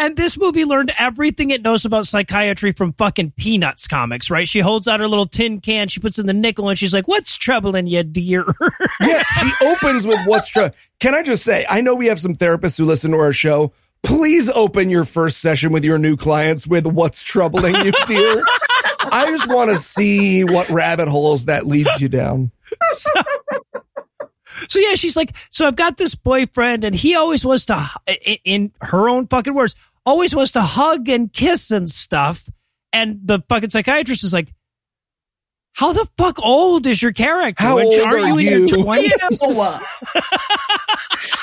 And 0.00 0.16
this 0.16 0.38
movie 0.38 0.64
learned 0.64 0.92
everything 0.96 1.50
it 1.50 1.62
knows 1.62 1.84
about 1.84 2.06
psychiatry 2.06 2.70
from 2.70 2.92
fucking 2.92 3.32
Peanuts 3.36 3.88
comics, 3.88 4.30
right? 4.30 4.46
She 4.46 4.60
holds 4.60 4.86
out 4.86 5.00
her 5.00 5.08
little 5.08 5.26
tin 5.26 5.60
can, 5.60 5.88
she 5.88 5.98
puts 5.98 6.20
in 6.20 6.26
the 6.26 6.32
nickel, 6.32 6.68
and 6.68 6.78
she's 6.78 6.94
like, 6.94 7.08
"What's 7.08 7.36
troubling 7.36 7.88
you, 7.88 8.04
dear?" 8.04 8.44
yeah, 9.00 9.24
she 9.40 9.50
opens 9.60 10.06
with 10.06 10.20
what's 10.24 10.48
true. 10.48 10.70
Can 11.00 11.16
I 11.16 11.24
just 11.24 11.42
say, 11.42 11.66
I 11.68 11.80
know 11.80 11.96
we 11.96 12.06
have 12.06 12.20
some 12.20 12.36
therapists 12.36 12.78
who 12.78 12.86
listen 12.86 13.10
to 13.10 13.18
our 13.18 13.32
show. 13.32 13.72
Please 14.04 14.48
open 14.50 14.88
your 14.90 15.04
first 15.04 15.40
session 15.40 15.72
with 15.72 15.84
your 15.84 15.98
new 15.98 16.16
clients 16.16 16.68
with 16.68 16.86
what's 16.86 17.24
troubling 17.24 17.74
you, 17.74 17.92
dear. 18.06 18.44
I 19.10 19.26
just 19.28 19.48
want 19.48 19.70
to 19.70 19.78
see 19.78 20.44
what 20.44 20.70
rabbit 20.70 21.08
holes 21.08 21.46
that 21.46 21.66
leads 21.66 22.00
you 22.00 22.08
down. 22.08 22.52
So 24.68 24.78
yeah, 24.78 24.94
she's 24.94 25.16
like, 25.16 25.34
so 25.50 25.66
I've 25.66 25.76
got 25.76 25.96
this 25.96 26.14
boyfriend, 26.14 26.84
and 26.84 26.94
he 26.94 27.14
always 27.14 27.44
wants 27.44 27.66
to, 27.66 27.88
in 28.44 28.72
her 28.80 29.08
own 29.08 29.26
fucking 29.26 29.54
words, 29.54 29.76
always 30.08 30.34
wants 30.34 30.52
to 30.52 30.62
hug 30.62 31.10
and 31.10 31.30
kiss 31.32 31.70
and 31.70 31.90
stuff. 31.90 32.48
And 32.92 33.20
the 33.24 33.42
fucking 33.48 33.70
psychiatrist 33.70 34.24
is 34.24 34.32
like, 34.32 34.52
how 35.74 35.92
the 35.92 36.08
fuck 36.16 36.42
old 36.42 36.86
is 36.86 37.00
your 37.00 37.12
character? 37.12 37.62
How 37.62 37.78
old 37.78 38.00
are 38.00 38.08
are 38.08 38.18
you 38.18 38.38
in 38.38 38.60
your 38.60 38.68
twenties? 38.68 39.12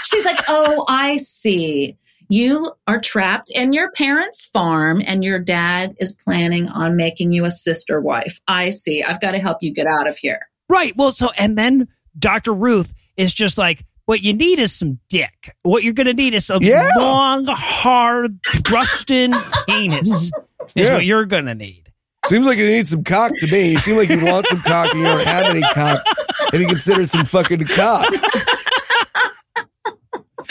She's 0.04 0.26
like, 0.26 0.40
Oh, 0.50 0.84
I 0.90 1.16
see. 1.18 1.98
You 2.28 2.72
are 2.88 3.00
trapped 3.00 3.52
in 3.52 3.72
your 3.72 3.92
parents' 3.92 4.46
farm, 4.46 5.00
and 5.06 5.24
your 5.24 5.38
dad 5.38 5.96
is 6.00 6.16
planning 6.16 6.68
on 6.68 6.98
making 6.98 7.34
you 7.34 7.46
a 7.46 7.52
sister 7.52 8.02
wife. 8.02 8.42
I 8.48 8.72
see. 8.72 9.04
I've 9.04 9.22
got 9.22 9.34
to 9.34 9.40
help 9.40 9.60
you 9.62 9.72
get 9.72 9.86
out 9.86 10.10
of 10.10 10.18
here. 10.18 10.40
Right. 10.68 10.98
Well, 10.98 11.12
so 11.12 11.30
and 11.38 11.56
then 11.56 11.88
Dr. 12.18 12.52
Ruth 12.52 12.96
is 13.16 13.32
just 13.32 13.60
like, 13.60 13.86
what 14.06 14.22
you 14.22 14.34
need 14.34 14.60
is 14.60 14.74
some 14.74 15.00
dick. 15.10 15.56
What 15.64 15.84
you're 15.84 15.94
going 15.94 16.08
to 16.08 16.14
need 16.14 16.34
is 16.34 16.50
a 16.50 16.60
Yeah. 16.62 16.90
long, 16.98 17.46
hard, 17.48 18.40
thrust 18.66 19.10
in 19.12 19.34
penis. 19.68 20.10
Is 20.10 20.32
Yeah. 20.76 20.94
what 20.96 21.06
you're 21.06 21.26
going 21.26 21.46
to 21.46 21.56
need. 21.56 21.84
Seems 22.28 22.46
like 22.48 22.58
you 22.58 22.68
need 22.68 22.88
some 22.88 23.04
cock 23.04 23.32
to 23.36 23.52
me. 23.52 23.72
You 23.74 23.78
seem 23.80 23.98
like 23.98 24.10
you 24.10 24.26
want 24.26 24.48
some 24.48 24.62
cock 24.62 24.90
and 24.92 25.00
you 25.00 25.06
don't 25.06 25.24
have 25.26 25.46
any 25.46 25.62
cock. 25.62 26.04
And 26.52 26.62
you 26.62 26.68
consider 26.68 27.06
some 27.06 27.24
fucking 27.26 27.66
cock. 27.66 28.08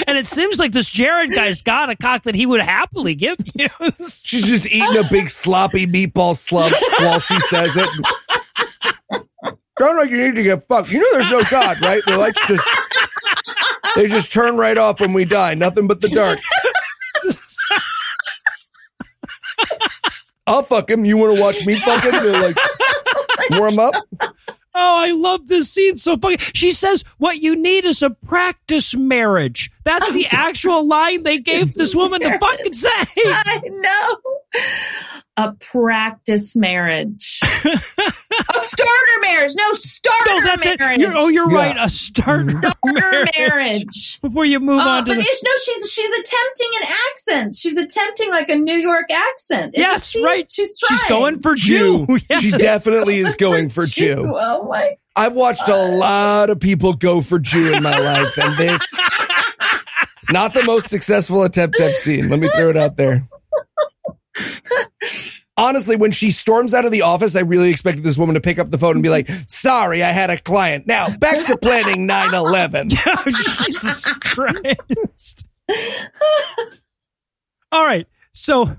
And 0.08 0.18
it 0.18 0.26
seems 0.26 0.58
like 0.58 0.72
this 0.72 0.90
Jared 0.90 1.32
guy's 1.32 1.62
got 1.62 1.88
a 1.88 1.96
cock 1.96 2.24
that 2.24 2.34
he 2.34 2.46
would 2.46 2.60
happily 2.60 3.14
give 3.14 3.36
you. 3.54 3.68
She's 4.08 4.44
just 4.44 4.66
eating 4.66 4.96
a 4.96 5.04
big 5.08 5.30
sloppy 5.30 5.86
meatball 5.86 6.34
slump 6.36 6.74
while 6.98 7.20
she 7.20 7.38
says 7.40 7.76
it. 7.76 7.88
Sound 9.78 9.98
like 9.98 10.10
you 10.10 10.16
need 10.18 10.34
to 10.34 10.42
get 10.42 10.66
fucked. 10.66 10.90
You 10.90 10.98
know 10.98 11.06
there's 11.12 11.30
no 11.30 11.42
God, 11.50 11.80
right? 11.80 12.02
They 12.06 12.16
like 12.16 12.34
just 12.48 12.68
they 13.96 14.06
just 14.06 14.32
turn 14.32 14.56
right 14.56 14.76
off 14.76 15.00
when 15.00 15.12
we 15.12 15.24
die. 15.24 15.54
Nothing 15.54 15.86
but 15.86 16.00
the 16.00 16.08
dark. 16.08 16.38
I'll 20.46 20.62
fuck 20.62 20.90
him. 20.90 21.04
You 21.04 21.16
want 21.16 21.36
to 21.36 21.42
watch 21.42 21.64
me 21.64 21.78
fuck 21.80 22.04
him? 22.04 22.12
They're 22.12 22.42
like 22.42 22.56
warm 23.50 23.78
up. 23.78 23.94
Oh, 24.76 24.98
I 24.98 25.12
love 25.12 25.46
this 25.46 25.70
scene 25.70 25.96
so 25.96 26.16
fucking. 26.16 26.38
She 26.54 26.72
says, 26.72 27.04
"What 27.18 27.38
you 27.38 27.54
need 27.56 27.84
is 27.84 28.02
a 28.02 28.10
practice 28.10 28.94
marriage." 28.94 29.70
That's 29.84 30.12
the 30.12 30.26
actual 30.32 30.86
line 30.86 31.22
they 31.22 31.38
gave 31.38 31.72
this 31.74 31.94
woman 31.94 32.20
to 32.20 32.38
fucking 32.38 32.72
say. 32.72 32.88
I 33.16 33.60
know. 33.68 34.16
A 35.36 35.52
practice 35.52 36.54
marriage. 36.54 37.40
a 37.44 37.48
starter 37.78 39.20
marriage. 39.20 39.52
No, 39.56 39.72
starter 39.74 40.24
No, 40.30 40.40
that's 40.42 40.64
marriage. 40.64 40.80
it. 40.80 41.00
You're, 41.00 41.16
oh, 41.16 41.26
you're 41.28 41.50
Yeah. 41.50 41.56
right. 41.56 41.76
A 41.78 41.90
starter 41.90 42.44
starter 42.44 42.74
marriage. 42.94 43.30
marriage. 43.36 44.20
Before 44.22 44.44
you 44.44 44.60
move 44.60 44.78
Oh, 44.80 44.88
on 44.88 45.04
to 45.04 45.10
but 45.10 45.16
the. 45.16 45.24
it's, 45.26 45.42
no, 45.42 45.50
she's 45.64 45.90
she's 45.92 46.12
attempting 46.12 46.68
an 46.82 46.88
accent. 47.10 47.56
She's 47.56 47.76
attempting 47.76 48.30
like 48.30 48.48
a 48.48 48.54
New 48.56 48.76
York 48.76 49.10
accent. 49.10 49.74
Isn't 49.74 49.80
Yes, 49.88 50.08
she? 50.10 50.22
right. 50.24 50.46
She's 50.50 50.78
trying. 50.78 50.98
She's 51.00 51.08
going 51.08 51.40
for 51.40 51.54
Jew. 51.56 52.06
Jew. 52.06 52.18
Yes. 52.30 52.40
She 52.42 52.50
definitely 52.52 53.18
is 53.18 53.34
going 53.34 53.70
for 53.70 53.86
Jew. 53.86 54.24
Oh 54.38 54.68
my! 54.68 54.96
I've 55.16 55.34
watched 55.34 55.68
a 55.68 55.76
lot 55.96 56.48
of 56.50 56.60
people 56.60 56.92
go 56.94 57.20
for 57.22 57.40
Jew 57.40 57.74
in 57.74 57.82
my 57.82 57.98
life, 57.98 58.38
and 58.38 58.56
this 58.56 58.80
not 60.30 60.54
the 60.54 60.62
most 60.64 60.88
successful 60.88 61.42
attempt 61.42 61.80
I've 61.80 61.94
seen. 61.94 62.28
Let 62.28 62.40
me 62.40 62.48
throw 62.48 62.70
it 62.70 62.76
out 62.76 62.96
there. 62.96 63.28
Honestly, 65.56 65.94
when 65.94 66.10
she 66.10 66.32
storms 66.32 66.74
out 66.74 66.84
of 66.84 66.90
the 66.90 67.02
office, 67.02 67.36
I 67.36 67.40
really 67.40 67.70
expected 67.70 68.02
this 68.02 68.18
woman 68.18 68.34
to 68.34 68.40
pick 68.40 68.58
up 68.58 68.70
the 68.72 68.78
phone 68.78 68.96
and 68.96 69.02
be 69.04 69.08
like, 69.08 69.28
sorry, 69.46 70.02
I 70.02 70.10
had 70.10 70.28
a 70.30 70.36
client. 70.36 70.86
Now 70.88 71.16
back 71.16 71.46
to 71.46 71.56
planning 71.56 72.06
9 72.06 72.34
11. 72.34 72.88
Oh, 73.06 73.22
Jesus 73.26 74.04
Christ. 74.20 75.46
All 77.70 77.84
right. 77.84 78.06
So 78.32 78.76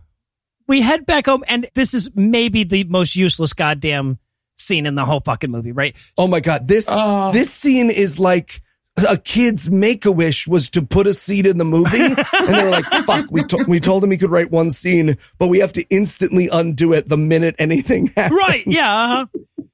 we 0.68 0.82
head 0.82 1.06
back 1.06 1.28
home, 1.28 1.44
and 1.48 1.68
this 1.76 1.94
is 1.94 2.10
maybe 2.14 2.66
the 2.66 2.84
most 2.84 3.16
useless 3.16 3.54
goddamn 3.54 4.20
scene 4.58 4.86
in 4.86 4.96
the 4.96 5.06
whole 5.06 5.22
fucking 5.22 5.52
movie, 5.52 5.72
right? 5.72 5.96
Oh 6.18 6.28
my 6.28 6.42
God. 6.42 6.68
This, 6.68 6.88
Oh. 6.90 7.32
this 7.32 7.52
scene 7.54 7.90
is 7.90 8.20
like 8.20 8.62
a 8.98 9.18
kid's 9.18 9.70
make 9.70 10.06
a 10.06 10.12
wish 10.12 10.48
was 10.48 10.70
to 10.72 10.82
put 10.82 11.06
a 11.08 11.14
seed 11.14 11.46
in 11.46 11.58
the 11.58 11.66
movie. 11.66 11.98
And 12.34 12.54
they 12.54 12.64
were 12.64 12.70
like, 12.70 12.86
fuck, 13.06 13.26
we, 13.32 13.44
to- 13.44 13.66
we 13.68 13.80
told 13.80 14.04
him 14.04 14.12
he 14.12 14.18
could 14.18 14.30
write 14.32 14.52
one 14.52 14.72
scene, 14.72 15.18
but 15.38 15.48
we 15.48 15.60
have 15.60 15.74
to 15.74 15.84
instantly 15.90 16.48
undo 16.52 16.94
it 16.94 17.10
the 17.10 17.18
minute 17.18 17.56
anything 17.60 18.08
happens. 18.16 18.38
Right. 18.40 18.64
Yeah. 18.68 18.94
Uh-huh. 19.28 19.66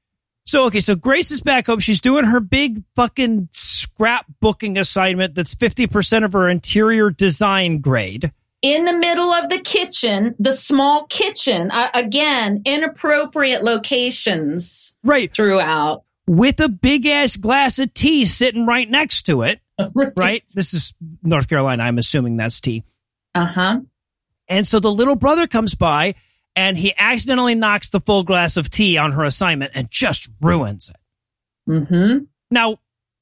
So 0.44 0.64
okay, 0.66 0.80
so 0.80 0.96
Grace 0.96 1.30
is 1.30 1.40
back 1.40 1.66
home. 1.66 1.78
She's 1.78 2.00
doing 2.00 2.24
her 2.24 2.40
big 2.40 2.82
fucking 2.96 3.48
scrapbooking 3.52 4.78
assignment 4.78 5.34
that's 5.34 5.54
50% 5.54 6.24
of 6.24 6.32
her 6.32 6.48
interior 6.48 7.10
design 7.10 7.78
grade. 7.78 8.32
In 8.60 8.84
the 8.84 8.92
middle 8.92 9.32
of 9.32 9.48
the 9.50 9.58
kitchen, 9.60 10.34
the 10.38 10.52
small 10.52 11.06
kitchen, 11.06 11.70
uh, 11.70 11.90
again, 11.94 12.62
inappropriate 12.64 13.62
locations 13.64 14.94
Right. 15.04 15.32
throughout. 15.32 16.04
With 16.26 16.60
a 16.60 16.68
big 16.68 17.06
ass 17.06 17.36
glass 17.36 17.78
of 17.78 17.92
tea 17.94 18.24
sitting 18.24 18.66
right 18.66 18.88
next 18.88 19.24
to 19.24 19.42
it. 19.42 19.60
Right? 20.14 20.44
This 20.54 20.74
is 20.74 20.94
North 21.24 21.48
Carolina. 21.48 21.82
I'm 21.82 21.98
assuming 21.98 22.36
that's 22.36 22.60
tea. 22.60 22.84
Uh 23.34 23.46
huh. 23.46 23.80
And 24.48 24.66
so 24.66 24.78
the 24.78 24.92
little 24.92 25.16
brother 25.16 25.48
comes 25.48 25.74
by 25.74 26.14
and 26.54 26.76
he 26.76 26.94
accidentally 26.96 27.54
knocks 27.54 27.90
the 27.90 28.00
full 28.00 28.22
glass 28.22 28.56
of 28.56 28.70
tea 28.70 28.98
on 28.98 29.12
her 29.12 29.24
assignment 29.24 29.72
and 29.74 29.90
just 29.90 30.28
ruins 30.40 30.90
it. 30.90 30.96
Mm-hmm. 31.70 32.24
Now, 32.50 32.78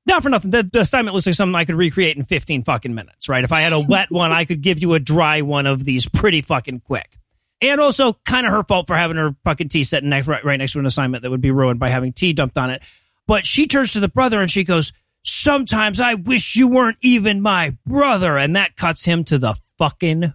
not 0.07 0.23
for 0.23 0.29
nothing, 0.29 0.51
the, 0.51 0.63
the 0.65 0.81
assignment 0.81 1.15
looks 1.15 1.27
like 1.27 1.35
something 1.35 1.55
I 1.55 1.65
could 1.65 1.77
recreate 1.77 2.17
in 2.17 2.25
15 2.25 2.65
fucking 2.65 2.95
minutes, 2.95 3.29
right? 3.29 3.45
If 3.45 3.53
I 3.53 3.61
had 3.61 3.73
a 3.73 3.81
wet 3.81 4.11
one, 4.11 4.33
I 4.33 4.45
could 4.45 4.61
give 4.61 4.81
you 4.81 4.95
a 4.95 4.99
dry 4.99 5.43
one 5.43 5.67
of 5.67 5.85
these 5.85 6.09
pretty 6.09 6.43
fucking 6.43 6.81
quick. 6.81 7.17
And 7.63 7.81
also 7.81 8.15
kind 8.25 8.47
of 8.47 8.53
her 8.53 8.63
fault 8.63 8.87
for 8.87 8.97
having 8.97 9.17
her 9.17 9.37
fucking 9.45 9.69
tea 9.69 9.85
sitting 9.85 10.09
next, 10.09 10.29
right, 10.29 10.45
right 10.45 10.57
next 10.57 10.73
to 10.73 10.79
an 10.79 10.87
assignment 10.87 11.23
that 11.23 11.31
would 11.31 11.43
be 11.43 11.51
ruined 11.51 11.79
by 11.79 11.91
having 11.91 12.13
tea 12.13 12.33
dumped 12.33 12.57
on 12.57 12.71
it. 12.71 12.83
But 13.27 13.45
she 13.45 13.67
turns 13.67 13.93
to 13.93 14.01
the 14.01 14.09
brother 14.09 14.41
and 14.41 14.51
she 14.51 14.65
goes, 14.65 14.93
Sometimes 15.23 16.01
I 16.01 16.15
wish 16.15 16.57
you 16.57 16.67
weren't 16.69 16.97
even 17.03 17.43
my 17.43 17.77
brother. 17.87 18.39
And 18.39 18.57
that 18.57 18.77
cuts 18.77 19.05
him 19.05 19.25
to 19.25 19.39
the 19.39 19.55
fucking 19.79 20.33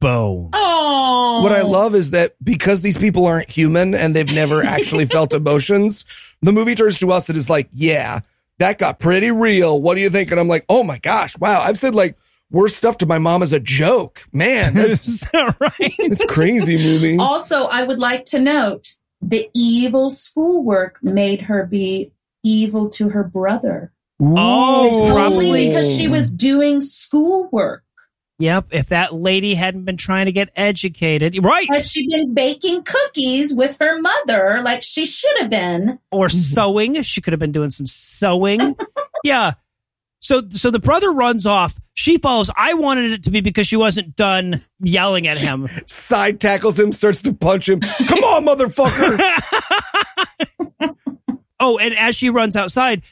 bone. 0.00 0.50
Oh. 0.52 1.42
What 1.42 1.52
I 1.52 1.62
love 1.62 1.94
is 1.94 2.10
that 2.10 2.34
because 2.42 2.80
these 2.80 2.96
people 2.96 3.26
aren't 3.26 3.50
human 3.50 3.94
and 3.94 4.14
they've 4.14 4.32
never 4.32 4.62
actually 4.64 5.06
felt 5.06 5.32
emotions, 5.32 6.04
the 6.42 6.52
movie 6.52 6.74
turns 6.74 6.98
to 7.00 7.12
us 7.12 7.28
and 7.28 7.36
is 7.36 7.50
like, 7.50 7.68
yeah, 7.72 8.20
that 8.58 8.78
got 8.78 8.98
pretty 8.98 9.30
real. 9.30 9.80
What 9.80 9.94
do 9.94 10.00
you 10.00 10.10
think? 10.10 10.30
And 10.30 10.40
I'm 10.40 10.48
like, 10.48 10.64
oh 10.68 10.84
my 10.84 10.98
gosh, 10.98 11.36
wow. 11.38 11.60
I've 11.60 11.78
said 11.78 11.94
like 11.94 12.16
worse 12.50 12.74
stuff 12.74 12.98
to 12.98 13.06
my 13.06 13.18
mom 13.18 13.42
as 13.42 13.52
a 13.52 13.60
joke. 13.60 14.24
Man, 14.32 14.74
that's, 14.74 15.08
Is 15.08 15.28
right? 15.34 15.72
it's 15.80 16.24
crazy 16.26 16.76
movie. 16.76 17.18
Also, 17.18 17.64
I 17.64 17.84
would 17.84 17.98
like 17.98 18.24
to 18.26 18.40
note 18.40 18.94
the 19.20 19.48
evil 19.54 20.10
schoolwork 20.10 21.02
made 21.02 21.42
her 21.42 21.64
be 21.64 22.12
evil 22.42 22.90
to 22.90 23.08
her 23.08 23.24
brother. 23.24 23.92
Oh, 24.20 25.08
Ooh. 25.08 25.12
probably. 25.12 25.46
Only 25.46 25.68
because 25.68 25.86
she 25.86 26.08
was 26.08 26.30
doing 26.30 26.80
schoolwork. 26.80 27.82
Yep. 28.38 28.66
If 28.72 28.88
that 28.88 29.14
lady 29.14 29.54
hadn't 29.54 29.84
been 29.84 29.96
trying 29.96 30.26
to 30.26 30.32
get 30.32 30.50
educated, 30.56 31.42
right. 31.42 31.68
Had 31.70 31.84
she 31.84 32.08
been 32.08 32.34
baking 32.34 32.82
cookies 32.82 33.54
with 33.54 33.76
her 33.80 34.00
mother 34.00 34.60
like 34.62 34.82
she 34.82 35.06
should 35.06 35.38
have 35.38 35.50
been? 35.50 35.98
or 36.10 36.26
mm-hmm. 36.26 36.36
sewing. 36.36 37.02
She 37.02 37.20
could 37.20 37.32
have 37.32 37.40
been 37.40 37.52
doing 37.52 37.70
some 37.70 37.86
sewing. 37.86 38.76
yeah. 39.24 39.52
So 40.20 40.42
so 40.48 40.70
the 40.70 40.80
brother 40.80 41.12
runs 41.12 41.46
off. 41.46 41.78
She 41.94 42.18
follows. 42.18 42.50
I 42.56 42.74
wanted 42.74 43.12
it 43.12 43.24
to 43.24 43.30
be 43.30 43.40
because 43.40 43.68
she 43.68 43.76
wasn't 43.76 44.16
done 44.16 44.64
yelling 44.80 45.28
at 45.28 45.38
him. 45.38 45.68
Side 45.86 46.40
tackles 46.40 46.78
him, 46.78 46.92
starts 46.92 47.22
to 47.22 47.32
punch 47.32 47.68
him. 47.68 47.80
Come 47.80 48.18
on, 48.24 48.44
motherfucker. 48.44 49.18
oh, 51.60 51.78
and 51.78 51.94
as 51.94 52.16
she 52.16 52.30
runs 52.30 52.56
outside, 52.56 53.02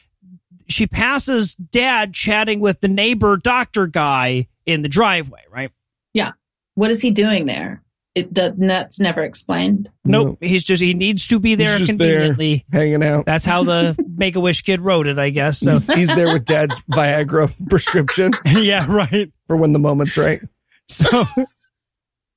she 0.67 0.85
passes 0.85 1.55
dad 1.55 2.13
chatting 2.13 2.59
with 2.59 2.81
the 2.81 2.89
neighbor 2.89 3.37
doctor 3.37 3.87
guy 3.87 4.47
in 4.65 4.81
the 4.81 4.89
driveway, 4.89 5.43
right? 5.49 5.71
Yeah. 6.13 6.31
What 6.75 6.91
is 6.91 7.01
he 7.01 7.11
doing 7.11 7.45
there? 7.45 7.83
It 8.15 8.31
does, 8.31 8.53
that's 8.57 8.99
never 8.99 9.23
explained. 9.23 9.89
Nope. 10.05 10.37
He's 10.39 10.63
just 10.63 10.83
he 10.83 10.93
needs 10.93 11.27
to 11.29 11.39
be 11.39 11.55
there 11.55 11.77
He's 11.79 11.87
just 11.87 11.97
there. 11.97 12.13
conveniently. 12.29 12.65
Hanging 12.71 13.03
out. 13.03 13.25
That's 13.25 13.43
how 13.45 13.63
the 13.63 13.95
Make 14.15 14.35
a 14.35 14.39
Wish 14.39 14.61
kid 14.61 14.81
wrote 14.81 15.07
it, 15.07 15.17
I 15.17 15.31
guess. 15.31 15.59
So 15.59 15.71
He's, 15.71 15.91
he's 15.91 16.07
there 16.09 16.31
with 16.31 16.45
dad's 16.45 16.79
Viagra 16.91 17.51
prescription 17.69 18.31
yeah, 18.45 18.85
right. 18.87 19.31
for 19.47 19.57
when 19.57 19.73
the 19.73 19.79
moment's 19.79 20.15
right. 20.15 20.41
So, 20.89 21.25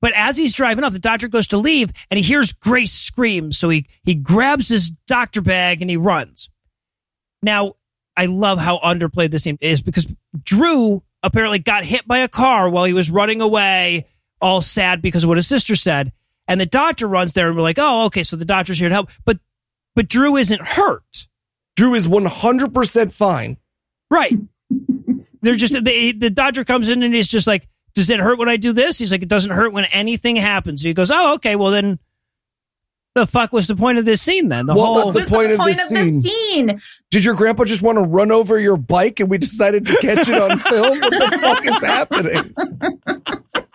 but 0.00 0.12
as 0.16 0.36
he's 0.38 0.54
driving 0.54 0.82
up, 0.82 0.94
the 0.94 0.98
doctor 0.98 1.28
goes 1.28 1.48
to 1.48 1.58
leave 1.58 1.90
and 2.10 2.16
he 2.16 2.24
hears 2.24 2.52
Grace 2.52 2.92
scream. 2.92 3.52
So 3.52 3.68
he, 3.68 3.86
he 4.02 4.14
grabs 4.14 4.68
his 4.68 4.90
doctor 5.06 5.42
bag 5.42 5.82
and 5.82 5.90
he 5.90 5.98
runs. 5.98 6.48
Now, 7.42 7.74
I 8.16 8.26
love 8.26 8.58
how 8.58 8.78
underplayed 8.78 9.30
this 9.30 9.42
scene 9.42 9.58
is 9.60 9.82
because 9.82 10.06
Drew 10.42 11.02
apparently 11.22 11.58
got 11.58 11.84
hit 11.84 12.06
by 12.08 12.18
a 12.20 12.28
car 12.28 12.70
while 12.70 12.84
he 12.84 12.94
was 12.94 13.10
running 13.10 13.42
away, 13.42 14.06
all 14.40 14.60
sad 14.60 15.02
because 15.02 15.24
of 15.24 15.28
what 15.28 15.38
his 15.38 15.46
sister 15.46 15.76
said. 15.76 16.12
And 16.48 16.60
the 16.60 16.66
doctor 16.66 17.06
runs 17.08 17.32
there 17.32 17.48
and 17.48 17.56
we're 17.56 17.62
like, 17.62 17.78
oh, 17.78 18.04
okay, 18.06 18.22
so 18.22 18.36
the 18.36 18.44
doctor's 18.44 18.78
here 18.78 18.88
to 18.88 18.94
help. 18.94 19.10
But, 19.24 19.38
but 19.94 20.08
Drew 20.08 20.36
isn't 20.36 20.62
hurt. 20.62 21.26
Drew 21.76 21.94
is 21.94 22.06
100% 22.06 23.12
fine. 23.12 23.56
Right. 24.10 24.38
They're 25.42 25.54
just 25.54 25.84
they, 25.84 26.12
the 26.12 26.30
doctor 26.30 26.64
comes 26.64 26.88
in 26.88 27.02
and 27.02 27.14
he's 27.14 27.28
just 27.28 27.46
like, 27.46 27.68
"Does 27.94 28.10
it 28.10 28.18
hurt 28.18 28.38
when 28.38 28.48
I 28.48 28.56
do 28.56 28.72
this?" 28.72 28.98
He's 28.98 29.12
like, 29.12 29.22
"It 29.22 29.28
doesn't 29.28 29.52
hurt 29.52 29.72
when 29.72 29.84
anything 29.84 30.34
happens." 30.34 30.82
He 30.82 30.92
goes, 30.92 31.10
"Oh, 31.10 31.34
okay. 31.34 31.54
Well, 31.54 31.70
then, 31.70 32.00
the 33.14 33.26
fuck 33.26 33.52
was 33.52 33.66
the 33.66 33.76
point 33.76 33.98
of 33.98 34.04
this 34.04 34.20
scene? 34.20 34.48
Then 34.48 34.66
the 34.66 34.74
What 34.74 34.84
whole 34.84 34.94
was 34.96 35.06
the 35.06 35.20
What's 35.20 35.30
point 35.30 35.48
the 35.48 35.54
of 35.54 35.60
point 35.60 35.76
this 35.76 35.90
of 35.90 35.96
the 35.96 36.12
scene? 36.12 36.80
Did 37.10 37.24
your 37.24 37.34
grandpa 37.34 37.64
just 37.64 37.80
want 37.80 37.96
to 37.96 38.02
run 38.02 38.32
over 38.32 38.58
your 38.58 38.76
bike 38.76 39.20
and 39.20 39.30
we 39.30 39.38
decided 39.38 39.86
to 39.86 39.96
catch 39.98 40.28
it 40.28 40.36
on 40.36 40.58
film? 40.58 41.00
What 41.00 41.10
the 41.30 41.38
fuck 41.38 41.66
is 41.66 41.82
happening? 41.82 42.54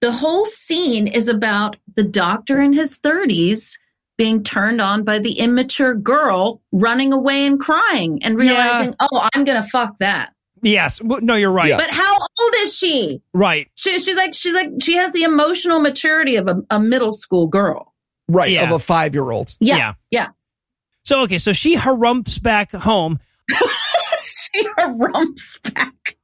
The 0.00 0.12
whole 0.12 0.46
scene 0.46 1.06
is 1.06 1.28
about 1.28 1.76
the 1.94 2.02
doctor 2.02 2.60
in 2.60 2.72
his 2.72 2.98
30s 2.98 3.78
being 4.18 4.42
turned 4.42 4.80
on 4.80 5.04
by 5.04 5.20
the 5.20 5.38
immature 5.38 5.94
girl 5.94 6.60
running 6.72 7.12
away 7.12 7.46
and 7.46 7.58
crying 7.60 8.22
and 8.24 8.36
realizing, 8.36 8.94
oh, 9.00 9.28
I'm 9.32 9.44
going 9.44 9.62
to 9.62 9.68
fuck 9.68 9.98
that. 9.98 10.32
yes, 10.62 11.00
no, 11.02 11.34
you're 11.34 11.52
right, 11.52 11.68
Yeah. 11.70 11.76
But 11.78 11.90
how 11.90 12.14
old 12.18 12.54
is 12.58 12.76
she? 12.76 13.22
right, 13.32 13.68
She, 13.78 13.98
she's 14.00 14.16
like, 14.16 14.34
she's 14.34 14.54
like, 14.54 14.70
she 14.82 14.94
has 14.96 15.12
the 15.12 15.22
emotional 15.22 15.80
maturity 15.80 16.36
of 16.36 16.48
a, 16.48 16.62
a 16.70 16.78
middle 16.80 17.12
school 17.12 17.46
girl. 17.48 17.94
Right, 18.28 18.50
Yeah. 18.52 18.64
of 18.64 18.70
a 18.72 18.78
five 18.78 19.14
year 19.14 19.30
old. 19.30 19.54
Yeah. 19.60 19.76
Yeah. 19.76 19.92
Yeah. 20.10 20.28
So 21.04 21.20
okay, 21.22 21.38
so 21.38 21.52
she 21.52 21.74
harumps 21.74 22.38
back 22.38 22.72
home. 22.72 23.18
She 24.54 24.66
rumps 24.98 25.58
back. 25.64 26.16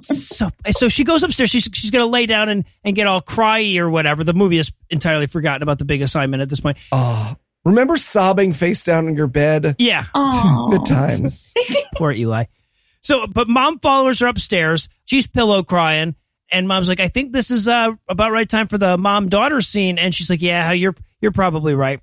So 0.00 0.50
so 0.70 0.88
she 0.88 1.04
goes 1.04 1.22
upstairs. 1.22 1.50
She's 1.50 1.68
she's 1.72 1.90
gonna 1.90 2.06
lay 2.06 2.26
down 2.26 2.48
and 2.48 2.64
and 2.84 2.94
get 2.96 3.06
all 3.06 3.20
cryy 3.20 3.78
or 3.78 3.90
whatever. 3.90 4.24
The 4.24 4.34
movie 4.34 4.56
has 4.58 4.72
entirely 4.88 5.26
forgotten 5.26 5.62
about 5.62 5.78
the 5.78 5.84
big 5.84 6.02
assignment 6.02 6.42
at 6.42 6.48
this 6.48 6.60
point. 6.60 6.78
Oh, 6.92 7.36
remember 7.64 7.96
sobbing 7.96 8.52
face 8.52 8.82
down 8.82 9.08
in 9.08 9.16
your 9.16 9.26
bed? 9.26 9.76
Yeah, 9.78 10.04
Oh. 10.14 10.68
Good 10.72 10.86
times. 10.86 11.54
Poor 11.96 12.12
Eli. 12.12 12.44
So, 13.02 13.26
but 13.26 13.48
mom 13.48 13.78
follows 13.78 14.20
her 14.20 14.26
upstairs. 14.26 14.88
She's 15.06 15.26
pillow 15.26 15.62
crying, 15.62 16.14
and 16.52 16.68
mom's 16.68 16.88
like, 16.88 17.00
"I 17.00 17.08
think 17.08 17.32
this 17.32 17.50
is 17.50 17.66
uh, 17.66 17.92
about 18.08 18.30
right 18.32 18.48
time 18.48 18.68
for 18.68 18.78
the 18.78 18.96
mom 18.98 19.28
daughter 19.28 19.60
scene." 19.60 19.98
And 19.98 20.14
she's 20.14 20.28
like, 20.30 20.42
"Yeah, 20.42 20.72
you're 20.72 20.94
you're 21.20 21.32
probably 21.32 21.74
right." 21.74 22.00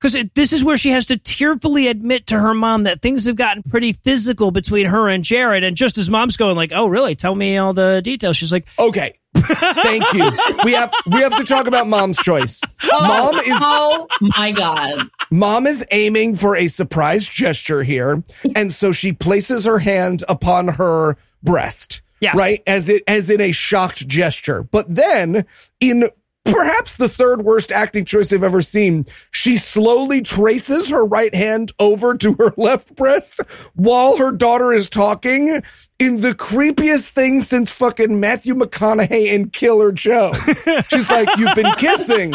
Because 0.00 0.24
this 0.34 0.52
is 0.52 0.62
where 0.62 0.76
she 0.76 0.90
has 0.90 1.06
to 1.06 1.16
tearfully 1.16 1.88
admit 1.88 2.28
to 2.28 2.38
her 2.38 2.54
mom 2.54 2.84
that 2.84 3.02
things 3.02 3.24
have 3.24 3.36
gotten 3.36 3.62
pretty 3.64 3.92
physical 3.92 4.50
between 4.50 4.86
her 4.86 5.08
and 5.08 5.24
Jared. 5.24 5.64
And 5.64 5.76
just 5.76 5.98
as 5.98 6.08
mom's 6.08 6.36
going 6.36 6.54
like, 6.54 6.70
"Oh, 6.72 6.86
really? 6.86 7.16
Tell 7.16 7.34
me 7.34 7.56
all 7.58 7.72
the 7.72 8.00
details," 8.02 8.36
she's 8.36 8.52
like, 8.52 8.66
Okay. 8.78 9.18
Thank 9.34 10.04
you. 10.14 10.30
We 10.64 10.72
have 10.72 10.92
we 11.06 11.20
have 11.20 11.36
to 11.36 11.44
talk 11.44 11.66
about 11.66 11.86
mom's 11.86 12.16
choice. 12.18 12.60
Oh, 12.90 13.06
mom 13.06 13.40
is 13.40 13.58
Oh 13.60 14.06
my 14.20 14.52
God. 14.52 15.08
Mom 15.30 15.66
is 15.66 15.84
aiming 15.90 16.34
for 16.34 16.56
a 16.56 16.68
surprise 16.68 17.28
gesture 17.28 17.82
here, 17.82 18.22
and 18.56 18.72
so 18.72 18.92
she 18.92 19.12
places 19.12 19.64
her 19.64 19.78
hand 19.78 20.24
upon 20.28 20.68
her 20.68 21.16
breast. 21.42 22.00
Yes. 22.20 22.34
Right? 22.36 22.62
As 22.66 22.88
it 22.88 23.04
as 23.06 23.30
in 23.30 23.40
a 23.40 23.52
shocked 23.52 24.08
gesture. 24.08 24.62
But 24.62 24.92
then 24.92 25.44
in 25.80 26.08
perhaps 26.52 26.96
the 26.96 27.08
third 27.08 27.42
worst 27.42 27.72
acting 27.72 28.04
choice 28.04 28.32
I've 28.32 28.42
ever 28.42 28.62
seen, 28.62 29.06
she 29.30 29.56
slowly 29.56 30.20
traces 30.22 30.88
her 30.88 31.04
right 31.04 31.34
hand 31.34 31.72
over 31.78 32.14
to 32.16 32.34
her 32.34 32.52
left 32.56 32.94
breast 32.94 33.40
while 33.74 34.16
her 34.16 34.32
daughter 34.32 34.72
is 34.72 34.88
talking 34.88 35.62
in 35.98 36.20
the 36.20 36.34
creepiest 36.34 37.08
thing 37.08 37.42
since 37.42 37.70
fucking 37.70 38.20
Matthew 38.20 38.54
McConaughey 38.54 39.26
in 39.26 39.50
Killer 39.50 39.92
Joe. 39.92 40.32
She's 40.88 41.10
like, 41.10 41.28
You've 41.36 41.54
been 41.54 41.74
kissing. 41.76 42.32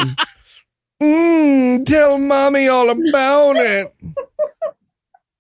Mmm, 1.02 1.86
tell 1.86 2.18
mommy 2.18 2.68
all 2.68 2.90
about 2.90 3.58
it. 3.58 3.94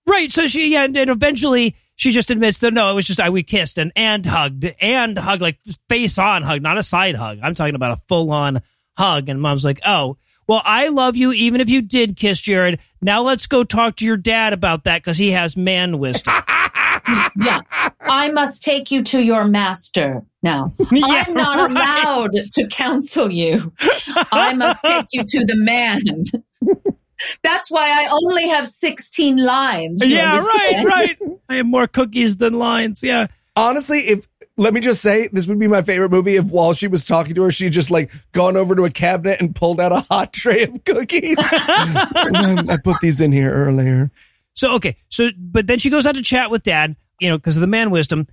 Right. 0.06 0.32
So 0.32 0.48
she, 0.48 0.72
yeah, 0.72 0.84
and, 0.84 0.98
and 0.98 1.10
eventually 1.10 1.76
she 2.04 2.12
just 2.12 2.32
admits 2.32 2.58
that 2.58 2.74
no, 2.74 2.92
it 2.92 2.96
was 2.96 3.08
just 3.08 3.22
I 3.22 3.30
we 3.30 3.44
kissed 3.44 3.78
and 3.78 3.94
and 3.96 4.26
hugged 4.26 4.66
and 4.82 5.18
hugged 5.18 5.42
like 5.42 5.58
face 5.88 6.18
on 6.18 6.42
hug, 6.44 6.62
not 6.62 6.78
a 6.78 6.84
side 6.84 7.16
hug. 7.16 7.40
I'm 7.42 7.56
talking 7.56 7.76
about 7.76 7.98
a 7.98 8.02
full 8.10 8.30
on 8.30 8.62
hug. 8.98 9.30
And 9.30 9.42
mom's 9.42 9.64
like, 9.64 9.80
oh, 9.86 10.18
well, 10.46 10.62
I 10.66 10.90
love 10.90 11.16
you 11.16 11.32
even 11.32 11.62
if 11.62 11.70
you 11.70 11.82
did 11.82 12.18
kiss 12.18 12.42
Jared. 12.42 12.82
Now 13.02 13.22
let's 13.22 13.48
go 13.48 13.64
talk 13.64 13.96
to 13.98 14.06
your 14.06 14.18
dad 14.18 14.52
about 14.52 14.84
that 14.84 15.02
because 15.02 15.18
he 15.18 15.32
has 15.32 15.56
man 15.56 15.98
wisdom. 15.98 16.34
Yeah. 17.36 17.60
I 18.00 18.30
must 18.32 18.64
take 18.64 18.90
you 18.90 19.04
to 19.04 19.22
your 19.22 19.46
master 19.46 20.26
now. 20.42 20.74
Yeah, 20.92 21.26
I'm 21.28 21.34
not 21.34 21.58
right. 21.58 21.72
allowed 21.72 22.32
to 22.32 22.68
counsel 22.68 23.30
you. 23.30 23.74
I 24.32 24.54
must 24.54 24.82
take 24.84 25.08
you 25.12 25.24
to 25.26 25.46
the 25.46 25.58
man. 25.58 26.02
That's 27.44 27.70
why 27.72 27.90
I 27.90 28.10
only 28.12 28.48
have 28.50 28.68
16 28.68 29.38
lines. 29.38 30.02
you 30.02 30.16
yeah, 30.16 30.40
right, 30.40 30.86
right. 30.86 31.18
I 31.50 31.56
have 31.56 31.66
more 31.66 31.88
cookies 31.88 32.38
than 32.38 32.54
lines. 32.54 33.04
Yeah. 33.04 33.28
Honestly, 33.56 34.00
if 34.00 34.28
let 34.58 34.74
me 34.74 34.82
just 34.82 35.02
say, 35.02 35.30
this 35.32 35.48
would 35.48 35.60
be 35.60 35.68
my 35.68 35.82
favorite 35.82 36.12
movie 36.12 36.36
if 36.36 36.46
while 36.46 36.74
she 36.74 36.88
was 36.88 37.06
talking 37.06 37.34
to 37.36 37.44
her, 37.44 37.52
she 37.52 37.70
just 37.70 37.90
like 37.92 38.12
gone 38.34 38.56
over 38.56 38.76
to 38.76 38.86
a 38.86 38.90
cabinet 38.90 39.40
and 39.42 39.56
pulled 39.56 39.80
out 39.80 39.92
a 39.92 40.02
hot 40.02 40.32
tray 40.34 40.64
of 40.64 40.84
cookies. 40.84 41.36
I 41.40 42.78
put 42.84 42.98
these 43.02 43.20
in 43.22 43.32
here 43.32 43.52
earlier. 43.52 44.12
So 44.56 44.76
okay, 44.76 44.98
so 45.10 45.30
but 45.38 45.66
then 45.68 45.80
she 45.80 45.90
goes 45.90 46.06
out 46.06 46.16
to 46.16 46.22
chat 46.22 46.52
with 46.52 46.64
dad, 46.64 46.96
you 47.20 47.30
know, 47.30 47.38
because 47.38 47.58
of 47.58 47.62
the 47.62 47.68
man 47.68 47.90
wisdom. 47.92 48.28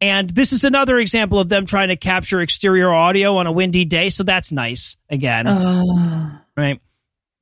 And 0.00 0.28
this 0.28 0.52
is 0.52 0.64
another 0.64 0.98
example 0.98 1.38
of 1.38 1.48
them 1.48 1.64
trying 1.64 1.88
to 1.88 1.96
capture 1.96 2.40
exterior 2.40 2.92
audio 2.92 3.36
on 3.36 3.46
a 3.46 3.52
windy 3.52 3.84
day. 3.84 4.08
So 4.10 4.24
that's 4.24 4.50
nice 4.50 4.96
again, 5.08 5.46
Oh. 5.46 6.38
right? 6.56 6.80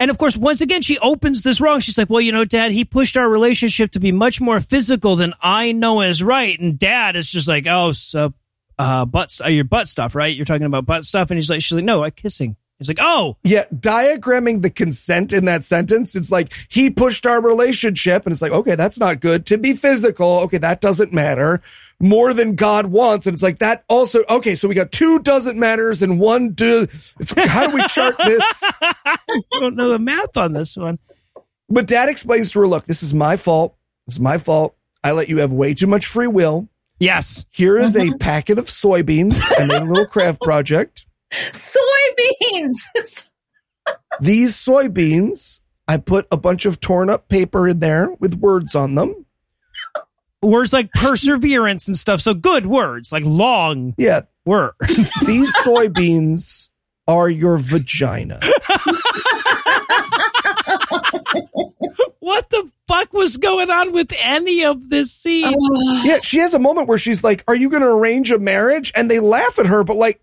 And 0.00 0.10
of 0.10 0.16
course, 0.16 0.34
once 0.34 0.62
again, 0.62 0.80
she 0.80 0.98
opens 0.98 1.42
this 1.42 1.60
wrong. 1.60 1.80
She's 1.80 1.98
like, 1.98 2.08
"Well, 2.08 2.22
you 2.22 2.32
know, 2.32 2.46
Dad, 2.46 2.72
he 2.72 2.86
pushed 2.86 3.18
our 3.18 3.28
relationship 3.28 3.92
to 3.92 4.00
be 4.00 4.12
much 4.12 4.40
more 4.40 4.58
physical 4.58 5.14
than 5.14 5.34
I 5.42 5.72
know 5.72 6.00
is 6.00 6.22
right." 6.22 6.58
And 6.58 6.78
Dad 6.78 7.16
is 7.16 7.30
just 7.30 7.46
like, 7.46 7.66
"Oh, 7.68 7.92
so 7.92 8.32
uh, 8.78 9.04
butt, 9.04 9.38
uh, 9.44 9.48
your 9.48 9.64
butt 9.64 9.88
stuff, 9.88 10.14
right? 10.14 10.34
You're 10.34 10.46
talking 10.46 10.66
about 10.66 10.86
butt 10.86 11.04
stuff." 11.04 11.30
And 11.30 11.36
he's 11.36 11.50
like, 11.50 11.60
"She's 11.60 11.76
like, 11.76 11.84
no, 11.84 12.00
like 12.00 12.16
kissing." 12.16 12.56
He's 12.80 12.88
like, 12.88 12.98
"Oh, 13.00 13.36
Yeah, 13.44 13.64
diagramming 13.72 14.62
the 14.62 14.70
consent 14.70 15.32
in 15.32 15.44
that 15.44 15.62
sentence, 15.64 16.16
it's 16.16 16.32
like 16.32 16.52
he 16.68 16.90
pushed 16.90 17.26
our 17.26 17.40
relationship, 17.40 18.24
and 18.26 18.32
it's 18.32 18.42
like, 18.42 18.52
okay, 18.52 18.74
that's 18.74 18.98
not 18.98 19.20
good. 19.20 19.46
To 19.46 19.58
be 19.58 19.74
physical, 19.74 20.40
okay, 20.40 20.58
that 20.58 20.80
doesn't 20.80 21.12
matter. 21.12 21.60
More 22.00 22.32
than 22.32 22.54
God 22.54 22.86
wants, 22.86 23.26
and 23.26 23.34
it's 23.34 23.42
like 23.42 23.58
that 23.58 23.84
also. 23.88 24.24
Okay, 24.28 24.56
so 24.56 24.66
we 24.66 24.74
got 24.74 24.90
two 24.90 25.18
doesn't 25.18 25.58
matters 25.58 26.02
and 26.02 26.18
one 26.18 26.52
do. 26.52 26.88
It's, 27.20 27.32
how 27.36 27.66
do 27.68 27.76
we 27.76 27.86
chart 27.88 28.16
this? 28.16 28.62
I 28.80 29.18
don't 29.52 29.76
know 29.76 29.90
the 29.90 29.98
math 29.98 30.36
on 30.36 30.54
this 30.54 30.76
one." 30.76 30.98
But 31.70 31.86
Dad 31.86 32.08
explains 32.08 32.50
to 32.50 32.60
her, 32.60 32.66
look, 32.66 32.86
this 32.86 33.02
is 33.02 33.14
my 33.14 33.36
fault. 33.36 33.76
It's 34.08 34.18
my 34.18 34.38
fault. 34.38 34.74
I 35.04 35.12
let 35.12 35.28
you 35.28 35.38
have 35.38 35.52
way 35.52 35.72
too 35.72 35.86
much 35.86 36.04
free 36.04 36.26
will. 36.26 36.68
Yes. 36.98 37.46
Here 37.50 37.78
is 37.78 37.94
a 37.96 38.00
mm-hmm. 38.00 38.18
packet 38.18 38.58
of 38.58 38.66
soybeans. 38.66 39.40
and 39.58 39.70
a 39.70 39.84
little 39.84 40.06
craft 40.06 40.42
project. 40.42 41.06
Soybeans. 41.30 42.74
These 44.20 44.56
soybeans, 44.56 45.60
I 45.88 45.96
put 45.96 46.26
a 46.30 46.36
bunch 46.36 46.64
of 46.66 46.78
torn 46.80 47.08
up 47.10 47.28
paper 47.28 47.66
in 47.66 47.80
there 47.80 48.10
with 48.20 48.34
words 48.34 48.74
on 48.74 48.94
them. 48.94 49.26
Words 50.42 50.72
like 50.72 50.92
perseverance 50.92 51.86
and 51.88 51.96
stuff. 51.96 52.20
So 52.20 52.34
good 52.34 52.66
words, 52.66 53.12
like 53.12 53.24
long 53.24 53.94
Yeah, 53.98 54.22
words. 54.44 54.74
these 55.26 55.54
soybeans 55.56 56.68
are 57.08 57.28
your 57.28 57.56
vagina. 57.58 58.38
what 62.20 62.48
the 62.50 62.70
fuck 62.88 63.12
was 63.12 63.36
going 63.36 63.70
on 63.70 63.92
with 63.92 64.12
any 64.20 64.64
of 64.64 64.88
this 64.88 65.12
scene? 65.12 65.54
Yeah, 66.04 66.20
she 66.22 66.38
has 66.38 66.54
a 66.54 66.58
moment 66.58 66.88
where 66.88 66.98
she's 66.98 67.24
like, 67.24 67.44
Are 67.48 67.56
you 67.56 67.68
going 67.70 67.82
to 67.82 67.88
arrange 67.88 68.30
a 68.30 68.38
marriage? 68.38 68.92
And 68.94 69.10
they 69.10 69.20
laugh 69.20 69.58
at 69.58 69.66
her, 69.66 69.84
but 69.84 69.96
like, 69.96 70.20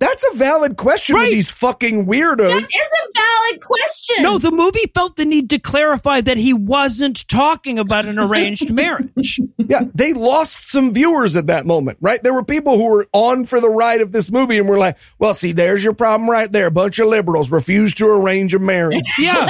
that's 0.00 0.24
a 0.32 0.36
valid 0.36 0.76
question 0.76 1.16
Right. 1.16 1.24
with 1.24 1.32
these 1.32 1.50
fucking 1.50 2.04
that 2.04 2.10
weirdos. 2.10 2.60
is 2.62 2.68
a 2.70 3.20
valid 3.20 3.60
question. 3.60 4.22
no, 4.22 4.38
the 4.38 4.50
movie 4.52 4.90
felt 4.94 5.16
the 5.16 5.24
need 5.24 5.50
to 5.50 5.58
clarify 5.58 6.20
that 6.20 6.36
he 6.36 6.52
wasn't 6.54 7.26
talking 7.28 7.78
about 7.78 8.06
an 8.06 8.18
arranged 8.18 8.72
marriage. 8.72 9.40
Yeah, 9.68 9.82
they 9.94 10.14
lost 10.14 10.70
some 10.70 10.94
viewers 10.94 11.36
at 11.36 11.48
that 11.48 11.66
moment, 11.66 11.98
right? 12.00 12.22
There 12.22 12.32
were 12.32 12.42
people 12.44 12.78
who 12.78 12.86
were 12.86 13.06
on 13.12 13.44
for 13.44 13.60
the 13.60 13.68
ride 13.68 14.00
of 14.00 14.12
this 14.12 14.30
movie 14.30 14.56
and 14.58 14.66
were 14.66 14.78
like, 14.78 14.96
well, 15.18 15.34
see, 15.34 15.52
there's 15.52 15.84
your 15.84 15.92
problem 15.92 16.30
right 16.30 16.50
there. 16.50 16.68
A 16.68 16.70
bunch 16.70 16.98
of 16.98 17.08
liberals 17.08 17.50
refuse 17.50 17.94
to 17.96 18.06
arrange 18.08 18.54
a 18.54 18.58
marriage. 18.58 19.02
Yeah. 19.18 19.48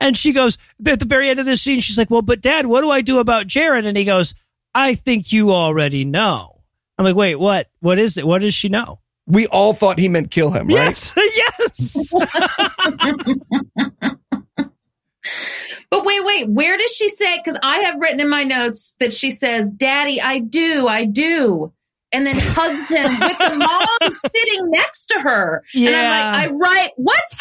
and 0.00 0.16
she 0.16 0.32
goes, 0.32 0.56
at 0.86 0.98
the 0.98 1.04
very 1.04 1.28
end 1.30 1.40
of 1.40 1.46
this 1.46 1.60
scene, 1.62 1.80
she's 1.80 1.98
like, 1.98 2.10
Well, 2.10 2.22
but 2.22 2.40
dad, 2.40 2.66
what 2.66 2.80
do 2.82 2.90
I 2.90 3.00
do 3.02 3.18
about 3.18 3.46
Jared? 3.46 3.84
And 3.86 3.96
he 3.98 4.04
goes, 4.04 4.34
I 4.74 4.94
think 4.94 5.32
you 5.32 5.52
already 5.52 6.04
know. 6.04 6.53
I'm 6.98 7.04
like, 7.04 7.16
Wait, 7.16 7.34
what? 7.36 7.68
What 7.80 7.98
is 7.98 8.16
it? 8.18 8.26
What 8.26 8.40
does 8.40 8.54
she 8.54 8.68
know? 8.68 9.00
We 9.26 9.46
all 9.46 9.72
thought 9.72 9.98
he 9.98 10.08
meant 10.08 10.30
kill 10.30 10.50
him, 10.50 10.68
right? 10.68 11.12
Yes. 11.36 12.14
yes. 12.14 12.14
But 15.90 16.04
wait, 16.04 16.24
wait, 16.24 16.48
where 16.50 16.76
does 16.76 16.90
she 16.90 17.08
say? 17.08 17.38
Because 17.38 17.58
I 17.62 17.78
have 17.80 17.98
written 18.00 18.20
in 18.20 18.28
my 18.28 18.42
notes 18.44 18.94
that 18.98 19.12
she 19.14 19.30
says, 19.30 19.70
Daddy, 19.70 20.20
I 20.20 20.40
do, 20.40 20.88
I 20.88 21.04
do. 21.04 21.72
And 22.12 22.26
then 22.26 22.36
hugs 22.38 22.88
him 22.88 23.18
with 23.20 23.38
the 23.38 23.54
mom 23.56 24.12
sitting 24.34 24.70
next 24.70 25.06
to 25.06 25.20
her. 25.20 25.62
And 25.74 25.88
I'm 25.94 26.10
like, 26.10 26.50
I 26.50 26.52
write, 26.52 26.90
what's 26.96 27.36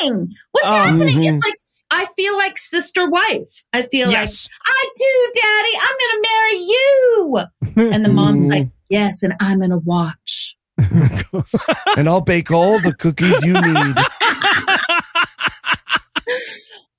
happening? 0.00 0.32
What's 0.52 0.66
Oh. 0.66 0.70
happening? 0.72 1.18
Mhm. 1.18 1.32
It's 1.34 1.44
like, 1.44 1.54
I 1.90 2.06
feel 2.16 2.36
like 2.36 2.58
sister 2.58 3.08
wife. 3.08 3.64
I 3.72 3.82
feel 3.82 4.10
Yes. 4.10 4.46
like, 4.46 4.76
I 4.76 4.88
do, 4.96 5.32
Daddy, 5.40 5.76
I'm 5.80 5.96
going 5.98 6.22
to 6.22 6.28
marry 6.28 6.58
you. 6.58 7.92
And 7.94 8.04
the 8.04 8.12
mom's 8.12 8.42
like, 8.44 8.68
yes, 8.90 9.22
and 9.22 9.34
I'm 9.40 9.58
going 9.58 9.70
to 9.70 9.78
watch. 9.78 10.56
And 11.96 12.08
I'll 12.08 12.20
bake 12.20 12.50
all 12.50 12.78
the 12.80 12.94
cookies 12.94 13.42
you 13.44 13.54
need. 13.60 13.96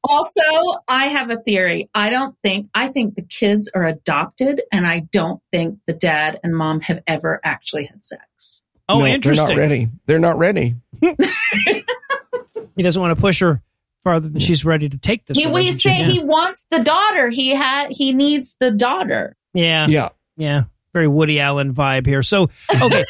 Also, 0.08 0.42
I 0.88 1.08
have 1.10 1.30
a 1.30 1.36
theory. 1.36 1.90
I 1.94 2.10
don't 2.10 2.36
think, 2.42 2.70
I 2.74 2.88
think 2.88 3.14
the 3.16 3.22
kids 3.22 3.70
are 3.76 3.86
adopted, 3.86 4.62
and 4.72 4.88
I 4.88 5.02
don't 5.12 5.40
think 5.52 5.78
the 5.86 5.94
dad 5.94 6.40
and 6.42 6.56
mom 6.56 6.80
have 6.82 7.04
ever 7.06 7.40
actually 7.44 7.86
had 7.86 8.04
sex. 8.04 8.64
Oh, 8.88 9.00
No, 9.00 9.06
interesting. 9.06 9.46
They're 9.46 9.56
not 9.56 9.62
ready. 9.62 9.90
They're 10.08 10.20
not 10.20 10.38
ready. 10.38 10.76
He 12.76 12.82
doesn't 12.84 13.02
want 13.02 13.16
to 13.16 13.20
push 13.22 13.42
her 13.42 13.62
farther 14.04 14.30
than 14.30 14.40
she's 14.40 14.64
ready 14.64 14.90
to 14.90 14.98
take 14.98 15.26
this. 15.26 15.38
He, 15.38 15.48
we 15.48 15.72
say 15.72 16.00
yeah. 16.00 16.06
he 16.06 16.20
wants 16.20 16.66
the 16.70 16.80
daughter. 16.80 17.30
He 17.30 17.50
had, 17.50 17.92
he 17.92 18.14
needs 18.14 18.56
the 18.60 18.72
daughter. 18.72 19.36
yeah. 19.54 19.88
Yeah. 19.88 20.10
Yeah, 20.40 20.64
very 20.94 21.08
Woody 21.10 21.42
Allen 21.42 21.74
vibe 21.74 22.08
here. 22.08 22.24
So, 22.24 22.50
okay. 22.82 23.04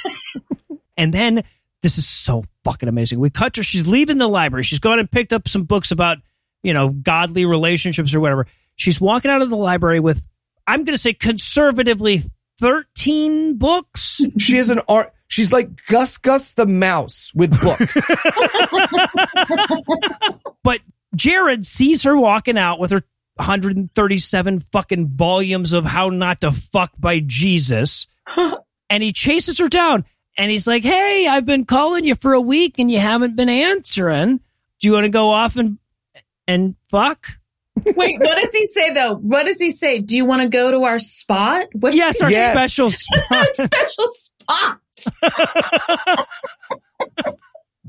and 0.98 1.14
then 1.14 1.44
this 1.84 2.00
is 2.00 2.08
so 2.08 2.44
fucking 2.64 2.90
amazing. 2.90 3.20
We 3.20 3.30
cut 3.30 3.56
her. 3.56 3.64
She's 3.64 3.88
leaving 3.88 4.18
the 4.18 4.28
library. 4.28 4.64
She's 4.64 4.80
gone 4.80 4.98
and 4.98 5.10
picked 5.10 5.32
up 5.32 5.48
some 5.48 5.64
books 5.64 5.92
about, 5.92 6.18
you 6.64 6.74
know, 6.74 6.90
godly 6.90 7.46
relationships 7.46 8.16
or 8.16 8.20
whatever. 8.20 8.48
She's 8.76 9.00
walking 9.00 9.30
out 9.30 9.44
of 9.44 9.52
the 9.52 9.56
library 9.56 10.00
with, 10.00 10.26
I'm 10.66 10.84
going 10.86 10.96
to 10.96 11.02
say 11.02 11.14
conservatively, 11.14 12.22
13 12.60 13.58
books. 13.58 14.22
She 14.38 14.58
has 14.58 14.70
an 14.70 14.82
art. 14.88 15.12
She's 15.28 15.52
like 15.52 15.86
Gus 15.86 16.18
Gus 16.18 16.52
the 16.52 16.66
mouse 16.66 17.32
with 17.36 17.52
books. 17.62 17.98
but 20.64 20.80
Jared 21.16 21.66
sees 21.66 22.04
her 22.04 22.18
walking 22.18 22.58
out 22.58 22.80
with 22.80 22.92
her 22.92 23.04
137 23.36 24.60
fucking 24.60 25.08
volumes 25.08 25.74
of 25.74 25.86
how 25.86 26.10
not 26.10 26.42
to 26.42 26.52
fuck 26.52 26.92
by 26.98 27.20
Jesus. 27.20 28.08
and 28.90 29.04
he 29.04 29.14
chases 29.14 29.60
her 29.60 29.70
down 29.70 30.06
and 30.38 30.52
he's 30.52 30.68
like, 30.68 30.84
Hey, 30.84 31.28
I've 31.28 31.46
been 31.46 31.66
calling 31.66 32.06
you 32.06 32.16
for 32.16 32.34
a 32.34 32.42
week 32.42 32.80
and 32.80 32.92
you 32.92 33.00
haven't 33.00 33.36
been 33.36 33.50
answering. 33.50 34.40
Do 34.80 34.88
you 34.88 34.94
want 34.94 35.06
to 35.06 35.10
go 35.10 35.30
off 35.30 35.58
and 35.58 35.78
and 36.48 36.76
fuck? 36.90 37.39
Wait, 37.96 38.20
what 38.20 38.36
does 38.38 38.52
he 38.54 38.66
say 38.66 38.94
though? 38.94 39.16
What 39.16 39.46
does 39.46 39.60
he 39.60 39.72
say? 39.72 40.00
Do 40.00 40.16
you 40.16 40.26
want 40.26 40.42
to 40.42 40.48
go 40.50 40.72
to 40.72 40.84
our 40.84 41.00
spot? 41.00 41.68
What 41.74 41.94
Yes, 41.94 42.22
our 42.22 42.32
Yes. 42.32 42.54
special 42.54 42.90
spot. 42.92 43.48
special 43.56 44.06
spot? 44.08 44.80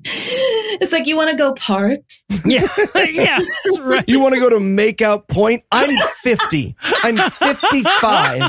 it's 0.05 0.93
like 0.93 1.07
you 1.07 1.17
want 1.17 1.31
to 1.31 1.37
go 1.37 1.53
park. 1.55 2.01
yeah. 2.45 2.67
yes, 2.95 3.45
right. 3.81 4.05
you 4.09 4.21
want 4.21 4.35
to 4.35 4.41
go 4.41 4.49
to 4.51 4.57
Makeout 4.57 5.29
Point? 5.29 5.63
I'm 5.71 5.91
50. 6.23 6.75
I'm 7.03 7.17
55. 7.31 8.43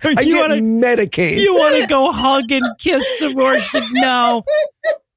I 0.00 0.20
you 0.22 0.34
get 0.34 0.48
want 0.48 0.52
to 0.54 0.60
Medicaid. 0.62 1.38
you 1.40 1.54
want 1.54 1.76
to 1.76 1.86
go 1.86 2.10
hug 2.12 2.50
and 2.50 2.64
kiss 2.78 3.18
some 3.18 3.34
more? 3.34 3.54
Like, 3.54 3.84
no, 3.92 4.44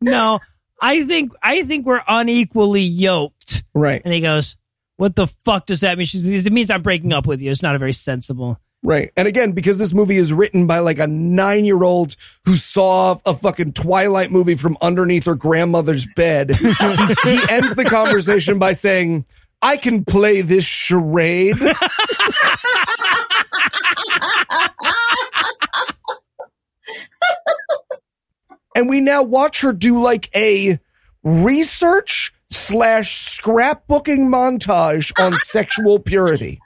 no. 0.01 0.39
I 0.81 1.05
think 1.05 1.33
I 1.43 1.63
think 1.63 1.85
we're 1.85 2.01
unequally 2.07 2.81
yoked. 2.81 3.63
right, 3.73 4.01
And 4.03 4.13
he 4.13 4.21
goes, 4.21 4.57
"What 4.97 5.15
the 5.15 5.27
fuck 5.45 5.67
does 5.67 5.81
that 5.81 5.97
mean?" 5.97 6.07
She 6.07 6.17
says, 6.17 6.47
"It 6.47 6.53
means 6.53 6.71
I'm 6.71 6.81
breaking 6.81 7.13
up 7.13 7.27
with 7.27 7.41
you." 7.41 7.51
It's 7.51 7.61
not 7.61 7.75
a 7.75 7.79
very 7.79 7.93
sensible. 7.93 8.59
right. 8.83 9.11
And 9.15 9.27
again, 9.27 9.51
because 9.51 9.77
this 9.77 9.93
movie 9.93 10.17
is 10.17 10.33
written 10.33 10.65
by 10.65 10.79
like 10.79 10.97
a 10.97 11.05
nine 11.05 11.65
year 11.65 11.83
old 11.83 12.15
who 12.45 12.55
saw 12.55 13.19
a 13.25 13.35
fucking 13.35 13.73
Twilight 13.73 14.31
movie 14.31 14.55
from 14.55 14.75
underneath 14.81 15.25
her 15.25 15.35
grandmother's 15.35 16.07
bed, 16.15 16.55
he, 16.55 16.73
he 17.23 17.39
ends 17.47 17.75
the 17.75 17.85
conversation 17.87 18.57
by 18.57 18.73
saying, 18.73 19.25
I 19.61 19.77
can 19.77 20.03
play 20.03 20.41
this 20.41 20.65
charade. 20.65 21.57
and 28.75 28.89
we 28.89 29.01
now 29.01 29.23
watch 29.23 29.61
her 29.61 29.73
do 29.73 30.01
like 30.01 30.29
a 30.35 30.79
research 31.23 32.33
slash 32.49 33.39
scrapbooking 33.39 34.27
montage 34.27 35.11
on 35.19 35.37
sexual 35.37 35.99
purity. 35.99 36.59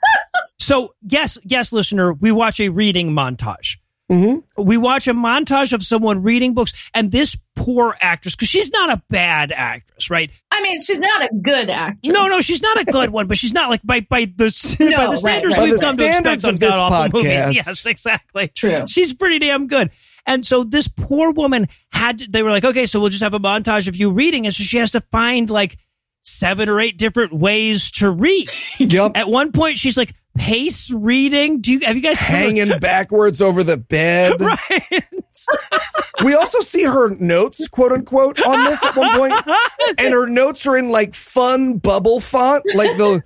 So, 0.58 0.94
yes, 1.02 1.38
yes, 1.44 1.72
listener, 1.72 2.12
we 2.12 2.32
watch 2.32 2.60
a 2.60 2.68
reading 2.68 3.10
montage. 3.10 3.76
Mm-hmm. 4.10 4.62
We 4.62 4.76
watch 4.76 5.08
a 5.08 5.12
montage 5.12 5.72
of 5.72 5.82
someone 5.82 6.22
reading 6.22 6.54
books, 6.54 6.72
and 6.94 7.10
this 7.10 7.36
poor 7.56 7.96
actress, 8.00 8.36
because 8.36 8.48
she's 8.48 8.70
not 8.70 8.90
a 8.90 9.02
bad 9.10 9.50
actress, 9.50 10.10
right? 10.10 10.30
I 10.52 10.62
mean, 10.62 10.80
she's 10.80 11.00
not 11.00 11.22
a 11.22 11.28
good 11.42 11.70
actress. 11.70 12.14
No, 12.14 12.28
no, 12.28 12.40
she's 12.40 12.62
not 12.62 12.80
a 12.80 12.84
good 12.84 13.10
one, 13.10 13.26
but 13.26 13.36
she's 13.36 13.52
not 13.52 13.68
like 13.68 13.82
by 13.82 14.00
by 14.00 14.26
the 14.26 14.76
No, 14.78 14.96
by 14.96 15.06
the 15.10 15.16
standards 15.16 15.54
right. 15.54 15.60
By 15.60 15.64
we've 15.64 15.74
the 15.74 15.80
come 15.80 15.96
to 15.96 16.04
expect 16.06 16.22
standards 16.22 16.44
on 16.44 16.54
of 16.54 16.60
this 16.60 16.70
god 16.70 16.92
awful 16.92 17.20
movies. 17.20 17.56
Yes, 17.56 17.84
exactly. 17.86 18.48
True. 18.48 18.84
She's 18.86 19.12
pretty 19.12 19.40
damn 19.40 19.66
good. 19.66 19.90
And 20.26 20.44
so 20.44 20.64
this 20.64 20.88
poor 20.88 21.32
woman 21.32 21.68
had 21.92 22.18
to, 22.20 22.26
they 22.28 22.42
were 22.42 22.50
like, 22.50 22.64
okay, 22.64 22.86
so 22.86 23.00
we'll 23.00 23.10
just 23.10 23.22
have 23.22 23.34
a 23.34 23.38
montage 23.38 23.88
of 23.88 23.96
you 23.96 24.10
reading, 24.10 24.46
and 24.46 24.54
so 24.54 24.62
she 24.62 24.78
has 24.78 24.90
to 24.92 25.00
find 25.00 25.48
like 25.50 25.78
seven 26.24 26.68
or 26.68 26.80
eight 26.80 26.98
different 26.98 27.32
ways 27.32 27.90
to 27.92 28.10
read. 28.10 28.48
Yep. 28.78 29.12
At 29.14 29.28
one 29.28 29.52
point, 29.52 29.78
she's 29.78 29.96
like 29.96 30.14
pace 30.36 30.90
reading. 30.90 31.60
Do 31.62 31.72
you 31.72 31.80
have 31.80 31.96
you 31.96 32.02
guys 32.02 32.20
ever- 32.20 32.26
Hanging 32.30 32.78
backwards 32.78 33.40
over 33.40 33.64
the 33.64 33.76
bed. 33.78 34.38
right? 34.40 35.04
We 36.24 36.34
also 36.34 36.60
see 36.60 36.82
her 36.84 37.10
notes, 37.10 37.68
quote 37.68 37.92
unquote, 37.92 38.40
on 38.40 38.64
this 38.64 38.82
at 38.82 38.96
one 38.96 39.18
point, 39.18 39.34
and 39.98 40.14
her 40.14 40.26
notes 40.26 40.66
are 40.66 40.74
in 40.74 40.88
like 40.88 41.14
fun 41.14 41.76
bubble 41.76 42.20
font, 42.20 42.64
like 42.74 42.96
the 42.96 43.22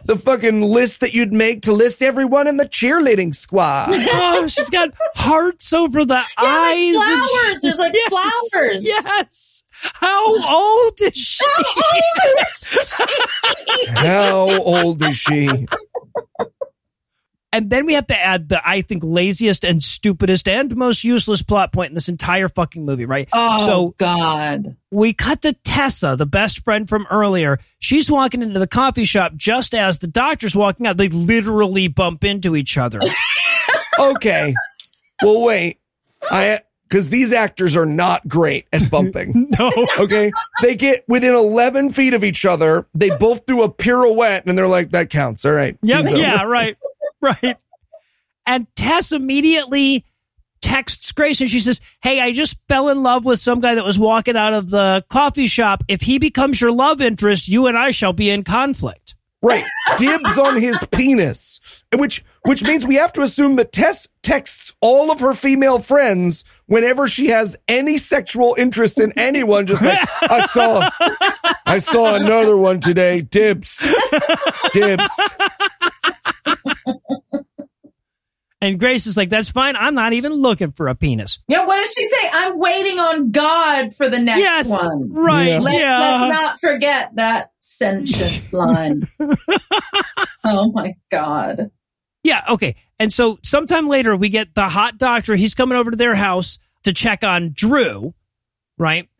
the 0.04 0.14
fucking 0.14 0.60
list 0.60 1.00
that 1.00 1.14
you'd 1.14 1.32
make 1.32 1.62
to 1.62 1.72
list 1.72 2.02
everyone 2.02 2.46
in 2.46 2.58
the 2.58 2.66
cheerleading 2.68 3.34
squad. 3.34 3.88
oh, 3.92 4.46
she's 4.46 4.68
got 4.68 4.90
hearts 5.14 5.72
over 5.72 6.04
the 6.04 6.14
Yeah, 6.14 6.22
eyes. 6.36 6.94
like 6.94 7.08
and 7.08 7.24
flowers. 7.24 7.30
shit. 7.52 7.62
There's 7.62 7.78
like 7.78 7.94
Yes, 7.94 8.08
flowers. 8.10 8.84
Yes. 8.86 9.64
How 9.72 10.54
old 10.54 11.00
is 11.00 11.16
she? 11.16 11.44
How 13.96 14.48
old 14.62 15.02
is 15.02 15.16
she? 15.16 15.66
And 17.54 17.70
then 17.70 17.86
we 17.86 17.94
have 17.94 18.06
to 18.08 18.20
add 18.20 18.48
the, 18.48 18.60
I 18.68 18.82
think, 18.82 19.02
laziest 19.04 19.64
and 19.64 19.82
stupidest 19.82 20.48
and 20.48 20.74
most 20.76 21.04
useless 21.04 21.40
plot 21.42 21.72
point 21.72 21.90
in 21.90 21.94
this 21.94 22.08
entire 22.08 22.48
fucking 22.48 22.84
movie, 22.84 23.06
right? 23.06 23.28
Oh 23.32 23.66
So 23.66 23.94
God. 23.98 24.76
we 24.90 25.12
cut 25.12 25.42
to 25.42 25.52
Tessa, 25.52 26.16
the 26.18 26.26
best 26.26 26.64
friend 26.64 26.88
from 26.88 27.06
earlier. 27.10 27.60
She's 27.78 28.10
walking 28.10 28.42
into 28.42 28.58
the 28.58 28.66
coffee 28.66 29.04
shop 29.04 29.34
just 29.36 29.74
as 29.74 30.00
the 30.00 30.06
doctor's 30.08 30.56
walking 30.56 30.86
out. 30.86 30.96
They 30.96 31.08
literally 31.08 31.86
bump 31.88 32.24
into 32.24 32.56
each 32.56 32.76
other. 32.76 33.00
Okay. 33.98 34.54
Well, 35.22 35.42
wait. 35.42 35.78
I 36.28 36.60
because 36.88 37.08
these 37.08 37.32
actors 37.32 37.76
are 37.76 37.86
not 37.86 38.26
great 38.28 38.66
at 38.72 38.90
bumping. 38.90 39.50
no. 39.58 39.70
Okay. 39.98 40.30
They 40.62 40.74
get 40.76 41.04
within 41.08 41.34
11 41.34 41.90
feet 41.90 42.14
of 42.14 42.24
each 42.24 42.44
other. 42.44 42.86
They 42.94 43.10
both 43.10 43.46
do 43.46 43.62
a 43.62 43.68
pirouette 43.70 44.46
and 44.46 44.56
they're 44.58 44.68
like, 44.68 44.90
that 44.90 45.10
counts. 45.10 45.44
All 45.44 45.52
right. 45.52 45.76
Yep. 45.82 45.96
Scene's 46.00 46.12
over." 46.12 46.22
Yeah. 46.22 46.42
Right. 46.42 46.76
Right. 47.24 47.56
And 48.46 48.66
Tess 48.76 49.12
immediately 49.12 50.04
texts 50.60 51.12
Grace 51.12 51.40
and 51.40 51.48
she 51.48 51.60
says, 51.60 51.80
Hey, 52.02 52.20
I 52.20 52.32
just 52.32 52.58
fell 52.68 52.88
in 52.90 53.02
love 53.02 53.24
with 53.24 53.40
some 53.40 53.60
guy 53.60 53.74
that 53.76 53.84
was 53.84 53.98
walking 53.98 54.36
out 54.36 54.52
of 54.52 54.68
the 54.68 55.04
coffee 55.08 55.46
shop. 55.46 55.82
If 55.88 56.02
he 56.02 56.18
becomes 56.18 56.60
your 56.60 56.72
love 56.72 57.00
interest, 57.00 57.48
you 57.48 57.66
and 57.66 57.78
I 57.78 57.92
shall 57.92 58.12
be 58.12 58.30
in 58.30 58.44
conflict. 58.44 59.14
Right. 59.42 59.64
Dibs 59.98 60.38
on 60.38 60.56
his 60.56 60.82
penis. 60.90 61.60
Which 61.94 62.24
which 62.46 62.62
means 62.62 62.86
we 62.86 62.94
have 62.94 63.12
to 63.14 63.20
assume 63.20 63.56
that 63.56 63.72
Tess 63.72 64.08
texts 64.22 64.74
all 64.80 65.10
of 65.10 65.20
her 65.20 65.34
female 65.34 65.78
friends 65.78 66.44
whenever 66.66 67.08
she 67.08 67.28
has 67.28 67.56
any 67.68 67.98
sexual 67.98 68.54
interest 68.58 68.98
in 68.98 69.12
anyone, 69.18 69.66
just 69.66 69.82
like 69.82 69.98
I 70.22 70.46
saw 70.46 70.90
I 71.66 71.78
saw 71.78 72.14
another 72.14 72.56
one 72.56 72.80
today. 72.80 73.20
Dibs. 73.20 73.86
Dibs. 74.72 75.12
And 78.64 78.80
Grace 78.80 79.06
is 79.06 79.14
like, 79.14 79.28
That's 79.28 79.50
fine. 79.50 79.76
I'm 79.76 79.94
not 79.94 80.14
even 80.14 80.32
looking 80.32 80.72
for 80.72 80.88
a 80.88 80.94
penis. 80.94 81.38
Yeah, 81.48 81.66
what 81.66 81.76
does 81.76 81.92
she 81.92 82.04
say? 82.04 82.30
I'm 82.32 82.58
waiting 82.58 82.98
on 82.98 83.30
God 83.30 83.94
for 83.94 84.08
the 84.08 84.18
next 84.18 84.40
yes. 84.40 84.70
one. 84.70 85.12
Right. 85.12 85.48
Yeah. 85.48 85.58
Let's, 85.58 85.78
yeah. 85.78 85.98
let's 85.98 86.32
not 86.32 86.60
forget 86.60 87.10
that 87.16 87.52
sentient 87.60 88.50
line. 88.54 89.06
oh 90.44 90.72
my 90.72 90.94
God. 91.10 91.72
Yeah, 92.22 92.42
okay. 92.48 92.76
And 92.98 93.12
so 93.12 93.38
sometime 93.42 93.86
later 93.86 94.16
we 94.16 94.30
get 94.30 94.54
the 94.54 94.66
hot 94.66 94.96
doctor. 94.96 95.36
He's 95.36 95.54
coming 95.54 95.76
over 95.76 95.90
to 95.90 95.96
their 95.98 96.14
house 96.14 96.58
to 96.84 96.94
check 96.94 97.22
on 97.22 97.52
Drew, 97.54 98.14
right? 98.78 99.10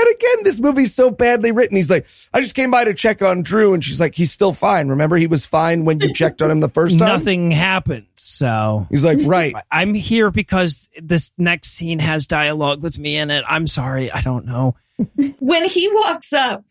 And 0.00 0.14
again, 0.14 0.44
this 0.44 0.60
movie's 0.60 0.94
so 0.94 1.10
badly 1.10 1.52
written. 1.52 1.76
He's 1.76 1.90
like, 1.90 2.06
I 2.32 2.40
just 2.40 2.54
came 2.54 2.70
by 2.70 2.84
to 2.84 2.94
check 2.94 3.20
on 3.20 3.42
Drew, 3.42 3.74
and 3.74 3.84
she's 3.84 4.00
like, 4.00 4.14
he's 4.14 4.32
still 4.32 4.54
fine. 4.54 4.88
Remember, 4.88 5.16
he 5.16 5.26
was 5.26 5.44
fine 5.44 5.84
when 5.84 6.00
you 6.00 6.14
checked 6.14 6.40
on 6.40 6.50
him 6.50 6.60
the 6.60 6.68
first 6.68 6.98
time. 6.98 7.08
Nothing 7.08 7.50
happened. 7.50 8.06
So 8.16 8.86
He's 8.88 9.04
like, 9.04 9.18
right. 9.22 9.54
I'm 9.70 9.92
here 9.92 10.30
because 10.30 10.88
this 11.00 11.32
next 11.36 11.72
scene 11.72 11.98
has 11.98 12.26
dialogue 12.26 12.82
with 12.82 12.98
me 12.98 13.16
in 13.16 13.30
it. 13.30 13.44
I'm 13.46 13.66
sorry. 13.66 14.10
I 14.10 14.22
don't 14.22 14.46
know. 14.46 14.76
When 15.38 15.66
he 15.66 15.88
walks 15.90 16.32
up 16.34 16.64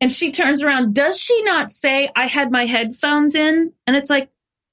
and 0.00 0.10
she 0.10 0.32
turns 0.32 0.62
around, 0.62 0.94
does 0.94 1.18
she 1.18 1.42
not 1.42 1.70
say, 1.70 2.10
I 2.16 2.26
had 2.26 2.50
my 2.50 2.64
headphones 2.64 3.34
in? 3.34 3.72
And 3.86 3.96
it's 3.96 4.08
like, 4.08 4.30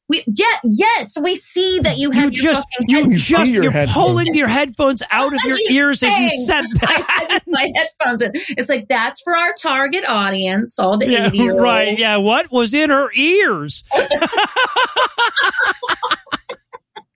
we, 0.07 0.23
yeah, 0.27 0.45
yes, 0.63 1.17
we 1.19 1.33
see 1.35 1.79
that 1.79 1.97
you 1.97 2.11
have 2.11 2.31
You 2.31 2.43
your 2.43 2.53
just 2.53 2.67
fucking 2.77 2.89
you 2.89 3.17
just 3.17 3.51
your 3.51 3.63
you're 3.63 3.71
headphones. 3.71 4.05
pulling 4.05 4.35
your 4.35 4.47
headphones 4.47 5.01
out 5.09 5.33
of 5.33 5.39
your 5.45 5.57
you 5.57 5.67
ears 5.71 6.03
as 6.03 6.15
you 6.19 6.29
said 6.45 6.61
that. 6.81 7.29
had 7.29 7.41
my 7.47 7.71
headphones 7.75 8.21
in. 8.21 8.31
It's 8.55 8.69
like 8.69 8.87
that's 8.87 9.19
for 9.21 9.35
our 9.35 9.53
target 9.53 10.03
audience, 10.07 10.77
all 10.77 10.97
the 10.99 11.09
Yeah, 11.09 11.29
right. 11.53 11.97
Yeah, 11.97 12.17
what 12.17 12.51
was 12.51 12.75
in 12.75 12.91
her 12.91 13.09
ears? 13.15 13.83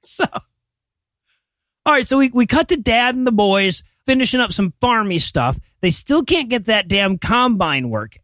so, 0.02 0.26
all 1.86 1.94
right. 1.94 2.08
So 2.08 2.18
we 2.18 2.30
we 2.30 2.48
cut 2.48 2.70
to 2.70 2.78
Dad 2.78 3.14
and 3.16 3.28
the 3.28 3.32
boys 3.32 3.84
finishing 4.08 4.40
up 4.40 4.52
some 4.52 4.74
farmy 4.82 5.22
stuff. 5.22 5.60
They 5.82 5.92
still 5.92 6.24
can't 6.24 6.50
get 6.50 6.66
that 6.66 6.88
damn 6.88 7.20
combine 7.20 7.90
working, 7.92 8.24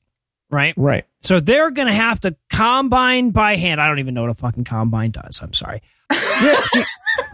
right? 0.50 0.74
Right. 0.76 1.06
So 1.26 1.40
they're 1.40 1.72
gonna 1.72 1.94
have 1.94 2.20
to 2.22 2.36
combine 2.50 3.32
by 3.32 3.56
hand. 3.56 3.82
I 3.82 3.88
don't 3.88 4.00
even 4.00 4.14
know 4.14 4.22
what 4.22 4.32
a 4.32 4.36
fucking 4.36 4.64
combine 4.64 5.12
does. 5.12 5.40
I'm 5.42 5.54
sorry. 5.54 5.82
Yeah. 6.12 6.62
He, 6.74 6.84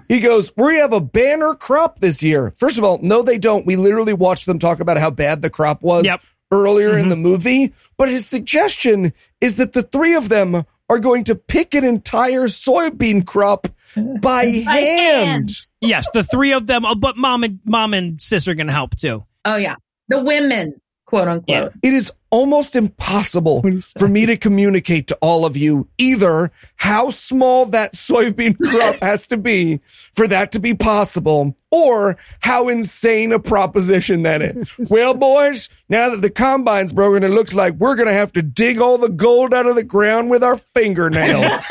he 0.08 0.20
goes, 0.20 0.52
We 0.56 0.78
have 0.78 0.94
a 0.94 1.02
banner 1.02 1.56
crop 1.56 2.00
this 2.00 2.22
year. 2.24 2.54
First 2.58 2.78
of 2.78 2.84
all, 2.84 3.00
no, 3.02 3.22
they 3.22 3.38
don't. 3.38 3.66
We 3.66 3.76
literally 3.76 4.14
watched 4.14 4.46
them 4.46 4.60
talk 4.60 4.80
about 4.80 4.98
how 4.98 5.10
bad 5.12 5.42
the 5.42 5.50
crop 5.50 5.82
was 5.82 6.06
Yep. 6.06 6.22
earlier 6.52 6.98
in 6.98 7.10
the 7.10 7.16
movie. 7.16 7.74
But 7.98 8.10
his 8.10 8.26
suggestion 8.28 9.14
is 9.42 9.58
that 9.58 9.74
the 9.74 9.84
three 9.84 10.16
of 10.16 10.30
them 10.30 10.64
are 10.90 11.00
going 11.00 11.24
to 11.26 11.36
pick 11.36 11.74
an 11.74 11.86
entire 11.86 12.44
soybean 12.48 13.26
crop 13.26 13.68
by, 13.96 14.46
hand. 14.46 14.66
hand. 14.68 15.50
Yes, 15.80 16.10
the 16.14 16.24
three 16.24 16.52
of 16.54 16.68
them, 16.68 16.86
uh, 16.86 16.96
but 16.96 17.16
mom 17.18 17.44
and 17.44 17.60
mom 17.66 17.94
and 17.94 18.22
sis 18.22 18.48
are 18.48 18.56
gonna 18.56 18.72
help 18.74 18.96
too. 18.98 19.24
Oh 19.46 19.56
yeah, 19.56 19.76
the 20.10 20.22
women, 20.22 20.81
quote 21.12 21.28
unquote. 21.28 21.74
It 21.84 21.94
is 21.94 22.10
almost 22.30 22.78
impossible 22.78 23.62
what 23.62 23.74
he 23.74 23.82
says. 23.82 24.00
for 24.00 24.08
me 24.08 24.26
to 24.26 24.38
communicate 24.38 25.08
to 25.08 25.18
all 25.22 25.46
of 25.46 25.58
you 25.58 25.90
either 25.98 26.50
how 26.78 27.10
small 27.10 27.66
that 27.66 27.94
soybean 27.94 28.58
crop 28.70 28.96
has 29.02 29.28
to 29.28 29.36
be 29.36 29.82
for 30.16 30.26
that 30.26 30.54
to 30.54 30.60
be 30.60 30.74
possible 30.74 31.54
or 31.70 32.18
how 32.40 32.70
insane 32.70 33.34
a 33.34 33.40
proposition 33.40 34.24
that 34.24 34.42
is. 34.42 34.74
well, 34.90 35.14
boys, 35.14 35.68
now 35.90 36.10
that 36.10 36.22
the 36.22 36.30
combine's 36.30 36.94
broken, 36.94 37.24
it 37.24 37.30
looks 37.30 37.54
like 37.54 37.74
we're 37.74 37.96
going 37.96 38.08
to 38.08 38.14
have 38.14 38.32
to 38.32 38.42
dig 38.42 38.80
all 38.80 38.98
the 38.98 39.10
gold 39.10 39.54
out 39.54 39.66
of 39.66 39.76
the 39.76 39.84
ground 39.84 40.30
with 40.30 40.46
our 40.46 40.58
fingernails. 40.58 41.62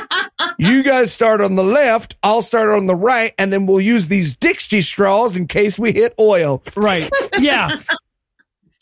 you 0.58 0.82
guys 0.82 1.10
start 1.10 1.40
on 1.40 1.54
the 1.54 1.64
left, 1.64 2.16
I'll 2.22 2.42
start 2.42 2.68
on 2.68 2.86
the 2.86 2.94
right, 2.94 3.32
and 3.38 3.50
then 3.50 3.64
we'll 3.64 3.80
use 3.80 4.08
these 4.08 4.36
Dixie 4.36 4.82
straws 4.82 5.34
in 5.34 5.46
case 5.46 5.78
we 5.78 5.92
hit 5.92 6.14
oil. 6.18 6.62
Right. 6.76 7.10
Yeah. 7.38 7.78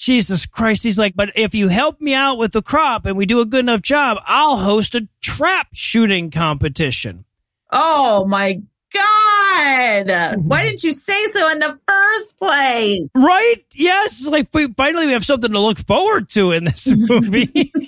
Jesus 0.00 0.46
Christ. 0.46 0.82
He's 0.82 0.98
like, 0.98 1.14
but 1.14 1.32
if 1.36 1.54
you 1.54 1.68
help 1.68 2.00
me 2.00 2.14
out 2.14 2.38
with 2.38 2.52
the 2.52 2.62
crop 2.62 3.04
and 3.04 3.16
we 3.16 3.26
do 3.26 3.40
a 3.40 3.46
good 3.46 3.60
enough 3.60 3.82
job, 3.82 4.18
I'll 4.24 4.56
host 4.56 4.94
a 4.94 5.06
trap 5.20 5.68
shooting 5.74 6.30
competition. 6.30 7.26
Oh 7.70 8.24
my 8.24 8.54
god! 8.92 10.06
Mm-hmm. 10.06 10.48
Why 10.48 10.64
didn't 10.64 10.82
you 10.82 10.92
say 10.92 11.26
so 11.26 11.48
in 11.50 11.58
the 11.58 11.78
first 11.86 12.38
place? 12.38 13.08
Right? 13.14 13.62
Yes. 13.74 14.26
Like, 14.26 14.48
we, 14.54 14.72
finally, 14.72 15.06
we 15.06 15.12
have 15.12 15.24
something 15.24 15.52
to 15.52 15.60
look 15.60 15.78
forward 15.78 16.30
to 16.30 16.52
in 16.52 16.64
this 16.64 16.86
movie. 16.90 17.70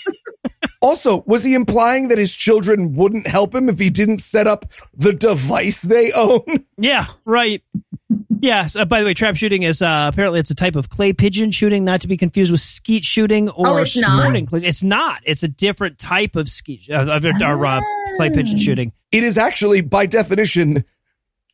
Also, 0.80 1.22
was 1.28 1.44
he 1.44 1.54
implying 1.54 2.08
that 2.08 2.18
his 2.18 2.34
children 2.34 2.94
wouldn't 2.94 3.28
help 3.28 3.54
him 3.54 3.68
if 3.68 3.78
he 3.78 3.88
didn't 3.88 4.18
set 4.18 4.48
up 4.48 4.66
the 4.92 5.12
device 5.12 5.82
they 5.82 6.10
own? 6.10 6.42
yeah. 6.76 7.06
Right. 7.24 7.62
Yes. 8.40 8.74
Uh, 8.74 8.84
by 8.84 9.00
the 9.00 9.06
way, 9.06 9.14
trap 9.14 9.36
shooting 9.36 9.62
is 9.62 9.82
uh, 9.82 10.10
apparently 10.12 10.40
it's 10.40 10.50
a 10.50 10.54
type 10.54 10.76
of 10.76 10.88
clay 10.88 11.12
pigeon 11.12 11.50
shooting, 11.50 11.84
not 11.84 12.00
to 12.00 12.08
be 12.08 12.16
confused 12.16 12.50
with 12.50 12.60
skeet 12.60 13.04
shooting 13.04 13.48
or 13.50 13.68
Oh, 13.68 13.76
it's 13.76 13.96
not? 13.96 14.34
It's 14.34 14.82
not. 14.82 15.20
It's 15.24 15.42
a 15.42 15.48
different 15.48 15.98
type 15.98 16.36
of 16.36 16.48
skeet 16.48 16.90
uh, 16.90 17.06
of, 17.08 17.24
or, 17.24 17.66
uh, 17.66 17.80
clay 18.16 18.30
pigeon 18.30 18.58
shooting. 18.58 18.92
It 19.12 19.24
is 19.24 19.38
actually, 19.38 19.80
by 19.80 20.06
definition, 20.06 20.84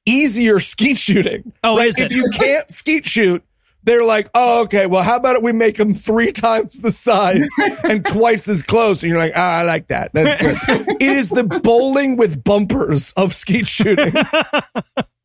easier 0.06 0.60
skeet 0.60 0.98
shooting. 0.98 1.52
Oh, 1.62 1.78
is 1.78 1.98
if 1.98 2.12
you 2.12 2.30
can't 2.30 2.70
skeet 2.70 3.04
shoot, 3.06 3.44
they're 3.84 4.04
like, 4.04 4.28
oh, 4.34 4.62
okay, 4.62 4.86
well, 4.86 5.02
how 5.02 5.16
about 5.16 5.36
it 5.36 5.42
we 5.42 5.52
make 5.52 5.76
them 5.76 5.94
three 5.94 6.32
times 6.32 6.80
the 6.80 6.90
size 6.90 7.48
and 7.84 8.04
twice 8.06 8.48
as 8.48 8.62
close? 8.62 9.02
And 9.02 9.10
you're 9.10 9.18
like, 9.18 9.32
ah, 9.36 9.58
I 9.58 9.62
like 9.62 9.88
that. 9.88 10.12
That's 10.12 10.66
good. 10.66 10.86
it 11.00 11.02
is 11.02 11.28
the 11.28 11.44
bowling 11.44 12.16
with 12.16 12.42
bumpers 12.42 13.12
of 13.12 13.34
skeet 13.34 13.66
shooting. 13.66 14.14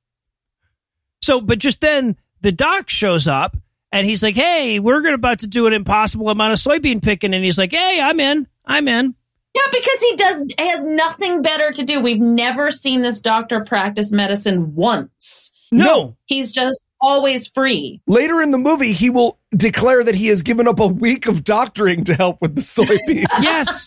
So, 1.24 1.40
but 1.40 1.58
just 1.60 1.80
then 1.80 2.18
the 2.42 2.52
doc 2.52 2.90
shows 2.90 3.28
up 3.28 3.56
and 3.94 4.06
he's 4.06 4.22
like, 4.22 4.36
Hey, 4.36 4.80
we're 4.80 5.02
going 5.02 5.14
to 5.14 5.16
about 5.16 5.40
to 5.40 5.48
do 5.48 5.68
an 5.68 5.74
impossible 5.74 6.30
amount 6.30 6.54
of 6.54 6.60
soybean 6.60 7.02
picking. 7.02 7.34
And 7.34 7.44
he's 7.46 7.58
like, 7.58 7.72
Hey, 7.72 8.00
I'm 8.02 8.20
in. 8.20 8.48
I'm 8.66 8.88
in. 8.88 9.16
Yeah, 9.56 9.62
because 9.72 10.00
he 10.02 10.16
does 10.16 10.44
has 10.58 10.86
nothing 10.86 11.42
better 11.42 11.72
to 11.72 11.84
do. 11.84 12.02
We've 12.02 12.20
never 12.20 12.72
seen 12.72 13.04
this 13.04 13.20
doctor 13.20 13.64
practice 13.64 14.12
medicine 14.12 14.76
once. 14.76 15.52
No. 15.72 16.18
He's 16.26 16.52
just 16.52 16.82
always 17.00 17.48
free. 17.48 18.02
Later 18.08 18.42
in 18.42 18.52
the 18.52 18.58
movie, 18.58 18.94
he 18.94 19.10
will 19.10 19.40
declare 19.56 20.04
that 20.04 20.16
he 20.16 20.28
has 20.28 20.42
given 20.42 20.68
up 20.68 20.80
a 20.80 20.88
week 20.88 21.28
of 21.28 21.44
doctoring 21.44 22.04
to 22.06 22.16
help 22.16 22.42
with 22.42 22.56
the 22.56 22.62
soybean. 22.62 23.26
Yes. 23.42 23.86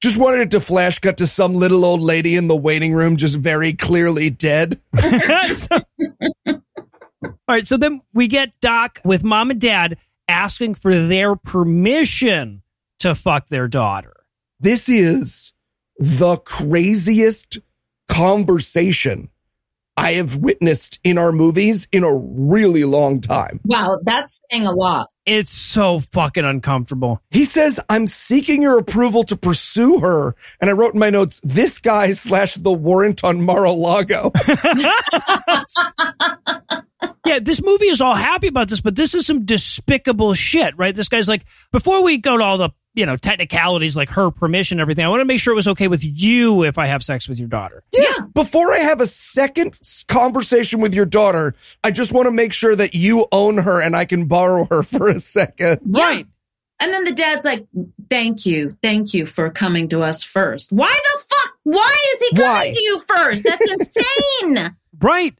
Just 0.00 0.16
wanted 0.16 0.40
it 0.40 0.50
to 0.52 0.60
flash 0.60 0.98
cut 0.98 1.16
to 1.18 1.26
some 1.26 1.54
little 1.54 1.84
old 1.84 2.00
lady 2.00 2.36
in 2.36 2.46
the 2.48 2.56
waiting 2.56 2.92
room, 2.92 3.16
just 3.16 3.36
very 3.36 3.72
clearly 3.72 4.30
dead. 4.30 4.80
So- 5.52 5.80
All 6.46 7.54
right. 7.54 7.66
So 7.66 7.76
then 7.76 8.02
we 8.12 8.28
get 8.28 8.52
Doc 8.60 9.00
with 9.04 9.24
mom 9.24 9.50
and 9.50 9.60
dad 9.60 9.96
asking 10.28 10.74
for 10.74 10.94
their 10.94 11.34
permission 11.34 12.62
to 13.00 13.14
fuck 13.14 13.48
their 13.48 13.66
daughter. 13.68 14.12
This 14.60 14.88
is 14.88 15.52
the 15.98 16.36
craziest 16.36 17.58
conversation 18.08 19.30
I 19.96 20.12
have 20.14 20.36
witnessed 20.36 21.00
in 21.02 21.18
our 21.18 21.32
movies 21.32 21.88
in 21.90 22.04
a 22.04 22.14
really 22.14 22.84
long 22.84 23.20
time. 23.20 23.60
Wow, 23.64 23.98
that's 24.04 24.40
saying 24.50 24.66
a 24.66 24.72
lot. 24.72 25.08
It's 25.28 25.50
so 25.50 26.00
fucking 26.00 26.46
uncomfortable. 26.46 27.20
He 27.30 27.44
says, 27.44 27.78
I'm 27.90 28.06
seeking 28.06 28.62
your 28.62 28.78
approval 28.78 29.24
to 29.24 29.36
pursue 29.36 30.00
her. 30.00 30.34
And 30.58 30.70
I 30.70 30.72
wrote 30.72 30.94
in 30.94 31.00
my 31.00 31.10
notes, 31.10 31.38
this 31.44 31.76
guy 31.76 32.12
slash 32.12 32.54
the 32.54 32.72
warrant 32.72 33.22
on 33.22 33.42
Mar-a-Lago. 33.42 34.32
Yeah, 37.26 37.40
this 37.40 37.62
movie 37.62 37.88
is 37.88 38.00
all 38.00 38.14
happy 38.14 38.46
about 38.46 38.68
this, 38.68 38.80
but 38.80 38.96
this 38.96 39.14
is 39.14 39.26
some 39.26 39.44
despicable 39.44 40.32
shit, 40.32 40.72
right? 40.78 40.94
This 40.94 41.10
guy's 41.10 41.28
like, 41.28 41.44
before 41.72 42.02
we 42.02 42.16
go 42.16 42.38
to 42.38 42.42
all 42.42 42.56
the, 42.56 42.70
you 42.98 43.06
know, 43.06 43.16
technicalities 43.16 43.96
like 43.96 44.10
her 44.10 44.32
permission 44.32 44.80
everything, 44.80 45.04
I 45.04 45.08
want 45.08 45.20
to 45.20 45.24
make 45.24 45.38
sure 45.38 45.52
it 45.52 45.56
was 45.56 45.68
okay 45.68 45.86
with 45.86 46.02
you 46.02 46.64
if 46.64 46.78
I 46.78 46.86
have 46.86 47.04
sex 47.04 47.28
with 47.28 47.38
your 47.38 47.46
daughter. 47.46 47.84
Yeah. 47.92 48.10
Before 48.34 48.72
I 48.72 48.78
have 48.78 49.00
a 49.00 49.06
second 49.06 49.78
conversation 50.08 50.80
with 50.80 50.94
your 50.94 51.06
daughter, 51.06 51.54
I 51.84 51.92
just 51.92 52.10
want 52.10 52.26
to 52.26 52.32
make 52.32 52.52
sure 52.52 52.74
that 52.74 52.94
you 52.94 53.28
own 53.30 53.58
her 53.58 53.80
and 53.80 53.94
I 53.94 54.04
can 54.04 54.26
borrow 54.26 54.64
her 54.64 54.82
for 54.82 55.06
a 55.06 55.20
second. 55.20 55.80
Yeah. 55.86 56.02
Right. 56.04 56.26
And 56.80 56.92
then 56.92 57.04
the 57.04 57.12
dad's 57.12 57.44
like, 57.44 57.66
"Thank 58.10 58.46
you, 58.46 58.76
thank 58.82 59.14
you 59.14 59.26
for 59.26 59.50
coming 59.50 59.88
to 59.90 60.02
us 60.02 60.22
first. 60.22 60.72
Why 60.72 60.86
the 60.92 61.20
fuck? 61.20 61.52
Why 61.62 61.96
is 62.14 62.20
he 62.20 62.36
coming 62.36 62.50
Why? 62.50 62.72
to 62.72 62.82
you 62.82 62.98
first? 63.00 63.44
That's 63.44 63.70
insane. 63.70 64.76
Right. 65.00 65.34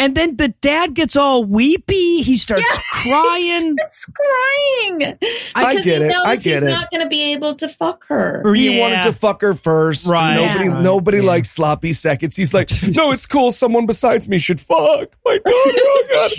And 0.00 0.14
then 0.16 0.36
the 0.36 0.48
dad 0.60 0.94
gets 0.94 1.16
all 1.16 1.42
weepy. 1.44 2.22
He 2.22 2.36
starts 2.36 2.62
Yeah. 2.62 2.78
crying. 3.02 3.74
It's 3.78 4.04
crying. 4.04 5.18
I 5.56 5.74
Because 5.74 5.84
get 5.84 6.00
he 6.02 6.06
it. 6.06 6.08
knows 6.12 6.24
I 6.24 6.36
get 6.36 6.44
he's 6.44 6.62
it. 6.62 6.70
not 6.70 6.90
going 6.92 7.02
to 7.02 7.08
be 7.08 7.32
able 7.32 7.56
to 7.56 7.68
fuck 7.68 8.06
her. 8.06 8.42
He 8.54 8.76
Yeah. 8.76 8.80
wanted 8.80 9.02
to 9.04 9.12
fuck 9.12 9.40
her 9.42 9.54
first. 9.54 10.06
Right. 10.06 10.36
Nobody, 10.36 10.64
Yeah. 10.68 10.80
nobody 10.82 11.16
Yeah. 11.18 11.24
likes 11.24 11.50
sloppy 11.50 11.92
seconds. 11.92 12.36
He's 12.36 12.54
like, 12.54 12.70
no, 12.94 13.10
it's 13.10 13.26
cool. 13.26 13.50
Someone 13.50 13.86
besides 13.86 14.28
me 14.28 14.38
should 14.38 14.60
fuck 14.60 15.16
my 15.24 15.38
daughter. 15.38 15.44
Oh 15.46 16.04
God. 16.14 16.30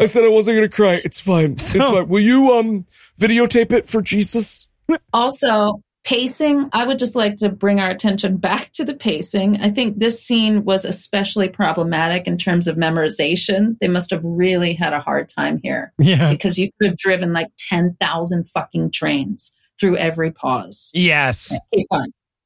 I 0.00 0.04
said 0.04 0.24
I 0.24 0.28
wasn't 0.28 0.56
going 0.56 0.68
to 0.68 0.74
cry. 0.76 1.00
It's 1.04 1.18
fine. 1.20 1.52
It's 1.52 1.72
So- 1.72 1.78
fine. 1.78 2.08
Will 2.08 2.20
you, 2.20 2.52
um, 2.52 2.84
videotape 3.18 3.72
it 3.72 3.88
for 3.88 4.02
Jesus? 4.02 4.68
Also, 5.12 5.82
pacing, 6.08 6.70
I 6.72 6.86
would 6.86 6.98
just 6.98 7.14
like 7.14 7.36
to 7.36 7.50
bring 7.50 7.80
our 7.80 7.90
attention 7.90 8.38
back 8.38 8.72
to 8.72 8.84
the 8.86 8.94
pacing. 8.94 9.60
I 9.60 9.68
think 9.70 9.98
this 9.98 10.24
scene 10.24 10.64
was 10.64 10.86
especially 10.86 11.50
problematic 11.50 12.26
in 12.26 12.38
terms 12.38 12.66
of 12.66 12.76
memorization. 12.76 13.76
They 13.78 13.88
must 13.88 14.08
have 14.10 14.22
really 14.24 14.72
had 14.72 14.94
a 14.94 15.00
hard 15.00 15.28
time 15.28 15.60
here 15.62 15.92
Yeah. 15.98 16.30
because 16.30 16.58
you 16.58 16.70
could 16.80 16.88
have 16.92 16.96
driven 16.96 17.34
like 17.34 17.48
10,000 17.58 18.48
fucking 18.48 18.90
trains 18.92 19.52
through 19.78 19.98
every 19.98 20.30
pause. 20.30 20.90
Yes. 20.94 21.54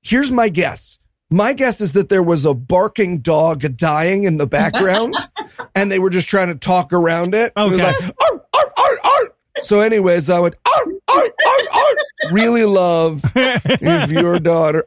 Here's 0.02 0.32
my 0.32 0.48
guess. 0.48 0.98
My 1.30 1.52
guess 1.52 1.80
is 1.80 1.93
that 1.93 2.09
there 2.09 2.22
was 2.22 2.44
a 2.44 2.55
barking 2.55 3.18
dog 3.20 3.76
dying 3.76 4.24
in 4.24 4.39
the 4.39 4.47
background 4.47 5.14
and 5.76 5.90
they 5.90 6.01
were 6.01 6.10
just 6.10 6.28
trying 6.28 6.48
to 6.48 6.56
talk 6.56 6.93
around 6.93 7.32
it. 7.32 7.52
It 7.56 7.60
Okay. 7.60 7.76
like, 7.80 7.97
"Arr, 8.02 8.44
arr, 8.55 8.72
arr, 8.76 8.98
arr." 9.05 9.34
So 9.62 9.80
anyways, 9.80 10.28
I 10.28 10.39
would, 10.39 10.56
arr, 10.66 10.93
arr, 11.09 11.28
arr, 11.72 11.97
really 12.32 12.64
love 12.64 13.22
if 13.34 14.10
your 14.10 14.39
daughter, 14.39 14.84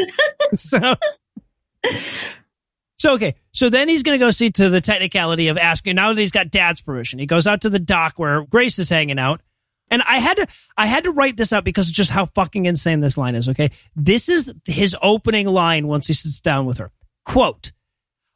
so, 0.54 0.94
so 2.98 3.12
okay. 3.14 3.34
So 3.52 3.70
then 3.70 3.88
he's 3.88 4.02
going 4.02 4.18
to 4.18 4.24
go 4.24 4.30
see 4.30 4.50
to 4.50 4.68
the 4.68 4.80
technicality 4.80 5.48
of 5.48 5.56
asking. 5.58 5.96
Now 5.96 6.12
that 6.12 6.20
he's 6.20 6.30
got 6.30 6.50
dad's 6.50 6.80
permission, 6.80 7.18
he 7.18 7.26
goes 7.26 7.46
out 7.46 7.62
to 7.62 7.70
the 7.70 7.78
dock 7.78 8.18
where 8.18 8.42
Grace 8.42 8.78
is 8.78 8.88
hanging 8.88 9.18
out. 9.18 9.40
And 9.90 10.02
I 10.02 10.18
had 10.18 10.36
to, 10.36 10.46
I 10.76 10.86
had 10.86 11.04
to 11.04 11.10
write 11.10 11.36
this 11.38 11.52
out 11.52 11.64
because 11.64 11.90
just 11.90 12.10
how 12.10 12.26
fucking 12.26 12.66
insane 12.66 13.00
this 13.00 13.16
line 13.16 13.34
is. 13.34 13.48
Okay, 13.48 13.70
this 13.96 14.28
is 14.28 14.52
his 14.66 14.94
opening 15.00 15.46
line 15.46 15.86
once 15.86 16.06
he 16.06 16.12
sits 16.12 16.40
down 16.40 16.66
with 16.66 16.78
her. 16.78 16.90
Quote. 17.24 17.72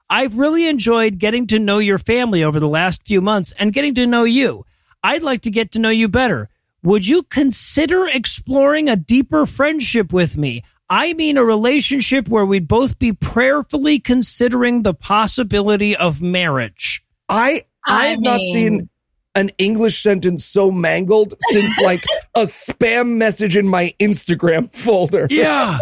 I've 0.09 0.37
really 0.37 0.69
enjoyed 0.69 1.19
getting 1.19 1.47
to 1.47 1.59
know 1.59 1.79
your 1.79 1.99
family 1.99 2.45
over 2.45 2.61
the 2.61 2.69
last 2.69 3.07
few 3.07 3.23
months 3.23 3.53
and 3.59 3.73
getting 3.73 3.95
to 3.95 4.07
know 4.07 4.25
you. 4.25 4.67
I'd 5.03 5.23
like 5.23 5.43
to 5.43 5.51
get 5.51 5.73
to 5.73 5.79
know 5.79 5.91
you 5.91 6.09
better. 6.09 6.49
Would 6.83 7.07
you 7.07 7.23
consider 7.23 8.07
exploring 8.09 8.89
a 8.89 8.97
deeper 8.97 9.47
friendship 9.47 10.13
with 10.13 10.37
me? 10.37 10.63
I 10.91 11.15
mean, 11.15 11.39
a 11.39 11.45
relationship 11.45 12.29
where 12.29 12.45
we'd 12.45 12.69
both 12.69 12.99
be 12.99 13.13
prayerfully 13.13 13.99
considering 13.99 14.83
the 14.83 14.93
possibility 14.93 15.97
of 15.97 16.21
marriage. 16.21 17.05
I, 17.29 17.63
I 17.87 18.07
I 18.07 18.07
have 18.09 18.21
not 18.21 18.41
seen 18.41 18.91
an 19.35 19.51
English 19.59 20.03
sentence 20.03 20.45
so 20.45 20.71
mangled 20.71 21.35
since 21.51 21.79
like 21.83 22.05
a 22.35 22.43
spam 22.43 23.17
message 23.17 23.57
in 23.57 23.67
my 23.67 23.95
Instagram 23.99 24.75
folder. 24.75 25.27
Yeah. 25.31 25.79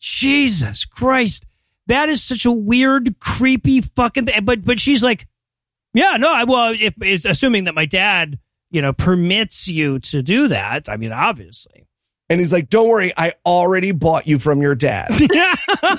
Jesus 0.00 0.84
Christ. 0.84 1.46
That 1.86 2.08
is 2.08 2.22
such 2.22 2.44
a 2.44 2.52
weird, 2.52 3.18
creepy 3.20 3.80
fucking 3.82 4.26
thing. 4.26 4.44
But, 4.44 4.64
but 4.64 4.80
she's 4.80 5.02
like, 5.02 5.26
yeah, 5.94 6.16
no, 6.18 6.30
I, 6.32 6.44
well, 6.44 6.74
if, 6.78 6.94
is 7.02 7.24
assuming 7.26 7.64
that 7.64 7.74
my 7.74 7.86
dad, 7.86 8.38
you 8.70 8.80
know, 8.82 8.92
permits 8.92 9.68
you 9.68 9.98
to 10.00 10.22
do 10.22 10.48
that. 10.48 10.88
I 10.88 10.96
mean, 10.96 11.12
obviously. 11.12 11.86
And 12.30 12.40
he's 12.40 12.52
like, 12.52 12.70
don't 12.70 12.88
worry, 12.88 13.12
I 13.14 13.34
already 13.44 13.92
bought 13.92 14.26
you 14.26 14.38
from 14.38 14.62
your 14.62 14.74
dad. 14.74 15.10
no, 15.90 15.98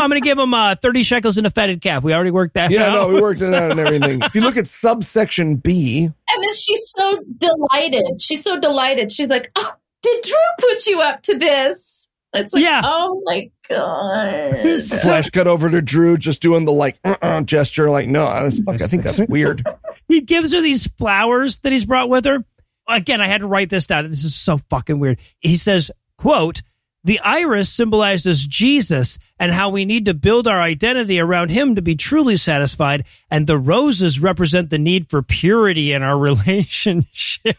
I'm 0.00 0.10
going 0.10 0.10
to 0.12 0.20
give 0.20 0.38
him 0.38 0.52
uh, 0.52 0.74
30 0.74 1.02
shekels 1.02 1.38
and 1.38 1.46
a 1.46 1.50
fetid 1.50 1.80
calf. 1.80 2.02
We 2.02 2.12
already 2.12 2.30
worked 2.30 2.54
that 2.54 2.64
out. 2.66 2.70
Yeah, 2.70 2.88
out. 2.88 2.94
no, 2.94 3.14
we 3.14 3.20
worked 3.22 3.40
it 3.40 3.54
out 3.54 3.70
and 3.70 3.80
everything. 3.86 4.20
If 4.22 4.34
you 4.34 4.42
look 4.42 4.56
at 4.58 4.66
subsection 4.66 5.56
B, 5.56 6.04
And 6.04 6.42
then 6.42 6.54
she's 6.54 6.92
so 6.96 7.18
delighted. 7.38 8.20
She's 8.20 8.42
so 8.42 8.58
delighted. 8.60 9.10
She's 9.10 9.30
like, 9.30 9.50
oh, 9.56 9.72
did 10.02 10.24
Drew 10.24 10.36
put 10.58 10.86
you 10.86 11.00
up 11.00 11.22
to 11.22 11.38
this? 11.38 12.06
It's 12.34 12.52
like, 12.52 12.62
Yeah. 12.62 12.82
oh 12.84 13.22
my 13.24 13.50
God. 13.68 14.54
flash 15.02 15.30
cut 15.30 15.46
over 15.46 15.68
to 15.68 15.82
Drew 15.82 16.16
just 16.16 16.40
doing 16.40 16.64
the 16.64 16.72
like 16.72 16.98
uh-uh 17.04 17.42
gesture, 17.42 17.90
like, 17.90 18.08
no, 18.08 18.24
that's 18.24 18.60
fuck, 18.60 18.80
I 18.80 18.86
think 18.86 19.04
that's 19.04 19.20
weird. 19.28 19.66
he 20.08 20.22
gives 20.22 20.52
her 20.52 20.60
these 20.60 20.86
flowers 20.86 21.58
that 21.58 21.72
he's 21.72 21.84
brought 21.84 22.08
with 22.08 22.24
her. 22.24 22.44
Again, 22.88 23.20
I 23.20 23.26
had 23.26 23.42
to 23.42 23.46
write 23.46 23.68
this 23.68 23.86
down. 23.86 24.08
This 24.08 24.24
is 24.24 24.34
so 24.34 24.58
fucking 24.70 24.98
weird. 24.98 25.18
He 25.40 25.56
says, 25.56 25.90
quote, 26.16 26.62
the 27.04 27.20
iris 27.20 27.70
symbolizes 27.70 28.46
Jesus 28.46 29.18
and 29.38 29.52
how 29.52 29.70
we 29.70 29.84
need 29.84 30.06
to 30.06 30.14
build 30.14 30.48
our 30.48 30.60
identity 30.60 31.20
around 31.20 31.50
him 31.50 31.76
to 31.76 31.82
be 31.82 31.94
truly 31.94 32.36
satisfied. 32.36 33.04
And 33.30 33.46
the 33.46 33.58
roses 33.58 34.20
represent 34.20 34.70
the 34.70 34.78
need 34.78 35.08
for 35.08 35.22
purity 35.22 35.92
in 35.92 36.02
our 36.02 36.18
relationship. 36.18 37.56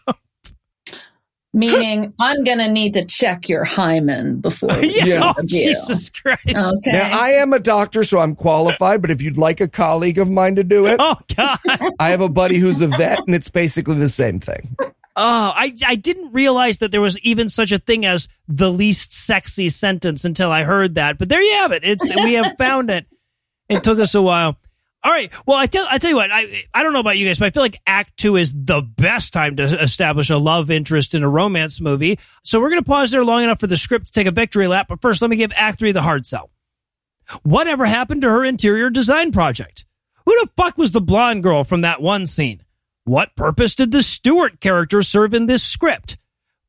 Meaning, 1.53 2.13
I'm 2.19 2.43
going 2.43 2.59
to 2.59 2.69
need 2.69 2.93
to 2.93 3.05
check 3.05 3.49
your 3.49 3.63
hymen 3.63 4.39
before 4.39 4.69
we 4.69 4.95
yeah. 4.97 5.05
Yeah. 5.05 5.33
Oh, 5.35 5.43
Jesus 5.43 6.09
Christ. 6.09 6.41
Okay. 6.47 6.91
Now 6.91 7.19
I 7.19 7.31
am 7.31 7.53
a 7.53 7.59
doctor, 7.59 8.03
so 8.03 8.19
I'm 8.19 8.35
qualified, 8.35 9.01
but 9.01 9.09
if 9.09 9.21
you'd 9.21 9.37
like 9.37 9.59
a 9.59 9.67
colleague 9.67 10.19
of 10.19 10.29
mine 10.29 10.55
to 10.55 10.63
do 10.63 10.85
it, 10.85 10.97
Oh, 10.99 11.15
God. 11.35 11.57
I 11.99 12.11
have 12.11 12.21
a 12.21 12.29
buddy 12.29 12.57
who's 12.59 12.81
a 12.81 12.87
vet 12.87 13.19
and 13.25 13.33
it's 13.33 13.49
basically 13.49 13.95
the 13.95 14.09
same 14.09 14.39
thing. 14.39 14.75
Oh, 14.81 15.51
I, 15.55 15.73
I 15.85 15.95
didn't 15.95 16.33
realize 16.33 16.77
that 16.77 16.91
there 16.91 17.01
was 17.01 17.17
even 17.19 17.49
such 17.49 17.71
a 17.71 17.79
thing 17.79 18.05
as 18.05 18.29
the 18.47 18.71
least 18.71 19.11
sexy 19.11 19.69
sentence 19.69 20.23
until 20.25 20.51
I 20.51 20.63
heard 20.63 20.95
that. 20.95 21.17
But 21.17 21.29
there 21.29 21.41
you 21.41 21.53
have 21.55 21.71
it. 21.71 21.83
It's 21.83 22.07
we 22.15 22.35
have 22.35 22.55
found 22.57 22.89
it. 22.91 23.05
It 23.67 23.83
took 23.83 23.99
us 23.99 24.15
a 24.15 24.21
while. 24.21 24.55
All 25.01 25.11
right. 25.11 25.31
Well, 25.45 25.57
I 25.57 25.65
tell 25.67 25.87
I 25.89 25.97
tell 25.97 26.09
you 26.09 26.17
what. 26.17 26.29
I 26.31 26.65
I 26.73 26.83
don't 26.83 26.91
know 26.91 26.99
about 26.99 27.17
you 27.17 27.25
guys, 27.25 27.39
but 27.39 27.45
I 27.45 27.49
feel 27.51 27.63
like 27.63 27.79
Act 27.87 28.17
Two 28.17 28.35
is 28.35 28.53
the 28.53 28.81
best 28.81 29.31
time 29.31 29.55
to 29.55 29.63
establish 29.81 30.29
a 30.29 30.37
love 30.37 30.69
interest 30.69 31.15
in 31.15 31.23
a 31.23 31.29
romance 31.29 31.79
movie. 31.79 32.19
So 32.43 32.59
we're 32.59 32.69
gonna 32.69 32.83
pause 32.83 33.11
there 33.11 33.23
long 33.23 33.43
enough 33.43 33.61
for 33.61 33.67
the 33.67 33.77
script 33.77 34.07
to 34.07 34.11
take 34.11 34.27
a 34.27 34.31
victory 34.31 34.67
lap. 34.67 34.87
But 34.89 35.01
first, 35.01 35.21
let 35.21 35.29
me 35.29 35.37
give 35.37 35.53
Act 35.55 35.79
Three 35.79 35.93
the 35.93 36.01
hard 36.01 36.25
sell. 36.25 36.49
Whatever 37.43 37.85
happened 37.85 38.21
to 38.23 38.29
her 38.29 38.43
interior 38.43 38.89
design 38.89 39.31
project? 39.31 39.85
Who 40.25 40.33
the 40.41 40.49
fuck 40.57 40.77
was 40.77 40.91
the 40.91 41.01
blonde 41.01 41.43
girl 41.43 41.63
from 41.63 41.81
that 41.81 42.01
one 42.01 42.27
scene? 42.27 42.63
What 43.05 43.35
purpose 43.35 43.75
did 43.75 43.91
the 43.91 44.03
Stewart 44.03 44.59
character 44.59 45.01
serve 45.01 45.33
in 45.33 45.45
this 45.45 45.63
script? 45.63 46.17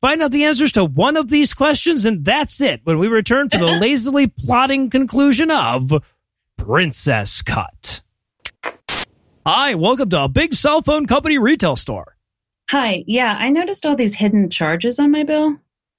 Find 0.00 0.22
out 0.22 0.30
the 0.30 0.44
answers 0.44 0.72
to 0.72 0.84
one 0.84 1.16
of 1.16 1.28
these 1.28 1.52
questions, 1.52 2.06
and 2.06 2.24
that's 2.24 2.60
it 2.60 2.80
when 2.84 2.98
we 2.98 3.08
return 3.08 3.50
for 3.50 3.58
the 3.58 3.66
lazily 3.80 4.28
plotting 4.28 4.88
conclusion 4.88 5.50
of 5.50 5.92
Princess 6.56 7.42
Cut. 7.42 8.02
Hi, 9.46 9.74
welcome 9.74 10.10
to 10.10 10.24
a 10.24 10.28
big 10.28 10.52
cell 10.52 10.82
phone 10.82 11.06
company 11.06 11.38
retail 11.38 11.74
store. 11.74 12.14
Hi. 12.70 13.04
Yeah, 13.06 13.34
I 13.38 13.48
noticed 13.48 13.86
all 13.86 13.96
these 13.96 14.14
hidden 14.14 14.50
charges 14.50 14.98
on 14.98 15.10
my 15.10 15.22
bill. 15.22 15.56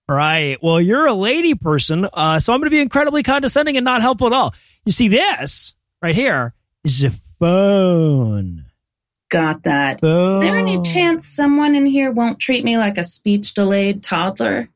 Right. 0.07 0.57
Well, 0.61 0.79
you're 0.79 1.07
a 1.07 1.13
lady 1.13 1.55
person, 1.55 2.07
uh, 2.13 2.39
so 2.39 2.53
I'm 2.53 2.59
going 2.59 2.67
to 2.67 2.75
be 2.75 2.79
incredibly 2.81 3.23
condescending 3.23 3.77
and 3.77 3.83
not 3.83 4.01
helpful 4.01 4.27
at 4.27 4.33
all. 4.33 4.53
You 4.85 4.91
see, 4.91 5.07
this 5.07 5.73
right 6.03 6.13
here 6.13 6.53
is 6.83 7.03
a 7.03 7.09
phone. 7.39 8.65
Got 9.29 9.63
that. 9.63 10.01
phone. 10.01 10.33
Is 10.33 10.39
there 10.39 10.59
any 10.59 10.79
chance 10.83 11.25
someone 11.25 11.73
in 11.73 11.87
here 11.87 12.11
won't 12.11 12.39
treat 12.39 12.63
me 12.63 12.77
like 12.77 12.99
a 12.99 13.03
speech 13.03 13.55
delayed 13.55 14.03
toddler? 14.03 14.69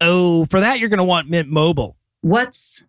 Oh, 0.00 0.44
for 0.46 0.58
that, 0.58 0.80
you're 0.80 0.88
going 0.88 0.98
to 0.98 1.04
want 1.04 1.30
Mint 1.30 1.48
Mobile. 1.48 1.96
What's 2.22 2.84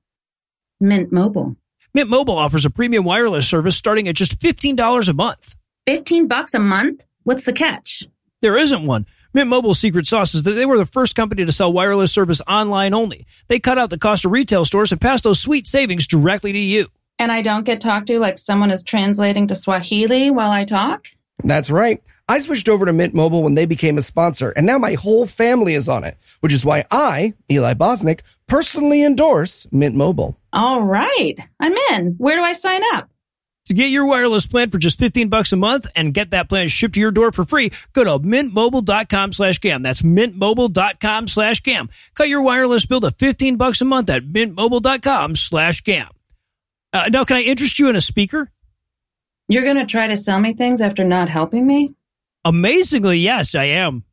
Mint 0.79 1.11
Mobile? 1.11 1.55
Mint 1.91 2.07
Mobile 2.07 2.37
offers 2.37 2.65
a 2.65 2.69
premium 2.69 3.03
wireless 3.03 3.47
service 3.47 3.75
starting 3.75 4.07
at 4.07 4.15
just 4.15 4.39
$15 4.39 5.09
a 5.09 5.13
month. 5.13 5.55
15 5.87 6.27
bucks 6.27 6.53
a 6.53 6.59
month? 6.59 7.03
What's 7.23 7.45
the 7.45 7.53
catch? 7.53 8.03
There 8.41 8.57
isn't 8.57 8.85
one. 8.85 9.07
Mint 9.33 9.49
Mobile's 9.49 9.79
secret 9.79 10.05
sauce 10.05 10.35
is 10.35 10.43
that 10.43 10.51
they 10.51 10.67
were 10.67 10.77
the 10.77 10.85
first 10.85 11.15
company 11.15 11.45
to 11.45 11.51
sell 11.51 11.73
wireless 11.73 12.11
service 12.11 12.41
online 12.47 12.93
only. 12.93 13.25
They 13.47 13.59
cut 13.59 13.79
out 13.79 13.89
the 13.89 13.97
cost 13.97 14.23
of 14.23 14.31
retail 14.31 14.65
stores 14.65 14.91
and 14.91 15.01
passed 15.01 15.23
those 15.23 15.39
sweet 15.39 15.65
savings 15.65 16.05
directly 16.05 16.53
to 16.53 16.59
you. 16.59 16.89
And 17.17 17.31
I 17.31 17.41
don't 17.41 17.65
get 17.65 17.81
talked 17.81 18.07
to 18.07 18.19
like 18.19 18.37
someone 18.37 18.69
is 18.69 18.83
translating 18.83 19.47
to 19.47 19.55
Swahili 19.55 20.29
while 20.29 20.51
I 20.51 20.65
talk? 20.65 21.07
That's 21.43 21.71
right. 21.71 22.03
I 22.29 22.39
switched 22.41 22.69
over 22.69 22.85
to 22.85 22.93
Mint 22.93 23.15
Mobile 23.15 23.41
when 23.41 23.55
they 23.55 23.65
became 23.65 23.97
a 23.97 24.03
sponsor, 24.03 24.51
and 24.51 24.67
now 24.67 24.77
my 24.77 24.93
whole 24.93 25.25
family 25.25 25.73
is 25.73 25.89
on 25.89 26.03
it, 26.03 26.15
which 26.41 26.53
is 26.53 26.63
why 26.63 26.85
I, 26.91 27.33
Eli 27.49 27.73
Bosnick, 27.73 28.19
personally 28.47 29.03
endorse 29.03 29.67
Mint 29.71 29.95
Mobile. 29.95 30.39
All 30.53 30.83
right. 30.83 31.35
I'm 31.59 31.73
in. 31.73 32.13
Where 32.19 32.35
do 32.35 32.43
I 32.43 32.53
sign 32.53 32.83
up? 32.93 33.09
To 33.65 33.73
get 33.73 33.89
your 33.89 34.05
wireless 34.05 34.45
plan 34.45 34.69
for 34.69 34.77
just 34.77 34.99
15 34.99 35.29
bucks 35.29 35.51
a 35.53 35.55
month 35.55 35.87
and 35.95 36.13
get 36.13 36.31
that 36.31 36.49
plan 36.49 36.67
shipped 36.67 36.93
to 36.93 36.99
your 36.99 37.11
door 37.11 37.31
for 37.31 37.45
free, 37.45 37.71
go 37.93 38.03
to 38.03 38.19
mintmobile.com 38.19 39.31
slash 39.31 39.57
gam. 39.59 39.81
That's 39.81 40.03
mintmobile.com 40.03 41.27
slash 41.27 41.61
gam. 41.61 41.89
Cut 42.13 42.29
your 42.29 42.43
wireless 42.43 42.85
bill 42.85 43.01
to 43.01 43.11
15 43.11 43.57
bucks 43.57 43.81
a 43.81 43.85
month 43.85 44.09
at 44.11 44.23
mintmobile.com 44.23 45.35
slash 45.35 45.81
gam. 45.81 46.09
Uh, 46.93 47.09
now, 47.11 47.25
can 47.25 47.37
I 47.37 47.41
interest 47.41 47.79
you 47.79 47.89
in 47.89 47.95
a 47.95 48.01
speaker? 48.01 48.51
You're 49.47 49.63
going 49.63 49.77
to 49.77 49.85
try 49.85 50.07
to 50.07 50.17
sell 50.17 50.39
me 50.39 50.53
things 50.53 50.79
after 50.79 51.03
not 51.03 51.27
helping 51.29 51.65
me? 51.65 51.95
Amazingly, 52.45 53.19
yes, 53.19 53.53
I 53.53 53.65
am. 53.65 54.03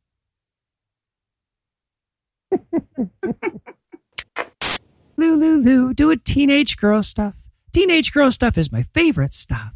Lulu, 5.17 5.57
Lulu, 5.57 5.93
do 5.93 6.11
a 6.11 6.17
teenage 6.17 6.77
girl 6.77 7.01
stuff. 7.03 7.35
Teenage 7.73 8.13
girl 8.13 8.31
stuff 8.31 8.57
is 8.57 8.71
my 8.71 8.83
favorite 8.83 9.33
stuff. 9.33 9.73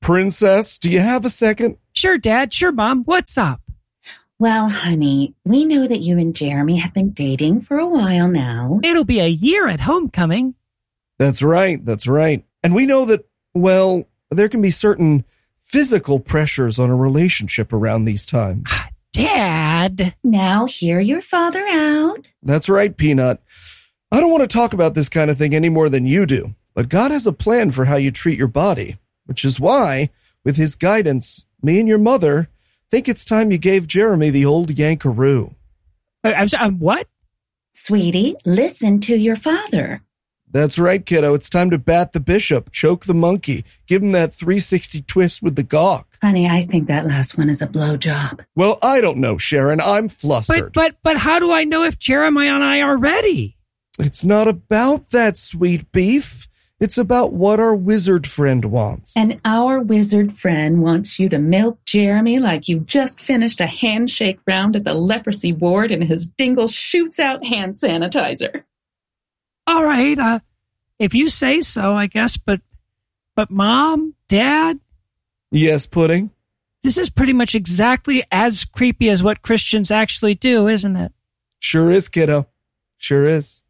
Princess, 0.00 0.78
do 0.78 0.90
you 0.90 1.00
have 1.00 1.24
a 1.24 1.30
second? 1.30 1.76
Sure, 1.92 2.18
Dad. 2.18 2.52
Sure, 2.52 2.72
Mom. 2.72 3.04
What's 3.04 3.38
up? 3.38 3.60
Well, 4.38 4.68
honey, 4.68 5.34
we 5.44 5.64
know 5.64 5.86
that 5.86 6.00
you 6.00 6.18
and 6.18 6.34
Jeremy 6.34 6.78
have 6.78 6.92
been 6.92 7.10
dating 7.10 7.60
for 7.60 7.78
a 7.78 7.86
while 7.86 8.26
now. 8.26 8.80
It'll 8.82 9.04
be 9.04 9.20
a 9.20 9.28
year 9.28 9.68
at 9.68 9.80
homecoming. 9.80 10.56
That's 11.18 11.42
right. 11.42 11.84
That's 11.84 12.08
right. 12.08 12.44
And 12.64 12.74
we 12.74 12.86
know 12.86 13.04
that, 13.04 13.28
well, 13.54 14.04
there 14.32 14.48
can 14.48 14.60
be 14.60 14.72
certain 14.72 15.24
physical 15.72 16.20
pressures 16.20 16.78
on 16.78 16.90
a 16.90 16.94
relationship 16.94 17.72
around 17.72 18.04
these 18.04 18.26
times. 18.26 18.68
Ah, 18.70 18.88
Dad. 19.12 20.14
Now 20.22 20.66
hear 20.66 21.00
your 21.00 21.20
father 21.20 21.66
out. 21.66 22.30
That's 22.42 22.68
right, 22.68 22.96
Peanut. 22.96 23.42
I 24.10 24.20
don't 24.20 24.30
want 24.30 24.42
to 24.42 24.54
talk 24.54 24.74
about 24.74 24.94
this 24.94 25.08
kind 25.08 25.30
of 25.30 25.38
thing 25.38 25.54
any 25.54 25.70
more 25.70 25.88
than 25.88 26.06
you 26.06 26.26
do, 26.26 26.54
but 26.74 26.90
God 26.90 27.10
has 27.10 27.26
a 27.26 27.32
plan 27.32 27.70
for 27.70 27.86
how 27.86 27.96
you 27.96 28.10
treat 28.10 28.38
your 28.38 28.48
body, 28.48 28.98
which 29.24 29.44
is 29.44 29.58
why, 29.58 30.10
with 30.44 30.56
his 30.56 30.76
guidance, 30.76 31.46
me 31.62 31.80
and 31.80 31.88
your 31.88 31.98
mother 31.98 32.48
think 32.90 33.08
it's 33.08 33.24
time 33.24 33.50
you 33.50 33.56
gave 33.58 33.86
Jeremy 33.86 34.28
the 34.28 34.44
old 34.44 34.68
yankaroo. 34.68 35.54
I- 36.22 36.34
I'm 36.34 36.48
sorry. 36.48 36.64
I'm 36.64 36.74
um, 36.74 36.78
what? 36.78 37.08
Sweetie, 37.70 38.36
listen 38.44 39.00
to 39.00 39.16
your 39.16 39.36
father. 39.36 40.02
That's 40.52 40.78
right, 40.78 41.04
kiddo. 41.04 41.34
It's 41.34 41.48
time 41.48 41.70
to 41.70 41.78
bat 41.78 42.12
the 42.12 42.20
bishop, 42.20 42.70
choke 42.72 43.06
the 43.06 43.14
monkey, 43.14 43.64
give 43.86 44.02
him 44.02 44.12
that 44.12 44.34
360 44.34 45.02
twist 45.02 45.42
with 45.42 45.56
the 45.56 45.62
gawk. 45.62 46.18
Honey, 46.22 46.46
I 46.48 46.62
think 46.62 46.88
that 46.88 47.06
last 47.06 47.38
one 47.38 47.48
is 47.48 47.62
a 47.62 47.66
blowjob. 47.66 48.44
Well, 48.54 48.78
I 48.82 49.00
don't 49.00 49.18
know, 49.18 49.38
Sharon. 49.38 49.80
I'm 49.80 50.08
flustered. 50.08 50.72
But 50.72 50.92
but 50.92 50.96
but 51.02 51.16
how 51.16 51.38
do 51.38 51.50
I 51.50 51.64
know 51.64 51.84
if 51.84 51.98
Jeremiah 51.98 52.54
and 52.54 52.62
I 52.62 52.82
are 52.82 52.96
ready? 52.96 53.56
It's 53.98 54.24
not 54.24 54.46
about 54.46 55.10
that, 55.10 55.36
sweet 55.36 55.90
beef. 55.90 56.48
It's 56.80 56.98
about 56.98 57.32
what 57.32 57.60
our 57.60 57.76
wizard 57.76 58.26
friend 58.26 58.64
wants. 58.64 59.16
And 59.16 59.40
our 59.44 59.78
wizard 59.78 60.36
friend 60.36 60.82
wants 60.82 61.16
you 61.16 61.28
to 61.28 61.38
milk 61.38 61.78
Jeremy 61.84 62.40
like 62.40 62.68
you 62.68 62.80
just 62.80 63.20
finished 63.20 63.60
a 63.60 63.66
handshake 63.66 64.40
round 64.48 64.74
at 64.74 64.82
the 64.82 64.94
leprosy 64.94 65.52
ward 65.52 65.92
and 65.92 66.02
his 66.02 66.26
dingle 66.26 66.66
shoots 66.66 67.20
out 67.20 67.44
hand 67.44 67.74
sanitizer. 67.74 68.64
All 69.66 69.84
right. 69.84 70.18
Uh, 70.18 70.40
if 70.98 71.14
you 71.14 71.28
say 71.28 71.60
so, 71.62 71.94
I 71.94 72.06
guess. 72.06 72.36
But 72.36 72.60
but 73.34 73.50
Mom, 73.50 74.14
Dad, 74.28 74.80
yes, 75.50 75.86
Pudding? 75.86 76.30
this 76.82 76.98
is 76.98 77.10
pretty 77.10 77.32
much 77.32 77.54
exactly 77.54 78.24
as 78.30 78.64
creepy 78.64 79.08
as 79.08 79.22
what 79.22 79.42
Christians 79.42 79.90
actually 79.90 80.34
do, 80.34 80.68
isn't 80.68 80.96
it? 80.96 81.12
Sure 81.58 81.90
is, 81.90 82.08
kiddo. 82.08 82.48
Sure 82.98 83.26
is. 83.26 83.62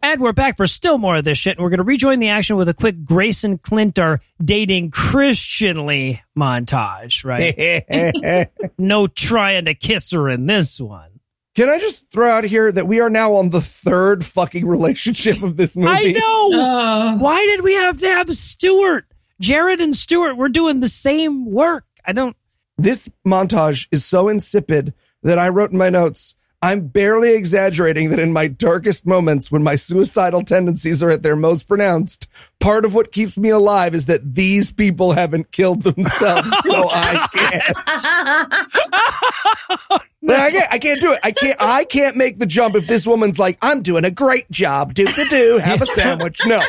And 0.00 0.20
we're 0.20 0.32
back 0.32 0.56
for 0.56 0.66
still 0.66 0.96
more 0.96 1.16
of 1.16 1.24
this 1.24 1.38
shit. 1.38 1.56
And 1.56 1.64
we're 1.64 1.70
going 1.70 1.78
to 1.78 1.84
rejoin 1.84 2.20
the 2.20 2.28
action 2.28 2.56
with 2.56 2.68
a 2.68 2.74
quick 2.74 3.04
Grayson 3.04 3.52
and 3.52 3.62
Clint 3.62 3.98
are 3.98 4.20
dating 4.42 4.90
Christianly 4.90 6.22
montage, 6.36 7.24
right? 7.24 8.48
no 8.78 9.06
trying 9.08 9.64
to 9.64 9.74
kiss 9.74 10.12
her 10.12 10.28
in 10.28 10.46
this 10.46 10.80
one. 10.80 11.17
Can 11.58 11.68
I 11.68 11.80
just 11.80 12.08
throw 12.12 12.30
out 12.30 12.44
here 12.44 12.70
that 12.70 12.86
we 12.86 13.00
are 13.00 13.10
now 13.10 13.34
on 13.34 13.50
the 13.50 13.60
third 13.60 14.24
fucking 14.24 14.64
relationship 14.64 15.42
of 15.42 15.56
this 15.56 15.76
movie? 15.76 15.88
I 15.88 16.12
know. 16.12 16.20
Oh, 16.20 17.16
Why 17.18 17.44
did 17.46 17.64
we 17.64 17.74
have 17.74 17.98
to 17.98 18.06
have 18.06 18.32
Stuart? 18.32 19.06
Jared 19.40 19.80
and 19.80 19.96
Stuart 19.96 20.36
were 20.36 20.48
doing 20.48 20.78
the 20.78 20.88
same 20.88 21.50
work. 21.50 21.84
I 22.04 22.12
don't. 22.12 22.36
This 22.76 23.10
montage 23.26 23.88
is 23.90 24.04
so 24.04 24.28
insipid 24.28 24.94
that 25.24 25.40
I 25.40 25.48
wrote 25.48 25.72
in 25.72 25.78
my 25.78 25.90
notes, 25.90 26.36
I'm 26.60 26.88
barely 26.88 27.36
exaggerating 27.36 28.10
that 28.10 28.18
in 28.18 28.32
my 28.32 28.48
darkest 28.48 29.06
moments, 29.06 29.52
when 29.52 29.62
my 29.62 29.76
suicidal 29.76 30.42
tendencies 30.42 31.04
are 31.04 31.10
at 31.10 31.22
their 31.22 31.36
most 31.36 31.68
pronounced, 31.68 32.26
part 32.58 32.84
of 32.84 32.94
what 32.94 33.12
keeps 33.12 33.36
me 33.36 33.50
alive 33.50 33.94
is 33.94 34.06
that 34.06 34.34
these 34.34 34.72
people 34.72 35.12
haven't 35.12 35.52
killed 35.52 35.82
themselves, 35.82 36.48
so 36.64 36.88
I 36.90 37.28
can't. 37.32 37.76
I 40.28 40.50
can't. 40.50 40.72
I 40.72 40.78
can't 40.78 41.00
do 41.00 41.12
it. 41.12 41.20
I 41.22 41.30
can't. 41.30 41.56
I 41.60 41.84
can't 41.84 42.16
make 42.16 42.40
the 42.40 42.46
jump 42.46 42.74
if 42.74 42.88
this 42.88 43.06
woman's 43.06 43.38
like, 43.38 43.56
"I'm 43.62 43.82
doing 43.82 44.04
a 44.04 44.10
great 44.10 44.50
job. 44.50 44.94
Do 44.94 45.06
do 45.06 45.28
do. 45.28 45.58
Have 45.58 45.80
a 45.80 45.86
sandwich." 45.86 46.40
No, 46.44 46.60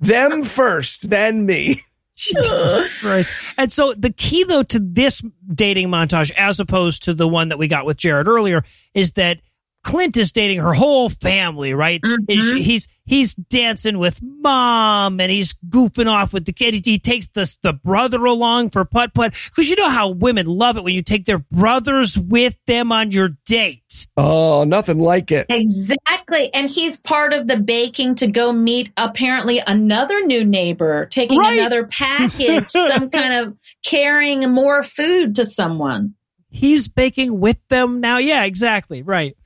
them 0.00 0.42
first, 0.42 1.10
then 1.10 1.46
me. 1.46 1.82
Jesus 2.18 3.00
Christ. 3.00 3.30
And 3.56 3.72
so 3.72 3.94
the 3.94 4.12
key 4.12 4.44
though 4.44 4.64
to 4.64 4.78
this 4.78 5.22
dating 5.52 5.88
montage, 5.88 6.30
as 6.32 6.60
opposed 6.60 7.04
to 7.04 7.14
the 7.14 7.28
one 7.28 7.48
that 7.48 7.58
we 7.58 7.68
got 7.68 7.86
with 7.86 7.96
Jared 7.96 8.28
earlier, 8.28 8.64
is 8.94 9.12
that 9.12 9.38
Clint 9.84 10.16
is 10.16 10.32
dating 10.32 10.58
her 10.60 10.74
whole 10.74 11.08
family, 11.08 11.72
right? 11.74 12.00
And 12.02 12.26
she- 12.28 12.36
mm-hmm. 12.38 12.56
He's 12.58 12.88
he's 13.06 13.34
dancing 13.34 13.98
with 13.98 14.20
mom 14.22 15.18
and 15.20 15.30
he's 15.30 15.54
goofing 15.68 16.06
off 16.10 16.32
with 16.32 16.44
the 16.44 16.52
kid. 16.52 16.74
He, 16.74 16.82
he 16.84 16.98
takes 16.98 17.28
the 17.28 17.50
the 17.62 17.72
brother 17.72 18.24
along 18.24 18.70
for 18.70 18.84
putt 18.84 19.14
putt 19.14 19.32
because 19.46 19.68
you 19.68 19.76
know 19.76 19.88
how 19.88 20.10
women 20.10 20.46
love 20.46 20.76
it 20.76 20.84
when 20.84 20.94
you 20.94 21.02
take 21.02 21.24
their 21.24 21.38
brothers 21.38 22.18
with 22.18 22.56
them 22.66 22.92
on 22.92 23.12
your 23.12 23.30
date. 23.46 24.06
Oh, 24.16 24.64
nothing 24.64 24.98
like 24.98 25.30
it. 25.30 25.46
exactly. 25.48 26.52
And 26.52 26.68
he's 26.68 27.00
part 27.00 27.32
of 27.32 27.46
the 27.46 27.56
baking 27.56 28.16
to 28.16 28.26
go 28.26 28.52
meet 28.52 28.90
apparently 28.96 29.62
another 29.64 30.24
new 30.26 30.44
neighbor, 30.44 31.06
taking 31.06 31.38
Right. 31.38 31.58
another 31.58 31.86
package, 31.86 32.68
some 32.70 33.10
kind 33.10 33.32
of 33.32 33.56
carrying 33.84 34.50
more 34.50 34.82
food 34.82 35.36
to 35.36 35.44
someone. 35.44 36.14
He's 36.50 36.88
baking 36.88 37.38
with 37.40 37.58
them 37.68 38.00
now. 38.00 38.18
Yeah, 38.18 38.44
exactly. 38.44 39.02
Right. 39.02 39.36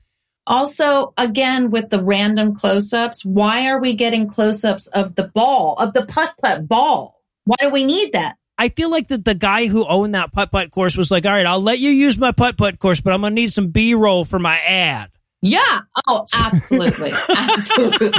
Also, 0.46 1.14
again, 1.16 1.70
with 1.70 1.88
the 1.90 2.02
random 2.02 2.54
close 2.54 2.92
ups, 2.92 3.24
why 3.24 3.68
are 3.68 3.80
we 3.80 3.94
getting 3.94 4.28
close 4.28 4.64
ups 4.64 4.88
of 4.88 5.14
the 5.14 5.24
ball, 5.28 5.76
of 5.78 5.92
the 5.92 6.04
putt 6.04 6.34
putt 6.40 6.66
ball? 6.66 7.20
Why 7.44 7.56
do 7.60 7.70
we 7.70 7.84
need 7.84 8.12
that? 8.12 8.36
I 8.58 8.68
feel 8.68 8.90
like 8.90 9.08
that 9.08 9.24
the 9.24 9.34
guy 9.34 9.66
who 9.66 9.86
owned 9.86 10.14
that 10.14 10.32
putt 10.32 10.50
putt 10.50 10.70
course 10.70 10.96
was 10.96 11.10
like, 11.10 11.24
all 11.24 11.32
right, 11.32 11.46
I'll 11.46 11.62
let 11.62 11.78
you 11.78 11.90
use 11.90 12.18
my 12.18 12.32
putt 12.32 12.56
putt 12.56 12.78
course, 12.78 13.00
but 13.00 13.12
I'm 13.12 13.22
gonna 13.22 13.34
need 13.34 13.52
some 13.52 13.68
B 13.68 13.94
roll 13.94 14.24
for 14.24 14.38
my 14.38 14.58
ad. 14.58 15.10
Yeah. 15.40 15.80
Oh, 16.06 16.26
absolutely. 16.34 17.12
absolutely. 17.28 18.12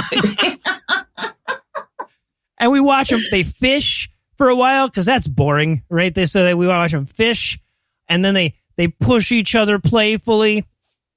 And 2.58 2.70
we 2.70 2.80
watch 2.80 3.10
them. 3.10 3.20
They 3.30 3.42
fish 3.42 4.10
for 4.36 4.48
a 4.48 4.56
while 4.56 4.88
because 4.88 5.06
that's 5.06 5.28
boring, 5.28 5.82
right? 5.88 6.14
They 6.14 6.26
so 6.26 6.44
that 6.44 6.56
we 6.56 6.66
watch 6.66 6.92
them 6.92 7.06
fish, 7.06 7.58
and 8.08 8.24
then 8.24 8.34
they 8.34 8.54
they 8.76 8.88
push 8.88 9.32
each 9.32 9.54
other 9.54 9.78
playfully. 9.78 10.64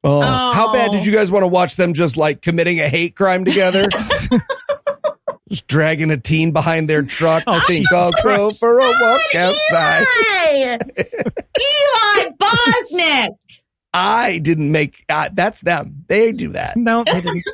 Oh, 0.07 0.21
how 0.21 0.71
bad 0.71 0.91
did 0.91 1.05
you 1.05 1.11
guys 1.11 1.31
want 1.31 1.43
to 1.43 1.47
watch 1.47 1.75
them 1.75 1.93
just 1.93 2.17
like 2.17 2.41
committing 2.41 2.79
a 2.79 2.87
hate 2.87 3.15
crime 3.15 3.45
together? 3.45 3.89
Just 5.49 5.67
dragging 5.67 6.11
a 6.11 6.17
teen 6.17 6.51
behind 6.51 6.89
their 6.89 7.03
truck. 7.03 7.43
Oh, 7.47 7.61
think 7.67 7.87
Jesus 7.87 7.93
I'll 7.93 8.11
go 8.21 8.49
for 8.49 8.79
a 8.79 8.89
walk 8.99 9.35
outside. 9.35 10.05
Eli! 10.29 10.77
Eli 11.61 12.29
Bosnick! 12.37 13.29
I 13.93 14.39
didn't 14.39 14.71
make 14.71 15.05
uh, 15.07 15.29
that's 15.31 15.61
them. 15.61 16.03
They 16.07 16.33
do 16.33 16.49
that. 16.49 16.75
No, 16.75 17.03
they 17.03 17.21
didn't. 17.21 17.43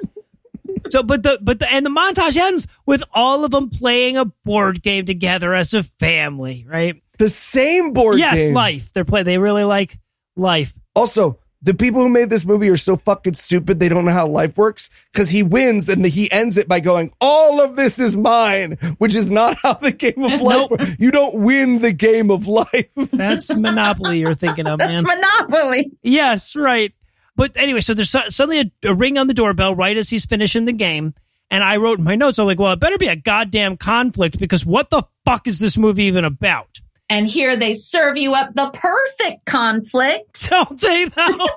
So, 0.89 1.01
but 1.01 1.23
the 1.23 1.39
but 1.41 1.59
the 1.59 1.71
and 1.71 1.85
the 1.85 1.89
montage 1.89 2.35
ends 2.35 2.67
with 2.85 3.03
all 3.13 3.45
of 3.45 3.51
them 3.51 3.69
playing 3.69 4.17
a 4.17 4.25
board 4.25 4.83
game 4.83 5.05
together 5.05 5.53
as 5.53 5.73
a 5.73 5.81
family, 5.81 6.65
right? 6.67 7.01
The 7.17 7.29
same 7.29 7.93
board 7.93 8.19
yes, 8.19 8.35
game. 8.35 8.53
life. 8.53 8.91
They're 8.91 9.05
play. 9.05 9.23
They 9.23 9.37
really 9.37 9.63
like 9.63 9.97
life. 10.35 10.73
Also, 10.93 11.39
the 11.63 11.73
people 11.73 12.01
who 12.01 12.09
made 12.09 12.29
this 12.29 12.45
movie 12.45 12.69
are 12.69 12.77
so 12.77 12.97
fucking 12.97 13.35
stupid. 13.35 13.79
They 13.79 13.87
don't 13.87 14.03
know 14.03 14.11
how 14.11 14.27
life 14.27 14.57
works 14.57 14.89
because 15.11 15.29
he 15.29 15.43
wins 15.43 15.87
and 15.87 16.05
he 16.05 16.29
ends 16.29 16.57
it 16.57 16.67
by 16.67 16.81
going, 16.81 17.13
"All 17.21 17.61
of 17.61 17.77
this 17.77 17.99
is 17.99 18.17
mine," 18.17 18.73
which 18.97 19.15
is 19.15 19.31
not 19.31 19.57
how 19.63 19.73
the 19.75 19.91
game 19.91 20.23
of 20.23 20.41
life. 20.41 20.69
Nope. 20.69 20.71
works. 20.71 20.95
You 20.99 21.11
don't 21.11 21.35
win 21.35 21.79
the 21.79 21.93
game 21.93 22.29
of 22.29 22.47
life. 22.47 22.89
That's 22.95 23.55
Monopoly 23.55 24.19
you're 24.19 24.35
thinking 24.35 24.67
of, 24.67 24.79
man. 24.79 24.89
That's 25.03 25.07
man. 25.07 25.21
Monopoly. 25.21 25.91
Yes, 26.03 26.55
right. 26.55 26.93
But 27.35 27.55
anyway, 27.55 27.81
so 27.81 27.93
there's 27.93 28.11
suddenly 28.11 28.59
a, 28.59 28.89
a 28.89 28.93
ring 28.93 29.17
on 29.17 29.27
the 29.27 29.33
doorbell 29.33 29.73
right 29.73 29.97
as 29.97 30.09
he's 30.09 30.25
finishing 30.25 30.65
the 30.65 30.73
game. 30.73 31.15
And 31.49 31.63
I 31.63 31.77
wrote 31.77 31.99
in 31.99 32.03
my 32.03 32.15
notes, 32.15 32.39
I'm 32.39 32.45
like, 32.47 32.59
well, 32.59 32.73
it 32.73 32.79
better 32.79 32.97
be 32.97 33.07
a 33.07 33.15
goddamn 33.15 33.77
conflict 33.77 34.39
because 34.39 34.65
what 34.65 34.89
the 34.89 35.03
fuck 35.23 35.47
is 35.47 35.59
this 35.59 35.77
movie 35.77 36.05
even 36.05 36.25
about? 36.25 36.79
And 37.09 37.27
here 37.27 37.55
they 37.55 37.73
serve 37.73 38.17
you 38.17 38.33
up 38.33 38.53
the 38.53 38.69
perfect 38.69 39.45
conflict. 39.45 40.47
Don't 40.49 40.79
they 40.79 41.05
though? 41.05 41.47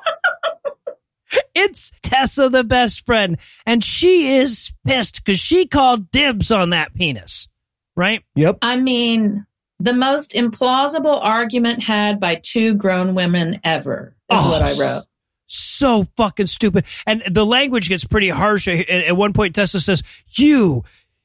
it's 1.54 1.92
Tessa, 2.02 2.48
the 2.48 2.64
best 2.64 3.06
friend, 3.06 3.38
and 3.64 3.82
she 3.82 4.36
is 4.36 4.72
pissed 4.84 5.24
because 5.24 5.38
she 5.38 5.66
called 5.66 6.10
dibs 6.10 6.50
on 6.50 6.70
that 6.70 6.94
penis, 6.94 7.48
right? 7.94 8.22
Yep. 8.34 8.58
I 8.62 8.76
mean, 8.76 9.46
the 9.78 9.92
most 9.92 10.32
implausible 10.32 11.22
argument 11.22 11.82
had 11.82 12.20
by 12.20 12.36
two 12.42 12.74
grown 12.74 13.14
women 13.14 13.60
ever 13.64 14.16
is 14.30 14.38
Oh, 14.40 14.50
what 14.50 14.62
I 14.62 14.72
oh, 14.72 14.78
wrote. 14.78 15.04
So 15.48 16.04
fucking 16.16 16.48
stupid. 16.48 16.86
And 17.06 17.22
the 17.30 17.46
language 17.46 17.88
gets 17.88 18.04
pretty 18.04 18.30
harsh. 18.30 18.66
At, 18.66 18.88
at 18.88 19.16
one 19.16 19.32
point, 19.32 19.54
Tessa 19.54 19.80
says, 19.80 20.02
"You, 20.30 20.82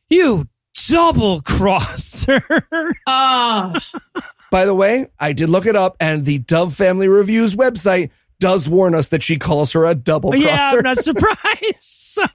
you 0.09 0.47
double 0.87 1.41
crosser." 1.41 2.43
Oh, 3.07 3.73
By 4.51 4.65
the 4.65 4.75
way, 4.75 5.07
I 5.17 5.31
did 5.31 5.49
look 5.49 5.65
it 5.65 5.75
up, 5.77 5.95
and 5.99 6.25
the 6.25 6.39
Dove 6.39 6.75
Family 6.75 7.07
Reviews 7.07 7.55
website 7.55 8.09
does 8.41 8.67
warn 8.67 8.93
us 8.93 9.07
that 9.09 9.23
she 9.23 9.37
calls 9.37 9.71
her 9.71 9.85
a 9.85 9.95
double 9.95 10.31
crosser. 10.31 10.45
Yeah, 10.45 10.71
I'm 10.73 10.83
not 10.83 10.97
surprised. 11.03 11.37
So 12.11 12.25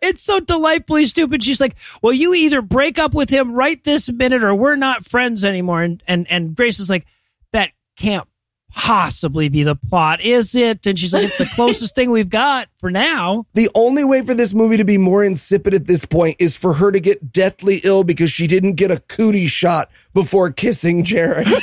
it's 0.00 0.22
so 0.22 0.40
delightfully 0.40 1.04
stupid. 1.04 1.42
She's 1.44 1.60
like, 1.60 1.76
"Well, 2.00 2.12
you 2.14 2.32
either 2.32 2.62
break 2.62 2.98
up 2.98 3.12
with 3.12 3.28
him 3.28 3.52
right 3.52 3.82
this 3.84 4.10
minute, 4.10 4.42
or 4.42 4.54
we're 4.54 4.76
not 4.76 5.04
friends 5.04 5.44
anymore." 5.44 5.82
And 5.82 6.02
and 6.06 6.30
and 6.30 6.54
Grace 6.54 6.80
is 6.80 6.88
like, 6.88 7.04
"That 7.52 7.70
can't 7.98 8.26
possibly 8.74 9.48
be 9.48 9.62
the 9.62 9.76
plot, 9.76 10.20
is 10.20 10.54
it?" 10.54 10.86
And 10.86 10.98
she's 10.98 11.14
like, 11.14 11.24
"It's 11.24 11.36
the 11.36 11.46
closest 11.46 11.94
thing 11.94 12.10
we've 12.10 12.28
got 12.28 12.68
for 12.78 12.90
now." 12.90 13.46
The 13.54 13.70
only 13.74 14.04
way 14.04 14.22
for 14.22 14.34
this 14.34 14.54
movie 14.54 14.76
to 14.76 14.84
be 14.84 14.98
more 14.98 15.24
insipid 15.24 15.74
at 15.74 15.86
this 15.86 16.04
point 16.04 16.36
is 16.38 16.56
for 16.56 16.74
her 16.74 16.92
to 16.92 17.00
get 17.00 17.32
deathly 17.32 17.80
ill 17.84 18.04
because 18.04 18.30
she 18.30 18.46
didn't 18.46 18.74
get 18.74 18.90
a 18.90 19.00
cootie 19.00 19.46
shot 19.46 19.90
before 20.12 20.50
kissing 20.50 21.04
Jared. 21.04 21.48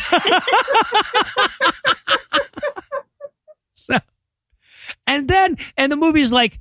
So, 3.74 3.98
and 5.08 5.28
then 5.28 5.58
and 5.78 5.92
the 5.92 5.98
movie's 5.98 6.32
like. 6.32 6.60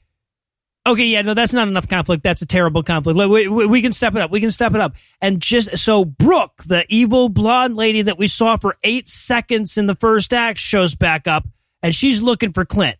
Okay, 0.86 1.05
yeah, 1.05 1.20
no, 1.23 1.35
that's 1.35 1.52
not 1.52 1.69
enough 1.69 1.89
conflict. 1.89 2.23
That's 2.23 2.40
a 2.40 2.47
terrible 2.47 2.82
conflict. 2.82 3.19
We, 3.19 3.48
we, 3.48 3.66
we 3.66 3.82
can 3.82 3.93
step 3.93 4.15
it 4.15 4.20
up. 4.20 4.31
We 4.31 4.40
can 4.40 4.51
step 4.51 4.74
it 4.74 4.81
up. 4.81 4.94
And 5.20 5.40
just 5.40 5.77
so 5.77 6.07
Brooke, 6.07 6.62
the 6.65 6.86
evil 6.89 7.28
blonde 7.28 7.77
lady 7.77 8.02
that 8.02 8.16
we 8.16 8.27
saw 8.27 8.57
for 8.57 8.77
eight 8.82 9.09
seconds 9.09 9.77
in 9.77 9.86
the 9.86 9.94
first 9.94 10.32
act, 10.32 10.59
shows 10.59 10.94
back 10.94 11.27
up 11.27 11.47
and 11.82 11.94
she's 11.94 12.23
looking 12.23 12.52
for 12.52 12.65
Clint, 12.65 12.97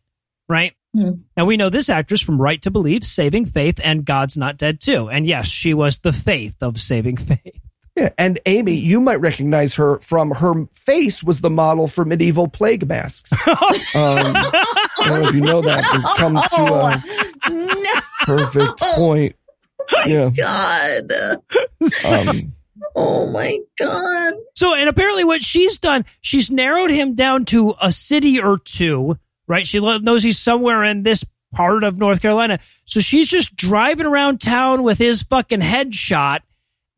right? 0.48 0.74
Hmm. 0.94 1.12
And 1.36 1.47
we 1.47 1.57
know 1.57 1.70
this 1.70 1.89
actress 1.89 2.20
from 2.20 2.40
Right 2.40 2.61
to 2.62 2.70
Believe, 2.70 3.05
Saving 3.05 3.47
Faith, 3.47 3.81
and 3.82 4.05
God's 4.05 4.36
Not 4.36 4.59
Dead 4.59 4.81
too. 4.81 5.09
And 5.09 5.27
yes, 5.27 5.47
she 5.47 5.73
was 5.73 5.98
the 5.98 6.12
faith 6.12 6.62
of 6.62 6.78
Saving 6.78 7.16
Faith. 7.16 7.61
Yeah, 7.97 8.11
and 8.16 8.39
Amy, 8.47 8.74
you 8.74 9.01
might 9.01 9.20
recognize 9.20 9.74
her 9.74 9.98
from 9.98 10.31
her 10.31 10.66
face 10.73 11.23
was 11.23 11.40
the 11.40 11.51
model 11.51 11.89
for 11.89 12.05
medieval 12.05 12.47
plague 12.47 12.89
masks. 12.89 13.32
um, 13.47 13.57
I 13.94 14.90
don't 14.97 15.23
know 15.23 15.28
if 15.28 15.35
you 15.35 15.40
know 15.40 15.61
that. 15.61 15.85
It 15.93 16.16
comes 16.16 16.40
to 16.51 16.62
a 16.62 17.30
no, 17.49 18.01
perfect 18.23 18.79
point. 18.79 19.37
Yeah. 20.07 20.31
God. 20.31 21.11
Um, 21.11 22.55
Oh 22.97 23.27
my 23.27 23.59
God. 23.79 24.35
So, 24.55 24.75
and 24.75 24.89
apparently, 24.89 25.25
what 25.25 25.43
she's 25.43 25.79
done, 25.79 26.05
she's 26.21 26.51
narrowed 26.51 26.91
him 26.91 27.15
down 27.15 27.45
to 27.47 27.75
a 27.81 27.93
city 27.93 28.41
or 28.41 28.59
two, 28.59 29.19
right? 29.47 29.67
She 29.67 29.81
knows 29.81 30.23
he's 30.23 30.39
somewhere 30.39 30.85
in 30.85 31.03
this 31.03 31.25
part 31.55 31.85
of 31.85 31.99
North 31.99 32.23
Carolina. 32.23 32.59
So 32.85 33.01
she's 33.01 33.29
just 33.29 33.55
driving 33.57 34.07
around 34.07 34.41
town 34.41 34.83
with 34.83 34.99
his 34.99 35.23
fucking 35.23 35.61
headshot, 35.61 36.41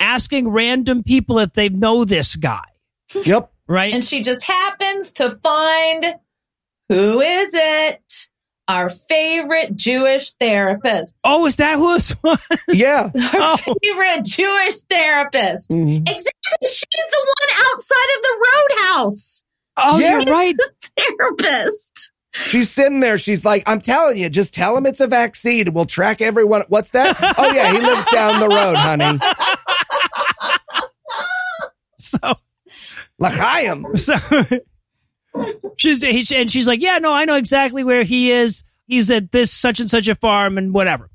asking 0.01 0.49
random 0.49 1.03
people 1.03 1.39
if 1.39 1.53
they 1.53 1.69
know 1.69 2.05
this 2.05 2.37
guy, 2.37 2.65
yep. 3.25 3.53
right? 3.67 3.95
And 3.95 4.05
she 4.05 4.23
just 4.23 4.43
happens 4.45 5.13
to 5.13 5.31
find 5.37 6.15
who 6.89 7.21
is 7.21 7.51
it? 7.55 8.29
Our 8.69 8.89
favorite 8.89 9.77
Jewish 9.77 10.33
therapist. 10.35 11.17
oh, 11.25 11.47
is 11.47 11.57
that 11.57 11.77
who 11.79 11.95
it 11.97 12.15
was? 12.23 12.39
Yeah. 12.69 13.11
Oh. 13.35 13.57
Favorite 13.83 14.25
Jewish 14.25 14.81
therapist. 14.83 15.71
Mhm. 15.71 15.99
Exactly. 16.09 16.69
She's 16.69 16.81
the 17.11 17.27
one 17.27 17.67
outside 17.67 18.17
of 18.17 18.23
the 18.23 18.47
roadhouse. 18.47 19.43
Oh, 19.77 19.99
yeah, 19.99 20.21
you're 20.21 20.33
right. 20.33 20.55
The 20.57 20.71
therapist. 21.19 22.11
She's 22.35 22.71
sitting 22.71 23.01
there. 23.01 23.19
She's 23.19 23.45
like, 23.45 23.63
I'm 23.67 23.81
telling 23.81 24.17
you, 24.17 24.29
just 24.31 24.55
tell 24.55 24.77
him 24.77 24.87
it's 24.87 25.01
a 25.01 25.07
vaccine. 25.07 25.73
We'll 25.75 25.85
track 25.87 26.21
everyone. 26.23 26.63
What's 26.69 26.91
that? 26.91 27.17
Oh, 27.39 27.53
yeah, 27.53 27.73
he 27.73 27.79
lives 27.81 28.07
down 28.13 28.41
the 28.41 28.49
road, 28.49 28.77
honey. 28.77 29.19
So, 31.99 32.19
L'chaim. 33.19 33.87
so 33.97 34.15
she's 35.77 36.03
he, 36.03 36.27
and 36.37 36.51
she's 36.51 36.67
like, 36.67 36.83
yeah, 36.83 36.99
no, 36.99 37.13
I 37.13 37.25
know 37.25 37.37
exactly 37.37 37.85
where 37.85 38.03
he 38.05 38.31
is. 38.31 38.65
He's 38.87 39.11
at 39.11 39.33
this 39.33 39.53
such 39.53 39.81
and 39.81 39.91
such 39.91 40.09
a 40.09 40.15
farm 40.15 40.59
and 40.59 40.75
whatever. 40.75 41.09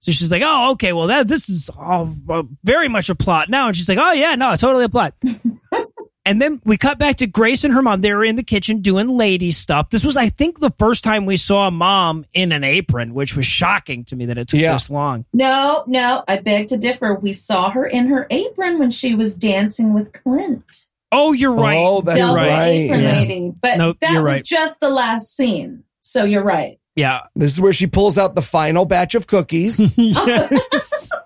So 0.00 0.12
she's 0.12 0.32
like, 0.32 0.42
oh, 0.44 0.72
okay, 0.72 0.92
well, 0.92 1.08
that 1.08 1.28
this 1.28 1.48
is 1.50 1.68
all 1.76 2.14
uh, 2.28 2.42
very 2.64 2.88
much 2.88 3.10
a 3.10 3.14
plot 3.14 3.50
now. 3.50 3.66
And 3.68 3.76
she's 3.76 3.88
like, 3.88 3.98
oh 4.00 4.12
yeah, 4.12 4.34
no, 4.34 4.56
totally 4.56 4.84
a 4.84 4.88
plot. 4.88 5.14
and 6.24 6.40
then 6.40 6.60
we 6.64 6.78
cut 6.78 6.98
back 6.98 7.16
to 7.16 7.26
Grace 7.26 7.64
and 7.64 7.74
her 7.74 7.82
mom. 7.82 8.00
They 8.00 8.12
were 8.14 8.24
in 8.24 8.36
the 8.36 8.42
kitchen 8.42 8.80
doing 8.80 9.08
lady 9.18 9.50
stuff. 9.50 9.90
This 9.90 10.02
was, 10.02 10.16
I 10.16 10.30
think, 10.30 10.58
the 10.58 10.72
first 10.78 11.04
time 11.04 11.26
we 11.26 11.36
saw 11.36 11.68
a 11.68 11.70
mom 11.70 12.24
in 12.32 12.50
an 12.52 12.64
apron, 12.64 13.12
which 13.12 13.36
was 13.36 13.44
shocking 13.44 14.04
to 14.06 14.16
me 14.16 14.24
that 14.26 14.38
it 14.38 14.48
took 14.48 14.60
Yeah. 14.60 14.72
this 14.72 14.88
long. 14.88 15.26
No, 15.34 15.84
no, 15.86 16.24
I 16.26 16.38
beg 16.38 16.68
to 16.68 16.78
differ. 16.78 17.14
We 17.14 17.34
saw 17.34 17.70
her 17.70 17.84
in 17.84 18.06
her 18.08 18.26
apron 18.30 18.78
when 18.78 18.90
she 18.90 19.14
was 19.14 19.36
dancing 19.36 19.92
with 19.92 20.14
Clint. 20.14 20.86
Oh, 21.12 21.32
you're 21.32 21.52
right. 21.52 21.76
Oh, 21.78 22.00
that's 22.02 22.18
Double 22.18 22.36
right. 22.36 22.86
yeah. 22.88 23.50
But 23.60 23.78
Nope, 23.78 23.98
that 24.00 24.14
was 24.14 24.22
right. 24.22 24.44
just 24.44 24.80
the 24.80 24.90
last 24.90 25.34
scene. 25.36 25.84
So 26.00 26.24
you're 26.24 26.44
right. 26.44 26.78
yeah. 26.94 27.20
This 27.34 27.52
is 27.52 27.60
where 27.60 27.72
she 27.72 27.86
pulls 27.86 28.16
out 28.16 28.34
the 28.34 28.42
final 28.42 28.84
batch 28.84 29.14
of 29.14 29.26
cookies. 29.26 29.78
yes. 29.98 31.10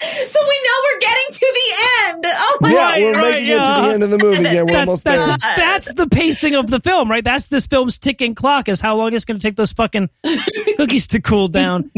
So 0.00 0.38
we 0.40 0.60
know 0.62 0.70
we're 0.92 1.00
getting 1.00 1.24
to 1.28 1.38
the 1.40 1.74
end. 2.06 2.24
Oh 2.28 2.58
my 2.60 2.70
yeah, 2.70 2.76
Right, 2.76 3.02
we're 3.02 3.12
right, 3.14 3.30
making 3.32 3.46
it 3.46 3.48
yeah. 3.48 3.74
to 3.74 3.80
the 3.82 3.88
end 3.94 4.02
of 4.04 4.10
the 4.10 4.18
movie. 4.18 4.42
Yeah, 4.44 4.60
we're 4.62 4.66
that's 4.66 4.88
almost 4.88 5.02
that's 5.04 5.42
there. 5.42 5.56
that's 5.56 5.92
the 5.92 6.06
pacing 6.06 6.54
of 6.54 6.70
the 6.70 6.78
film, 6.78 7.10
right? 7.10 7.24
That's 7.24 7.46
this 7.46 7.66
film's 7.66 7.98
ticking 7.98 8.36
clock 8.36 8.68
is 8.68 8.80
how 8.80 8.94
long 8.96 9.12
it's 9.12 9.24
going 9.24 9.40
to 9.40 9.42
take 9.42 9.56
those 9.56 9.72
fucking 9.72 10.08
cookies 10.76 11.08
to 11.08 11.20
cool 11.20 11.48
down. 11.48 11.90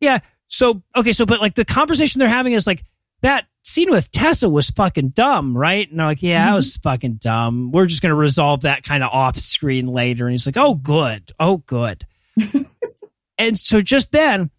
Yeah. 0.00 0.20
So 0.48 0.82
okay, 0.96 1.12
so 1.12 1.26
but 1.26 1.42
like 1.42 1.54
the 1.54 1.66
conversation 1.66 2.20
they're 2.20 2.28
having 2.28 2.54
is 2.54 2.66
like 2.66 2.84
that 3.22 3.46
scene 3.64 3.90
with 3.90 4.10
Tessa 4.12 4.48
was 4.48 4.70
fucking 4.70 5.10
dumb, 5.10 5.56
right? 5.56 5.88
And 5.88 5.98
they're 5.98 6.06
like, 6.06 6.22
yeah, 6.22 6.44
that 6.44 6.46
mm-hmm. 6.48 6.56
was 6.56 6.76
fucking 6.76 7.14
dumb. 7.14 7.72
We're 7.72 7.86
just 7.86 8.02
going 8.02 8.10
to 8.10 8.16
resolve 8.16 8.62
that 8.62 8.82
kind 8.82 9.02
of 9.02 9.10
off 9.10 9.36
screen 9.36 9.86
later. 9.86 10.26
And 10.26 10.32
he's 10.32 10.46
like, 10.46 10.56
oh, 10.56 10.74
good, 10.74 11.32
oh, 11.40 11.58
good. 11.58 12.06
and 13.38 13.58
so 13.58 13.80
just 13.80 14.12
then, 14.12 14.50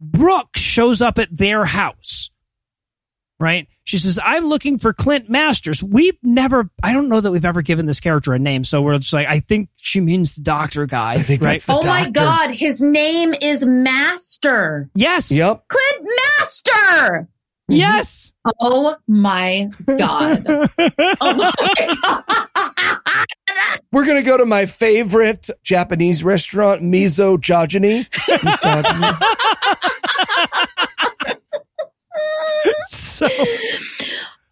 Brooke 0.00 0.56
shows 0.56 1.00
up 1.00 1.18
at 1.18 1.34
their 1.34 1.64
house 1.64 2.30
right? 3.38 3.68
She 3.84 3.98
says, 3.98 4.18
I'm 4.22 4.46
looking 4.46 4.78
for 4.78 4.92
Clint 4.92 5.28
Masters. 5.28 5.82
We've 5.82 6.16
never, 6.22 6.70
I 6.82 6.92
don't 6.92 7.08
know 7.08 7.20
that 7.20 7.30
we've 7.30 7.44
ever 7.44 7.62
given 7.62 7.86
this 7.86 8.00
character 8.00 8.32
a 8.32 8.38
name. 8.38 8.64
So 8.64 8.80
we're 8.80 8.98
just 8.98 9.12
like, 9.12 9.26
I 9.26 9.40
think 9.40 9.68
she 9.76 10.00
means 10.00 10.36
the 10.36 10.42
doctor 10.42 10.86
guy. 10.86 11.14
I 11.14 11.22
think 11.22 11.42
right? 11.42 11.62
that's 11.62 11.66
the 11.66 11.74
Oh 11.74 11.82
my. 11.82 12.08
God, 12.08 12.50
his 12.50 12.80
name 12.80 13.34
is 13.34 13.64
Master. 13.64 14.90
yes. 14.94 15.30
Yep. 15.30 15.64
Clint 15.68 16.08
Master. 16.38 17.28
Mm-hmm. 17.70 17.78
Yes. 17.78 18.34
Oh 18.60 18.94
my 19.08 19.70
God. 19.96 20.46
Oh 21.20 21.34
my 21.34 21.52
God. 21.96 22.24
We're 23.92 24.04
gonna 24.06 24.22
go 24.22 24.36
to 24.36 24.44
my 24.44 24.66
favorite 24.66 25.48
Japanese 25.62 26.22
restaurant, 26.22 26.82
Miso 26.82 27.38
Jojini. 27.38 28.06
So, 32.88 33.28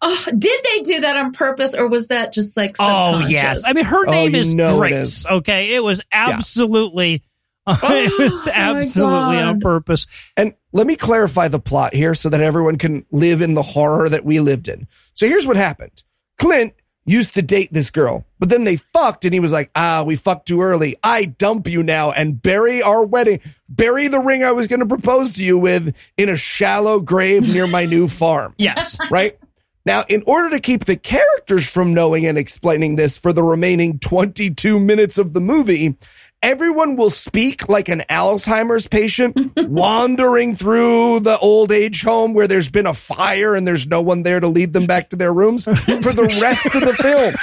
Oh, 0.05 0.25
did 0.37 0.61
they 0.65 0.81
do 0.81 0.99
that 0.99 1.15
on 1.15 1.31
purpose, 1.31 1.73
or 1.73 1.87
was 1.87 2.07
that 2.07 2.33
just 2.33 2.57
like? 2.57 2.75
oh 2.79 3.19
yes, 3.19 3.63
I 3.65 3.71
mean 3.71 3.85
her 3.85 4.05
Oh, 4.05 4.11
name 4.11 4.33
you 4.33 4.39
is 4.41 4.53
Grace. 4.53 4.91
is. 5.19 5.25
Okay, 5.27 5.75
it 5.75 5.83
was 5.83 6.01
absolutely, 6.11 7.23
it 7.83 8.19
was 8.19 8.47
Oh, 8.47 8.51
absolutely 8.51 9.37
on 9.37 9.59
purpose. 9.59 10.07
And 10.35 10.53
let 10.71 10.87
me 10.87 10.95
clarify 10.95 11.47
the 11.47 11.59
plot 11.59 11.93
here 11.93 12.15
so 12.15 12.29
that 12.29 12.41
everyone 12.41 12.77
can 12.77 13.05
live 13.11 13.41
in 13.41 13.53
the 13.53 13.61
horror 13.61 14.09
that 14.09 14.25
we 14.25 14.39
lived 14.39 14.67
in. 14.67 14.87
So 15.13 15.27
here's 15.27 15.47
what 15.47 15.55
happened. 15.55 16.03
Clint 16.37 16.73
used 17.05 17.33
to 17.33 17.41
date 17.41 17.71
this 17.71 17.89
girl, 17.89 18.25
but 18.39 18.49
then 18.49 18.63
they 18.63 18.77
fucked 18.77 19.25
and 19.25 19.33
he 19.33 19.39
was 19.39 19.51
like, 19.51 19.69
ah, 19.75 20.03
we 20.05 20.15
fucked 20.15 20.47
too 20.47 20.61
early. 20.61 20.95
I 21.03 21.25
dump 21.25 21.67
you 21.67 21.83
now 21.83 22.11
and 22.11 22.41
bury 22.41 22.81
our 22.81 23.05
wedding, 23.05 23.39
bury 23.67 24.07
the 24.07 24.19
ring 24.19 24.43
I 24.43 24.53
was 24.53 24.67
going 24.67 24.79
to 24.79 24.85
propose 24.85 25.33
to 25.33 25.43
you 25.43 25.57
with 25.57 25.95
in 26.17 26.29
a 26.29 26.37
shallow 26.37 26.99
grave 27.01 27.43
near 27.53 27.67
my 27.67 27.85
new 27.85 28.07
farm. 28.09 28.55
Yes, 28.57 28.97
right? 29.11 29.37
Now, 29.85 30.05
in 30.07 30.23
order 30.25 30.51
to 30.51 30.61
keep 30.61 30.85
the 30.85 30.95
characters 30.95 31.67
from 31.67 31.93
knowing 31.93 32.25
and 32.25 32.37
explaining 32.37 32.95
this 32.95 33.17
for 33.17 33.33
the 33.33 33.43
remaining 33.43 33.99
22 33.99 34.79
minutes 34.79 35.17
of 35.17 35.33
the 35.33 35.41
movie, 35.41 35.97
everyone 36.43 36.95
will 36.97 37.09
speak 37.09 37.67
like 37.69 37.89
an 37.89 38.03
Alzheimer's 38.09 38.87
patient 38.87 39.35
wandering 39.57 40.55
through 40.55 41.21
the 41.21 41.39
old 41.39 41.71
age 41.71 42.03
home 42.03 42.33
where 42.33 42.47
there's 42.47 42.69
been 42.69 42.85
a 42.85 42.93
fire 42.93 43.55
and 43.55 43.65
there's 43.65 43.87
no 43.87 44.01
one 44.01 44.21
there 44.21 44.39
to 44.39 44.47
lead 44.47 44.73
them 44.73 44.85
back 44.85 45.09
to 45.09 45.15
their 45.15 45.33
rooms 45.33 45.63
for 45.63 45.71
the 45.73 46.37
rest 46.41 46.75
of 46.75 46.81
the 46.81 46.93
film. 46.93 47.33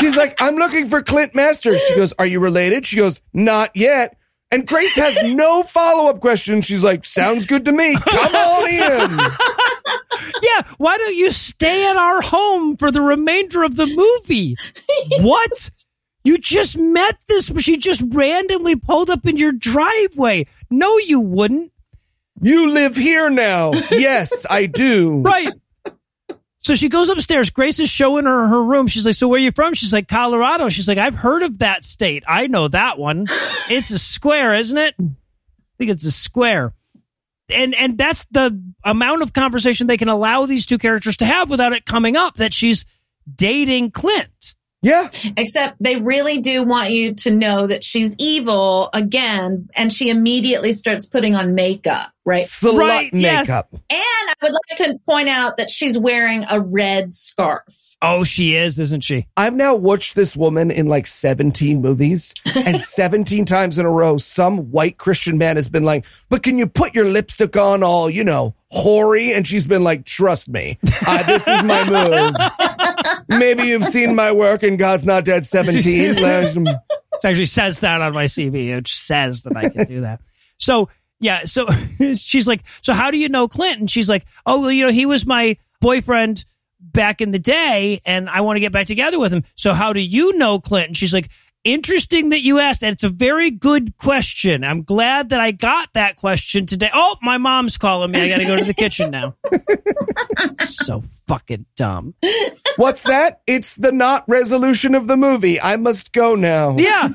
She's 0.00 0.16
like, 0.16 0.34
I'm 0.40 0.56
looking 0.56 0.88
for 0.88 1.02
Clint 1.02 1.34
Masters. 1.34 1.80
She 1.82 1.94
goes, 1.94 2.12
Are 2.18 2.26
you 2.26 2.40
related? 2.40 2.84
She 2.84 2.96
goes, 2.96 3.20
Not 3.32 3.76
yet. 3.76 4.16
And 4.50 4.66
Grace 4.66 4.96
has 4.96 5.22
no 5.22 5.62
follow 5.62 6.10
up 6.10 6.20
questions. 6.20 6.64
She's 6.64 6.82
like, 6.82 7.04
Sounds 7.04 7.46
good 7.46 7.66
to 7.66 7.72
me. 7.72 7.96
Come 7.96 8.34
on 8.34 8.68
in. 8.68 9.18
yeah. 10.42 10.62
Why 10.78 10.96
don't 10.96 11.14
you 11.14 11.30
stay 11.30 11.88
at 11.88 11.96
our 11.96 12.20
home 12.22 12.76
for 12.76 12.90
the 12.90 13.00
remainder 13.02 13.62
of 13.62 13.76
the 13.76 13.86
movie? 13.86 14.56
what? 15.20 15.70
You 16.24 16.38
just 16.38 16.76
met 16.76 17.16
this, 17.28 17.50
she 17.58 17.78
just 17.78 18.02
randomly 18.06 18.76
pulled 18.76 19.10
up 19.10 19.26
in 19.26 19.36
your 19.36 19.52
driveway. 19.52 20.46
No, 20.70 20.98
you 20.98 21.20
wouldn't. 21.20 21.72
You 22.42 22.70
live 22.70 22.96
here 22.96 23.30
now. 23.30 23.72
Yes, 23.90 24.46
I 24.48 24.66
do. 24.66 25.22
Right. 25.22 25.52
So 26.62 26.74
she 26.74 26.90
goes 26.90 27.08
upstairs. 27.08 27.48
Grace 27.48 27.80
is 27.80 27.88
showing 27.88 28.26
her 28.26 28.48
her 28.48 28.62
room. 28.62 28.86
She's 28.86 29.06
like, 29.06 29.14
"So 29.14 29.28
where 29.28 29.38
are 29.38 29.42
you 29.42 29.50
from?" 29.50 29.72
She's 29.72 29.94
like, 29.94 30.08
"Colorado." 30.08 30.68
She's 30.68 30.86
like, 30.86 30.98
"I've 30.98 31.14
heard 31.14 31.42
of 31.42 31.58
that 31.60 31.84
state. 31.84 32.22
I 32.28 32.48
know 32.48 32.68
that 32.68 32.98
one. 32.98 33.26
It's 33.70 33.90
a 33.90 33.98
square, 33.98 34.54
isn't 34.56 34.76
it? 34.76 34.94
I 35.00 35.04
think 35.78 35.90
it's 35.90 36.04
a 36.04 36.10
square." 36.10 36.74
And 37.48 37.74
and 37.74 37.96
that's 37.96 38.26
the 38.30 38.60
amount 38.84 39.22
of 39.22 39.32
conversation 39.32 39.86
they 39.86 39.96
can 39.96 40.08
allow 40.08 40.44
these 40.44 40.66
two 40.66 40.76
characters 40.76 41.16
to 41.18 41.24
have 41.24 41.48
without 41.48 41.72
it 41.72 41.86
coming 41.86 42.16
up 42.16 42.34
that 42.34 42.52
she's 42.52 42.84
dating 43.34 43.92
Clint. 43.92 44.54
Yeah. 44.82 45.10
Except 45.36 45.76
they 45.80 45.96
really 45.96 46.38
do 46.40 46.62
want 46.62 46.90
you 46.90 47.14
to 47.16 47.30
know 47.30 47.66
that 47.66 47.84
she's 47.84 48.16
evil 48.18 48.88
again, 48.94 49.68
and 49.74 49.92
she 49.92 50.08
immediately 50.08 50.72
starts 50.72 51.06
putting 51.06 51.34
on 51.36 51.54
makeup, 51.54 52.10
right? 52.24 52.46
Slut 52.46 52.78
Right, 52.78 53.10
yes. 53.12 53.48
makeup. 53.48 53.68
And 53.72 53.80
I 53.92 54.34
would 54.42 54.52
like 54.52 54.78
to 54.78 54.98
point 55.04 55.28
out 55.28 55.58
that 55.58 55.70
she's 55.70 55.98
wearing 55.98 56.44
a 56.50 56.60
red 56.60 57.12
scarf. 57.12 57.62
Oh, 58.02 58.24
she 58.24 58.56
is, 58.56 58.78
isn't 58.78 59.02
she? 59.02 59.26
I've 59.36 59.52
now 59.54 59.74
watched 59.74 60.14
this 60.14 60.34
woman 60.34 60.70
in 60.70 60.86
like 60.86 61.06
17 61.06 61.82
movies, 61.82 62.32
and 62.56 62.82
17 62.82 63.44
times 63.44 63.76
in 63.76 63.84
a 63.84 63.90
row, 63.90 64.16
some 64.16 64.70
white 64.70 64.96
Christian 64.96 65.36
man 65.36 65.56
has 65.56 65.68
been 65.68 65.84
like, 65.84 66.06
But 66.30 66.42
can 66.42 66.56
you 66.56 66.66
put 66.66 66.94
your 66.94 67.04
lipstick 67.04 67.58
on 67.58 67.82
all, 67.82 68.08
you 68.08 68.24
know, 68.24 68.54
hoary? 68.70 69.32
And 69.32 69.46
she's 69.46 69.66
been 69.66 69.82
like, 69.84 70.04
Trust 70.04 70.48
me, 70.48 70.78
uh, 71.06 71.22
this 71.24 71.46
is 71.46 71.62
my 71.64 71.84
move. 71.88 72.34
Maybe 73.40 73.64
you've 73.64 73.84
seen 73.84 74.14
my 74.14 74.32
work 74.32 74.62
in 74.62 74.76
God's 74.76 75.04
Not 75.06 75.24
Dead 75.24 75.46
17. 75.46 76.14
There's 76.14 76.54
some- 76.54 76.66
It 76.66 76.78
actually 77.24 77.44
says 77.44 77.80
that 77.80 78.00
on 78.00 78.12
my 78.14 78.24
CV. 78.24 78.68
It 78.76 78.88
says 78.88 79.42
that 79.42 79.56
I 79.56 79.68
can 79.68 79.86
do 79.86 80.00
that. 80.02 80.20
So 80.58 80.88
yeah, 81.20 81.44
so 81.44 81.66
she's 82.14 82.48
like, 82.48 82.62
so 82.82 82.92
how 82.94 83.10
do 83.10 83.18
you 83.18 83.28
know 83.28 83.46
Clinton?" 83.48 83.86
She's 83.86 84.08
like, 84.08 84.24
oh, 84.46 84.60
well, 84.60 84.70
you 84.72 84.86
know, 84.86 84.92
he 84.92 85.04
was 85.06 85.26
my 85.26 85.58
boyfriend 85.80 86.44
back 86.80 87.20
in 87.20 87.30
the 87.30 87.38
day, 87.38 88.00
and 88.06 88.28
I 88.30 88.40
want 88.40 88.56
to 88.56 88.60
get 88.60 88.72
back 88.72 88.86
together 88.86 89.18
with 89.18 89.32
him. 89.32 89.44
So 89.54 89.74
how 89.74 89.92
do 89.92 90.00
you 90.00 90.36
know 90.38 90.58
Clinton? 90.60 90.94
She's 90.94 91.12
like, 91.12 91.28
interesting 91.64 92.30
that 92.30 92.40
you 92.40 92.58
asked. 92.58 92.82
And 92.82 92.92
it's 92.92 93.04
a 93.04 93.08
very 93.08 93.50
good 93.50 93.96
question. 93.96 94.64
I'm 94.64 94.82
glad 94.82 95.30
that 95.30 95.40
I 95.40 95.50
got 95.50 95.92
that 95.94 96.16
question 96.16 96.66
today. 96.66 96.90
Oh, 96.92 97.16
my 97.22 97.38
mom's 97.38 97.78
calling 97.78 98.10
me. 98.10 98.20
I 98.20 98.28
got 98.28 98.38
to 98.38 98.46
go 98.46 98.56
to 98.56 98.64
the 98.64 98.74
kitchen 98.74 99.10
now. 99.10 99.36
so 100.64 101.02
fucking 101.26 101.66
dumb. 101.76 102.14
What's 102.76 103.02
that? 103.04 103.42
It's 103.46 103.76
the 103.76 103.92
not 103.92 104.24
resolution 104.28 104.94
of 104.94 105.06
the 105.06 105.16
movie. 105.16 105.60
I 105.60 105.76
must 105.76 106.12
go 106.12 106.34
now. 106.34 106.76
Yeah. 106.78 107.08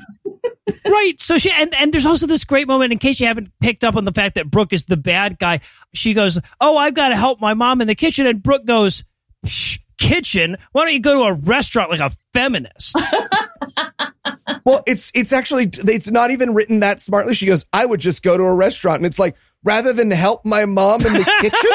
right. 0.86 1.20
So 1.20 1.38
she 1.38 1.50
and, 1.50 1.74
and 1.74 1.92
there's 1.92 2.06
also 2.06 2.26
this 2.26 2.44
great 2.44 2.68
moment 2.68 2.92
in 2.92 2.98
case 2.98 3.20
you 3.20 3.26
haven't 3.26 3.50
picked 3.60 3.84
up 3.84 3.96
on 3.96 4.04
the 4.04 4.12
fact 4.12 4.36
that 4.36 4.50
Brooke 4.50 4.72
is 4.72 4.84
the 4.84 4.96
bad 4.96 5.38
guy. 5.38 5.60
She 5.94 6.14
goes, 6.14 6.38
"Oh, 6.60 6.76
I've 6.76 6.94
got 6.94 7.08
to 7.08 7.16
help 7.16 7.40
my 7.40 7.54
mom 7.54 7.80
in 7.80 7.86
the 7.86 7.94
kitchen," 7.94 8.26
and 8.26 8.42
Brooke 8.42 8.64
goes, 8.64 9.04
Psh, 9.44 9.78
"Kitchen? 9.98 10.56
Why 10.72 10.84
don't 10.84 10.94
you 10.94 11.00
go 11.00 11.14
to 11.14 11.30
a 11.30 11.34
restaurant 11.34 11.90
like 11.90 12.00
a 12.00 12.10
feminist?" 12.32 12.96
Well, 14.64 14.82
it's 14.86 15.12
it's 15.14 15.32
actually 15.32 15.70
it's 15.72 16.10
not 16.10 16.32
even 16.32 16.52
written 16.52 16.80
that 16.80 17.00
smartly. 17.00 17.34
She 17.34 17.46
goes, 17.46 17.64
"I 17.72 17.86
would 17.86 18.00
just 18.00 18.22
go 18.24 18.36
to 18.36 18.42
a 18.42 18.54
restaurant," 18.54 18.96
and 18.98 19.06
it's 19.06 19.18
like 19.18 19.36
rather 19.62 19.92
than 19.92 20.10
help 20.10 20.44
my 20.44 20.64
mom 20.64 21.06
in 21.06 21.12
the 21.12 21.24
kitchen, 21.40 21.70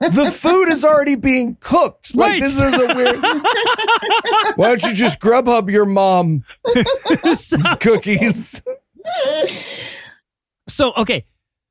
the 0.14 0.30
food 0.30 0.68
is 0.68 0.84
already 0.84 1.14
being 1.14 1.56
cooked. 1.58 2.14
Like 2.14 2.32
Right. 2.32 2.42
this 2.42 2.60
is 2.60 2.74
a 2.74 2.94
weird. 2.94 3.18
Why 4.56 4.68
don't 4.68 4.82
you 4.82 4.92
just 4.92 5.18
Grubhub 5.18 5.70
your 5.70 5.86
mom 5.86 6.44
these 7.24 7.54
cookies? 7.80 8.60
so 10.68 10.92
okay, 10.98 11.24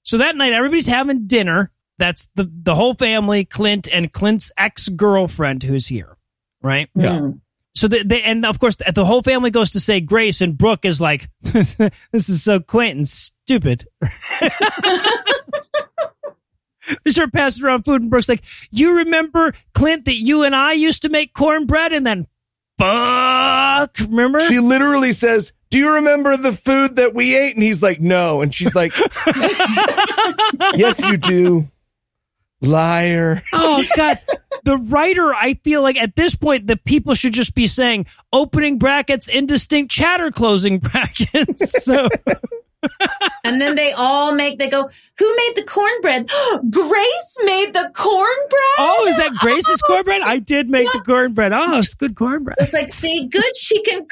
so 0.03 0.17
that 0.17 0.35
night 0.35 0.53
everybody's 0.53 0.87
having 0.87 1.27
dinner. 1.27 1.71
That's 1.97 2.27
the 2.35 2.49
the 2.51 2.75
whole 2.75 2.93
family, 2.93 3.45
Clint 3.45 3.87
and 3.91 4.11
Clint's 4.11 4.51
ex 4.57 4.89
girlfriend 4.89 5.63
who's 5.63 5.87
here, 5.87 6.17
right? 6.61 6.89
Yeah. 6.95 7.15
Mm-hmm. 7.17 7.37
so 7.75 7.87
the, 7.87 8.03
they 8.03 8.21
and 8.23 8.45
of 8.45 8.59
course 8.59 8.75
the 8.75 9.05
whole 9.05 9.21
family 9.21 9.49
goes 9.51 9.71
to 9.71 9.79
say 9.79 9.99
grace 9.99 10.41
and 10.41 10.57
brooke 10.57 10.85
is 10.85 10.99
like 11.01 11.29
this 11.41 11.79
is 12.13 12.41
so 12.43 12.59
quaint 12.59 12.95
and 12.97 13.07
stupid 13.07 13.87
they 17.03 17.11
start 17.11 17.33
passing 17.33 17.63
around 17.65 17.83
food 17.83 18.01
and 18.01 18.09
brooke's 18.09 18.29
like 18.29 18.43
you 18.71 18.97
remember 18.97 19.53
clint 19.73 20.05
that 20.05 20.15
you 20.15 20.43
and 20.43 20.55
i 20.55 20.71
used 20.73 21.01
to 21.01 21.09
make 21.09 21.33
cornbread 21.33 21.91
and 21.91 22.05
then 22.05 22.27
fuck 22.77 23.97
remember 23.99 24.39
She 24.41 24.59
literally 24.59 25.11
says, 25.13 25.51
"Do 25.69 25.77
you 25.79 25.93
remember 25.95 26.37
the 26.37 26.53
food 26.53 26.95
that 26.97 27.13
we 27.13 27.35
ate?" 27.35 27.55
And 27.55 27.63
he's 27.63 27.81
like, 27.83 27.99
"No," 28.01 28.41
and 28.41 28.53
she's 28.53 28.75
like, 28.75 28.93
"Yes, 30.75 30.99
you 31.03 31.17
do." 31.17 31.69
Liar. 32.61 33.43
oh 33.53 33.83
god 33.95 34.19
the 34.63 34.77
writer 34.77 35.33
i 35.33 35.53
feel 35.63 35.81
like 35.81 35.97
at 35.97 36.15
this 36.15 36.35
point 36.35 36.67
the 36.67 36.77
people 36.77 37.13
should 37.13 37.33
just 37.33 37.53
be 37.53 37.67
saying 37.67 38.05
opening 38.33 38.77
brackets 38.77 39.27
indistinct 39.27 39.91
chatter 39.91 40.31
closing 40.31 40.79
brackets 40.79 41.83
so 41.83 42.07
And 43.43 43.61
then 43.61 43.75
they 43.75 43.91
all 43.91 44.33
make, 44.33 44.57
they 44.57 44.69
go, 44.69 44.89
who 45.19 45.35
made 45.35 45.53
the 45.55 45.63
cornbread? 45.63 46.27
Grace 46.69 47.37
made 47.43 47.73
the 47.73 47.91
cornbread? 47.93 48.61
oh 48.77 49.05
is 49.07 49.17
that 49.17 49.31
grace's 49.39 49.81
cornbread 49.87 50.21
i 50.21 50.37
did 50.37 50.69
make 50.69 50.91
the 50.91 50.99
cornbread 50.99 51.53
oh 51.53 51.79
it's 51.79 51.93
good 51.93 52.15
cornbread 52.15 52.57
It's 52.59 52.73
like, 52.73 52.89
see, 52.89 53.25
good, 53.27 53.55
she 53.57 53.81
can 53.83 53.99
cook. 54.01 54.09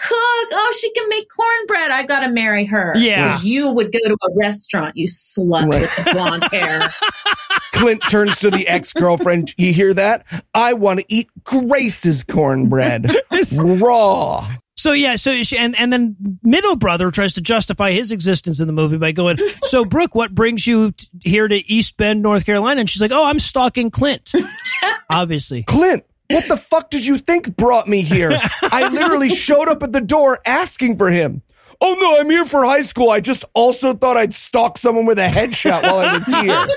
Oh, 0.51 0.77
she 0.79 0.89
can 0.93 1.09
make 1.09 1.27
cornbread. 1.29 1.91
I 1.91 2.03
gotta 2.03 2.29
marry 2.29 2.63
her. 2.65 2.93
Yeah. 2.95 3.39
You 3.41 3.69
would 3.71 3.91
go 3.91 3.99
to 4.05 4.13
a 4.13 4.29
restaurant, 4.37 4.95
you 4.95 5.07
slut 5.07 5.71
Right. 5.71 5.81
with 5.81 5.95
the 6.05 6.11
blonde 6.13 6.43
hair. 6.51 6.93
Clint 7.73 8.01
turns 8.09 8.37
to 8.39 8.51
the 8.51 8.67
ex 8.67 8.93
girlfriend. 8.93 9.53
You 9.57 9.73
hear 9.73 9.93
that? 9.95 10.25
I 10.53 10.73
want 10.73 10.99
to 11.01 11.05
eat 11.09 11.29
Grace's 11.43 12.23
cornbread 12.23 13.11
raw. 13.59 14.47
So 14.75 14.91
yeah, 14.91 15.15
so 15.17 15.43
she, 15.43 15.57
and 15.57 15.77
and 15.79 15.93
then 15.93 16.15
middle 16.41 16.75
brother 16.75 17.11
tries 17.11 17.33
to 17.33 17.41
justify 17.41 17.91
his 17.91 18.11
existence 18.11 18.59
in 18.59 18.67
the 18.67 18.73
movie 18.73 18.97
by 18.97 19.11
going, 19.11 19.37
"So 19.63 19.85
Brooke, 19.85 20.15
what 20.15 20.33
brings 20.33 20.65
you 20.65 20.91
t- 20.91 21.07
here 21.23 21.47
to 21.47 21.71
East 21.71 21.95
Bend, 21.97 22.21
North 22.21 22.45
Carolina?" 22.45 22.81
And 22.81 22.89
she's 22.89 23.01
like, 23.01 23.11
"Oh, 23.11 23.23
I'm 23.23 23.39
stalking 23.39 23.91
Clint." 23.91 24.33
Obviously, 25.09 25.63
Clint, 25.63 26.03
what 26.29 26.47
the 26.47 26.57
fuck 26.57 26.89
did 26.89 27.05
you 27.05 27.19
think 27.19 27.55
brought 27.55 27.87
me 27.87 28.01
here? 28.01 28.31
I 28.63 28.89
literally 28.89 29.29
showed 29.29 29.69
up 29.69 29.83
at 29.83 29.91
the 29.91 30.01
door 30.01 30.39
asking 30.45 30.97
for 30.97 31.09
him. 31.11 31.43
Oh 31.79 31.95
no, 31.99 32.19
I'm 32.19 32.29
here 32.29 32.45
for 32.45 32.65
high 32.65 32.81
school. 32.81 33.09
I 33.11 33.19
just 33.19 33.45
also 33.53 33.93
thought 33.93 34.17
I'd 34.17 34.33
stalk 34.33 34.77
someone 34.77 35.05
with 35.05 35.19
a 35.19 35.27
headshot 35.27 35.83
while 35.83 35.99
I 35.99 36.13
was 36.13 36.25
here. 36.27 36.67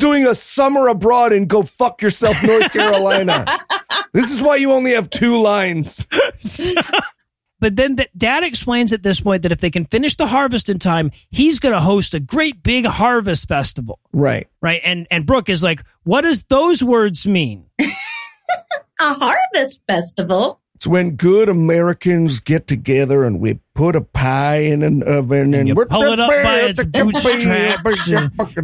Doing 0.00 0.26
a 0.26 0.34
summer 0.34 0.88
abroad 0.88 1.32
in 1.34 1.46
go 1.46 1.62
fuck 1.62 2.00
yourself, 2.00 2.42
North 2.42 2.72
Carolina. 2.72 3.44
This 4.14 4.30
is 4.30 4.42
why 4.42 4.56
you 4.56 4.72
only 4.72 4.94
have 4.94 5.10
two 5.10 5.40
lines. 5.40 6.06
but 7.60 7.76
then 7.76 7.96
the, 7.96 8.08
dad 8.16 8.42
explains 8.42 8.94
at 8.94 9.02
this 9.02 9.20
point 9.20 9.42
that 9.42 9.52
if 9.52 9.60
they 9.60 9.70
can 9.70 9.84
finish 9.84 10.16
the 10.16 10.26
harvest 10.26 10.70
in 10.70 10.78
time, 10.78 11.10
he's 11.30 11.58
going 11.58 11.74
to 11.74 11.80
host 11.80 12.14
a 12.14 12.20
great 12.20 12.62
big 12.62 12.86
harvest 12.86 13.46
festival. 13.46 13.98
Right. 14.12 14.48
Right. 14.62 14.80
And, 14.82 15.06
and 15.10 15.26
Brooke 15.26 15.50
is 15.50 15.62
like, 15.62 15.84
what 16.04 16.22
does 16.22 16.44
those 16.44 16.82
words 16.82 17.26
mean? 17.26 17.66
A 17.78 19.14
harvest 19.14 19.82
festival. 19.86 20.60
It's 20.74 20.86
when 20.86 21.16
good 21.16 21.50
Americans 21.50 22.40
get 22.40 22.66
together 22.66 23.24
and 23.24 23.38
we 23.38 23.58
put 23.80 23.96
a 23.96 24.02
pie 24.02 24.58
in 24.58 24.82
an 24.82 25.02
oven 25.02 25.54
and, 25.54 25.66
you 25.66 25.74
we're 25.74 25.86
pull 25.86 26.02
it 26.02 26.20
up 26.20 26.28
by 26.28 26.60
its 26.60 26.84
bootstraps 26.84 28.10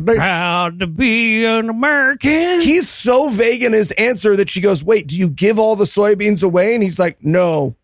Proud 0.05 0.81
to 0.81 0.87
be 0.87 1.47
an 1.47 1.71
American. 1.71 2.61
He's 2.61 2.87
so 2.87 3.31
vague 3.31 3.63
in 3.63 3.73
his 3.73 3.93
answer 3.93 4.37
that 4.37 4.51
she 4.51 4.61
goes, 4.61 4.85
Wait, 4.85 5.07
do 5.07 5.17
you 5.17 5.31
give 5.31 5.59
all 5.59 5.75
the 5.75 5.85
soybeans 5.85 6.43
away? 6.43 6.75
And 6.75 6.83
he's 6.83 6.99
like, 6.99 7.25
No. 7.25 7.77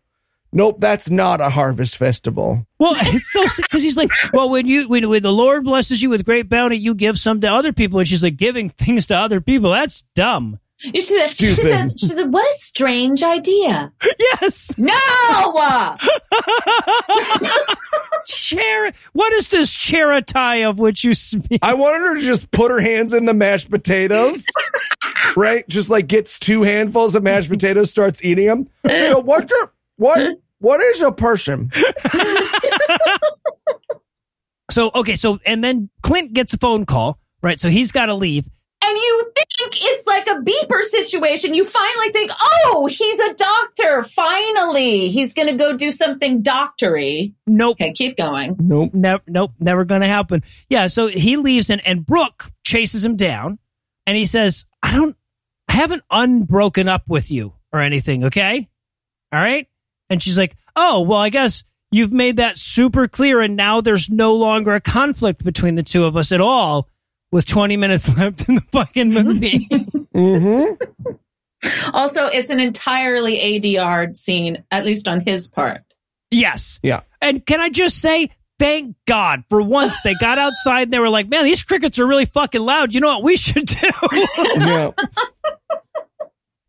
Nope, 0.55 0.79
that's 0.79 1.09
not 1.09 1.41
a 1.41 1.49
harvest 1.49 1.97
festival. 1.97 2.67
Well, 2.77 2.93
it's 2.97 3.31
so 3.31 3.41
because 3.57 3.81
he's 3.81 3.97
like, 3.97 4.11
well, 4.33 4.51
when 4.51 4.67
you 4.67 4.87
when, 4.87 5.09
when 5.09 5.23
the 5.23 5.33
Lord 5.33 5.63
blesses 5.63 5.99
you 6.03 6.11
with 6.11 6.25
great 6.25 6.47
bounty, 6.47 6.77
you 6.77 6.93
give 6.93 7.17
some 7.17 7.41
to 7.41 7.47
other 7.47 7.73
people, 7.73 7.97
and 7.97 8.07
she's 8.07 8.23
like, 8.23 8.37
giving 8.37 8.69
things 8.69 9.07
to 9.07 9.17
other 9.17 9.41
people. 9.41 9.71
That's 9.71 10.03
dumb. 10.13 10.59
She 10.77 10.99
said, 11.01 11.27
she 11.27 11.51
Stupid. 11.53 11.71
says, 11.71 11.95
she 11.97 12.07
said, 12.07 12.33
what 12.33 12.43
a 12.43 12.53
strange 12.57 13.23
idea. 13.23 13.93
Yes, 14.41 14.77
No! 14.77 14.91
Char- 18.25 18.91
What 19.13 19.33
is 19.33 19.49
this 19.49 19.71
charity 19.71 20.63
of 20.63 20.79
which 20.79 21.03
you 21.03 21.13
speak? 21.13 21.59
I 21.61 21.73
wanted 21.73 21.99
her 22.01 22.15
to 22.15 22.21
just 22.21 22.51
put 22.51 22.71
her 22.71 22.79
hands 22.81 23.13
in 23.13 23.25
the 23.25 23.33
mashed 23.33 23.69
potatoes, 23.69 24.45
right? 25.35 25.67
Just 25.69 25.89
like 25.89 26.07
gets 26.07 26.39
two 26.39 26.63
handfuls 26.63 27.15
of 27.15 27.23
mashed 27.23 27.49
potatoes, 27.49 27.89
starts 27.91 28.23
eating 28.23 28.47
them. 28.47 28.69
So 28.87 29.19
what's 29.19 29.49
your, 29.51 29.73
what, 29.97 30.37
what 30.59 30.81
is 30.81 31.01
a 31.01 31.11
person? 31.11 31.71
So 34.71 34.89
okay, 34.95 35.15
so 35.15 35.39
and 35.45 35.63
then 35.63 35.89
Clint 36.01 36.33
gets 36.33 36.53
a 36.53 36.57
phone 36.57 36.85
call, 36.87 37.19
right? 37.43 37.59
So 37.59 37.69
he's 37.69 37.91
got 37.91 38.07
to 38.07 38.15
leave. 38.15 38.49
And 38.85 38.97
you 38.97 39.31
think 39.35 39.47
it's 39.81 40.05
like 40.05 40.27
a 40.27 40.41
beeper 40.41 40.81
situation. 40.83 41.53
You 41.53 41.65
finally 41.65 42.09
think, 42.11 42.31
oh, 42.39 42.87
he's 42.87 43.19
a 43.19 43.33
doctor. 43.33 44.03
Finally, 44.03 45.09
he's 45.09 45.33
going 45.33 45.47
to 45.47 45.55
go 45.55 45.77
do 45.77 45.91
something 45.91 46.41
doctory. 46.41 47.33
Nope. 47.47 47.77
Okay, 47.77 47.93
keep 47.93 48.17
going. 48.17 48.57
Nope. 48.59 48.93
Never, 48.93 49.23
nope, 49.27 49.51
never 49.59 49.85
going 49.85 50.01
to 50.01 50.07
happen. 50.07 50.43
Yeah, 50.69 50.87
so 50.87 51.07
he 51.07 51.37
leaves 51.37 51.69
and, 51.69 51.85
and 51.87 52.05
Brooke 52.05 52.51
chases 52.65 53.05
him 53.05 53.15
down 53.15 53.57
and 54.05 54.17
he 54.17 54.25
says, 54.25 54.65
I 54.81 54.91
don't, 54.91 55.15
I 55.69 55.73
haven't 55.73 56.03
unbroken 56.11 56.89
up 56.89 57.03
with 57.07 57.31
you 57.31 57.53
or 57.71 57.79
anything, 57.79 58.25
okay? 58.25 58.67
All 59.31 59.39
right? 59.39 59.67
And 60.09 60.21
she's 60.21 60.37
like, 60.37 60.57
oh, 60.75 61.01
well, 61.01 61.19
I 61.19 61.29
guess 61.29 61.63
you've 61.91 62.11
made 62.11 62.35
that 62.35 62.57
super 62.57 63.07
clear 63.07 63.39
and 63.39 63.55
now 63.55 63.79
there's 63.79 64.09
no 64.09 64.35
longer 64.35 64.75
a 64.75 64.81
conflict 64.81 65.43
between 65.43 65.75
the 65.75 65.83
two 65.83 66.03
of 66.03 66.17
us 66.17 66.31
at 66.33 66.41
all 66.41 66.89
with 67.33 67.45
20 67.47 67.75
minutes 67.75 68.07
left 68.17 68.47
in 68.47 68.55
the 68.55 68.61
fucking 68.71 69.09
movie. 69.09 69.67
Mm-hmm. 70.13 71.11
Also, 71.91 72.27
it's 72.27 72.51
an 72.51 72.59
entirely 72.59 73.37
ADR 73.37 74.15
scene, 74.15 74.63
at 74.69 74.85
least 74.85 75.07
on 75.07 75.21
his 75.21 75.47
part. 75.47 75.81
yes. 76.29 76.79
Yeah. 76.83 77.01
And 77.19 77.43
can 77.43 77.59
I 77.59 77.69
just 77.69 77.97
say, 77.97 78.29
thank 78.59 78.95
God 79.07 79.43
for 79.49 79.59
once 79.59 79.95
they 80.03 80.13
got 80.21 80.37
outside 80.37 80.83
and 80.83 80.93
they 80.93 80.99
were 80.99 81.09
like, 81.09 81.27
man, 81.29 81.45
these 81.45 81.63
crickets 81.63 81.97
are 81.97 82.05
really 82.05 82.25
fucking 82.25 82.61
loud. 82.61 82.93
You 82.93 82.99
know 83.01 83.07
what 83.15 83.23
we 83.23 83.37
should 83.37 83.65
do? 83.65 83.89
Yeah. 84.57 84.91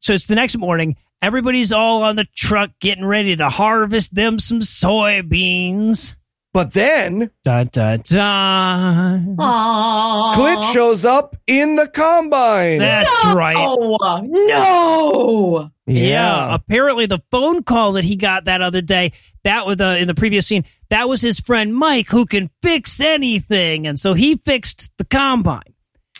So 0.00 0.14
it's 0.14 0.26
the 0.26 0.36
next 0.36 0.56
morning. 0.56 0.96
Everybody's 1.20 1.70
all 1.70 2.02
on 2.02 2.16
the 2.16 2.26
truck 2.34 2.70
getting 2.80 3.04
ready 3.04 3.36
to 3.36 3.50
harvest 3.50 4.14
them 4.14 4.38
some 4.38 4.60
soybeans. 4.60 6.14
But 6.54 6.72
then 6.72 7.30
Dun, 7.42 7.68
dun, 7.72 8.00
dun. 8.04 9.36
Aww. 9.36 10.34
Clint 10.34 10.62
shows 10.72 11.04
up 11.04 11.34
in 11.48 11.74
the 11.74 11.88
combine. 11.88 12.78
That's 12.78 13.24
right. 13.34 13.56
Oh, 13.58 14.20
no. 14.22 15.70
Yeah. 15.86 16.54
Apparently, 16.54 17.06
the 17.06 17.18
phone 17.32 17.64
call 17.64 17.94
that 17.94 18.04
he 18.04 18.14
got 18.14 18.44
that 18.44 18.62
other 18.62 18.80
day, 18.80 19.12
that 19.42 19.66
was 19.66 19.80
uh, 19.80 19.96
in 19.98 20.06
the 20.06 20.14
previous 20.14 20.46
scene, 20.46 20.64
that 20.90 21.08
was 21.08 21.20
his 21.20 21.40
friend 21.40 21.74
Mike 21.74 22.06
who 22.08 22.24
can 22.24 22.48
fix 22.62 23.00
anything. 23.00 23.88
And 23.88 23.98
so 23.98 24.14
he 24.14 24.36
fixed 24.36 24.92
the 24.96 25.04
combine. 25.04 25.74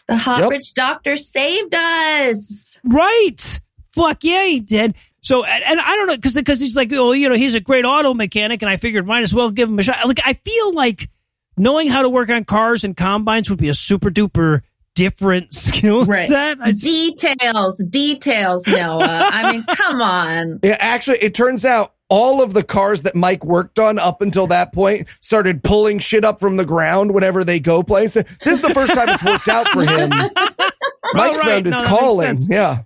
The 0.09 0.17
hot 0.17 0.41
Yep. 0.41 0.51
rich 0.51 0.75
doctor 0.75 1.15
saved 1.17 1.75
us. 1.77 2.79
Right. 2.85 3.61
Fuck 3.93 4.25
yeah, 4.25 4.45
he 4.47 4.59
did. 4.59 4.97
So, 5.25 5.43
and, 5.43 5.65
and 5.65 5.81
I 5.81 5.97
don't 5.97 6.07
know, 6.09 6.17
because 6.17 6.35
because 6.35 6.61
he's 6.61 6.77
like, 6.77 6.93
oh, 6.93 7.13
you 7.13 7.31
know, 7.31 7.35
he's 7.35 7.55
a 7.55 7.61
great 7.61 7.87
auto 7.87 8.13
mechanic, 8.13 8.61
and 8.61 8.69
I 8.71 8.77
figured 8.77 9.07
might 9.07 9.23
as 9.23 9.33
well 9.33 9.51
give 9.51 9.71
him 9.71 9.79
a 9.79 9.83
shot. 9.83 10.07
Like, 10.07 10.21
I 10.25 10.35
feel 10.35 10.75
like 10.75 11.09
knowing 11.57 11.89
how 11.89 12.03
to 12.03 12.11
work 12.11 12.29
on 12.29 12.45
cars 12.45 12.85
and 12.85 12.95
combines 12.95 13.49
would 13.49 13.59
be 13.59 13.71
a 13.71 13.75
super 13.75 14.11
duper 14.11 14.61
different 14.95 15.55
skill 15.55 16.05
Right. 16.05 16.29
set. 16.29 16.59
I 16.61 16.73
just- 16.73 16.85
Details, 16.85 17.83
details, 17.89 18.67
Noah. 18.69 19.01
I 19.33 19.51
mean, 19.53 19.65
come 19.75 20.03
on. 20.03 20.61
Yeah, 20.63 20.77
actually, 20.79 21.19
it 21.19 21.35
turns 21.35 21.65
out 21.65 21.95
all 22.11 22.43
of 22.43 22.53
the 22.53 22.63
cars 22.63 23.03
that 23.03 23.15
Mike 23.17 23.45
worked 23.47 23.79
on 23.79 23.99
up 23.99 24.21
until 24.21 24.47
that 24.49 24.75
point 24.75 25.09
started 25.23 25.65
pulling 25.65 26.01
shit 26.01 26.23
up 26.23 26.39
from 26.39 26.59
the 26.59 26.67
ground 26.67 27.15
whenever 27.15 27.45
they 27.45 27.59
go 27.61 27.83
places. 27.83 28.25
This 28.45 28.59
is 28.59 28.61
the 28.61 28.75
first 28.75 28.93
time 28.93 29.09
it's 29.09 29.25
worked 29.25 29.49
out 29.49 29.67
for 29.69 29.81
him. 29.87 30.11
Mike's 31.15 31.39
right. 31.39 31.41
found 31.41 31.65
his 31.67 31.81
No, 31.81 31.87
calling. 31.87 32.39
Yeah. 32.51 32.77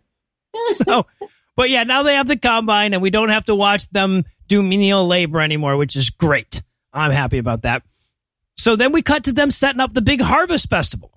so, 0.72 1.04
but 1.58 1.70
yeah, 1.70 1.82
now 1.82 2.04
they 2.04 2.14
have 2.14 2.28
the 2.28 2.36
combine, 2.36 2.94
and 2.94 3.02
we 3.02 3.10
don't 3.10 3.30
have 3.30 3.46
to 3.46 3.54
watch 3.54 3.90
them 3.90 4.22
do 4.46 4.62
menial 4.62 5.08
labor 5.08 5.40
anymore, 5.40 5.76
which 5.76 5.96
is 5.96 6.08
great. 6.08 6.62
I'm 6.92 7.10
happy 7.10 7.38
about 7.38 7.62
that. 7.62 7.82
So 8.56 8.76
then 8.76 8.92
we 8.92 9.02
cut 9.02 9.24
to 9.24 9.32
them 9.32 9.50
setting 9.50 9.80
up 9.80 9.92
the 9.92 10.00
big 10.00 10.20
harvest 10.20 10.70
festival. 10.70 11.10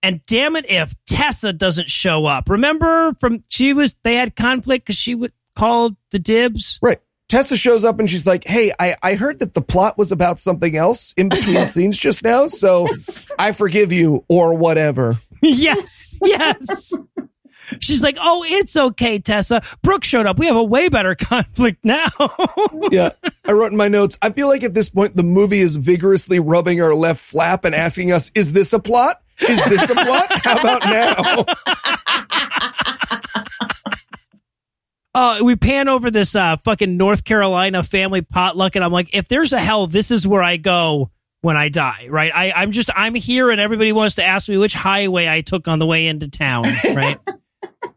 And 0.00 0.24
damn 0.24 0.54
it 0.54 0.70
if 0.70 0.94
Tessa 1.04 1.52
doesn't 1.52 1.90
show 1.90 2.26
up. 2.26 2.48
Remember 2.48 3.12
from 3.18 3.42
she 3.48 3.72
was 3.72 3.96
they 4.04 4.14
had 4.14 4.36
conflict 4.36 4.86
because 4.86 4.94
she 4.94 5.16
would 5.16 5.32
called 5.56 5.96
the 6.12 6.20
dibs. 6.20 6.78
Right. 6.80 7.00
Tessa 7.28 7.56
shows 7.56 7.84
up 7.84 7.98
and 7.98 8.08
she's 8.08 8.24
like, 8.24 8.44
Hey, 8.46 8.72
I, 8.78 8.94
I 9.02 9.14
heard 9.16 9.40
that 9.40 9.54
the 9.54 9.62
plot 9.62 9.98
was 9.98 10.12
about 10.12 10.38
something 10.38 10.76
else 10.76 11.12
in 11.16 11.28
between 11.28 11.66
scenes 11.66 11.98
just 11.98 12.22
now. 12.22 12.46
So 12.46 12.86
I 13.36 13.50
forgive 13.50 13.90
you 13.90 14.24
or 14.28 14.54
whatever. 14.54 15.18
yes, 15.42 16.16
yes. 16.22 16.94
She's 17.80 18.02
like, 18.02 18.16
oh, 18.20 18.44
it's 18.46 18.76
okay, 18.76 19.18
Tessa. 19.18 19.62
Brooke 19.82 20.04
showed 20.04 20.26
up. 20.26 20.38
We 20.38 20.46
have 20.46 20.56
a 20.56 20.64
way 20.64 20.88
better 20.88 21.14
conflict 21.20 21.84
now. 21.84 22.08
Yeah. 22.90 23.10
I 23.44 23.52
wrote 23.52 23.72
in 23.72 23.76
my 23.76 23.88
notes, 23.88 24.18
I 24.22 24.30
feel 24.30 24.48
like 24.48 24.62
at 24.62 24.74
this 24.74 24.90
point, 24.90 25.16
the 25.16 25.22
movie 25.22 25.60
is 25.60 25.76
vigorously 25.76 26.38
rubbing 26.38 26.80
our 26.80 26.94
left 26.94 27.20
flap 27.20 27.64
and 27.64 27.74
asking 27.74 28.12
us, 28.12 28.30
is 28.34 28.52
this 28.52 28.72
a 28.72 28.78
plot? 28.78 29.22
Is 29.40 29.64
this 29.64 29.90
a 29.90 29.94
plot? 29.94 30.26
How 30.44 30.58
about 30.58 30.82
now? 30.82 31.44
uh, 35.14 35.38
we 35.42 35.56
pan 35.56 35.88
over 35.88 36.10
this 36.10 36.34
uh, 36.34 36.56
fucking 36.64 36.96
North 36.96 37.24
Carolina 37.24 37.82
family 37.82 38.22
potluck, 38.22 38.74
and 38.74 38.84
I'm 38.84 38.92
like, 38.92 39.14
if 39.14 39.28
there's 39.28 39.52
a 39.52 39.60
hell, 39.60 39.86
this 39.86 40.10
is 40.10 40.26
where 40.26 40.42
I 40.42 40.56
go 40.56 41.10
when 41.40 41.56
I 41.56 41.68
die, 41.68 42.08
right? 42.10 42.32
I, 42.34 42.52
I'm 42.52 42.72
just, 42.72 42.90
I'm 42.94 43.14
here, 43.14 43.50
and 43.50 43.60
everybody 43.60 43.92
wants 43.92 44.16
to 44.16 44.24
ask 44.24 44.48
me 44.48 44.56
which 44.58 44.74
highway 44.74 45.28
I 45.28 45.42
took 45.42 45.68
on 45.68 45.78
the 45.78 45.86
way 45.86 46.08
into 46.08 46.28
town, 46.28 46.64
right? 46.84 47.18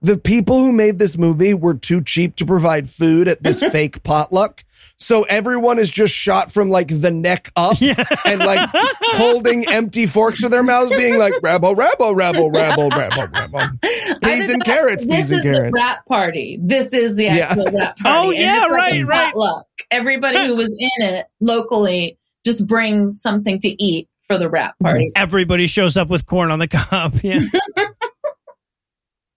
the 0.01 0.17
people 0.17 0.59
who 0.59 0.71
made 0.71 0.99
this 0.99 1.17
movie 1.17 1.53
were 1.53 1.73
too 1.73 2.01
cheap 2.03 2.35
to 2.37 2.45
provide 2.45 2.89
food 2.89 3.27
at 3.27 3.41
this 3.43 3.63
fake 3.71 4.03
potluck. 4.03 4.63
So 4.97 5.23
everyone 5.23 5.79
is 5.79 5.89
just 5.89 6.13
shot 6.13 6.51
from 6.51 6.69
like 6.69 6.87
the 6.89 7.09
neck 7.09 7.51
up 7.55 7.81
and 7.81 8.39
like 8.39 8.69
holding 9.01 9.67
empty 9.67 10.05
forks 10.05 10.41
to 10.41 10.49
their 10.49 10.61
mouths, 10.61 10.91
being 10.91 11.17
like, 11.17 11.33
rabble, 11.41 11.73
rabble, 11.73 12.13
rabble, 12.13 12.51
rabble, 12.51 12.89
rabble, 12.89 13.27
rabble. 13.27 13.77
Peas 14.21 14.47
and 14.49 14.63
carrots, 14.63 15.03
This 15.03 15.15
peas 15.15 15.31
and 15.31 15.39
is 15.39 15.45
the 15.45 15.51
carrots. 15.53 15.73
rap 15.75 16.05
party. 16.05 16.59
This 16.61 16.93
is 16.93 17.15
the 17.15 17.23
Yeah. 17.23 17.47
actual 17.49 17.65
rap 17.71 17.95
oh, 17.99 18.03
party. 18.03 18.27
Oh, 18.27 18.29
And 18.31 18.39
yeah, 18.39 18.61
like 18.65 18.71
right, 18.73 19.07
right. 19.07 19.33
potluck. 19.33 19.65
Everybody 19.89 20.45
who 20.45 20.55
was 20.55 20.69
in 20.97 21.07
it 21.07 21.25
locally 21.39 22.19
just 22.45 22.67
brings 22.67 23.21
something 23.21 23.57
to 23.59 23.83
eat 23.83 24.07
for 24.27 24.37
the 24.37 24.49
rap 24.49 24.75
party. 24.83 25.11
Everybody 25.15 25.65
shows 25.65 25.97
up 25.97 26.09
with 26.09 26.27
corn 26.27 26.51
on 26.51 26.59
the 26.59 26.67
cob. 26.67 27.15
Yeah. 27.23 27.39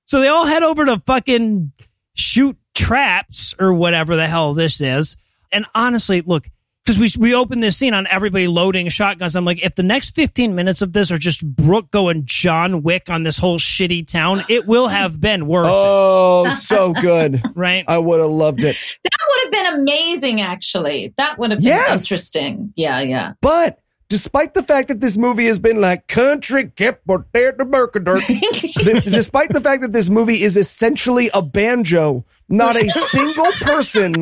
So 0.07 0.21
they 0.21 0.29
all 0.29 0.47
head 0.47 0.63
over 0.63 0.85
to 0.87 1.03
fucking 1.07 1.73
shoot 2.15 2.57
traps 2.75 3.55
or 3.59 3.73
whatever 3.73 4.17
the 4.17 4.27
hell 4.27 4.55
this 4.55 4.81
is. 4.81 5.17
And 5.53 5.67
honestly, 5.75 6.21
look, 6.21 6.49
because 6.85 6.99
we 6.99 7.11
we 7.19 7.35
open 7.35 7.61
this 7.61 7.77
scene 7.79 7.95
on 7.95 8.07
everybody 8.09 8.47
loading 8.47 8.89
shotguns. 8.91 9.37
I'm 9.37 9.45
like, 9.47 9.65
if 9.65 9.75
the 9.75 9.83
next 9.83 10.11
15 10.11 10.55
minutes 10.55 10.83
of 10.83 10.93
this 10.93 11.11
are 11.11 11.17
just 11.17 11.43
Brooke 11.47 11.91
going 11.91 12.25
John 12.27 12.83
Wick 12.83 13.09
on 13.09 13.23
this 13.23 13.39
whole 13.39 13.59
shitty 13.59 14.07
town, 14.07 14.45
it 14.51 14.67
will 14.67 14.89
have 14.89 15.19
been 15.19 15.47
worth 15.47 15.67
Oh, 15.71 16.51
so 16.61 16.93
good. 16.93 17.43
right? 17.55 17.85
I 17.89 17.97
would 17.97 18.21
have 18.21 18.29
loved 18.31 18.63
it. 18.65 18.77
That 19.03 19.27
would 19.29 19.45
have 19.45 19.53
been 19.75 19.81
amazing, 19.81 20.41
actually. 20.43 21.15
That 21.17 21.39
would 21.39 21.53
have 21.53 21.61
been 21.61 21.69
Yes. 21.69 22.03
interesting. 22.03 22.73
Yeah, 22.77 23.01
yeah. 23.01 23.33
But 23.41 23.79
despite 24.09 24.55
the 24.55 24.63
fact 24.63 24.89
that 24.89 25.01
this 25.01 25.17
movie 25.17 25.47
has 25.47 25.59
been 25.59 25.81
like 25.81 26.07
country 26.09 26.71
kept 26.71 27.03
or 27.09 27.27
there 27.33 27.53
to 27.53 27.65
Mercador, 27.65 28.25
th- 28.27 29.05
despite 29.05 29.53
the 29.53 29.61
fact 29.61 29.83
that 29.83 29.93
this 29.93 30.09
movie 30.09 30.43
is 30.43 30.57
essentially 30.57 31.31
a 31.35 31.43
banjo, 31.43 32.25
not 32.49 32.77
a 32.77 32.89
single 32.91 33.51
person 33.61 34.15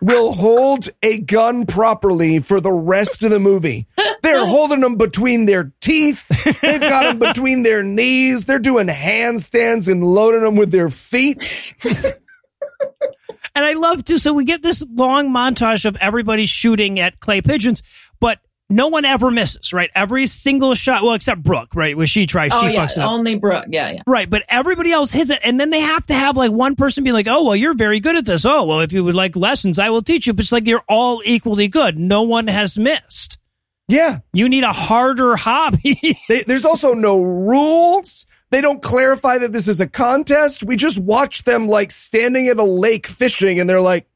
will 0.00 0.32
hold 0.32 0.88
a 1.02 1.18
gun 1.18 1.66
properly 1.66 2.38
for 2.38 2.60
the 2.60 2.72
rest 2.72 3.22
of 3.22 3.30
the 3.30 3.38
movie. 3.38 3.86
They're 4.22 4.46
holding 4.46 4.80
them 4.80 4.96
between 4.96 5.46
their 5.46 5.72
teeth. 5.80 6.26
They've 6.62 6.80
got 6.80 7.04
them 7.04 7.18
between 7.18 7.62
their 7.62 7.82
knees. 7.82 8.44
They're 8.44 8.58
doing 8.58 8.86
handstands 8.86 9.90
and 9.90 10.02
loading 10.04 10.42
them 10.42 10.56
with 10.56 10.70
their 10.70 10.90
feet. 10.90 11.74
And 13.54 13.64
I 13.64 13.74
love 13.74 14.04
to. 14.06 14.18
So 14.18 14.32
we 14.32 14.44
get 14.44 14.62
this 14.62 14.84
long 14.90 15.30
montage 15.30 15.84
of 15.84 15.96
everybody 15.96 16.46
shooting 16.46 17.00
at 17.00 17.20
clay 17.20 17.40
pigeons, 17.40 17.82
but 18.20 18.38
no 18.70 18.88
one 18.88 19.04
ever 19.04 19.30
misses, 19.30 19.72
right? 19.72 19.90
Every 19.94 20.26
single 20.26 20.74
shot, 20.74 21.02
well, 21.02 21.14
except 21.14 21.42
Brooke, 21.42 21.74
right? 21.74 21.96
Where 21.96 22.06
she 22.06 22.26
tries, 22.26 22.52
Oh 22.54 22.62
she 22.62 22.74
yeah, 22.74 22.86
fucks 22.86 22.92
it 22.92 22.98
up. 23.02 23.10
only 23.10 23.34
Brooke. 23.36 23.66
Yeah, 23.68 23.90
yeah. 23.90 24.02
Right, 24.06 24.30
but 24.30 24.44
everybody 24.48 24.92
else 24.92 25.10
hits 25.12 25.30
it, 25.30 25.40
and 25.42 25.58
then 25.60 25.70
they 25.70 25.80
have 25.80 26.06
to 26.06 26.14
have 26.14 26.36
like 26.36 26.52
one 26.52 26.76
person 26.76 27.04
be 27.04 27.12
like, 27.12 27.26
"Oh, 27.28 27.44
well, 27.44 27.56
you're 27.56 27.74
very 27.74 28.00
good 28.00 28.16
at 28.16 28.24
this. 28.24 28.46
Oh, 28.46 28.64
well, 28.64 28.80
if 28.80 28.92
you 28.92 29.04
would 29.04 29.14
like 29.14 29.36
lessons, 29.36 29.78
I 29.78 29.90
will 29.90 30.02
teach 30.02 30.26
you." 30.26 30.32
But 30.32 30.44
it's 30.44 30.52
like 30.52 30.66
you're 30.66 30.84
all 30.88 31.20
equally 31.24 31.68
good. 31.68 31.98
No 31.98 32.22
one 32.22 32.46
has 32.46 32.78
missed. 32.78 33.36
Yeah. 33.88 34.18
You 34.32 34.48
need 34.48 34.62
a 34.64 34.72
harder 34.72 35.34
hobby. 35.36 35.98
They, 36.28 36.42
there's 36.44 36.64
also 36.64 36.94
no 36.94 37.20
rules. 37.20 38.26
They 38.50 38.60
don't 38.60 38.80
clarify 38.82 39.38
that 39.38 39.52
this 39.52 39.66
is 39.68 39.80
a 39.80 39.86
contest. 39.88 40.62
We 40.64 40.76
just 40.76 40.98
watch 40.98 41.42
them 41.44 41.68
like 41.68 41.90
standing 41.92 42.48
at 42.48 42.58
a 42.58 42.64
lake 42.64 43.06
fishing 43.08 43.58
and 43.60 43.68
they're 43.68 43.80
like, 43.80 44.06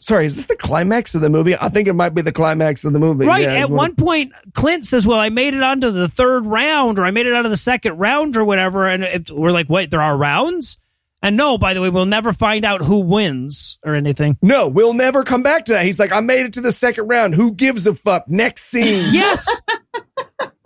sorry, 0.00 0.26
is 0.26 0.36
this 0.36 0.46
the 0.46 0.56
climax 0.56 1.14
of 1.14 1.20
the 1.20 1.30
movie? 1.30 1.56
I 1.58 1.68
think 1.68 1.88
it 1.88 1.94
might 1.94 2.14
be 2.14 2.22
the 2.22 2.32
climax 2.32 2.84
of 2.84 2.92
the 2.92 2.98
movie. 2.98 3.26
right. 3.26 3.42
Yeah, 3.42 3.54
At 3.54 3.70
one 3.70 3.94
point, 3.94 4.32
Clint 4.54 4.84
says, 4.84 5.06
"Well, 5.06 5.18
I 5.18 5.28
made 5.28 5.54
it 5.54 5.62
onto 5.62 5.90
the 5.90 6.08
third 6.08 6.46
round, 6.46 6.98
or 6.98 7.04
I 7.04 7.10
made 7.10 7.26
it 7.26 7.34
out 7.34 7.44
of 7.44 7.50
the 7.50 7.56
second 7.56 7.98
round, 7.98 8.36
or 8.36 8.44
whatever." 8.44 8.86
And 8.86 9.02
it, 9.02 9.30
we're 9.30 9.52
like, 9.52 9.68
"Wait, 9.68 9.90
there 9.90 10.02
are 10.02 10.16
rounds?" 10.16 10.78
And 11.20 11.36
no, 11.36 11.58
by 11.58 11.74
the 11.74 11.80
way, 11.80 11.90
we'll 11.90 12.06
never 12.06 12.32
find 12.32 12.64
out 12.64 12.80
who 12.80 13.00
wins 13.00 13.78
or 13.84 13.94
anything. 13.96 14.38
No, 14.40 14.68
we'll 14.68 14.94
never 14.94 15.24
come 15.24 15.42
back 15.42 15.64
to 15.64 15.72
that. 15.72 15.84
He's 15.84 15.98
like, 15.98 16.12
I 16.12 16.20
made 16.20 16.46
it 16.46 16.52
to 16.52 16.60
the 16.60 16.70
second 16.70 17.08
round. 17.08 17.34
Who 17.34 17.54
gives 17.54 17.88
a 17.88 17.94
fuck? 17.96 18.28
Next 18.28 18.66
scene. 18.66 19.12
Yes. 19.12 19.44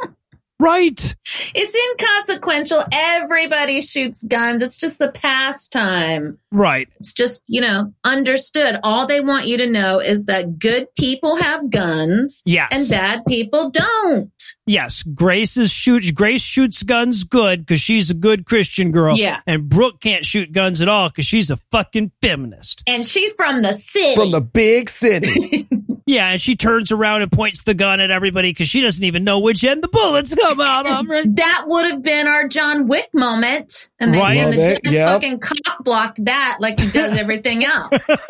right. 0.62 1.14
It's 1.55 1.74
inconsequential. 1.74 2.84
Everybody 2.93 3.80
shoots 3.80 4.22
guns. 4.24 4.62
It's 4.62 4.76
just 4.76 4.98
the 4.98 5.09
pastime. 5.10 6.39
Right. 6.51 6.89
It's 7.01 7.12
just, 7.12 7.44
you 7.47 7.60
know, 7.60 7.93
understood. 8.05 8.78
All 8.82 9.06
they 9.06 9.20
want 9.20 9.47
you 9.47 9.59
to 9.59 9.66
know 9.68 9.98
is 10.01 10.26
that 10.26 10.59
good 10.59 10.86
people 10.98 11.36
have 11.36 11.70
guns 11.70 12.43
Yes. 12.44 12.68
and 12.72 12.89
bad 12.89 13.24
people 13.26 13.70
don't. 13.70 14.30
Yes, 14.66 15.02
Grace 15.02 15.56
is 15.56 15.70
shoot. 15.72 16.14
Grace 16.14 16.43
shoots 16.43 16.82
guns 16.84 17.24
good 17.24 17.60
because 17.60 17.80
she's 17.80 18.10
a 18.10 18.14
good 18.14 18.47
Christian 18.47 18.93
girl. 18.93 19.18
Yeah. 19.18 19.40
and 19.47 19.68
Brooke 19.68 20.01
can't 20.01 20.24
shoot 20.24 20.52
guns 20.52 20.80
at 20.80 20.89
all 20.89 21.09
because 21.09 21.26
she's 21.26 21.51
a 21.51 21.56
fucking 21.72 22.12
feminist. 22.22 22.82
And 22.86 23.05
she's 23.05 23.32
from 23.32 23.62
the 23.62 23.72
city. 23.72 24.14
From 24.14 24.30
the 24.30 24.40
big 24.40 24.89
city. 24.89 25.68
Yeah, 26.07 26.31
and 26.31 26.41
she 26.41 26.57
turns 26.57 26.91
around 26.93 27.23
and 27.23 27.31
points 27.31 27.62
the 27.62 27.74
gun 27.74 28.01
at 28.01 28.11
everybody 28.11 28.51
because 28.51 28.69
she 28.69 28.81
doesn't 28.81 29.05
even 29.05 29.24
know 29.24 29.39
which 29.41 29.62
end 29.65 29.83
the 29.83 29.89
bullets 29.89 30.35
come 30.35 30.61
out 30.61 30.87
of. 30.87 31.07
Right? 31.09 31.37
that 31.37 31.65
would 31.66 31.87
have 31.87 32.03
been 32.03 32.27
our 32.27 32.49
John 32.49 32.89
Wick 32.89 33.09
moment. 33.15 33.89
And, 34.01 34.12
they, 34.15 34.19
Right. 34.19 34.37
and 34.39 34.53
the 34.53 34.57
Love 34.57 34.70
it, 34.73 34.83
dad 34.83 34.93
yep. 34.93 35.09
fucking 35.09 35.39
cock 35.41 35.85
blocked 35.85 36.24
that 36.24 36.59
like 36.61 36.81
he 36.81 36.91
does 36.91 37.16
everything 37.16 37.65
else. 37.65 38.09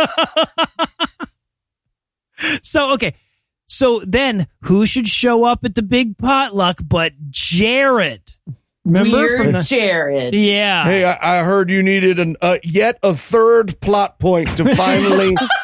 So 2.65 2.95
okay, 2.95 3.15
so 3.69 4.01
then 4.05 4.49
who 4.63 4.85
should 4.85 5.07
show 5.07 5.45
up 5.45 5.65
at 5.65 5.77
the 5.77 5.83
big 5.83 6.19
potluck 6.19 6.81
but 6.83 7.13
Jared? 7.31 8.23
Remember 8.85 9.17
Weird 9.19 9.39
from 9.41 9.53
the 9.53 9.61
Jared. 9.61 10.35
yeah. 10.35 10.83
hey, 10.83 11.05
I, 11.05 11.39
I 11.39 11.45
heard 11.45 11.71
you 11.71 11.85
needed 11.85 12.19
an 12.19 12.37
uh, 12.43 12.59
yet 12.65 12.99
a 13.05 13.15
third 13.15 13.79
plot 13.81 14.19
point 14.19 14.57
to 14.57 14.75
finally 14.75 15.37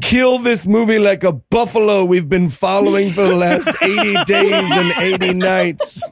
kill 0.00 0.38
this 0.38 0.66
movie 0.66 0.98
like 0.98 1.24
a 1.24 1.32
buffalo 1.32 2.04
we've 2.04 2.28
been 2.28 2.48
following 2.48 3.12
for 3.12 3.22
the 3.24 3.34
last 3.36 3.68
80 3.82 4.24
days 4.24 4.70
and 4.70 4.92
80 5.22 5.34
nights. 5.34 6.02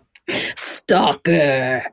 Stalker. 0.57 1.85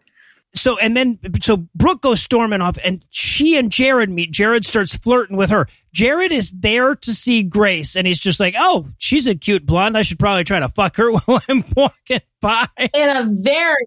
so 0.56 0.78
and 0.78 0.96
then 0.96 1.20
so 1.42 1.58
Brooke 1.76 2.02
goes 2.02 2.22
storming 2.22 2.62
off 2.62 2.78
and 2.84 3.04
she 3.10 3.58
and 3.58 3.72
Jared 3.72 4.10
meet. 4.10 4.32
Jared 4.32 4.66
starts 4.66 4.96
flirting 4.96 5.38
with 5.38 5.50
her. 5.50 5.68
Jared 5.94 6.32
is 6.32 6.52
there 6.52 6.96
to 6.96 7.14
see 7.14 7.44
Grace 7.44 7.96
and 7.96 8.06
he's 8.08 8.20
just 8.20 8.40
like, 8.40 8.56
"Oh, 8.58 8.88
she's 8.98 9.28
a 9.28 9.36
cute 9.36 9.66
blonde. 9.66 9.98
I 9.98 10.02
should 10.04 10.20
probably 10.20 10.44
try 10.44 10.60
to 10.60 10.70
fuck 10.70 10.96
her 10.98 11.12
while 11.26 11.42
I'm 11.50 11.64
walking 11.76 12.22
by." 12.42 12.68
In 12.94 13.10
a 13.10 13.24
very 13.44 13.86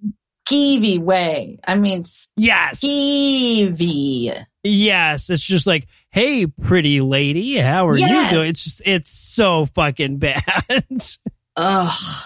skeevy 0.49 0.99
way. 1.01 1.59
I 1.67 1.75
mean, 1.77 2.05
Yes. 2.37 2.81
skeevy. 2.81 4.45
Yes, 4.67 5.31
it's 5.31 5.43
just 5.43 5.67
like, 5.67 5.87
"Hey, 6.11 6.47
pretty 6.47 7.01
lady, 7.01 7.57
how 7.59 7.87
are 7.89 7.97
Yes. 7.97 8.11
you 8.33 8.39
doing?" 8.39 8.49
It's 8.51 8.65
just 8.65 8.83
it's 8.85 9.11
so 9.11 9.67
fucking 9.67 10.17
bad. 10.19 10.45
Ugh. 11.57 12.25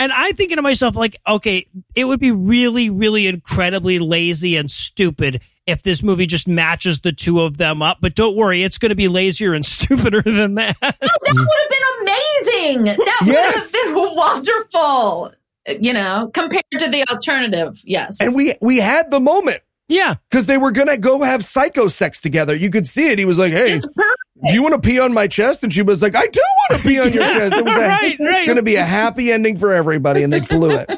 And 0.00 0.12
I'm 0.12 0.34
thinking 0.34 0.56
to 0.56 0.62
myself, 0.62 0.94
like, 0.94 1.16
okay, 1.26 1.66
it 1.96 2.04
would 2.04 2.20
be 2.20 2.30
really, 2.30 2.88
really 2.88 3.26
incredibly 3.26 3.98
lazy 3.98 4.54
and 4.56 4.70
stupid 4.70 5.40
if 5.66 5.82
this 5.82 6.04
movie 6.04 6.26
just 6.26 6.46
matches 6.46 7.00
the 7.00 7.10
two 7.10 7.40
of 7.40 7.56
them 7.56 7.82
up. 7.82 7.98
But 8.00 8.14
don't 8.14 8.36
worry, 8.36 8.62
it's 8.62 8.78
going 8.78 8.90
to 8.90 8.94
be 8.94 9.08
lazier 9.08 9.54
and 9.54 9.66
stupider 9.66 10.22
than 10.22 10.54
that. 10.54 10.76
No, 10.80 10.90
That 10.90 11.18
would 11.34 11.60
have 11.60 11.70
been 11.70 12.08
amazing. 12.54 12.84
That 13.04 13.22
Yes. 13.24 13.72
would 13.72 13.84
have 13.86 13.94
been 13.96 14.16
wonderful. 14.16 15.32
You 15.80 15.92
know, 15.92 16.30
compared 16.32 16.64
to 16.78 16.88
the 16.88 17.04
alternative. 17.10 17.78
Yes. 17.84 18.16
And 18.20 18.34
we 18.34 18.54
we 18.62 18.78
had 18.78 19.10
the 19.10 19.20
moment 19.20 19.60
yeah. 19.88 20.16
because 20.30 20.46
they 20.46 20.58
were 20.58 20.70
gonna 20.70 20.96
go 20.96 21.22
have 21.22 21.44
psycho 21.44 21.88
sex 21.88 22.20
together. 22.20 22.54
You 22.54 22.70
could 22.70 22.86
see 22.86 23.08
it. 23.08 23.18
He 23.18 23.24
was 23.24 23.38
like, 23.38 23.52
"Hey, 23.52 23.78
do 23.78 24.54
you 24.54 24.62
want 24.62 24.74
to 24.74 24.80
pee 24.86 25.00
on 25.00 25.12
my 25.12 25.26
chest?" 25.26 25.62
And 25.64 25.72
she 25.72 25.82
was 25.82 26.02
like, 26.02 26.14
"I 26.14 26.26
do 26.26 26.40
want 26.70 26.82
to 26.82 26.88
pee 26.88 27.00
on 27.00 27.12
your 27.12 27.22
chest." 27.34 27.56
It 27.56 27.64
was 27.64 27.76
a, 27.76 27.80
Right, 27.80 28.12
it's 28.18 28.30
right. 28.30 28.46
going 28.46 28.56
to 28.56 28.62
be 28.62 28.76
a 28.76 28.84
happy 28.84 29.32
ending 29.32 29.56
for 29.56 29.72
everybody, 29.72 30.22
and 30.22 30.32
they 30.32 30.40
blew 30.40 30.70
it. 30.70 30.90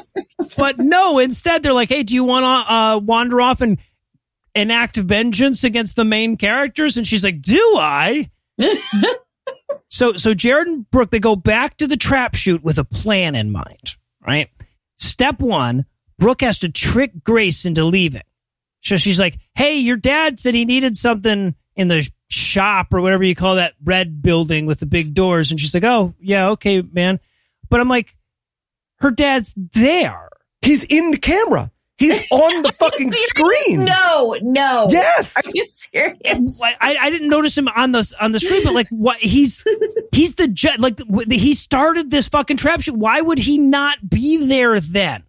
But 0.57 0.77
no, 0.79 1.19
instead 1.19 1.63
they're 1.63 1.73
like, 1.73 1.89
hey, 1.89 2.03
do 2.03 2.13
you 2.13 2.23
want 2.23 2.43
to 2.43 2.73
uh, 2.73 2.97
wander 2.99 3.39
off 3.39 3.61
and 3.61 3.79
enact 4.53 4.97
vengeance 4.97 5.63
against 5.63 5.95
the 5.95 6.03
main 6.03 6.35
characters? 6.35 6.97
And 6.97 7.07
she's 7.07 7.23
like, 7.23 7.41
do 7.41 7.57
I? 7.77 8.29
so, 9.89 10.13
so 10.13 10.33
Jared 10.33 10.67
and 10.67 10.89
Brooke, 10.91 11.11
they 11.11 11.19
go 11.19 11.35
back 11.35 11.77
to 11.77 11.87
the 11.87 11.97
trap 11.97 12.35
shoot 12.35 12.63
with 12.63 12.77
a 12.77 12.83
plan 12.83 13.35
in 13.35 13.51
mind, 13.51 13.95
right? 14.25 14.49
Step 14.97 15.39
one, 15.39 15.85
Brooke 16.19 16.41
has 16.41 16.59
to 16.59 16.69
trick 16.69 17.23
Grace 17.23 17.65
into 17.65 17.83
leaving. 17.85 18.21
So 18.81 18.97
she's 18.97 19.19
like, 19.19 19.37
hey, 19.55 19.77
your 19.77 19.97
dad 19.97 20.39
said 20.39 20.53
he 20.55 20.65
needed 20.65 20.97
something 20.97 21.55
in 21.75 21.87
the 21.87 22.09
shop 22.29 22.93
or 22.93 23.01
whatever 23.01 23.23
you 23.23 23.35
call 23.35 23.55
that 23.55 23.73
red 23.83 24.21
building 24.21 24.65
with 24.65 24.79
the 24.79 24.85
big 24.85 25.13
doors. 25.13 25.51
And 25.51 25.59
she's 25.59 25.73
like, 25.73 25.83
oh, 25.83 26.13
yeah, 26.19 26.49
okay, 26.49 26.81
man. 26.81 27.19
But 27.69 27.79
I'm 27.79 27.89
like, 27.89 28.15
her 28.99 29.11
dad's 29.11 29.53
there. 29.55 30.29
He's 30.61 30.83
in 30.83 31.11
the 31.11 31.17
camera. 31.17 31.71
He's 31.97 32.19
on 32.31 32.63
the 32.63 32.71
fucking 32.73 33.11
screen. 33.11 33.85
No, 33.85 34.35
no. 34.41 34.87
Yes. 34.89 35.37
Are 35.37 35.51
you 35.53 35.65
serious? 35.65 36.61
I, 36.63 36.75
I 36.81 36.97
I 36.99 37.09
didn't 37.11 37.29
notice 37.29 37.57
him 37.57 37.67
on 37.67 37.91
the 37.91 38.11
on 38.19 38.31
the 38.31 38.39
screen, 38.39 38.63
but 38.63 38.73
like 38.73 38.89
what 38.89 39.17
he's 39.17 39.63
he's 40.11 40.33
the 40.35 40.47
ju- 40.47 40.69
like 40.79 40.99
he 41.29 41.53
started 41.53 42.09
this 42.09 42.27
fucking 42.27 42.57
trap 42.57 42.81
shoot. 42.81 42.95
Why 42.95 43.21
would 43.21 43.37
he 43.37 43.57
not 43.59 43.97
be 44.07 44.45
there 44.47 44.79
then? 44.79 45.23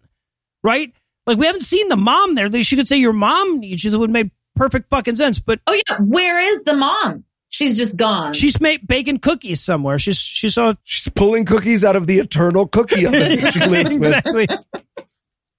Right? 0.63 0.95
Like 1.27 1.39
we 1.39 1.47
haven't 1.47 1.63
seen 1.63 1.89
the 1.89 1.97
mom 1.97 2.35
there. 2.35 2.51
She 2.63 2.77
could 2.77 2.89
say 2.89 2.97
your 2.97 3.13
mom 3.13 3.61
needs 3.61 3.85
you. 3.85 3.91
That 3.91 3.99
would 3.99 4.11
make 4.11 4.31
perfect 4.57 4.91
fucking 4.91 5.17
sense. 5.17 5.39
But 5.39 5.61
Oh 5.67 5.73
yeah. 5.73 5.99
Where 6.01 6.39
is 6.41 6.65
the 6.65 6.75
mom? 6.75 7.25
She's 7.49 7.77
just 7.77 7.97
gone. 7.99 8.33
she's 8.33 8.61
made 8.63 8.87
baking 8.89 9.19
cookies 9.19 9.61
somewhere. 9.61 9.99
She's 9.99 10.17
she 10.19 10.49
saw 10.49 10.75
She's 10.85 11.13
pulling 11.15 11.45
cookies 11.45 11.85
out 11.85 11.97
of 11.97 12.07
the 12.07 12.19
eternal 12.19 12.67
cookie 12.67 13.07
oven 13.07 13.41
that 13.41 13.53
she 13.53 13.61
lives 13.67 13.95
with. 13.95 14.05
exactly. 14.05 14.49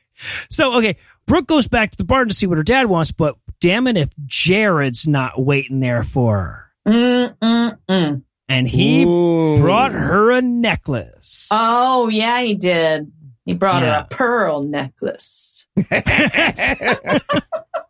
so 0.49 0.73
okay, 0.77 0.97
Brooke 1.27 1.47
goes 1.47 1.67
back 1.67 1.91
to 1.91 1.97
the 1.97 2.03
barn 2.03 2.27
to 2.29 2.33
see 2.33 2.47
what 2.47 2.57
her 2.57 2.63
dad 2.63 2.87
wants, 2.87 3.11
but 3.11 3.35
damn 3.61 3.87
it 3.87 3.97
if 3.97 4.09
Jared's 4.25 5.07
not 5.07 5.39
waiting 5.39 5.79
there 5.79 6.03
for 6.03 6.37
her. 6.39 6.65
Mm, 6.87 7.37
mm, 7.37 7.77
mm. 7.87 8.23
And 8.47 8.67
he 8.67 9.03
Ooh. 9.03 9.55
brought 9.57 9.91
her 9.91 10.31
a 10.31 10.41
necklace. 10.41 11.47
Oh 11.51 12.09
yeah, 12.09 12.41
he 12.41 12.55
did. 12.55 13.11
He 13.45 13.53
brought 13.53 13.83
Yeah. 13.83 13.95
her 13.95 14.01
a 14.01 14.07
pearl 14.09 14.63
necklace. 14.63 15.67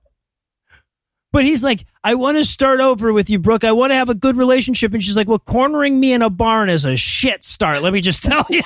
But 1.32 1.44
he's 1.44 1.64
like, 1.64 1.86
I 2.04 2.16
want 2.16 2.38
to 2.38 2.46
start 2.46 2.80
over 2.80 3.14
with 3.14 3.30
you, 3.30 3.38
Brooke. 3.38 3.64
I 3.64 3.72
want 3.72 3.92
to 3.92 3.96
have 3.96 4.10
a 4.10 4.16
good 4.16 4.36
relationship. 4.36 4.94
And 4.94 5.04
she's 5.04 5.16
like, 5.16 5.28
Well, 5.28 5.40
cornering 5.40 6.00
me 6.00 6.14
in 6.14 6.22
a 6.22 6.30
barn 6.30 6.70
is 6.70 6.86
a 6.86 6.96
shit 6.96 7.44
start. 7.44 7.82
Let 7.84 7.94
me 7.94 8.02
just 8.02 8.24
tell 8.24 8.46
you. 8.50 8.64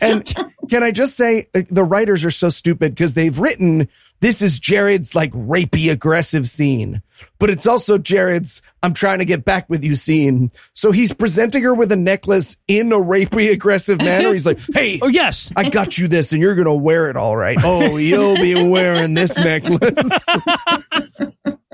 And 0.00 0.34
can 0.68 0.82
I 0.82 0.90
just 0.90 1.16
say, 1.16 1.48
uh, 1.54 1.62
the 1.68 1.84
writers 1.84 2.24
are 2.24 2.30
so 2.30 2.50
stupid 2.50 2.94
because 2.94 3.14
they've 3.14 3.38
written 3.38 3.88
this 4.20 4.40
is 4.40 4.58
Jared's 4.58 5.14
like 5.14 5.30
rapey 5.32 5.90
aggressive 5.90 6.48
scene, 6.48 7.02
but 7.38 7.50
it's 7.50 7.66
also 7.66 7.98
Jared's 7.98 8.62
I'm 8.82 8.94
trying 8.94 9.18
to 9.18 9.24
get 9.24 9.44
back 9.44 9.68
with 9.68 9.84
you 9.84 9.94
scene. 9.94 10.50
So 10.72 10.90
he's 10.90 11.12
presenting 11.12 11.62
her 11.64 11.74
with 11.74 11.92
a 11.92 11.96
necklace 11.96 12.56
in 12.66 12.92
a 12.92 12.98
rapey 12.98 13.50
aggressive 13.50 13.98
manner. 13.98 14.32
He's 14.32 14.46
like, 14.46 14.58
Hey, 14.72 15.00
oh, 15.02 15.08
yes. 15.08 15.52
I 15.56 15.68
got 15.68 15.98
you 15.98 16.08
this 16.08 16.32
and 16.32 16.40
you're 16.40 16.54
going 16.54 16.66
to 16.66 16.74
wear 16.74 17.10
it 17.10 17.16
all 17.16 17.36
right. 17.36 17.58
Oh, 17.62 17.96
you'll 17.96 18.36
be 18.36 18.54
wearing 18.68 19.14
this 19.14 19.36
necklace. 19.36 20.26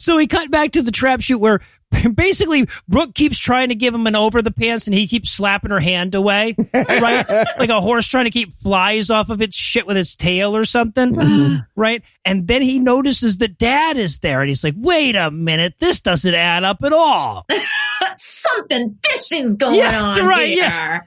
So 0.00 0.16
we 0.16 0.26
cut 0.26 0.50
back 0.50 0.72
to 0.72 0.82
the 0.82 0.90
trap 0.90 1.20
shoot 1.20 1.38
where 1.38 1.60
basically 2.14 2.66
Brooke 2.88 3.14
keeps 3.14 3.36
trying 3.36 3.68
to 3.68 3.74
give 3.74 3.94
him 3.94 4.06
an 4.06 4.16
over 4.16 4.40
the 4.40 4.50
pants 4.50 4.86
and 4.86 4.94
he 4.94 5.06
keeps 5.06 5.30
slapping 5.30 5.70
her 5.70 5.78
hand 5.80 6.14
away, 6.14 6.56
right? 6.74 7.28
like 7.58 7.68
a 7.68 7.80
horse 7.82 8.06
trying 8.06 8.24
to 8.24 8.30
keep 8.30 8.50
flies 8.50 9.10
off 9.10 9.28
of 9.28 9.42
its 9.42 9.56
shit 9.56 9.86
with 9.86 9.98
its 9.98 10.16
tail 10.16 10.56
or 10.56 10.64
something, 10.64 11.14
mm-hmm. 11.14 11.56
right? 11.76 12.02
And 12.24 12.48
then 12.48 12.62
he 12.62 12.78
notices 12.78 13.38
that 13.38 13.58
dad 13.58 13.98
is 13.98 14.20
there 14.20 14.40
and 14.40 14.48
he's 14.48 14.64
like, 14.64 14.74
wait 14.76 15.16
a 15.16 15.30
minute, 15.30 15.74
this 15.78 16.00
doesn't 16.00 16.34
add 16.34 16.64
up 16.64 16.78
at 16.82 16.92
all. 16.94 17.46
Something 18.16 18.96
fishy's 19.04 19.56
going 19.56 19.74
Yes, 19.74 20.18
on 20.18 20.26
right, 20.26 20.48
here. 20.48 20.58
yeah. 20.58 21.00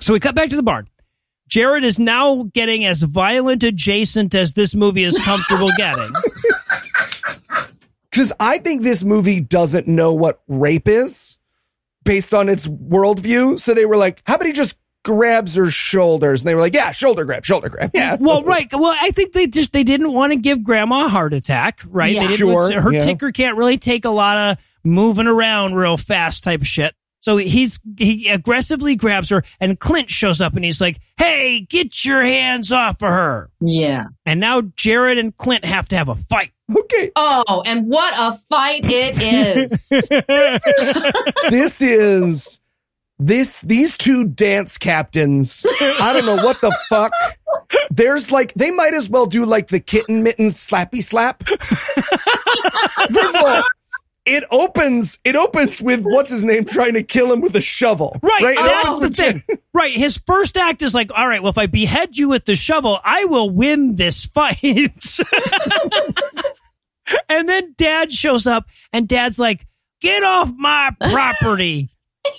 So 0.00 0.12
we 0.12 0.20
cut 0.20 0.36
back 0.36 0.50
to 0.50 0.56
the 0.56 0.62
barn. 0.62 0.88
Jared 1.48 1.84
is 1.84 1.98
now 1.98 2.44
getting 2.54 2.84
as 2.84 3.02
violent 3.02 3.62
adjacent 3.62 4.34
as 4.34 4.52
this 4.52 4.74
movie 4.74 5.04
is 5.04 5.18
comfortable 5.18 5.70
getting. 5.76 6.12
Because 8.16 8.32
I 8.40 8.56
think 8.56 8.80
this 8.80 9.04
movie 9.04 9.40
doesn't 9.40 9.86
know 9.86 10.14
what 10.14 10.40
rape 10.48 10.88
is 10.88 11.36
based 12.02 12.32
on 12.32 12.48
its 12.48 12.66
worldview. 12.66 13.58
So 13.58 13.74
they 13.74 13.84
were 13.84 13.98
like, 13.98 14.22
how 14.26 14.36
about 14.36 14.46
he 14.46 14.54
just 14.54 14.74
grabs 15.04 15.54
her 15.56 15.70
shoulders? 15.70 16.40
And 16.40 16.48
they 16.48 16.54
were 16.54 16.62
like, 16.62 16.72
yeah, 16.72 16.92
shoulder 16.92 17.26
grab, 17.26 17.44
shoulder 17.44 17.68
grab. 17.68 17.90
Yeah. 17.94 18.16
Well, 18.18 18.42
right. 18.42 18.72
Well, 18.72 18.96
I 18.98 19.10
think 19.10 19.34
they 19.34 19.46
just 19.48 19.74
they 19.74 19.84
didn't 19.84 20.14
want 20.14 20.32
to 20.32 20.38
give 20.38 20.64
grandma 20.64 21.04
a 21.04 21.08
heart 21.10 21.34
attack, 21.34 21.82
right? 21.86 22.14
Yeah. 22.14 22.22
They 22.22 22.36
didn't 22.38 22.58
Sure, 22.58 22.80
her 22.80 22.92
yeah. 22.94 23.00
ticker 23.00 23.32
can't 23.32 23.58
really 23.58 23.76
take 23.76 24.06
a 24.06 24.10
lot 24.10 24.38
of 24.38 24.64
moving 24.82 25.26
around 25.26 25.74
real 25.74 25.98
fast 25.98 26.42
type 26.42 26.62
of 26.62 26.66
shit. 26.66 26.94
So 27.26 27.38
he's 27.38 27.80
he 27.96 28.28
aggressively 28.28 28.94
grabs 28.94 29.30
her, 29.30 29.42
and 29.58 29.80
Clint 29.80 30.08
shows 30.08 30.40
up 30.40 30.54
and 30.54 30.64
he's 30.64 30.80
like, 30.80 31.00
"Hey, 31.16 31.66
get 31.68 32.04
your 32.04 32.22
hands 32.22 32.70
off 32.70 33.02
of 33.02 33.08
her!" 33.08 33.50
Yeah. 33.60 34.04
And 34.24 34.38
now 34.38 34.60
Jared 34.60 35.18
and 35.18 35.36
Clint 35.36 35.64
have 35.64 35.88
to 35.88 35.96
have 35.96 36.08
a 36.08 36.14
fight. 36.14 36.52
Okay. 36.72 37.10
Oh, 37.16 37.64
and 37.66 37.88
what 37.88 38.14
a 38.16 38.30
fight 38.30 38.84
it 38.84 39.20
is. 39.20 39.88
this 41.50 41.82
is 41.82 42.60
this 43.18 43.60
these 43.62 43.96
two 43.96 44.26
dance 44.26 44.78
captains. 44.78 45.66
I 45.80 46.12
don't 46.12 46.26
know 46.26 46.44
what 46.44 46.60
the 46.60 46.70
fuck. 46.88 47.12
There's 47.90 48.30
like 48.30 48.54
they 48.54 48.70
might 48.70 48.94
as 48.94 49.10
well 49.10 49.26
do 49.26 49.44
like 49.44 49.66
the 49.66 49.80
kitten 49.80 50.22
mittens 50.22 50.54
slappy 50.54 51.02
slap. 51.02 51.42
First 51.48 53.34
of 53.34 53.42
all, 53.42 53.62
it 54.26 54.44
opens 54.50 55.18
it 55.24 55.36
opens 55.36 55.80
with 55.80 56.02
what's 56.02 56.30
his 56.30 56.44
name 56.44 56.64
trying 56.64 56.94
to 56.94 57.02
kill 57.02 57.32
him 57.32 57.40
with 57.40 57.54
a 57.56 57.60
shovel. 57.60 58.18
Right, 58.22 58.42
Right. 58.42 58.56
That's 58.56 58.98
the 58.98 59.10
thing. 59.10 59.42
Right, 59.72 59.94
his 59.94 60.16
first 60.26 60.56
act 60.56 60.80
is 60.80 60.94
like, 60.94 61.10
all 61.14 61.28
right, 61.28 61.42
well, 61.42 61.50
if 61.50 61.58
I 61.58 61.66
behead 61.66 62.16
you 62.16 62.30
with 62.30 62.46
the 62.46 62.56
shovel, 62.56 62.98
I 63.04 63.26
will 63.26 63.50
win 63.50 63.94
this 63.94 64.24
fight. 64.24 64.62
and 67.28 67.46
then 67.46 67.74
Dad 67.76 68.10
shows 68.10 68.46
up, 68.46 68.64
and 68.94 69.06
Dad's 69.06 69.38
like, 69.38 69.66
get 70.00 70.24
off 70.24 70.50
my 70.56 70.92
property, 70.98 71.90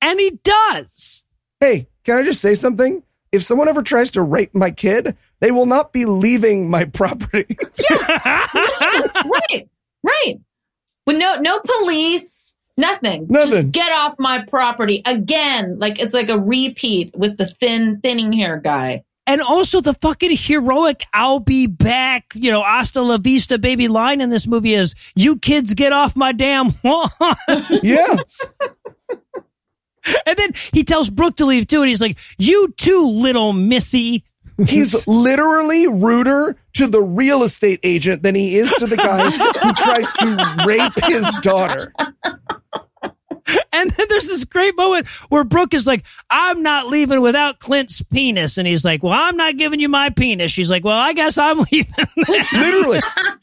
and 0.00 0.18
he 0.18 0.30
does. 0.42 1.24
Hey, 1.60 1.88
can 2.04 2.16
I 2.16 2.22
just 2.22 2.40
say 2.40 2.54
something? 2.54 3.02
If 3.32 3.44
someone 3.44 3.68
ever 3.68 3.82
tries 3.82 4.12
to 4.12 4.22
rape 4.22 4.54
my 4.54 4.70
kid, 4.70 5.18
they 5.40 5.50
will 5.50 5.66
not 5.66 5.92
be 5.92 6.06
leaving 6.06 6.70
my 6.70 6.86
property. 6.86 7.54
yeah, 7.90 8.46
right. 8.54 9.68
Right. 10.02 10.40
With 11.06 11.16
no 11.16 11.36
no 11.40 11.60
police, 11.60 12.54
nothing. 12.76 13.26
Nothing. 13.28 13.72
Just 13.72 13.72
get 13.72 13.92
off 13.92 14.14
my 14.18 14.44
property 14.44 15.02
again. 15.06 15.78
Like 15.78 16.00
it's 16.00 16.14
like 16.14 16.28
a 16.28 16.38
repeat 16.38 17.14
with 17.16 17.36
the 17.36 17.46
thin 17.46 18.00
thinning 18.00 18.32
hair 18.32 18.58
guy. 18.58 19.04
And 19.26 19.40
also 19.40 19.80
the 19.80 19.94
fucking 19.94 20.36
heroic 20.36 21.04
"I'll 21.12 21.40
be 21.40 21.66
back," 21.66 22.32
you 22.34 22.50
know, 22.50 22.62
"Hasta 22.62 23.00
la 23.02 23.18
vista, 23.18 23.58
baby" 23.58 23.86
line 23.88 24.20
in 24.20 24.30
this 24.30 24.46
movie 24.46 24.74
is 24.74 24.94
"You 25.14 25.38
kids 25.38 25.74
get 25.74 25.92
off 25.92 26.16
my 26.16 26.32
damn 26.32 26.68
lawn." 26.84 27.08
yes. 27.82 28.48
And 30.26 30.36
then 30.36 30.50
he 30.72 30.82
tells 30.82 31.10
Brooke 31.10 31.36
to 31.36 31.46
leave 31.46 31.66
too, 31.66 31.82
and 31.82 31.88
he's 31.88 32.00
like, 32.00 32.18
"You 32.38 32.72
too, 32.76 33.06
little 33.06 33.52
missy." 33.52 34.24
He's 34.66 35.06
literally 35.06 35.86
ruder 35.88 36.56
to 36.74 36.86
the 36.86 37.02
real 37.02 37.42
estate 37.42 37.80
agent 37.82 38.22
than 38.22 38.34
he 38.34 38.56
is 38.56 38.70
to 38.74 38.86
the 38.86 38.96
guy 38.96 39.30
who 39.30 39.72
tries 39.74 40.12
to 40.14 40.64
rape 40.66 41.04
his 41.10 41.26
daughter. 41.42 41.92
And 43.72 43.88
then 43.88 44.06
there's 44.08 44.26
this 44.26 44.44
great 44.44 44.76
moment 44.76 45.06
where 45.30 45.44
Brooke 45.44 45.74
is 45.74 45.86
like, 45.86 46.04
"I'm 46.28 46.62
not 46.62 46.88
leaving 46.88 47.20
without 47.22 47.60
Clint's 47.60 48.02
penis," 48.02 48.58
and 48.58 48.66
he's 48.66 48.84
like, 48.84 49.02
"Well, 49.02 49.12
I'm 49.12 49.36
not 49.36 49.56
giving 49.56 49.80
you 49.80 49.88
my 49.88 50.10
penis." 50.10 50.50
She's 50.50 50.70
like, 50.70 50.84
"Well, 50.84 50.98
I 50.98 51.12
guess 51.12 51.38
I'm 51.38 51.58
leaving." 51.72 51.94
Literally. 52.52 53.00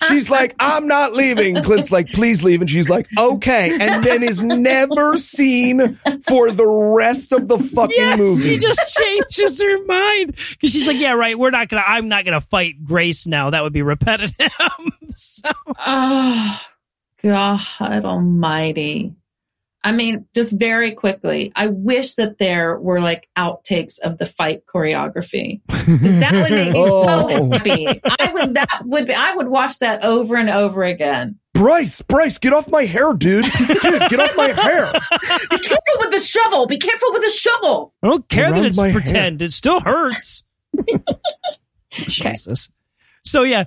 She's 0.10 0.30
like, 0.30 0.56
I'm 0.60 0.88
not 0.88 1.14
leaving. 1.14 1.62
Clint's 1.64 1.92
like, 1.92 2.08
please 2.10 2.44
leave. 2.44 2.62
And 2.62 2.70
she's 2.70 2.88
like, 2.90 3.08
okay. 3.18 3.72
And 3.80 4.04
then 4.04 4.22
is 4.24 4.42
never 4.42 5.18
seen 5.18 5.98
for 6.28 6.52
the 6.52 6.68
rest 6.68 7.32
of 7.32 7.48
the 7.48 7.58
fucking 7.58 7.96
yes, 7.98 8.20
movie. 8.20 8.44
she 8.44 8.58
just 8.58 8.98
changes 8.98 9.62
her 9.62 9.86
mind 9.86 10.36
because 10.52 10.72
she's 10.72 10.88
like, 10.88 11.00
"Yeah, 11.00 11.14
right. 11.14 11.38
We're 11.38 11.50
not 11.52 11.70
gonna. 11.70 11.84
I'm 11.86 12.08
not 12.10 12.26
gonna 12.26 12.42
fight 12.42 12.84
Grace 12.84 13.28
now. 13.28 13.50
That 13.50 13.64
would 13.64 13.74
be 13.74 13.82
repetitive." 13.82 14.36
so, 15.16 15.50
Oh 15.86 16.62
God 17.24 18.06
almighty. 18.06 19.16
I 19.88 19.94
mean, 19.94 20.28
just 20.36 20.52
very 20.52 20.96
quickly, 20.96 21.54
I 21.56 21.68
wish 21.68 22.16
that 22.16 22.40
there 22.40 22.78
were 22.78 23.00
like 23.00 23.30
outtakes 23.38 24.00
of 24.00 24.18
the 24.18 24.26
fight 24.26 24.64
choreography. 24.66 25.62
that 25.68 26.32
would 26.34 26.52
make 26.52 26.74
me 26.74 26.80
Oh. 26.86 27.30
so 27.30 27.50
happy. 27.52 27.88
I 27.88 28.32
would 28.34 28.56
that 28.56 28.82
would 28.84 29.08
be 29.08 29.14
I 29.14 29.34
would 29.34 29.48
watch 29.48 29.80
that 29.80 30.04
over 30.04 30.36
and 30.36 30.50
over 30.50 30.84
again. 30.84 31.40
Bryce, 31.54 32.02
Bryce, 32.02 32.38
get 32.38 32.52
off 32.52 32.70
my 32.70 32.84
hair, 32.84 33.14
dude. 33.14 33.46
Dude, 33.46 34.10
get 34.10 34.20
off 34.20 34.36
my 34.36 34.50
hair. 34.50 34.92
Be 35.50 35.58
careful 35.58 35.96
with 36.00 36.12
the 36.12 36.20
shovel. 36.20 36.68
Be 36.68 36.78
careful 36.78 37.10
with 37.14 37.22
the 37.24 37.30
shovel. 37.32 37.94
I 38.04 38.08
don't 38.10 38.28
care 38.28 38.52
that 38.52 38.66
it's 38.66 38.76
my 38.78 38.92
pretend. 38.92 39.42
It 39.42 39.54
still 39.54 39.80
hurts. 39.80 40.44
Jesus. 41.92 42.70
So 43.26 43.44
yeah. 43.44 43.64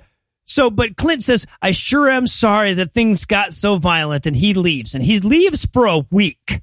So, 0.51 0.69
but 0.69 0.97
Clint 0.97 1.23
says, 1.23 1.45
I 1.61 1.71
sure 1.71 2.09
am 2.09 2.27
sorry 2.27 2.73
that 2.73 2.93
things 2.93 3.23
got 3.25 3.53
so 3.53 3.77
violent 3.77 4.25
and 4.27 4.35
he 4.35 4.53
leaves 4.53 4.93
and 4.95 5.03
he 5.03 5.19
leaves 5.21 5.65
for 5.71 5.85
a 5.85 5.99
week. 6.11 6.61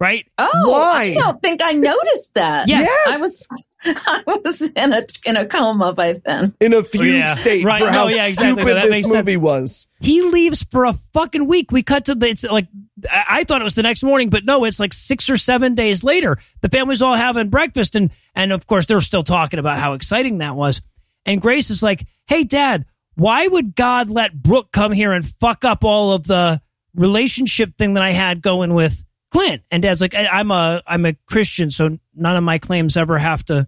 Right? 0.00 0.26
Oh, 0.36 0.70
Why? 0.72 1.04
I 1.04 1.14
don't 1.14 1.40
think 1.40 1.62
I 1.62 1.72
noticed 1.72 2.34
that. 2.34 2.68
Yes. 2.68 2.88
I 3.08 3.16
was 3.18 3.46
I 3.84 4.22
was 4.26 4.60
in 4.60 4.92
a 4.92 5.06
in 5.24 5.36
a 5.36 5.46
coma 5.46 5.92
by 5.94 6.14
then. 6.14 6.54
In 6.60 6.74
a 6.74 6.82
fugue 6.82 7.04
Yeah, 7.06 7.28
state 7.28 7.64
right. 7.64 7.78
for 7.80 7.86
No, 7.86 7.92
how 7.92 8.08
yeah, 8.08 8.26
exactly. 8.26 8.62
stupid 8.62 8.76
That 8.76 8.82
this 8.82 8.90
makes 8.90 9.06
sense. 9.08 9.16
movie 9.26 9.36
was. 9.36 9.86
He 10.00 10.22
leaves 10.22 10.64
for 10.64 10.84
a 10.84 10.92
fucking 11.14 11.46
week. 11.46 11.70
We 11.72 11.82
cut 11.84 12.06
to 12.06 12.14
the, 12.16 12.28
it's 12.28 12.42
like, 12.42 12.66
I 13.08 13.24
I 13.28 13.44
thought 13.44 13.60
it 13.60 13.64
was 13.64 13.74
the 13.76 13.84
next 13.84 14.02
morning, 14.02 14.28
but 14.30 14.44
no, 14.44 14.64
it's 14.64 14.80
like 14.80 14.92
six 14.92 15.30
or 15.30 15.36
seven 15.36 15.74
days 15.76 16.02
later. 16.02 16.38
The 16.60 16.68
family's 16.68 17.00
all 17.02 17.14
having 17.14 17.48
breakfast 17.50 17.94
and, 17.94 18.10
and 18.34 18.52
of 18.52 18.66
course 18.66 18.86
they're 18.86 19.00
still 19.00 19.22
talking 19.24 19.60
about 19.60 19.78
how 19.78 19.92
exciting 19.94 20.38
that 20.38 20.56
was. 20.56 20.82
And 21.24 21.40
Grace 21.40 21.70
is 21.70 21.82
like, 21.82 22.04
Hey 22.26 22.42
dad, 22.44 22.84
why 23.16 23.46
would 23.46 23.74
God 23.74 24.08
let 24.10 24.40
Brooke 24.40 24.70
come 24.72 24.92
here 24.92 25.12
and 25.12 25.26
fuck 25.26 25.64
up 25.64 25.84
all 25.84 26.12
of 26.12 26.24
the 26.24 26.60
relationship 26.94 27.76
thing 27.76 27.94
that 27.94 28.02
I 28.02 28.12
had 28.12 28.40
going 28.42 28.72
with 28.74 29.04
Clint? 29.30 29.62
And 29.70 29.82
dad's 29.82 30.00
like, 30.00 30.14
"I- 30.14 30.26
I'm 30.28 30.50
a, 30.50 30.82
I'm 30.86 31.04
a 31.06 31.14
Christian, 31.26 31.70
so 31.70 31.98
none 32.14 32.36
of 32.36 32.44
my 32.44 32.58
claims 32.58 32.96
ever 32.96 33.18
have 33.18 33.44
to 33.46 33.66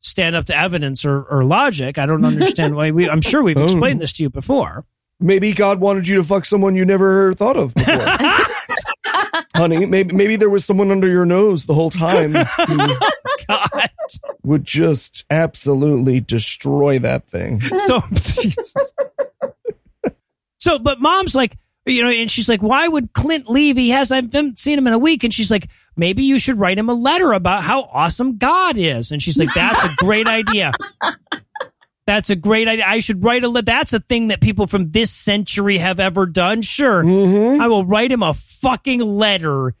stand 0.00 0.34
up 0.36 0.46
to 0.46 0.56
evidence 0.56 1.04
or, 1.04 1.22
or 1.22 1.44
logic. 1.44 1.96
I 1.96 2.06
don't 2.06 2.24
understand 2.24 2.74
why 2.76 2.90
we, 2.90 3.08
I'm 3.08 3.20
sure 3.20 3.42
we've 3.42 3.56
Oh. 3.62 3.64
explained 3.64 4.00
this 4.00 4.12
to 4.14 4.24
you 4.24 4.30
before. 4.30 4.84
Maybe 5.20 5.52
God 5.52 5.78
wanted 5.78 6.08
you 6.08 6.16
to 6.16 6.24
fuck 6.24 6.44
someone 6.44 6.74
you 6.74 6.84
never 6.84 7.32
thought 7.34 7.56
of 7.56 7.72
before. 7.74 7.94
Honey, 9.54 9.84
maybe 9.86 10.14
maybe 10.14 10.36
there 10.36 10.48
was 10.48 10.64
someone 10.64 10.90
under 10.90 11.08
your 11.08 11.26
nose 11.26 11.66
the 11.66 11.74
whole 11.74 11.90
time 11.90 12.32
who 12.66 12.98
God. 13.48 13.90
would 14.42 14.64
just 14.64 15.24
absolutely 15.30 16.20
destroy 16.20 16.98
that 17.00 17.28
thing. 17.28 17.60
So, 17.60 18.00
so, 20.58 20.78
but 20.78 21.00
mom's 21.00 21.34
like, 21.34 21.58
you 21.84 22.02
know, 22.02 22.10
and 22.10 22.30
she's 22.30 22.48
like, 22.48 22.62
why 22.62 22.86
would 22.86 23.12
Clint 23.12 23.50
leave? 23.50 23.76
He 23.76 23.90
has, 23.90 24.12
I 24.12 24.16
haven't 24.16 24.58
seen 24.58 24.78
him 24.78 24.86
in 24.86 24.92
a 24.92 24.98
week. 24.98 25.24
And 25.24 25.34
she's 25.34 25.50
like, 25.50 25.68
maybe 25.96 26.22
you 26.22 26.38
should 26.38 26.58
write 26.58 26.78
him 26.78 26.88
a 26.88 26.94
letter 26.94 27.32
about 27.32 27.64
how 27.64 27.82
awesome 27.92 28.38
God 28.38 28.76
is. 28.76 29.10
And 29.10 29.20
she's 29.20 29.38
like, 29.38 29.52
that's 29.54 29.82
a 29.82 29.94
great 29.96 30.28
idea. 30.28 30.72
That's 32.06 32.30
a 32.30 32.36
great 32.36 32.66
idea. 32.68 32.84
I 32.86 32.98
should 32.98 33.22
write 33.22 33.44
a 33.44 33.48
letter. 33.48 33.64
That's 33.66 33.92
a 33.92 34.00
thing 34.00 34.28
that 34.28 34.40
people 34.40 34.66
from 34.66 34.90
this 34.90 35.10
century 35.12 35.78
have 35.78 36.00
ever 36.00 36.26
done. 36.26 36.60
Sure. 36.62 37.02
Mm-hmm. 37.04 37.60
I 37.60 37.68
will 37.68 37.84
write 37.86 38.10
him 38.10 38.22
a 38.24 38.34
fucking 38.34 39.00
letter. 39.00 39.74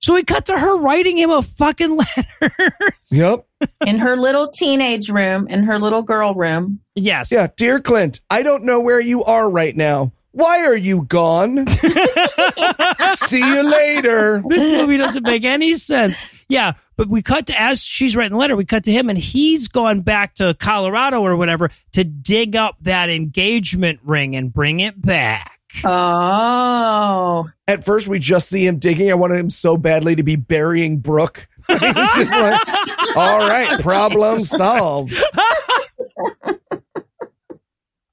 So 0.00 0.14
we 0.14 0.22
cut 0.22 0.46
to 0.46 0.58
her 0.58 0.78
writing 0.78 1.16
him 1.16 1.30
a 1.30 1.42
fucking 1.42 1.96
letter. 1.96 2.72
Yep. 3.10 3.46
In 3.86 3.98
her 3.98 4.16
little 4.16 4.48
teenage 4.48 5.08
room, 5.08 5.48
in 5.48 5.64
her 5.64 5.78
little 5.78 6.02
girl 6.02 6.34
room. 6.34 6.80
yes. 6.94 7.32
Yeah, 7.32 7.48
dear 7.56 7.80
Clint, 7.80 8.20
I 8.30 8.42
don't 8.42 8.64
know 8.64 8.80
where 8.80 9.00
you 9.00 9.24
are 9.24 9.48
right 9.50 9.74
now, 9.74 10.12
Why 10.32 10.58
are 10.66 10.76
you 10.76 11.04
gone? 11.04 11.66
See 13.14 13.38
you 13.38 13.62
later. 13.62 14.42
this 14.48 14.68
movie 14.68 14.96
doesn't 14.98 15.22
make 15.22 15.44
any 15.44 15.74
sense. 15.74 16.22
Yeah, 16.48 16.74
but 16.96 17.08
we 17.08 17.22
cut 17.22 17.46
to 17.46 17.60
as 17.60 17.80
she's 17.82 18.16
writing 18.16 18.32
the 18.32 18.38
letter, 18.38 18.56
we 18.56 18.64
cut 18.64 18.84
to 18.84 18.92
him 18.92 19.08
and 19.10 19.18
he's 19.18 19.68
gone 19.68 20.00
back 20.00 20.34
to 20.36 20.54
Colorado 20.54 21.20
or 21.22 21.36
whatever 21.36 21.70
to 21.92 22.04
dig 22.04 22.56
up 22.56 22.76
that 22.82 23.10
engagement 23.10 24.00
ring 24.04 24.36
and 24.36 24.52
bring 24.52 24.80
it 24.80 25.00
back. 25.00 25.60
Oh. 25.84 27.48
At 27.66 27.84
first, 27.84 28.06
we 28.06 28.18
just 28.20 28.48
see 28.48 28.66
him 28.66 28.78
digging. 28.78 29.10
I 29.10 29.14
wanted 29.14 29.38
him 29.38 29.50
so 29.50 29.76
badly 29.76 30.14
to 30.14 30.22
be 30.22 30.36
burying 30.36 30.98
Brooke. 30.98 31.48
Like, 31.68 33.16
All 33.16 33.38
right, 33.38 33.80
problem 33.82 34.40
solved. 34.40 35.14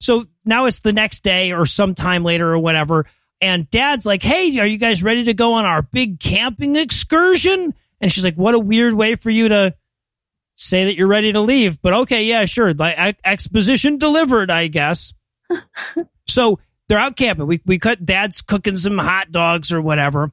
So 0.02 0.26
now 0.44 0.64
it's 0.66 0.80
the 0.80 0.92
next 0.92 1.22
day 1.22 1.52
or 1.52 1.64
sometime 1.64 2.24
later 2.24 2.52
or 2.52 2.58
whatever. 2.58 3.06
And 3.40 3.70
dad's 3.70 4.04
like, 4.04 4.22
Hey, 4.22 4.58
are 4.58 4.66
you 4.66 4.76
guys 4.76 5.02
ready 5.02 5.24
to 5.24 5.34
go 5.34 5.52
on 5.54 5.64
our 5.64 5.82
big 5.82 6.18
camping 6.18 6.74
excursion? 6.74 7.72
And 8.02 8.12
she's 8.12 8.24
like, 8.24 8.34
What 8.34 8.54
a 8.54 8.58
weird 8.58 8.92
way 8.92 9.14
for 9.14 9.30
you 9.30 9.48
to 9.48 9.74
say 10.56 10.84
that 10.84 10.96
you're 10.96 11.08
ready 11.08 11.32
to 11.32 11.40
leave. 11.40 11.80
But 11.80 11.94
okay, 11.94 12.24
yeah, 12.24 12.44
sure. 12.44 12.74
Like 12.74 13.16
exposition 13.24 13.96
delivered, 13.96 14.50
I 14.50 14.66
guess. 14.66 15.14
so 16.26 16.58
they're 16.88 16.98
out 16.98 17.16
camping. 17.16 17.46
We, 17.46 17.62
we 17.64 17.78
cut 17.78 18.04
dad's 18.04 18.42
cooking 18.42 18.76
some 18.76 18.98
hot 18.98 19.32
dogs 19.32 19.72
or 19.72 19.80
whatever. 19.80 20.32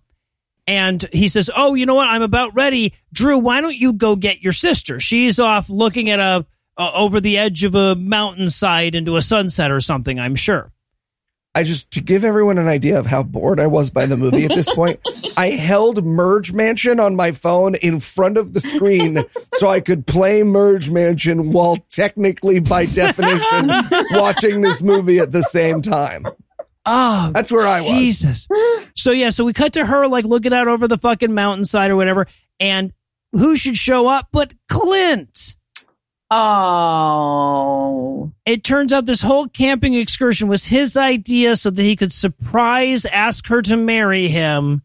And 0.67 1.03
he 1.13 1.27
says, 1.27 1.49
Oh, 1.55 1.75
you 1.75 1.85
know 1.85 1.95
what? 1.95 2.07
I'm 2.07 2.21
about 2.21 2.55
ready. 2.55 2.93
Drew, 3.13 3.37
why 3.37 3.61
don't 3.61 3.75
you 3.75 3.93
go 3.93 4.15
get 4.15 4.41
your 4.41 4.53
sister? 4.53 4.99
She's 4.99 5.39
off 5.39 5.69
looking 5.69 6.09
at 6.09 6.19
a, 6.19 6.45
uh, 6.77 6.91
over 6.93 7.19
the 7.19 7.37
edge 7.37 7.63
of 7.63 7.75
a 7.75 7.95
mountainside 7.95 8.95
into 8.95 9.17
a 9.17 9.21
sunset 9.21 9.71
or 9.71 9.79
something, 9.79 10.19
I'm 10.19 10.35
sure. 10.35 10.71
I 11.59 11.63
just, 11.63 11.91
to 11.91 11.99
give 11.99 12.23
everyone 12.23 12.57
an 12.57 12.69
idea 12.69 12.97
of 12.97 13.05
how 13.05 13.21
bored 13.21 13.59
I 13.59 13.67
was 13.67 13.89
by 13.89 14.05
the 14.05 14.15
movie 14.15 14.45
at 14.45 14.55
this 14.55 14.73
point, 14.73 15.01
I 15.37 15.49
held 15.49 16.05
Merge 16.05 16.53
Mansion 16.53 17.01
on 17.01 17.17
my 17.17 17.33
phone 17.33 17.75
in 17.75 17.99
front 17.99 18.37
of 18.37 18.53
the 18.53 18.61
screen 18.61 19.25
so 19.55 19.67
I 19.67 19.81
could 19.81 20.07
play 20.07 20.41
Merge 20.43 20.89
Mansion 20.89 21.51
while 21.51 21.75
technically, 21.89 22.61
by 22.61 22.85
definition, 22.85 23.71
watching 24.11 24.61
this 24.61 24.81
movie 24.81 25.19
at 25.19 25.33
the 25.33 25.41
same 25.41 25.81
time. 25.81 26.27
Oh, 26.85 27.31
That's 27.33 27.51
where 27.51 27.67
I 27.67 27.81
was. 27.81 27.89
Jesus. 27.89 28.47
So 28.95 29.11
yeah, 29.11 29.29
so 29.31 29.43
we 29.43 29.51
cut 29.51 29.73
to 29.73 29.85
her 29.85 30.07
like 30.07 30.23
looking 30.23 30.53
out 30.53 30.69
over 30.69 30.87
the 30.87 30.97
fucking 30.97 31.33
mountainside 31.33 31.91
or 31.91 31.97
whatever, 31.97 32.25
and 32.61 32.93
who 33.33 33.57
should 33.57 33.75
show 33.75 34.07
up 34.07 34.29
but 34.31 34.53
Clint? 34.69 35.57
Oh. 36.31 38.31
It 38.45 38.63
turns 38.63 38.93
out 38.93 39.05
this 39.05 39.21
whole 39.21 39.47
camping 39.47 39.93
excursion 39.93 40.47
was 40.47 40.65
his 40.65 40.97
idea 40.97 41.55
so 41.55 41.69
that 41.69 41.81
he 41.81 41.95
could 41.95 42.13
surprise 42.13 43.05
ask 43.05 43.47
her 43.47 43.61
to 43.63 43.77
marry 43.77 44.27
him 44.27 44.81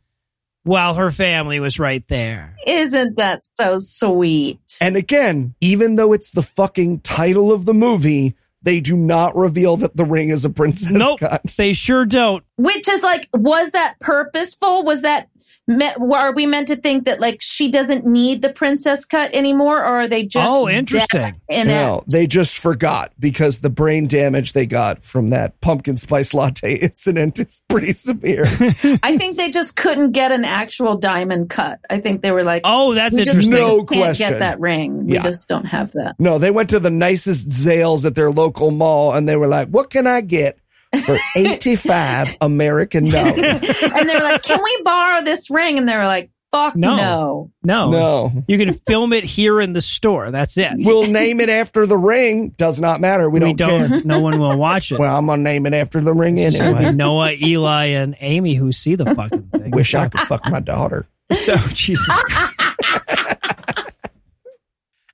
while 0.62 0.94
her 0.94 1.10
family 1.10 1.60
was 1.60 1.78
right 1.78 2.06
there. 2.08 2.56
Isn't 2.66 3.16
that 3.18 3.42
so 3.56 3.78
sweet? 3.78 4.60
And 4.80 4.96
again, 4.96 5.54
even 5.60 5.96
though 5.96 6.12
it's 6.12 6.30
the 6.30 6.42
fucking 6.42 7.00
title 7.00 7.52
of 7.52 7.64
the 7.66 7.74
movie, 7.74 8.34
they 8.62 8.80
do 8.80 8.96
not 8.96 9.36
reveal 9.36 9.76
that 9.78 9.94
the 9.96 10.06
ring 10.06 10.30
is 10.30 10.44
a 10.46 10.50
princess 10.50 10.90
Nope, 10.90 11.20
cut. 11.20 11.42
they 11.58 11.74
sure 11.74 12.06
don't. 12.06 12.42
Which 12.56 12.88
is 12.88 13.02
like, 13.02 13.28
was 13.34 13.72
that 13.72 13.96
purposeful? 14.00 14.84
Was 14.84 15.02
that, 15.02 15.28
me- 15.66 15.90
are 16.12 16.32
we 16.34 16.46
meant 16.46 16.68
to 16.68 16.76
think 16.76 17.04
that 17.06 17.20
like 17.20 17.38
she 17.40 17.70
doesn't 17.70 18.04
need 18.06 18.42
the 18.42 18.50
princess 18.50 19.04
cut 19.04 19.32
anymore 19.34 19.78
or 19.78 19.84
are 20.02 20.08
they 20.08 20.24
just 20.24 20.48
Oh, 20.50 20.68
interesting. 20.68 21.20
that 21.20 21.36
inept? 21.48 21.68
No, 21.68 22.04
they 22.10 22.26
just 22.26 22.58
forgot 22.58 23.12
because 23.18 23.60
the 23.60 23.70
brain 23.70 24.06
damage 24.06 24.52
they 24.52 24.66
got 24.66 25.02
from 25.04 25.30
that 25.30 25.60
pumpkin 25.60 25.96
spice 25.96 26.34
latte 26.34 26.74
incident 26.82 27.38
is 27.40 27.60
pretty 27.68 27.92
severe. 27.94 28.44
I 29.02 29.16
think 29.16 29.36
they 29.36 29.50
just 29.50 29.76
couldn't 29.76 30.12
get 30.12 30.32
an 30.32 30.44
actual 30.44 30.96
diamond 30.98 31.48
cut. 31.50 31.80
I 31.88 32.00
think 32.00 32.20
they 32.22 32.30
were 32.30 32.44
like, 32.44 32.62
Oh, 32.64 32.92
that's 32.94 33.16
we 33.16 33.24
just, 33.24 33.36
interesting. 33.36 33.54
we 33.54 33.60
No 33.60 33.76
just 33.80 33.88
can't 33.88 34.00
question. 34.04 34.28
get 34.30 34.38
that 34.40 34.60
ring. 34.60 35.06
We 35.06 35.14
Yeah. 35.14 35.22
just 35.22 35.48
don't 35.48 35.64
have 35.66 35.92
that. 35.92 36.16
no, 36.18 36.38
they 36.38 36.50
went 36.50 36.70
to 36.70 36.80
the 36.80 36.90
nicest 36.90 37.48
Zales 37.48 38.04
at 38.04 38.14
their 38.14 38.30
local 38.30 38.70
mall 38.70 39.12
and 39.14 39.28
they 39.28 39.36
were 39.36 39.46
like, 39.48 39.68
what 39.68 39.90
can 39.90 40.06
I 40.06 40.20
get 40.20 40.58
for 41.02 41.18
85 41.36 42.36
American 42.40 43.08
dollars? 43.10 43.36
and 43.82 44.08
they're 44.08 44.20
like, 44.22 44.42
"Can 44.42 44.60
we 44.62 44.82
borrow 44.84 45.22
this 45.22 45.50
ring?" 45.50 45.78
And 45.78 45.88
they 45.88 45.96
were 45.96 46.06
like, 46.06 46.30
"Fuck 46.52 46.76
No. 46.76 46.96
no." 46.96 47.50
No. 47.62 47.90
No. 47.90 48.44
You 48.46 48.58
can 48.58 48.74
film 48.74 49.12
it 49.12 49.24
here 49.24 49.60
in 49.60 49.72
the 49.72 49.80
store. 49.80 50.30
That's 50.30 50.56
it. 50.58 50.72
We'll 50.76 51.06
name 51.10 51.40
it 51.40 51.48
after 51.48 51.86
the 51.86 51.96
ring. 51.96 52.50
Does 52.50 52.78
not 52.80 53.00
matter. 53.00 53.28
We 53.30 53.40
don't, 53.40 53.56
don't, 53.56 53.88
care. 53.88 54.02
no 54.04 54.20
one 54.20 54.38
will 54.38 54.56
watch 54.58 54.92
it. 54.92 54.98
Well, 54.98 55.16
I'm 55.16 55.26
going 55.26 55.40
to 55.40 55.42
name 55.44 55.64
it 55.66 55.72
after 55.74 56.00
the 56.00 56.12
ring 56.12 56.36
It's 56.38 56.58
anyway. 56.60 56.92
Noah, 56.92 57.32
Eli, 57.32 57.86
and 57.86 58.16
Amy 58.20 58.54
who 58.54 58.70
see 58.72 58.94
the 58.96 59.06
fucking 59.14 59.44
thing. 59.44 59.70
Wish 59.70 59.94
I 59.94 60.08
could 60.08 60.20
fuck 60.22 60.44
my 60.50 60.60
daughter. 60.60 61.06
So 61.32 61.56
Jesus. 61.72 62.06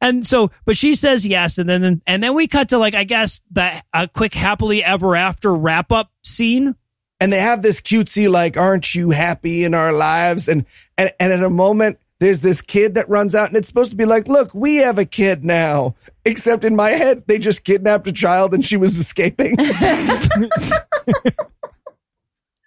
and 0.01 0.27
so, 0.27 0.51
but 0.64 0.77
she 0.77 0.94
says 0.94 1.27
yes, 1.27 1.59
and 1.59 1.68
then 1.68 2.02
and 2.06 2.22
then 2.22 2.35
we 2.35 2.47
cut 2.47 2.70
to 2.70 2.78
like 2.78 2.94
I 2.94 3.05
guess 3.05 3.43
that 3.52 3.85
a 3.93 4.09
quick 4.09 4.35
happily 4.35 4.82
ever 4.82 5.16
after 5.16 5.55
wrap 5.55 5.93
up 5.93 6.10
scene. 6.24 6.74
and 7.20 7.32
they 7.32 7.40
have 7.40 7.62
this 7.62 7.81
cutesy 7.81 8.31
like 8.31 8.56
aren't 8.56 8.94
you 8.94 9.10
happy 9.10 9.64
in 9.64 9.74
our 9.74 9.93
lives? 9.93 10.48
And 10.48 10.64
and, 10.97 11.12
and 11.20 11.32
at 11.32 11.43
a 11.43 11.51
moment 11.51 11.98
there's 12.18 12.40
this 12.40 12.60
kid 12.60 12.97
that 12.97 13.09
runs 13.09 13.35
out 13.35 13.48
and 13.48 13.56
it's 13.56 13.68
supposed 13.68 13.90
to 13.90 13.97
be 13.97 14.05
like 14.05 14.28
look 14.28 14.55
we 14.55 14.77
have 14.77 14.98
a 14.98 15.05
kid 15.05 15.44
now. 15.44 15.94
Except 16.24 16.64
in 16.64 16.77
my 16.77 16.90
head 16.90 17.24
they 17.27 17.39
just 17.39 17.64
kidnapped 17.64 18.06
a 18.06 18.12
child 18.12 18.55
and 18.55 18.64
she 18.64 18.77
was 18.77 18.98
escaping. 18.98 19.56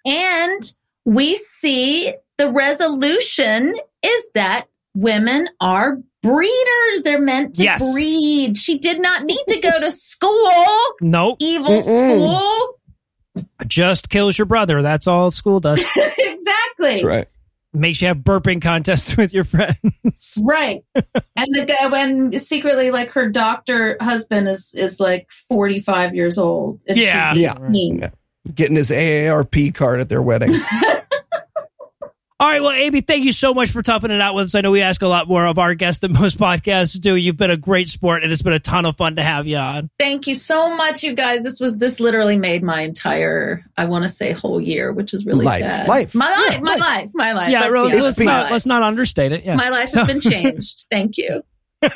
And 0.04 0.74
we 1.04 1.34
see 1.34 2.14
the 2.36 2.50
resolution 2.50 3.74
is 4.02 4.30
that 4.34 4.66
women 4.94 5.48
are 5.60 5.98
breeders. 6.24 7.02
They're 7.04 7.20
meant 7.20 7.56
to 7.56 7.62
Yes. 7.62 7.92
breed. 7.92 8.56
She 8.56 8.78
did 8.78 9.00
not 9.00 9.24
need 9.24 9.44
to 9.48 9.60
go 9.60 9.78
to 9.80 9.90
school, 9.92 10.76
Nope, 11.00 11.36
evil 11.40 11.68
Mm-mm. 11.82 11.82
school. 13.36 13.44
just 13.66 14.08
kills 14.08 14.36
your 14.38 14.46
brother. 14.46 14.82
That's 14.82 15.06
all 15.06 15.30
school 15.30 15.60
does. 15.60 15.80
exactly. 16.18 17.04
right 17.04 17.28
Makes 17.76 18.00
you 18.02 18.08
have 18.08 18.18
burping 18.18 18.62
contests 18.62 19.16
with 19.16 19.34
your 19.34 19.42
friends. 19.44 19.76
Right. 20.42 20.84
and 20.94 21.48
the 21.54 21.64
guy 21.66 21.88
when 21.88 22.38
secretly 22.38 22.92
like 22.92 23.10
her 23.12 23.28
doctor 23.28 23.96
husband 24.00 24.48
is 24.48 24.72
is 24.76 25.00
like 25.00 25.28
45 25.48 26.14
years 26.14 26.38
old. 26.38 26.78
And 26.86 26.96
Yeah. 26.96 27.32
she's 27.32 27.42
Yeah. 27.42 27.54
18. 27.68 28.10
getting 28.54 28.76
his 28.76 28.90
aarp 28.90 29.74
card 29.74 29.98
at 30.00 30.08
their 30.08 30.22
wedding 30.22 30.54
All 32.44 32.50
right, 32.50 32.60
well, 32.60 32.72
Amy, 32.72 33.00
thank 33.00 33.24
you 33.24 33.32
so 33.32 33.54
much 33.54 33.70
for 33.70 33.80
toughing 33.80 34.10
it 34.10 34.20
out 34.20 34.34
with 34.34 34.44
us. 34.44 34.54
I 34.54 34.60
know 34.60 34.70
we 34.70 34.82
ask 34.82 35.00
a 35.00 35.08
lot 35.08 35.26
more 35.28 35.46
of 35.46 35.56
our 35.58 35.74
guests 35.74 36.00
than 36.02 36.12
most 36.12 36.36
podcasts 36.38 37.00
do. 37.00 37.16
You've 37.16 37.38
been 37.38 37.50
a 37.50 37.56
great 37.56 37.88
sport, 37.88 38.22
and 38.22 38.30
it's 38.30 38.42
been 38.42 38.52
a 38.52 38.60
ton 38.60 38.84
of 38.84 38.98
fun 38.98 39.16
to 39.16 39.22
have 39.22 39.46
you 39.46 39.56
on. 39.56 39.88
Thank 39.98 40.26
you 40.26 40.34
so 40.34 40.76
much, 40.76 41.02
you 41.02 41.14
guys. 41.14 41.42
This 41.42 41.58
was 41.58 41.78
this 41.78 42.00
literally 42.00 42.36
made 42.36 42.62
my 42.62 42.82
entire 42.82 43.64
I 43.78 43.86
want 43.86 44.02
to 44.04 44.10
say 44.10 44.32
whole 44.32 44.60
year, 44.60 44.92
which 44.92 45.14
is 45.14 45.24
really 45.24 45.46
Life. 45.46 45.62
sad. 45.64 45.88
Life. 45.88 46.14
My 46.14 46.28
life, 46.30 46.52
Yeah, 46.52 46.60
my 46.60 46.72
life. 46.72 46.80
life, 46.80 47.10
my 47.14 47.32
life. 47.32 47.50
yeah, 47.50 47.60
Let's 47.60 47.72
really, 47.72 48.00
let's 48.02 48.20
not 48.20 48.50
let's 48.50 48.66
not 48.66 48.82
understate 48.82 49.32
it. 49.32 49.46
Yeah, 49.46 49.56
My 49.56 49.70
life 49.70 49.94
has 49.94 50.06
been 50.06 50.20
changed. 50.20 50.86
Thank 50.90 51.16
you. 51.16 51.42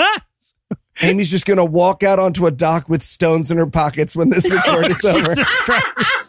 amy's 1.03 1.31
just 1.31 1.45
gonna 1.45 1.65
walk 1.65 2.03
out 2.03 2.19
onto 2.19 2.47
a 2.47 2.51
dock 2.51 2.89
with 2.89 3.03
stones 3.03 3.51
in 3.51 3.59
her 3.59 3.67
pockets 3.67 4.17
when 4.17 4.31
this 4.31 4.49
record 4.51 4.87
is 4.87 5.05
oh, 5.05 5.19
over 5.19 5.35
Christ. 5.45 6.28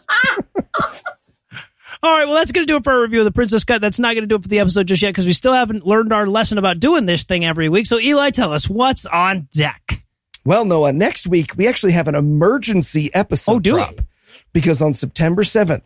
All 2.02 2.16
right, 2.16 2.24
well, 2.24 2.36
that's 2.36 2.52
going 2.52 2.66
to 2.66 2.72
do 2.72 2.76
it 2.78 2.84
for 2.84 2.94
our 2.94 3.02
review 3.02 3.18
of 3.18 3.26
the 3.26 3.30
Princess 3.30 3.64
Cut. 3.64 3.82
That's 3.82 3.98
not 3.98 4.14
going 4.14 4.22
to 4.22 4.26
do 4.26 4.36
it 4.36 4.42
for 4.42 4.48
the 4.48 4.60
episode 4.60 4.86
just 4.86 5.02
yet 5.02 5.10
because 5.10 5.26
we 5.26 5.34
still 5.34 5.52
haven't 5.52 5.86
learned 5.86 6.14
our 6.14 6.26
lesson 6.26 6.56
about 6.56 6.80
doing 6.80 7.04
this 7.04 7.24
thing 7.24 7.44
every 7.44 7.68
week. 7.68 7.84
So, 7.84 8.00
Eli, 8.00 8.30
tell 8.30 8.54
us 8.54 8.70
what's 8.70 9.04
on 9.04 9.48
deck. 9.52 10.02
Well, 10.42 10.64
Noah, 10.64 10.94
next 10.94 11.26
week 11.26 11.54
we 11.56 11.68
actually 11.68 11.92
have 11.92 12.08
an 12.08 12.14
emergency 12.14 13.14
episode 13.14 13.52
Oh, 13.52 13.60
do 13.60 13.72
drop 13.72 14.00
because 14.54 14.80
on 14.80 14.94
September 14.94 15.42
7th, 15.42 15.82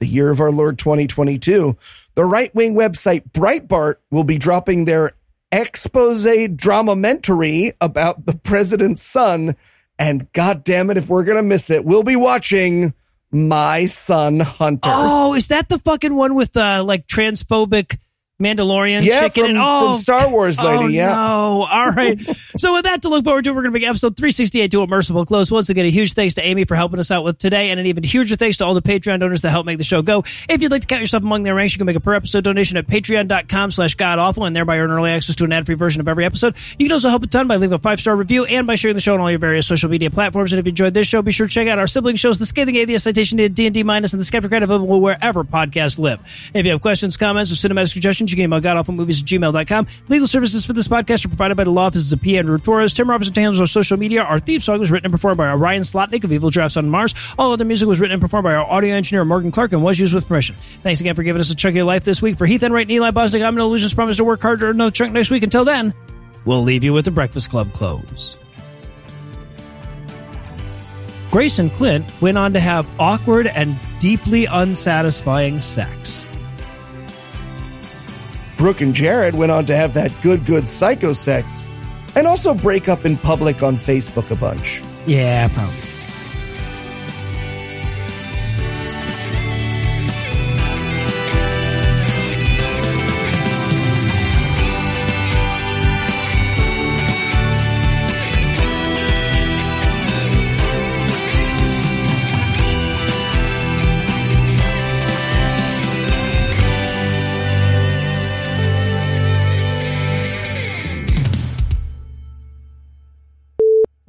the 0.00 0.06
year 0.06 0.30
of 0.30 0.40
our 0.40 0.52
Lord 0.52 0.78
2022, 0.78 1.76
the 2.14 2.24
right 2.24 2.54
wing 2.54 2.74
website 2.74 3.30
Breitbart 3.32 3.94
will 4.10 4.24
be 4.24 4.36
dropping 4.36 4.84
their 4.84 5.12
expose 5.50 6.26
dramamentary 6.26 7.72
about 7.80 8.26
the 8.26 8.34
president's 8.34 9.02
son. 9.02 9.56
And 9.98 10.30
god 10.32 10.62
damn 10.64 10.90
it, 10.90 10.98
if 10.98 11.08
we're 11.08 11.24
going 11.24 11.36
to 11.36 11.42
miss 11.42 11.70
it, 11.70 11.84
we'll 11.84 12.02
be 12.02 12.16
watching 12.16 12.92
My 13.34 13.86
Son 13.86 14.38
Hunter. 14.38 14.90
Oh, 14.92 15.34
is 15.34 15.48
that 15.48 15.68
the 15.68 15.78
fucking 15.80 16.14
one 16.14 16.36
with 16.36 16.52
the 16.52 16.84
like 16.84 17.08
transphobic 17.08 17.98
Mandalorian 18.42 19.04
Yeah, 19.04 19.20
chicken. 19.22 19.44
from- 19.44 19.50
and, 19.50 19.58
oh, 19.60 19.92
from 19.92 20.02
Star 20.02 20.28
Wars 20.28 20.58
lady, 20.60 20.84
Oh, 20.84 20.86
yeah. 20.88 21.06
no. 21.06 21.66
All 21.70 21.90
right. 21.90 22.20
so 22.58 22.74
with 22.74 22.82
that 22.82 23.02
to 23.02 23.08
look 23.08 23.24
forward 23.24 23.44
to, 23.44 23.50
we're 23.50 23.62
going 23.62 23.66
to 23.72 23.78
bring 23.78 23.84
episode 23.84 24.16
368 24.16 24.72
to 24.72 24.82
a 24.82 24.86
merciful 24.88 25.24
close. 25.24 25.52
Once 25.52 25.68
again, 25.68 25.84
a 25.86 25.90
huge 25.90 26.14
thanks 26.14 26.34
to 26.34 26.42
Amy 26.42 26.64
for 26.64 26.74
helping 26.74 26.98
us 26.98 27.12
out 27.12 27.22
with 27.22 27.38
today, 27.38 27.70
and 27.70 27.78
an 27.78 27.86
even 27.86 28.02
huger 28.02 28.34
thanks 28.34 28.56
to 28.56 28.64
all 28.64 28.74
the 28.74 28.82
Patreon 28.82 29.20
donors 29.20 29.42
that 29.42 29.50
help 29.50 29.66
make 29.66 29.78
the 29.78 29.84
show 29.84 30.02
go. 30.02 30.24
If 30.48 30.62
you'd 30.62 30.72
like 30.72 30.80
to 30.80 30.86
count 30.88 31.00
yourself 31.00 31.22
among 31.22 31.44
their 31.44 31.54
ranks, 31.54 31.74
you 31.74 31.78
can 31.78 31.86
make 31.86 31.94
a 31.94 32.00
per 32.00 32.14
episode 32.14 32.42
donation 32.42 32.76
at 32.76 32.88
patreon.com 32.88 33.70
slash 33.70 33.94
godawful 33.94 34.44
and 34.46 34.56
thereby 34.56 34.78
earn 34.78 34.90
early 34.90 35.12
access 35.12 35.36
to 35.36 35.44
an 35.44 35.52
ad-free 35.52 35.76
version 35.76 36.00
of 36.00 36.08
every 36.08 36.24
episode. 36.24 36.56
You 36.76 36.86
can 36.86 36.92
also 36.94 37.10
help 37.10 37.22
a 37.22 37.28
ton 37.28 37.46
by 37.46 37.54
leaving 37.56 37.74
a 37.74 37.78
five-star 37.78 38.16
review 38.16 38.46
and 38.46 38.66
by 38.66 38.74
sharing 38.74 38.96
the 38.96 39.00
show 39.00 39.14
on 39.14 39.20
all 39.20 39.30
your 39.30 39.38
various 39.38 39.66
social 39.68 39.88
media 39.88 40.10
platforms. 40.10 40.52
And 40.52 40.58
if 40.58 40.66
you 40.66 40.70
enjoyed 40.70 40.92
this 40.92 41.06
show, 41.06 41.22
be 41.22 41.30
sure 41.30 41.46
to 41.46 41.52
check 41.52 41.68
out 41.68 41.78
our 41.78 41.86
sibling 41.86 42.16
shows, 42.16 42.40
The 42.40 42.46
Scathing 42.46 42.74
Atheist, 42.74 43.04
Citation 43.04 43.38
to 43.38 43.48
D&D 43.48 43.84
Minus, 43.84 44.12
and 44.12 44.20
The 44.20 44.26
Skepticrat, 44.26 44.64
available 44.64 45.00
wherever 45.00 45.44
podcasts 45.44 46.00
live. 46.00 46.18
If 46.52 46.66
you 46.66 46.72
have 46.72 46.80
questions, 46.80 47.16
comments, 47.16 47.52
or 47.52 47.54
cinematic 47.54 47.92
suggestions, 47.92 48.23
you 48.30 48.36
can 48.36 48.44
email 48.44 48.60
godawfulmovies 48.60 49.20
at 49.20 49.26
gmail.com. 49.26 49.86
Legal 50.08 50.26
services 50.26 50.64
for 50.64 50.72
this 50.72 50.88
podcast 50.88 51.24
are 51.24 51.28
provided 51.28 51.56
by 51.56 51.64
the 51.64 51.70
law 51.70 51.86
offices 51.86 52.12
of 52.12 52.20
P. 52.20 52.38
Andrew 52.38 52.58
Torres. 52.58 52.92
Tim 52.92 53.10
Robertson 53.10 53.34
handles 53.34 53.60
our 53.60 53.66
social 53.66 53.96
media. 53.96 54.22
Our 54.22 54.40
theme 54.40 54.60
song 54.60 54.80
was 54.80 54.90
written 54.90 55.06
and 55.06 55.12
performed 55.12 55.38
by 55.38 55.52
Ryan 55.52 55.82
Slotnick 55.82 56.24
of 56.24 56.32
Evil 56.32 56.50
Giraffes 56.50 56.76
on 56.76 56.88
Mars. 56.88 57.14
All 57.38 57.52
other 57.52 57.64
music 57.64 57.88
was 57.88 58.00
written 58.00 58.14
and 58.14 58.22
performed 58.22 58.44
by 58.44 58.54
our 58.54 58.64
audio 58.64 58.94
engineer, 58.94 59.24
Morgan 59.24 59.50
Clarke, 59.50 59.72
and 59.72 59.82
was 59.82 59.98
used 59.98 60.14
with 60.14 60.26
permission. 60.26 60.56
Thanks 60.82 61.00
again 61.00 61.14
for 61.14 61.22
giving 61.22 61.40
us 61.40 61.50
a 61.50 61.54
chunk 61.54 61.72
of 61.72 61.76
your 61.76 61.84
life 61.84 62.04
this 62.04 62.20
week. 62.22 62.36
For 62.36 62.46
Heath 62.46 62.62
Enright 62.62 62.86
and 62.86 62.92
Eli 62.92 63.10
Bosnick, 63.10 63.44
I'm 63.44 63.54
Noah 63.54 63.68
Lugeons. 63.68 63.94
Promise 63.94 64.16
to 64.18 64.24
work 64.24 64.42
harder 64.42 64.70
another 64.70 64.90
chunk 64.90 65.12
next 65.12 65.30
week. 65.30 65.42
Until 65.42 65.64
then, 65.64 65.94
we'll 66.44 66.62
leave 66.62 66.84
you 66.84 66.92
with 66.92 67.04
the 67.04 67.10
Breakfast 67.10 67.50
Club 67.50 67.72
close. 67.72 68.36
Grace 71.30 71.58
and 71.58 71.72
Clint 71.72 72.08
went 72.20 72.38
on 72.38 72.52
to 72.52 72.60
have 72.60 72.88
awkward 73.00 73.48
and 73.48 73.76
deeply 73.98 74.46
unsatisfying 74.46 75.58
sex. 75.58 76.26
Brooke 78.64 78.80
and 78.80 78.94
Jared 78.94 79.34
went 79.34 79.52
on 79.52 79.66
to 79.66 79.76
have 79.76 79.92
that 79.92 80.10
good, 80.22 80.46
good 80.46 80.66
psycho 80.66 81.12
sex 81.12 81.66
and 82.16 82.26
also 82.26 82.54
break 82.54 82.88
up 82.88 83.04
in 83.04 83.18
public 83.18 83.62
on 83.62 83.76
Facebook 83.76 84.30
a 84.30 84.36
bunch. 84.36 84.80
Yeah, 85.06 85.48
probably. 85.48 85.93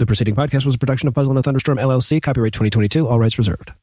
The 0.06 0.08
preceding 0.10 0.36
podcast 0.36 0.68
was 0.68 0.76
a 0.76 0.78
production 0.78 1.08
of 1.08 1.16
Puzzle 1.16 1.36
and 1.36 1.44
Thunderstorm 1.44 1.80
LLC, 1.80 2.22
copyright 2.22 2.54
2022, 2.54 3.08
all 3.08 3.18
rights 3.18 3.40
reserved. 3.40 3.74